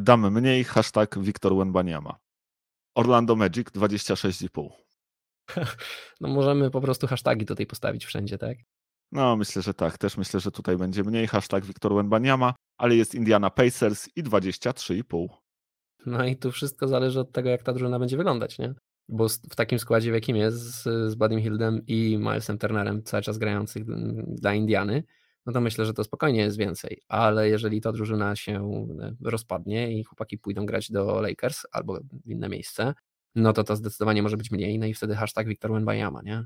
Damy 0.00 0.30
mniej, 0.30 0.64
hashtag 0.64 1.18
Wiktor 1.18 1.56
Wenbaniama. 1.56 2.18
Orlando 2.94 3.36
Magic 3.36 3.68
26,5. 3.68 4.68
No 6.20 6.28
możemy 6.28 6.70
po 6.70 6.80
prostu 6.80 7.06
hasztagi 7.06 7.46
tutaj 7.46 7.66
postawić 7.66 8.04
wszędzie, 8.06 8.38
tak? 8.38 8.58
No, 9.12 9.36
myślę, 9.36 9.62
że 9.62 9.74
tak. 9.74 9.98
Też 9.98 10.16
myślę, 10.16 10.40
że 10.40 10.50
tutaj 10.50 10.76
będzie 10.76 11.04
mniej. 11.04 11.26
Hashtag 11.26 11.64
Wiktor 11.64 11.94
Wenbaniama, 11.94 12.54
ale 12.78 12.96
jest 12.96 13.14
Indiana 13.14 13.50
Pacers 13.50 14.08
i 14.16 14.22
23,5. 14.22 15.26
No 16.06 16.24
i 16.24 16.36
tu 16.36 16.52
wszystko 16.52 16.88
zależy 16.88 17.20
od 17.20 17.32
tego, 17.32 17.48
jak 17.48 17.62
ta 17.62 17.72
drużyna 17.72 17.98
będzie 17.98 18.16
wyglądać, 18.16 18.58
nie? 18.58 18.74
Bo 19.08 19.28
w 19.28 19.56
takim 19.56 19.78
składzie, 19.78 20.10
w 20.10 20.14
jakim 20.14 20.36
jest, 20.36 20.58
z, 20.58 20.82
z 21.10 21.14
Buddy 21.14 21.42
Hildem 21.42 21.86
i 21.86 22.16
Milesem 22.18 22.58
Turnerem 22.58 23.02
cały 23.02 23.22
czas 23.22 23.38
grających 23.38 23.84
dla 24.26 24.54
Indiany, 24.54 25.04
no 25.48 25.52
to 25.52 25.60
myślę, 25.60 25.86
że 25.86 25.94
to 25.94 26.04
spokojnie 26.04 26.40
jest 26.40 26.58
więcej. 26.58 27.02
Ale 27.08 27.48
jeżeli 27.48 27.80
ta 27.80 27.92
drużyna 27.92 28.36
się 28.36 28.70
e, 29.00 29.14
rozpadnie 29.24 29.98
i 29.98 30.04
chłopaki 30.04 30.38
pójdą 30.38 30.66
grać 30.66 30.90
do 30.90 31.20
Lakers 31.20 31.62
albo 31.72 32.00
w 32.24 32.30
inne 32.30 32.48
miejsce, 32.48 32.94
no 33.34 33.52
to 33.52 33.64
to 33.64 33.76
zdecydowanie 33.76 34.22
może 34.22 34.36
być 34.36 34.50
mniej. 34.50 34.78
No 34.78 34.86
i 34.86 34.94
wtedy 34.94 35.16
hashtag 35.16 35.46
Victor 35.46 35.72
Wenbayama, 35.72 36.22
nie? 36.22 36.44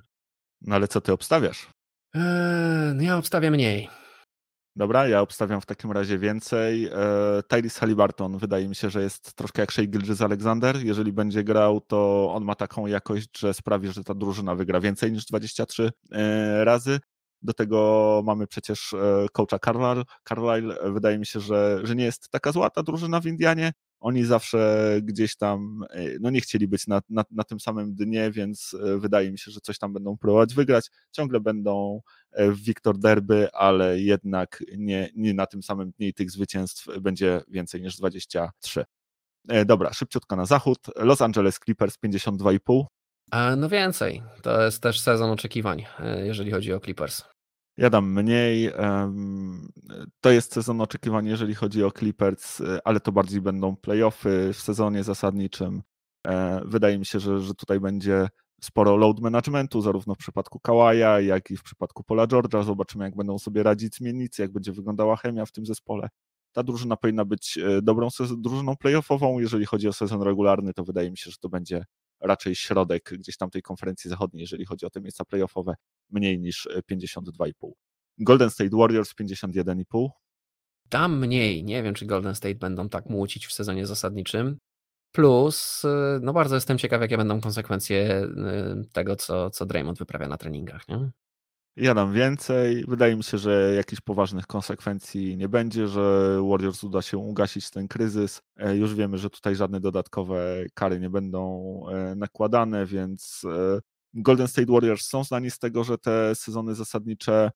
No 0.61 0.75
ale 0.75 0.89
co 0.89 1.01
ty 1.01 1.13
obstawiasz? 1.13 1.71
Eee, 2.15 2.95
no 2.95 3.03
ja 3.03 3.17
obstawiam 3.17 3.53
mniej. 3.53 3.89
Dobra, 4.77 5.09
ja 5.09 5.21
obstawiam 5.21 5.61
w 5.61 5.67
takim 5.67 5.93
razie 5.93 6.19
więcej. 6.19 6.87
E, 6.87 7.43
Tyrese 7.49 7.81
Halliburton 7.81 8.39
wydaje 8.39 8.69
mi 8.69 8.75
się, 8.75 8.91
że 8.91 9.03
jest 9.03 9.35
troszkę 9.35 9.63
jak 9.63 9.73
Shea 9.73 9.87
Gilgis 9.87 10.21
Alexander. 10.21 10.77
Jeżeli 10.85 11.13
będzie 11.13 11.45
grał, 11.45 11.81
to 11.81 12.31
on 12.35 12.45
ma 12.45 12.55
taką 12.55 12.87
jakość, 12.87 13.39
że 13.39 13.55
sprawi, 13.55 13.93
że 13.93 14.05
ta 14.05 14.15
drużyna 14.15 14.55
wygra 14.55 14.81
więcej 14.81 15.13
niż 15.13 15.25
23 15.25 15.93
e, 16.13 16.65
razy. 16.65 17.01
Do 17.43 17.53
tego 17.53 18.23
mamy 18.27 18.47
przecież 18.47 18.93
e, 18.93 19.27
coacha 19.33 19.59
Carlisle. 19.59 20.05
Carlisle 20.29 20.93
wydaje 20.93 21.19
mi 21.19 21.27
się, 21.27 21.41
że, 21.41 21.81
że 21.83 21.97
nie 21.97 22.05
jest 22.05 22.29
taka 22.29 22.53
zła 22.53 22.71
ta 22.71 22.83
drużyna 22.83 23.21
w 23.21 23.27
Indianie. 23.27 23.73
Oni 24.01 24.25
zawsze 24.25 24.99
gdzieś 25.03 25.37
tam, 25.37 25.85
e, 25.91 26.19
no 26.21 26.31
nie 26.31 26.41
chcieli 26.41 26.69
być 26.69 26.87
na, 26.87 27.01
na, 27.09 27.25
na 27.31 27.45
tym 27.45 27.61
samym 27.61 27.95
dnie, 27.95 28.31
więc 28.31 28.77
e, 28.83 28.99
wydaje 28.99 29.33
mi 29.33 29.39
się, 29.39 29.51
że 29.51 29.61
coś 29.61 29.79
tam 29.79 29.93
będą 29.93 30.19
próbować 30.19 30.55
wygrać. 30.55 30.91
Ciągle 31.13 31.41
będą 31.41 32.01
w 32.39 32.61
Victor 32.61 32.99
Derby, 32.99 33.53
ale 33.53 34.01
jednak 34.01 34.65
nie, 34.79 35.11
nie 35.17 35.35
na 35.35 35.47
tym 35.47 35.63
samym 35.63 35.91
dnie 35.91 36.09
i 36.09 36.15
tych 36.15 36.31
zwycięstw 36.31 36.87
będzie 37.01 37.41
więcej 37.49 37.83
niż 37.83 37.97
23. 37.97 38.85
Dobra, 39.67 39.93
szybciutko 39.93 40.37
na 40.37 40.45
zachód. 40.45 40.79
Los 40.97 41.23
Angeles 41.23 41.59
Clippers 41.65 41.99
52,5. 42.05 42.85
No 43.57 43.69
więcej. 43.69 44.23
To 44.43 44.63
jest 44.63 44.83
też 44.83 45.01
sezon 45.01 45.31
oczekiwań, 45.31 45.85
jeżeli 46.25 46.51
chodzi 46.51 46.73
o 46.73 46.81
Clippers. 46.81 47.25
Ja 47.77 47.91
dam 47.91 48.13
mniej. 48.13 48.73
To 50.21 50.31
jest 50.31 50.53
sezon 50.53 50.81
oczekiwań, 50.81 51.27
jeżeli 51.27 51.55
chodzi 51.55 51.85
o 51.85 51.91
Clippers, 51.91 52.63
ale 52.85 53.01
to 53.01 53.13
bardziej 53.13 53.41
będą 53.41 53.77
playoffy 53.77 54.51
w 54.53 54.61
sezonie 54.61 55.05
zasadniczym. 55.05 55.83
E, 56.27 56.61
wydaje 56.65 56.99
mi 56.99 57.07
się, 57.07 57.21
że, 57.21 57.41
że 57.41 57.55
tutaj 57.55 57.81
będzie 57.81 58.29
sporo 58.63 58.97
load 58.97 59.21
managementu, 59.21 59.81
zarówno 59.81 60.15
w 60.15 60.19
przypadku 60.19 60.61
Kawaja, 60.61 61.21
jak 61.21 61.51
i 61.51 61.57
w 61.57 61.63
przypadku 61.63 62.05
Pola 62.05 62.27
George'a. 62.27 62.65
Zobaczymy, 62.65 63.05
jak 63.05 63.17
będą 63.17 63.39
sobie 63.39 63.63
radzić 63.63 63.97
zmiennicy, 63.97 64.43
jak 64.43 64.53
będzie 64.53 64.73
wyglądała 64.73 65.17
chemia 65.17 65.47
w 65.47 65.53
tym 65.53 65.67
zespole. 65.67 66.09
Ta 66.53 66.63
drużyna 66.63 66.97
powinna 66.97 67.25
być 67.25 67.59
e, 67.59 67.83
dobrą 67.83 68.09
drużyną 68.39 68.77
playoffową. 68.77 69.39
Jeżeli 69.39 69.67
chodzi 69.67 69.89
o 69.89 69.93
sezon 69.93 70.23
regularny, 70.23 70.75
to 70.75 70.85
wydaje 70.85 71.11
mi 71.11 71.17
się, 71.17 71.31
że 71.31 71.37
to 71.41 71.49
będzie 71.49 71.85
raczej 72.23 72.55
środek 72.55 73.11
gdzieś 73.19 73.37
tam 73.37 73.51
tej 73.51 73.63
konferencji 73.63 74.11
zachodniej, 74.11 74.41
jeżeli 74.41 74.65
chodzi 74.65 74.87
o 74.87 74.91
te 74.91 75.01
miejsca 75.01 75.25
playoffowe, 75.25 75.75
mniej 76.11 76.41
niż 76.41 76.69
52,5. 76.91 77.51
E, 77.69 77.73
Golden 78.19 78.51
State 78.51 78.77
Warriors 78.77 79.15
51,5. 79.15 80.09
Tam 80.89 81.19
mniej. 81.19 81.65
Nie 81.65 81.83
wiem, 81.83 81.95
czy 81.95 82.07
Golden 82.07 82.35
State 82.35 82.55
będą 82.55 82.89
tak 82.89 83.07
młócić 83.07 83.47
w 83.47 83.53
sezonie 83.53 83.87
zasadniczym. 83.87 84.59
Plus, 85.13 85.85
e, 85.85 86.19
no 86.23 86.33
bardzo 86.33 86.55
jestem 86.55 86.79
ciekaw, 86.79 87.01
jakie 87.01 87.17
będą 87.17 87.41
konsekwencje 87.41 87.99
e, 88.07 88.29
tego, 88.93 89.17
co, 89.17 89.51
co 89.51 89.67
Draymond 89.67 89.99
wyprawia 89.99 90.29
na 90.29 90.37
treningach. 90.37 90.89
Nie? 90.89 91.11
Ja 91.77 91.95
dam 91.95 92.13
więcej. 92.13 92.85
Wydaje 92.89 93.17
mi 93.17 93.25
się, 93.25 93.39
że 93.39 93.75
jakichś 93.77 94.01
poważnych 94.01 94.47
konsekwencji 94.47 95.37
nie 95.37 95.49
będzie, 95.49 95.89
że 95.89 96.39
Warriors 96.51 96.85
uda 96.85 97.03
się 97.03 97.19
ugasić 97.19 97.71
ten 97.71 97.89
kryzys. 97.89 98.43
E, 98.57 98.77
już 98.77 98.95
wiemy, 98.95 99.19
że 99.19 99.31
tutaj 99.31 99.57
żadne 99.57 99.81
dodatkowe 99.81 100.65
kary 100.75 101.01
nie 101.01 101.11
będą 101.11 101.83
e, 101.89 102.15
nakładane, 102.15 102.87
więc 102.87 103.43
e, 103.45 103.81
Golden 104.15 104.49
State 104.49 104.73
Warriors 104.73 105.07
są 105.07 105.25
znani 105.25 105.51
z 105.51 105.59
tego, 105.59 105.85
że 105.85 105.99
te 105.99 106.35
sezony 106.35 106.75
zasadnicze 106.75 107.51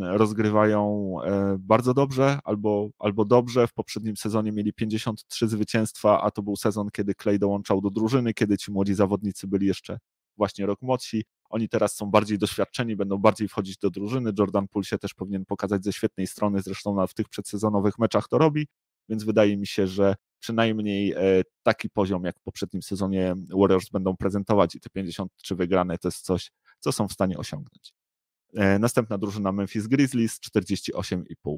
rozgrywają 0.00 1.14
bardzo 1.58 1.94
dobrze 1.94 2.38
albo, 2.44 2.88
albo 2.98 3.24
dobrze. 3.24 3.66
W 3.66 3.72
poprzednim 3.72 4.16
sezonie 4.16 4.52
mieli 4.52 4.72
53 4.72 5.48
zwycięstwa, 5.48 6.22
a 6.22 6.30
to 6.30 6.42
był 6.42 6.56
sezon, 6.56 6.90
kiedy 6.90 7.14
Clay 7.22 7.38
dołączał 7.38 7.80
do 7.80 7.90
drużyny, 7.90 8.34
kiedy 8.34 8.58
ci 8.58 8.72
młodzi 8.72 8.94
zawodnicy 8.94 9.46
byli 9.46 9.66
jeszcze 9.66 9.98
właśnie 10.36 10.66
rok 10.66 10.82
młodsi. 10.82 11.24
Oni 11.50 11.68
teraz 11.68 11.96
są 11.96 12.10
bardziej 12.10 12.38
doświadczeni, 12.38 12.96
będą 12.96 13.18
bardziej 13.18 13.48
wchodzić 13.48 13.78
do 13.78 13.90
drużyny. 13.90 14.32
Jordan 14.38 14.68
Poole 14.68 14.84
się 14.84 14.98
też 14.98 15.14
powinien 15.14 15.44
pokazać 15.44 15.84
ze 15.84 15.92
świetnej 15.92 16.26
strony, 16.26 16.62
zresztą 16.62 17.06
w 17.06 17.14
tych 17.14 17.28
przedsezonowych 17.28 17.98
meczach 17.98 18.28
to 18.28 18.38
robi, 18.38 18.66
więc 19.08 19.24
wydaje 19.24 19.56
mi 19.56 19.66
się, 19.66 19.86
że 19.86 20.14
przynajmniej 20.40 21.12
e, 21.12 21.42
taki 21.62 21.90
poziom 21.90 22.24
jak 22.24 22.38
w 22.38 22.42
poprzednim 22.42 22.82
sezonie 22.82 23.34
Warriors 23.60 23.88
będą 23.90 24.16
prezentować 24.16 24.74
i 24.74 24.80
te 24.80 24.90
53 24.90 25.54
wygrane 25.54 25.98
to 25.98 26.08
jest 26.08 26.24
coś, 26.24 26.50
co 26.80 26.92
są 26.92 27.08
w 27.08 27.12
stanie 27.12 27.38
osiągnąć. 27.38 27.94
E, 28.54 28.78
następna 28.78 29.18
drużyna 29.18 29.52
Memphis 29.52 29.86
Grizzlies 29.86 30.40
48,5. 30.40 31.56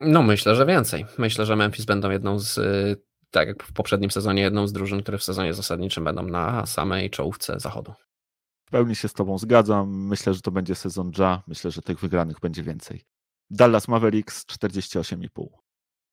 No 0.00 0.22
myślę, 0.22 0.56
że 0.56 0.66
więcej. 0.66 1.06
Myślę, 1.18 1.46
że 1.46 1.56
Memphis 1.56 1.84
będą 1.84 2.10
jedną 2.10 2.38
z, 2.38 2.58
e, 2.58 2.96
tak 3.30 3.48
jak 3.48 3.62
w 3.62 3.72
poprzednim 3.72 4.10
sezonie, 4.10 4.42
jedną 4.42 4.68
z 4.68 4.72
drużyn, 4.72 5.02
które 5.02 5.18
w 5.18 5.24
sezonie 5.24 5.54
zasadniczym 5.54 6.04
będą 6.04 6.22
na 6.22 6.66
samej 6.66 7.10
czołówce 7.10 7.60
zachodu. 7.60 7.92
Pełni 8.70 8.96
się 8.96 9.08
z 9.08 9.12
Tobą 9.12 9.38
zgadzam. 9.38 10.06
Myślę, 10.06 10.34
że 10.34 10.40
to 10.40 10.50
będzie 10.50 10.74
sezon 10.74 11.12
Ja. 11.18 11.42
Myślę, 11.46 11.70
że 11.70 11.82
tych 11.82 12.00
wygranych 12.00 12.40
będzie 12.40 12.62
więcej. 12.62 13.04
Dallas 13.50 13.88
Mavericks 13.88 14.46
48,5. 14.46 15.46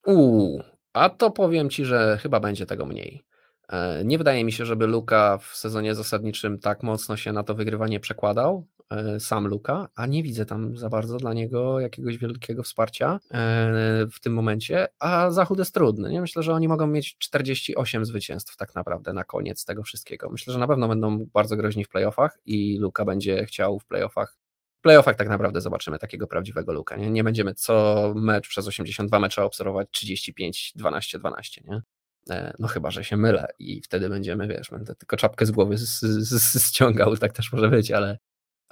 Uuu, 0.06 0.64
a 0.94 1.10
to 1.10 1.32
powiem 1.32 1.70
Ci, 1.70 1.86
że 1.86 2.18
chyba 2.22 2.40
będzie 2.40 2.66
tego 2.66 2.86
mniej. 2.86 3.24
E, 3.70 4.06
nie 4.06 4.18
wydaje 4.18 4.46
mi 4.46 4.52
się, 4.52 4.66
żeby 4.66 4.88
Luka 4.88 5.38
w 5.38 5.56
sezonie 5.56 5.96
zasadniczym 5.96 6.60
tak 6.60 6.84
mocno 6.84 7.18
się 7.18 7.34
na 7.34 7.44
to 7.44 7.56
wygrywanie 7.56 8.00
przekładał. 8.00 8.68
E, 8.94 9.20
sam 9.20 9.48
Luka, 9.48 9.90
a 9.96 10.06
nie 10.06 10.24
widzę 10.24 10.46
tam 10.46 10.78
za 10.78 10.90
bardzo 10.90 11.18
dla 11.18 11.34
niego 11.34 11.80
jakiegoś 11.80 12.18
wielkiego 12.18 12.64
wsparcia 12.64 13.20
e, 13.32 14.08
w 14.12 14.20
tym 14.20 14.34
momencie, 14.34 14.88
a 15.00 15.32
Zachód 15.32 15.60
jest 15.60 15.74
trudny. 15.74 16.10
Nie? 16.12 16.22
Myślę, 16.22 16.44
że 16.44 16.54
oni 16.54 16.68
mogą 16.68 16.88
mieć 16.88 17.18
48 17.18 18.06
zwycięstw 18.06 18.58
tak 18.58 18.76
naprawdę 18.76 19.14
na 19.14 19.24
koniec 19.24 19.66
tego 19.66 19.84
wszystkiego. 19.84 20.30
Myślę, 20.30 20.54
że 20.54 20.60
na 20.60 20.68
pewno 20.68 20.88
będą 20.88 21.26
bardzo 21.26 21.58
groźni 21.58 21.86
w 21.86 21.90
playoffach 21.90 22.38
i 22.46 22.78
Luka 22.80 23.06
będzie 23.06 23.46
chciał 23.46 23.80
w 23.80 23.86
playoffach 23.86 24.38
playoffach 24.82 25.16
tak 25.16 25.30
naprawdę 25.30 25.62
zobaczymy 25.62 26.00
takiego 26.00 26.28
prawdziwego 26.28 26.74
Luka. 26.74 26.96
Nie, 26.96 27.12
nie 27.12 27.24
będziemy 27.24 27.54
co 27.54 28.14
mecz 28.16 28.48
przez 28.48 28.68
82 28.68 29.20
mecze 29.20 29.44
obserwować 29.44 29.88
35, 29.92 30.74
12, 30.76 31.20
12, 31.20 31.62
nie? 31.66 31.82
E, 32.30 32.54
no 32.60 32.68
chyba, 32.68 32.92
że 32.92 33.04
się 33.04 33.18
mylę 33.18 33.48
i 33.60 33.82
wtedy 33.82 34.10
będziemy, 34.10 34.48
wiesz, 34.48 34.70
będę 34.72 34.96
tylko 34.96 35.18
czapkę 35.18 35.46
z 35.46 35.52
głowy 35.52 35.78
z, 35.78 36.00
z, 36.00 36.68
ściągał, 36.68 37.18
tak 37.18 37.34
też 37.34 37.54
może 37.54 37.70
być, 37.70 37.92
ale 37.92 38.18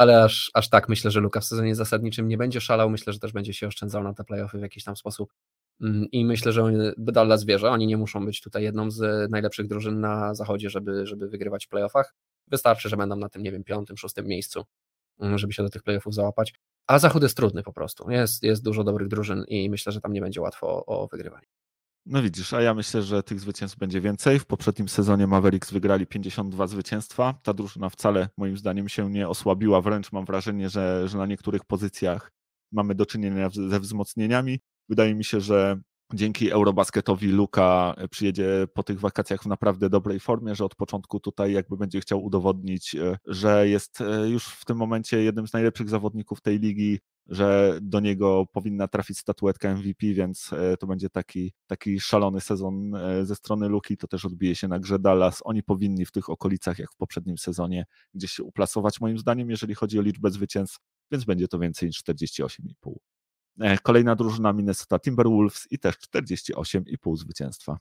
ale 0.02 0.24
aż, 0.24 0.52
aż 0.54 0.70
tak 0.70 0.90
myślę, 0.90 1.12
że 1.12 1.20
Luka 1.20 1.40
w 1.40 1.46
sezonie 1.46 1.76
zasadniczym 1.76 2.28
nie 2.28 2.38
będzie 2.38 2.62
szalał, 2.62 2.90
myślę, 2.90 3.14
że 3.14 3.20
też 3.20 3.32
będzie 3.34 3.54
się 3.54 3.68
oszczędzał 3.68 4.04
na 4.04 4.14
te 4.14 4.24
playoffy 4.24 4.58
w 4.58 4.62
jakiś 4.62 4.84
tam 4.84 4.96
sposób. 4.96 5.34
Mm, 5.82 6.06
i 6.12 6.26
myślę, 6.26 6.52
że 6.52 6.64
Dallas 6.98 7.46
wierzy, 7.46 7.70
oni 7.70 7.88
nie 7.88 7.98
muszą 7.98 8.26
być 8.26 8.42
tutaj 8.42 8.64
jedną 8.64 8.92
z 8.92 9.32
najlepszych 9.32 9.68
drużyn 9.68 10.00
na 10.00 10.36
zachodzie, 10.36 10.70
żeby, 10.70 11.08
żeby 11.08 11.30
wygrywać 11.30 11.66
w 11.66 11.70
playoffach, 11.70 12.14
wystarczy, 12.48 12.90
że 12.90 12.98
będą 12.98 13.16
na 13.16 13.30
tym, 13.30 13.44
nie 13.44 13.52
wiem, 13.52 13.64
piątym, 13.64 13.98
szóstym 13.98 14.28
miejscu, 14.28 14.64
mm, 15.20 15.38
żeby 15.38 15.54
się 15.54 15.64
do 15.64 15.70
tych 15.70 15.84
playoffów 15.84 16.14
załapać, 16.14 16.54
a 16.88 17.00
zachód 17.00 17.24
jest 17.24 17.38
trudny 17.38 17.64
po 17.64 17.74
prostu, 17.74 18.12
jest, 18.12 18.44
jest 18.44 18.64
dużo 18.64 18.84
dobrych 18.84 19.08
drużyn 19.08 19.44
i 19.48 19.70
myślę, 19.70 19.92
że 19.92 20.02
tam 20.02 20.14
nie 20.14 20.22
będzie 20.22 20.42
łatwo 20.42 20.68
o, 20.68 20.86
o 20.86 21.08
wygrywanie. 21.08 21.48
No 22.06 22.24
widzisz, 22.24 22.54
a 22.54 22.62
ja 22.62 22.74
myślę, 22.74 23.02
że 23.02 23.24
tych 23.24 23.40
zwycięstw 23.40 23.78
będzie 23.78 24.02
więcej. 24.02 24.40
W 24.40 24.46
poprzednim 24.46 24.90
sezonie 24.90 25.28
Mavericks 25.28 25.72
wygrali 25.72 26.08
52 26.08 26.68
zwycięstwa. 26.68 27.34
Ta 27.44 27.54
drużyna 27.54 27.90
wcale 27.90 28.30
moim 28.38 28.58
zdaniem 28.58 28.90
się 28.90 29.10
nie 29.10 29.28
osłabiła, 29.28 29.82
wręcz 29.82 30.12
mam 30.12 30.26
wrażenie, 30.26 30.70
że, 30.70 31.08
że 31.08 31.18
na 31.18 31.26
niektórych 31.26 31.66
pozycjach 31.66 32.32
mamy 32.72 32.96
do 32.96 33.06
czynienia 33.06 33.50
ze 33.50 33.80
wzmocnieniami. 33.80 34.60
Wydaje 34.90 35.16
mi 35.16 35.24
się, 35.24 35.42
że 35.42 35.82
dzięki 36.14 36.52
Eurobasketowi 36.52 37.28
Luka 37.28 37.96
przyjedzie 38.10 38.68
po 38.74 38.84
tych 38.84 39.00
wakacjach 39.00 39.44
w 39.44 39.46
naprawdę 39.46 39.90
dobrej 39.90 40.20
formie, 40.20 40.56
że 40.56 40.66
od 40.66 40.76
początku 40.76 41.20
tutaj 41.20 41.54
jakby 41.54 41.78
będzie 41.78 42.02
chciał 42.02 42.24
udowodnić, 42.24 42.96
że 43.26 43.68
jest 43.68 44.00
już 44.28 44.46
w 44.46 44.66
tym 44.66 44.78
momencie 44.78 45.24
jednym 45.24 45.48
z 45.48 45.54
najlepszych 45.54 45.90
zawodników 45.90 46.42
tej 46.42 46.60
ligi, 46.60 47.00
że 47.28 47.80
do 47.82 48.00
niego 48.00 48.46
powinna 48.54 48.88
trafić 48.88 49.18
statuetka 49.18 49.76
MVP, 49.76 50.08
więc 50.14 50.54
e, 50.54 50.78
to 50.78 50.88
będzie 50.88 51.10
taki, 51.10 51.54
taki 51.68 52.00
szalony 52.00 52.42
sezon 52.42 52.96
e, 52.96 53.26
ze 53.26 53.36
strony 53.36 53.68
Luki, 53.70 53.98
to 53.98 54.08
też 54.08 54.26
odbije 54.26 54.56
się 54.56 54.68
na 54.68 54.80
grze 54.80 55.00
Dallas. 55.00 55.42
Oni 55.46 55.64
powinni 55.64 56.06
w 56.06 56.12
tych 56.12 56.30
okolicach, 56.30 56.80
jak 56.80 56.92
w 56.92 56.96
poprzednim 56.96 57.38
sezonie, 57.38 57.86
gdzieś 58.14 58.32
się 58.32 58.44
uplasować 58.44 59.02
moim 59.02 59.18
zdaniem, 59.18 59.50
jeżeli 59.50 59.76
chodzi 59.76 60.00
o 60.00 60.02
liczbę 60.02 60.32
zwycięstw, 60.32 60.80
więc 61.12 61.26
będzie 61.26 61.48
to 61.48 61.60
więcej 61.60 61.88
niż 61.90 62.04
48,5. 62.04 63.11
E, 63.60 63.78
kolejna 63.78 64.16
drużyna 64.16 64.54
Minnesota 64.54 65.00
Timberwolves 65.00 65.68
i 65.72 65.80
też 65.80 65.96
48,5 65.96 67.18
zwycięstwa. 67.18 67.78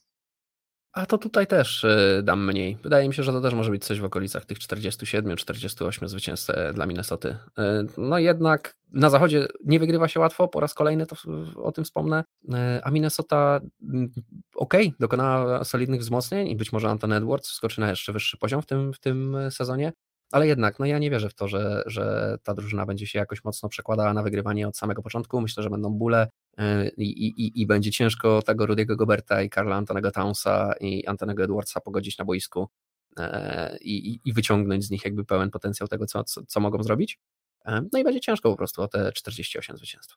A 0.93 1.07
to 1.07 1.19
tutaj 1.19 1.47
też 1.47 1.85
y, 1.85 2.21
dam 2.23 2.47
mniej. 2.47 2.79
Wydaje 2.83 3.09
mi 3.09 3.15
się, 3.15 3.23
że 3.23 3.33
to 3.33 3.41
też 3.41 3.55
może 3.55 3.71
być 3.71 3.85
coś 3.85 4.01
w 4.01 4.05
okolicach 4.05 4.45
tych 4.45 4.59
47-48 4.59 6.09
zwycięstw 6.09 6.51
e, 6.51 6.73
dla 6.73 6.87
Minnesoty. 6.87 7.37
No 7.99 8.19
jednak 8.19 8.77
na 8.93 9.11
zachodzie 9.11 9.47
nie 9.65 9.79
wygrywa 9.79 10.09
się 10.09 10.21
łatwo, 10.21 10.49
po 10.49 10.61
raz 10.61 10.75
kolejny 10.75 11.07
to 11.07 11.17
o 11.57 11.73
tym 11.73 11.85
wspomnę, 11.85 12.25
a 12.83 12.91
Minnesota 12.91 13.61
mm, 13.83 14.11
ok, 14.55 14.75
dokonała 15.01 15.65
solidnych 15.65 16.01
wzmocnień 16.01 16.49
i 16.49 16.57
być 16.57 16.73
może 16.73 16.91
Anton 16.91 17.13
Edwards 17.13 17.49
skoczy 17.49 17.81
na 17.81 17.91
jeszcze 17.91 18.13
wyższy 18.13 18.37
poziom 18.37 18.63
w 18.63 18.67
tym, 18.67 18.93
w 18.93 18.99
tym 18.99 19.37
sezonie, 19.51 19.93
ale 20.33 20.47
jednak, 20.47 20.79
no 20.79 20.87
ja 20.87 20.99
nie 20.99 21.11
wierzę 21.11 21.29
w 21.29 21.35
to, 21.35 21.49
że, 21.49 21.83
że 21.87 22.37
ta 22.43 22.55
drużyna 22.55 22.87
będzie 22.87 23.07
się 23.07 23.19
jakoś 23.19 23.45
mocno 23.45 23.69
przekładała 23.69 24.15
na 24.15 24.23
wygrywanie 24.23 24.69
od 24.69 24.77
samego 24.77 25.03
początku. 25.03 25.41
Myślę, 25.41 25.63
że 25.63 25.71
będą 25.71 25.91
bóle, 25.91 26.29
E, 26.59 26.89
i, 26.89 27.29
i, 27.29 27.61
i 27.61 27.67
będzie 27.67 27.91
ciężko 27.91 28.43
tego 28.43 28.67
Rudiego 28.67 28.97
Goberta 28.97 29.43
i 29.43 29.51
Karla 29.51 29.77
Antonego 29.77 30.11
Townsa 30.11 30.73
i 30.81 31.07
Antonego 31.07 31.45
Edwardsa 31.45 31.81
pogodzić 31.81 32.19
na 32.19 32.25
boisku 32.25 32.69
e, 33.19 33.79
i, 33.81 34.21
i 34.25 34.33
wyciągnąć 34.33 34.85
z 34.85 34.91
nich 34.91 35.05
jakby 35.05 35.25
pełen 35.25 35.51
potencjał 35.51 35.89
tego, 35.89 36.07
co, 36.07 36.25
co, 36.25 36.43
co 36.47 36.61
mogą 36.61 36.83
zrobić. 36.83 37.19
E, 37.67 37.83
no 37.93 37.99
i 37.99 38.05
będzie 38.05 38.21
ciężko 38.21 38.51
po 38.51 38.57
prostu 38.57 38.83
o 38.83 38.89
te 38.89 39.13
48 39.13 39.77
zwycięstw. 39.77 40.17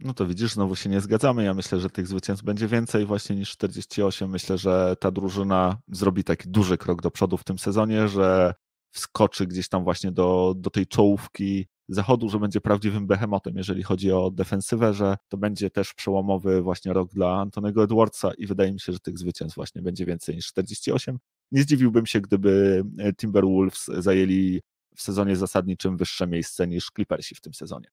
No 0.00 0.14
to 0.14 0.26
widzisz, 0.26 0.52
znowu 0.52 0.76
się 0.76 0.90
nie 0.90 1.00
zgadzamy. 1.00 1.44
Ja 1.44 1.54
myślę, 1.54 1.80
że 1.80 1.90
tych 1.90 2.06
zwycięstw 2.06 2.44
będzie 2.44 2.68
więcej 2.68 3.06
właśnie 3.06 3.36
niż 3.36 3.50
48. 3.50 4.30
Myślę, 4.30 4.58
że 4.58 4.96
ta 5.00 5.10
drużyna 5.10 5.76
zrobi 5.88 6.24
taki 6.24 6.48
duży 6.48 6.78
krok 6.78 7.02
do 7.02 7.10
przodu 7.10 7.36
w 7.36 7.44
tym 7.44 7.58
sezonie, 7.58 8.08
że 8.08 8.54
wskoczy 8.92 9.46
gdzieś 9.46 9.68
tam 9.68 9.84
właśnie 9.84 10.12
do, 10.12 10.54
do 10.56 10.70
tej 10.70 10.86
czołówki 10.86 11.66
zachodu, 11.88 12.28
że 12.28 12.38
będzie 12.38 12.60
prawdziwym 12.60 13.06
behemotem, 13.06 13.56
jeżeli 13.56 13.82
chodzi 13.82 14.12
o 14.12 14.30
defensywę, 14.30 14.94
że 14.94 15.16
to 15.28 15.36
będzie 15.36 15.70
też 15.70 15.94
przełomowy 15.94 16.62
właśnie 16.62 16.92
rok 16.92 17.10
dla 17.12 17.40
Antonego 17.40 17.84
Edwardsa 17.84 18.30
i 18.38 18.46
wydaje 18.46 18.72
mi 18.72 18.80
się, 18.80 18.92
że 18.92 19.00
tych 19.00 19.18
zwycięstw 19.18 19.56
właśnie 19.56 19.82
będzie 19.82 20.06
więcej 20.06 20.36
niż 20.36 20.46
48. 20.46 21.18
Nie 21.52 21.62
zdziwiłbym 21.62 22.06
się, 22.06 22.20
gdyby 22.20 22.84
e, 22.98 23.12
Timberwolves 23.12 23.84
zajęli 23.86 24.60
w 24.96 25.02
sezonie 25.02 25.36
zasadniczym 25.36 25.96
wyższe 25.96 26.26
miejsce 26.26 26.66
niż 26.66 26.90
Clippersi 26.94 27.34
w 27.34 27.40
tym 27.40 27.54
sezonie. 27.54 27.88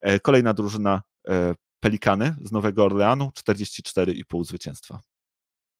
E, 0.00 0.20
kolejna 0.20 0.54
drużyna 0.54 1.02
e, 1.28 1.54
Pelikany 1.80 2.36
z 2.44 2.52
Nowego 2.52 2.84
Orleanu, 2.84 3.30
44,5 3.34 4.44
zwycięstwa. 4.44 5.00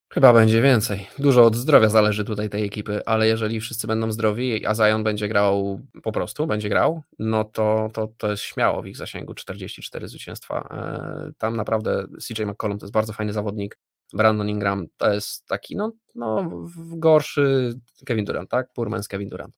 Chyba 0.09 0.33
będzie 0.33 0.63
więcej. 0.63 1.07
Dużo 1.19 1.45
od 1.45 1.57
zdrowia 1.57 1.89
zależy 1.89 2.25
tutaj 2.25 2.51
tej 2.51 2.65
ekipy, 2.65 3.07
ale 3.07 3.27
jeżeli 3.27 3.61
wszyscy 3.61 3.87
będą 3.87 4.13
zdrowi, 4.13 4.67
a 4.67 4.75
Zion 4.75 5.05
będzie 5.05 5.29
grał 5.29 5.81
po 6.03 6.13
prostu, 6.13 6.47
będzie 6.47 6.69
grał, 6.69 7.03
no 7.19 7.45
to, 7.45 7.91
to, 7.93 8.09
to 8.17 8.31
jest 8.31 8.43
śmiało 8.43 8.83
w 8.83 8.87
ich 8.87 8.97
zasięgu 8.97 9.35
44 9.35 10.09
zwycięstwa. 10.09 10.69
E, 10.71 11.33
tam 11.39 11.57
naprawdę 11.57 12.07
CJ 12.29 12.43
McCollum 12.43 12.79
to 12.79 12.87
jest 12.87 12.95
bardzo 12.95 13.13
fajny 13.13 13.33
zawodnik. 13.33 13.79
Brandon 14.13 14.49
Ingram 14.49 14.87
to 14.97 15.13
jest 15.13 15.47
taki, 15.47 15.77
no, 15.77 15.93
no 16.15 16.51
gorszy 16.97 17.75
Kevin 18.07 18.25
Durant, 18.25 18.51
tak? 18.51 18.73
Purmans 18.73 19.09
Kevin 19.09 19.29
Durant. 19.29 19.55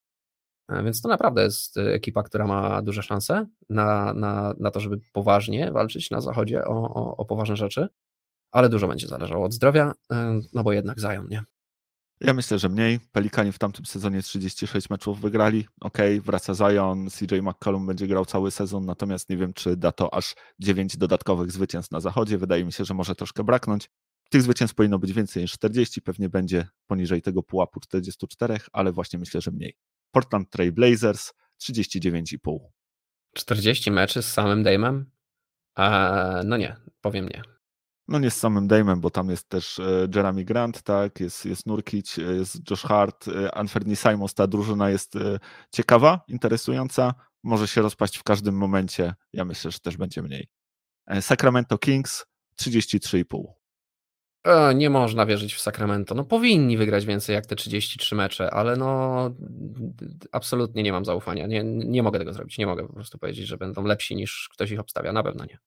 E, 0.68 0.82
więc 0.82 1.03
to 1.03 1.09
naprawdę 1.09 1.42
jest 1.42 1.76
ekipa, 1.76 2.22
która 2.22 2.46
ma 2.46 2.82
duże 2.82 3.03
szanse 3.03 3.46
na, 3.70 4.14
na, 4.14 4.55
na 4.59 4.70
to, 4.70 4.80
żeby 4.80 5.01
poważnie 5.12 5.72
walczyć 5.72 6.11
na 6.11 6.20
zachodzie 6.20 6.64
o, 6.64 6.94
o, 6.94 7.16
o 7.16 7.24
poważne 7.24 7.57
rzeczy 7.57 7.88
ale 8.51 8.68
dużo 8.68 8.88
będzie 8.88 9.09
zależało 9.09 9.44
od 9.44 9.55
zdrowia, 9.55 9.92
no 10.55 10.64
bo 10.64 10.72
jednak 10.72 11.01
Zion, 11.01 11.28
nie? 11.30 11.42
Ja 12.20 12.34
myślę, 12.34 12.59
że 12.59 12.68
mniej. 12.68 13.01
Pelikani 13.12 13.53
w 13.53 13.59
tamtym 13.59 13.86
sezonie 13.86 14.22
36 14.22 14.90
meczów 14.90 15.20
wygrali. 15.20 15.66
Ok, 15.80 15.99
wraca 16.24 16.55
Zion, 16.55 17.09
CJ 17.11 17.40
McCollum 17.42 17.86
będzie 17.86 18.07
grał 18.07 18.24
cały 18.26 18.51
sezon, 18.51 18.86
natomiast 18.86 19.30
nie 19.30 19.36
wiem, 19.36 19.53
czy 19.53 19.76
da 19.76 19.92
to 19.92 20.14
aż 20.14 20.34
9 20.59 20.96
dodatkowych 20.96 21.53
zwycięstw 21.53 21.92
na 21.92 22.01
zachodzie. 22.01 22.38
Wydaje 22.38 22.64
mi 22.64 22.72
się, 22.72 22.84
że 22.84 22.94
może 22.94 23.14
troszkę 23.14 23.44
braknąć. 23.44 23.90
Tych 24.30 24.42
zwycięstw 24.42 24.74
powinno 24.76 24.99
być 24.99 25.12
więcej 25.12 25.42
niż 25.42 25.53
40, 25.53 26.03
pewnie 26.03 26.28
będzie 26.28 26.68
poniżej 26.86 27.22
tego 27.22 27.42
pułapu 27.42 27.80
44, 27.80 28.57
ale 28.72 28.92
właśnie 28.92 29.18
myślę, 29.18 29.40
że 29.40 29.51
mniej. 29.51 29.76
Portland 30.11 30.51
Trail 30.51 30.72
Blazers 30.72 31.32
39,5. 31.62 32.59
40 33.34 33.90
meczy 33.90 34.22
z 34.22 34.32
samym 34.32 34.64
Dame'em? 34.64 35.05
no 36.44 36.57
nie, 36.57 36.76
powiem 37.01 37.28
nie. 37.28 37.58
No 38.09 38.19
nie 38.19 38.31
z 38.31 38.37
samym 38.37 38.69
Damem, 38.69 39.01
bo 39.01 39.11
tam 39.11 39.31
jest 39.31 39.49
też 39.49 39.79
e, 39.79 40.09
Jeremy 40.15 40.45
Grant, 40.45 40.83
tak, 40.83 41.21
jest, 41.21 41.47
jest 41.47 41.67
Nurkic, 41.67 42.19
e, 42.19 42.23
jest 42.23 42.71
Josh 42.71 42.83
Hart, 42.83 43.29
e, 43.29 43.55
Anthony 43.55 43.97
Simons, 43.97 44.35
ta 44.35 44.47
drużyna 44.47 44.91
jest 44.91 45.15
ciekawa, 45.73 46.21
interesująca, 46.29 47.15
może 47.43 47.69
się 47.69 47.83
rozpaść 47.83 48.19
w 48.19 48.23
każdym 48.23 48.55
momencie, 48.55 49.15
ja 49.33 49.45
myślę, 49.45 49.71
że 49.71 49.79
też 49.79 49.97
będzie 49.97 50.23
mniej. 50.23 50.49
Sacramento 51.21 51.79
Kings 51.79 52.27
33,5. 52.61 53.45
Nie 54.75 54.91
można 54.91 55.27
wierzyć 55.27 55.55
w 55.55 55.61
Sacramento. 55.61 56.15
No 56.15 56.25
powinni 56.25 56.77
wygrać 56.77 57.07
więcej 57.07 57.35
jak 57.35 57.47
te 57.47 57.57
33 57.57 58.15
mecze, 58.15 58.51
ale 58.51 58.77
no 58.77 59.31
absolutnie 60.33 60.83
nie 60.83 60.93
mam 60.93 61.05
zaufania. 61.05 61.47
Nie, 61.47 61.65
nie 61.65 62.03
mogę 62.03 62.19
tego 62.19 62.33
zrobić. 62.33 62.59
Nie 62.59 62.67
mogę 62.67 62.87
po 62.87 62.93
prostu 62.93 63.19
powiedzieć, 63.19 63.47
że 63.47 63.57
będą 63.57 63.85
lepsi 63.85 64.17
niż 64.17 64.49
ktoś 64.53 64.71
ich 64.71 64.81
obstawia. 64.81 65.13
Na 65.13 65.23
pewno 65.23 65.45
nie. 65.45 65.59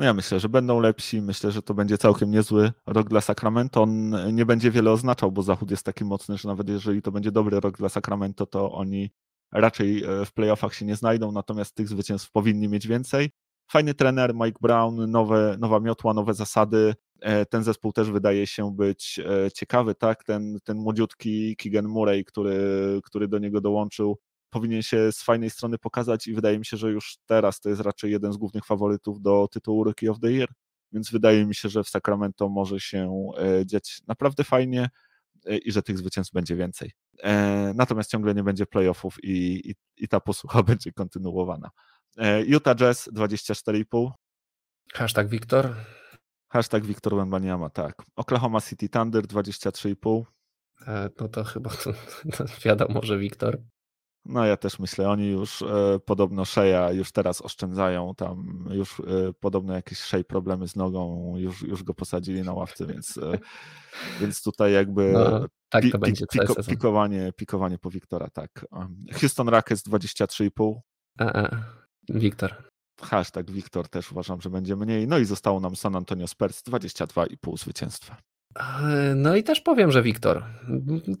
No 0.00 0.06
ja 0.06 0.14
myślę, 0.14 0.40
że 0.40 0.48
będą 0.48 0.80
lepsi. 0.80 1.22
Myślę, 1.22 1.50
że 1.50 1.62
to 1.62 1.74
będzie 1.74 1.98
całkiem 1.98 2.30
niezły 2.30 2.72
rok 2.86 3.08
dla 3.08 3.20
Sacramento. 3.20 3.82
On 3.82 4.14
nie 4.34 4.46
będzie 4.46 4.70
wiele 4.70 4.90
oznaczał, 4.90 5.32
bo 5.32 5.42
Zachód 5.42 5.70
jest 5.70 5.82
taki 5.84 6.04
mocny, 6.04 6.38
że 6.38 6.48
nawet 6.48 6.68
jeżeli 6.68 7.02
to 7.02 7.12
będzie 7.12 7.32
dobry 7.32 7.60
rok 7.60 7.76
dla 7.78 7.88
Sacramento, 7.88 8.46
to 8.46 8.72
oni 8.72 9.10
raczej 9.52 10.04
e, 10.04 10.24
w 10.26 10.32
playoffach 10.32 10.74
się 10.74 10.86
nie 10.86 10.96
znajdą, 10.96 11.32
natomiast 11.32 11.74
tych 11.74 11.88
zwycięstw 11.88 12.30
powinni 12.30 12.68
mieć 12.68 12.86
więcej. 12.86 13.30
Fajny 13.70 13.94
trener, 13.94 14.34
Mike 14.34 14.58
Brown, 14.60 15.10
nowe, 15.10 15.56
nowa 15.58 15.80
miotła, 15.80 16.14
nowe 16.14 16.34
zasady. 16.34 16.94
E, 17.20 17.46
ten 17.46 17.62
zespół 17.62 17.92
też 17.92 18.10
wydaje 18.10 18.46
się 18.46 18.76
być 18.76 19.20
e, 19.46 19.50
ciekawy, 19.50 19.94
tak? 19.94 20.24
Ten, 20.24 20.58
ten 20.64 20.78
młodziutki 20.78 21.56
Keegan 21.56 21.88
Murray, 21.88 22.24
który, 22.24 22.60
który 23.04 23.28
do 23.28 23.38
niego 23.38 23.60
dołączył, 23.60 24.18
powinien 24.50 24.82
się 24.82 25.12
z 25.12 25.22
fajnej 25.22 25.50
strony 25.50 25.78
pokazać 25.78 26.26
i 26.26 26.34
wydaje 26.34 26.58
mi 26.58 26.66
się, 26.66 26.76
że 26.76 26.90
już 26.90 27.16
teraz 27.26 27.60
to 27.60 27.68
jest 27.68 27.80
raczej 27.80 28.12
jeden 28.12 28.32
z 28.32 28.36
głównych 28.36 28.64
faworytów 28.64 29.20
do 29.20 29.48
tytułu 29.52 29.84
Rookie 29.84 30.10
of 30.10 30.20
the 30.20 30.32
Year, 30.32 30.48
więc 30.92 31.10
wydaje 31.10 31.46
mi 31.46 31.54
się, 31.54 31.68
że 31.68 31.84
w 31.84 31.88
Sacramento 31.88 32.48
może 32.48 32.80
się 32.80 33.30
e, 33.38 33.66
dziać 33.66 34.00
naprawdę 34.06 34.44
fajnie 34.44 34.90
e, 35.46 35.58
i 35.58 35.72
że 35.72 35.82
tych 35.82 35.98
zwycięstw 35.98 36.32
będzie 36.32 36.56
więcej. 36.56 36.92
E, 37.22 37.72
natomiast 37.74 38.10
ciągle 38.10 38.34
nie 38.34 38.42
będzie 38.42 38.66
playoffów 38.66 39.24
i, 39.24 39.70
i, 39.70 39.74
i 39.96 40.08
ta 40.08 40.20
posłucha 40.20 40.62
będzie 40.72 40.92
kontynuowana. 40.92 41.70
Utah 42.46 42.76
Jazz 42.76 43.08
24,5. 43.12 44.10
Hashtag 44.94 45.28
Wiktor. 45.28 45.74
Hashtag 46.48 46.84
Wiktor 46.84 47.16
Wembaniama, 47.16 47.70
tak. 47.70 48.02
Oklahoma 48.16 48.60
City 48.60 48.88
Thunder 48.88 49.24
23,5. 49.24 50.24
No 51.20 51.28
to 51.28 51.44
chyba 51.44 51.70
to, 51.70 51.92
to 52.36 52.44
wiadomo, 52.64 53.00
że 53.02 53.18
Wiktor. 53.18 53.58
No 54.24 54.46
ja 54.46 54.56
też 54.56 54.78
myślę, 54.78 55.08
oni 55.08 55.30
już 55.30 55.62
e, 55.62 55.98
podobno 56.04 56.44
Szeja 56.44 56.92
już 56.92 57.12
teraz 57.12 57.42
oszczędzają 57.42 58.14
tam, 58.14 58.64
już 58.70 59.00
e, 59.00 59.02
podobno 59.40 59.74
jakieś 59.74 59.98
Szej 59.98 60.24
problemy 60.24 60.68
z 60.68 60.76
nogą, 60.76 61.34
już, 61.36 61.62
już 61.62 61.82
go 61.82 61.94
posadzili 61.94 62.42
na 62.42 62.52
ławce, 62.52 62.86
więc, 62.86 63.18
e, 63.18 63.38
więc 64.20 64.42
tutaj 64.42 64.72
jakby 64.72 65.12
no, 65.12 65.46
tak 65.68 65.84
to 65.92 65.98
pi, 65.98 66.12
piko, 66.32 66.62
pikowanie, 66.62 67.32
pikowanie 67.36 67.78
po 67.78 67.90
Wiktora, 67.90 68.30
tak. 68.30 68.66
Houston 69.12 69.48
Rockets 69.48 69.82
23,5. 69.82 70.74
Wiktor. 72.08 72.54
Hashtag 73.00 73.50
Wiktor 73.50 73.88
też 73.88 74.12
uważam, 74.12 74.40
że 74.40 74.50
będzie 74.50 74.76
mniej. 74.76 75.08
No 75.08 75.18
i 75.18 75.24
zostało 75.24 75.60
nam 75.60 75.76
San 75.76 75.96
Antonio 75.96 76.26
Spurs 76.26 76.62
22,5 76.62 77.58
zwycięstwa. 77.58 78.16
No 79.16 79.36
i 79.36 79.42
też 79.42 79.60
powiem, 79.60 79.92
że 79.92 80.02
Wiktor. 80.02 80.44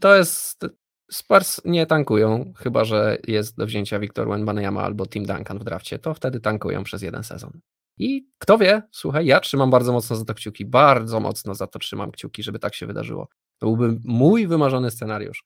To 0.00 0.16
jest 0.16 0.66
Spurs 1.12 1.60
nie 1.64 1.86
tankują, 1.86 2.52
chyba 2.56 2.84
że 2.84 3.18
jest 3.26 3.56
do 3.56 3.66
wzięcia 3.66 3.98
Wiktor 3.98 4.28
Wenbaneyama 4.28 4.82
albo 4.82 5.06
Tim 5.06 5.26
Duncan 5.26 5.58
w 5.58 5.64
drafcie, 5.64 5.98
to 5.98 6.14
wtedy 6.14 6.40
tankują 6.40 6.84
przez 6.84 7.02
jeden 7.02 7.24
sezon. 7.24 7.60
I 7.98 8.28
kto 8.38 8.58
wie, 8.58 8.82
słuchaj, 8.92 9.26
ja 9.26 9.40
trzymam 9.40 9.70
bardzo 9.70 9.92
mocno 9.92 10.16
za 10.16 10.24
to 10.24 10.34
kciuki, 10.34 10.64
bardzo 10.64 11.20
mocno 11.20 11.54
za 11.54 11.66
to 11.66 11.78
trzymam 11.78 12.10
kciuki, 12.10 12.42
żeby 12.42 12.58
tak 12.58 12.74
się 12.74 12.86
wydarzyło. 12.86 13.28
To 13.58 13.66
byłby 13.66 14.00
mój 14.04 14.46
wymarzony 14.46 14.90
scenariusz, 14.90 15.44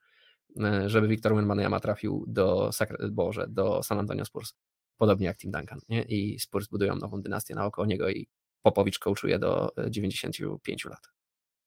e, 0.61 0.91
żeby 0.91 1.09
Wiktor 1.09 1.35
Wenbaneyama 1.35 1.81
trafił 1.81 2.25
do, 2.29 2.71
Boże, 3.13 3.47
do 3.49 3.83
San 3.83 3.99
Antonio 3.99 4.25
Spurs, 4.25 4.55
podobnie 4.97 5.27
jak 5.27 5.37
Tim 5.37 5.51
Duncan. 5.51 5.79
Nie? 5.89 6.03
I 6.03 6.39
Spurs 6.41 6.69
budują 6.69 6.97
nową 6.97 7.23
dynastię 7.23 7.55
naokoło 7.55 7.87
niego 7.87 8.11
i 8.11 8.29
Popowicz 8.63 8.99
coachuje 8.99 9.39
do 9.39 9.71
95 9.91 10.85
lat. 10.85 11.09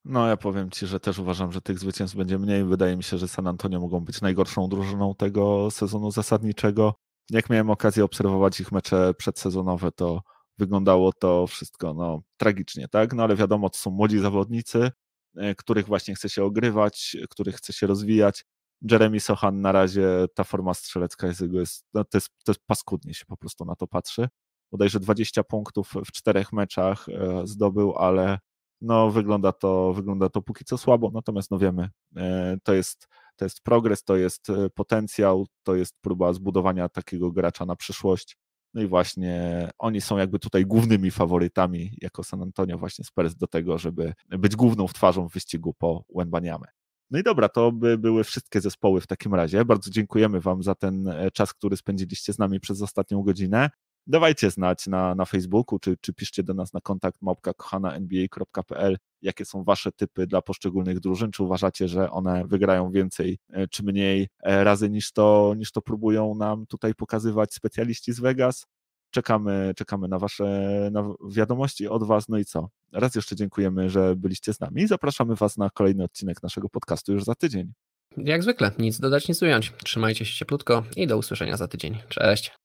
No, 0.09 0.27
ja 0.27 0.38
powiem 0.38 0.71
Ci, 0.71 0.88
że 0.88 0.99
też 0.99 1.19
uważam, 1.19 1.51
że 1.51 1.61
tych 1.61 1.79
zwycięstw 1.79 2.17
będzie 2.17 2.39
mniej. 2.39 2.63
Wydaje 2.63 2.97
mi 2.97 3.03
się, 3.03 3.17
że 3.17 3.27
San 3.27 3.47
Antonio 3.47 3.79
mogą 3.79 3.99
być 3.99 4.21
najgorszą 4.21 4.69
drużyną 4.69 5.15
tego 5.15 5.71
sezonu 5.71 6.11
zasadniczego. 6.11 6.93
Jak 7.29 7.49
miałem 7.49 7.69
okazję 7.69 8.03
obserwować 8.03 8.59
ich 8.59 8.71
mecze 8.71 9.13
przedsezonowe, 9.13 9.91
to 9.91 10.21
wyglądało 10.57 11.13
to 11.13 11.47
wszystko 11.47 11.93
no, 11.93 12.21
tragicznie, 12.38 12.88
tak? 12.88 13.13
No 13.13 13.23
ale 13.23 13.35
wiadomo, 13.35 13.69
to 13.69 13.77
są 13.77 13.91
młodzi 13.91 14.19
zawodnicy, 14.19 14.91
e, 15.38 15.55
których 15.55 15.88
właśnie 15.88 16.15
chce 16.15 16.29
się 16.29 16.43
ogrywać, 16.43 17.17
których 17.29 17.55
chce 17.55 17.73
się 17.73 17.88
rozwijać. 17.88 18.45
Jeremy 18.91 19.19
Sohan 19.19 19.61
na 19.61 19.71
razie, 19.71 20.25
ta 20.35 20.43
forma 20.43 20.73
strzelecka 20.73 21.27
jest 21.27 21.41
jest, 21.51 21.85
no, 21.93 22.03
to, 22.03 22.17
jest, 22.17 22.29
to 22.45 22.51
jest 22.51 22.61
paskudnie 22.65 23.13
się 23.13 23.25
po 23.25 23.38
prostu 23.38 23.65
na 23.65 23.75
to 23.75 23.88
patrzy. 23.88 24.27
Bodajże 24.71 24.99
20 24.99 25.43
punktów 25.43 25.93
w 26.05 26.11
czterech 26.11 26.53
meczach 26.53 27.09
e, 27.09 27.41
zdobył, 27.47 27.97
ale 27.97 28.39
no 28.81 29.11
wygląda 29.11 29.51
to, 29.51 29.93
wygląda 29.93 30.29
to 30.29 30.41
póki 30.41 30.65
co 30.65 30.77
słabo, 30.77 31.11
natomiast 31.13 31.51
no 31.51 31.57
wiemy, 31.57 31.89
e, 32.15 32.57
to 32.63 32.73
jest, 32.73 33.07
to 33.35 33.45
jest 33.45 33.61
progres, 33.61 34.03
to 34.03 34.15
jest 34.15 34.47
potencjał, 34.75 35.47
to 35.63 35.75
jest 35.75 35.95
próba 36.01 36.33
zbudowania 36.33 36.89
takiego 36.89 37.31
gracza 37.31 37.65
na 37.65 37.75
przyszłość. 37.75 38.37
No 38.73 38.81
i 38.81 38.87
właśnie 38.87 39.69
oni 39.79 40.01
są 40.01 40.17
jakby 40.17 40.39
tutaj 40.39 40.65
głównymi 40.65 41.11
faworytami 41.11 41.91
jako 42.01 42.23
San 42.23 42.41
Antonio 42.41 42.77
właśnie 42.77 43.05
Spurs 43.05 43.35
do 43.35 43.47
tego, 43.47 43.77
żeby 43.77 44.13
być 44.29 44.55
główną 44.55 44.87
twarzą 44.87 45.29
w 45.29 45.33
wyścigu 45.33 45.73
po 45.73 46.03
Wembaniamę. 46.15 46.67
No 47.11 47.19
i 47.19 47.23
dobra, 47.23 47.49
to 47.49 47.71
by 47.71 47.97
były 47.97 48.23
wszystkie 48.23 48.61
zespoły 48.61 49.01
w 49.01 49.07
takim 49.07 49.35
razie. 49.35 49.65
Bardzo 49.65 49.91
dziękujemy 49.91 50.41
Wam 50.41 50.63
za 50.63 50.75
ten 50.75 51.07
e, 51.07 51.31
czas, 51.31 51.53
który 51.53 51.77
spędziliście 51.77 52.33
z 52.33 52.39
nami 52.39 52.59
przez 52.59 52.81
ostatnią 52.81 53.23
godzinę. 53.23 53.69
Dawajcie 54.09 54.51
znać 54.51 54.88
na, 54.88 55.15
na 55.15 55.25
Facebooku, 55.25 55.79
czy, 55.79 55.97
czy 56.01 56.13
piszcie 56.13 56.43
do 56.43 56.53
nas 56.53 56.73
na 56.73 56.81
kontakt 56.81 57.21
małpka.kochana.nba.pl, 57.21 58.97
jakie 59.21 59.45
są 59.45 59.63
Wasze 59.63 59.91
typy 59.91 60.27
dla 60.27 60.41
poszczególnych 60.41 60.99
drużyn, 60.99 61.31
czy 61.31 61.43
uważacie, 61.43 61.88
że 61.88 62.11
one 62.11 62.47
wygrają 62.47 62.91
więcej 62.91 63.39
e, 63.49 63.67
czy 63.67 63.84
mniej 63.84 64.27
e, 64.43 64.63
razy 64.63 64.89
niż 64.89 65.11
to, 65.11 65.53
niż 65.57 65.71
to 65.71 65.81
próbują 65.81 66.35
nam 66.35 66.65
tutaj 66.65 66.95
pokazywać 66.95 67.53
specjaliści 67.53 68.13
z 68.13 68.19
Vegas. 68.19 68.65
Czekamy, 69.11 69.73
czekamy 69.75 70.07
na 70.07 70.19
Wasze 70.19 70.89
na 70.91 71.13
wiadomości 71.29 71.88
od 71.88 72.03
Was. 72.03 72.29
No 72.29 72.38
i 72.38 72.45
co? 72.45 72.69
Raz 72.93 73.15
jeszcze 73.15 73.35
dziękujemy, 73.35 73.89
że 73.89 74.15
byliście 74.15 74.53
z 74.53 74.59
nami 74.59 74.81
i 74.81 74.88
zapraszamy 74.88 75.35
Was 75.35 75.57
na 75.57 75.69
kolejny 75.69 76.03
odcinek 76.03 76.43
naszego 76.43 76.69
podcastu 76.69 77.13
już 77.13 77.23
za 77.23 77.35
tydzień. 77.35 77.73
Jak 78.17 78.43
zwykle, 78.43 78.71
nic 78.79 78.99
dodać, 78.99 79.27
nic 79.27 79.41
ująć. 79.41 79.73
Trzymajcie 79.84 80.25
się 80.25 80.34
cieplutko 80.34 80.84
i 80.95 81.07
do 81.07 81.17
usłyszenia 81.17 81.57
za 81.57 81.67
tydzień. 81.67 81.97
Cześć. 82.09 82.56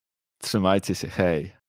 Trzymajcie 0.43 0.95
się, 0.95 1.07
hej. 1.07 1.62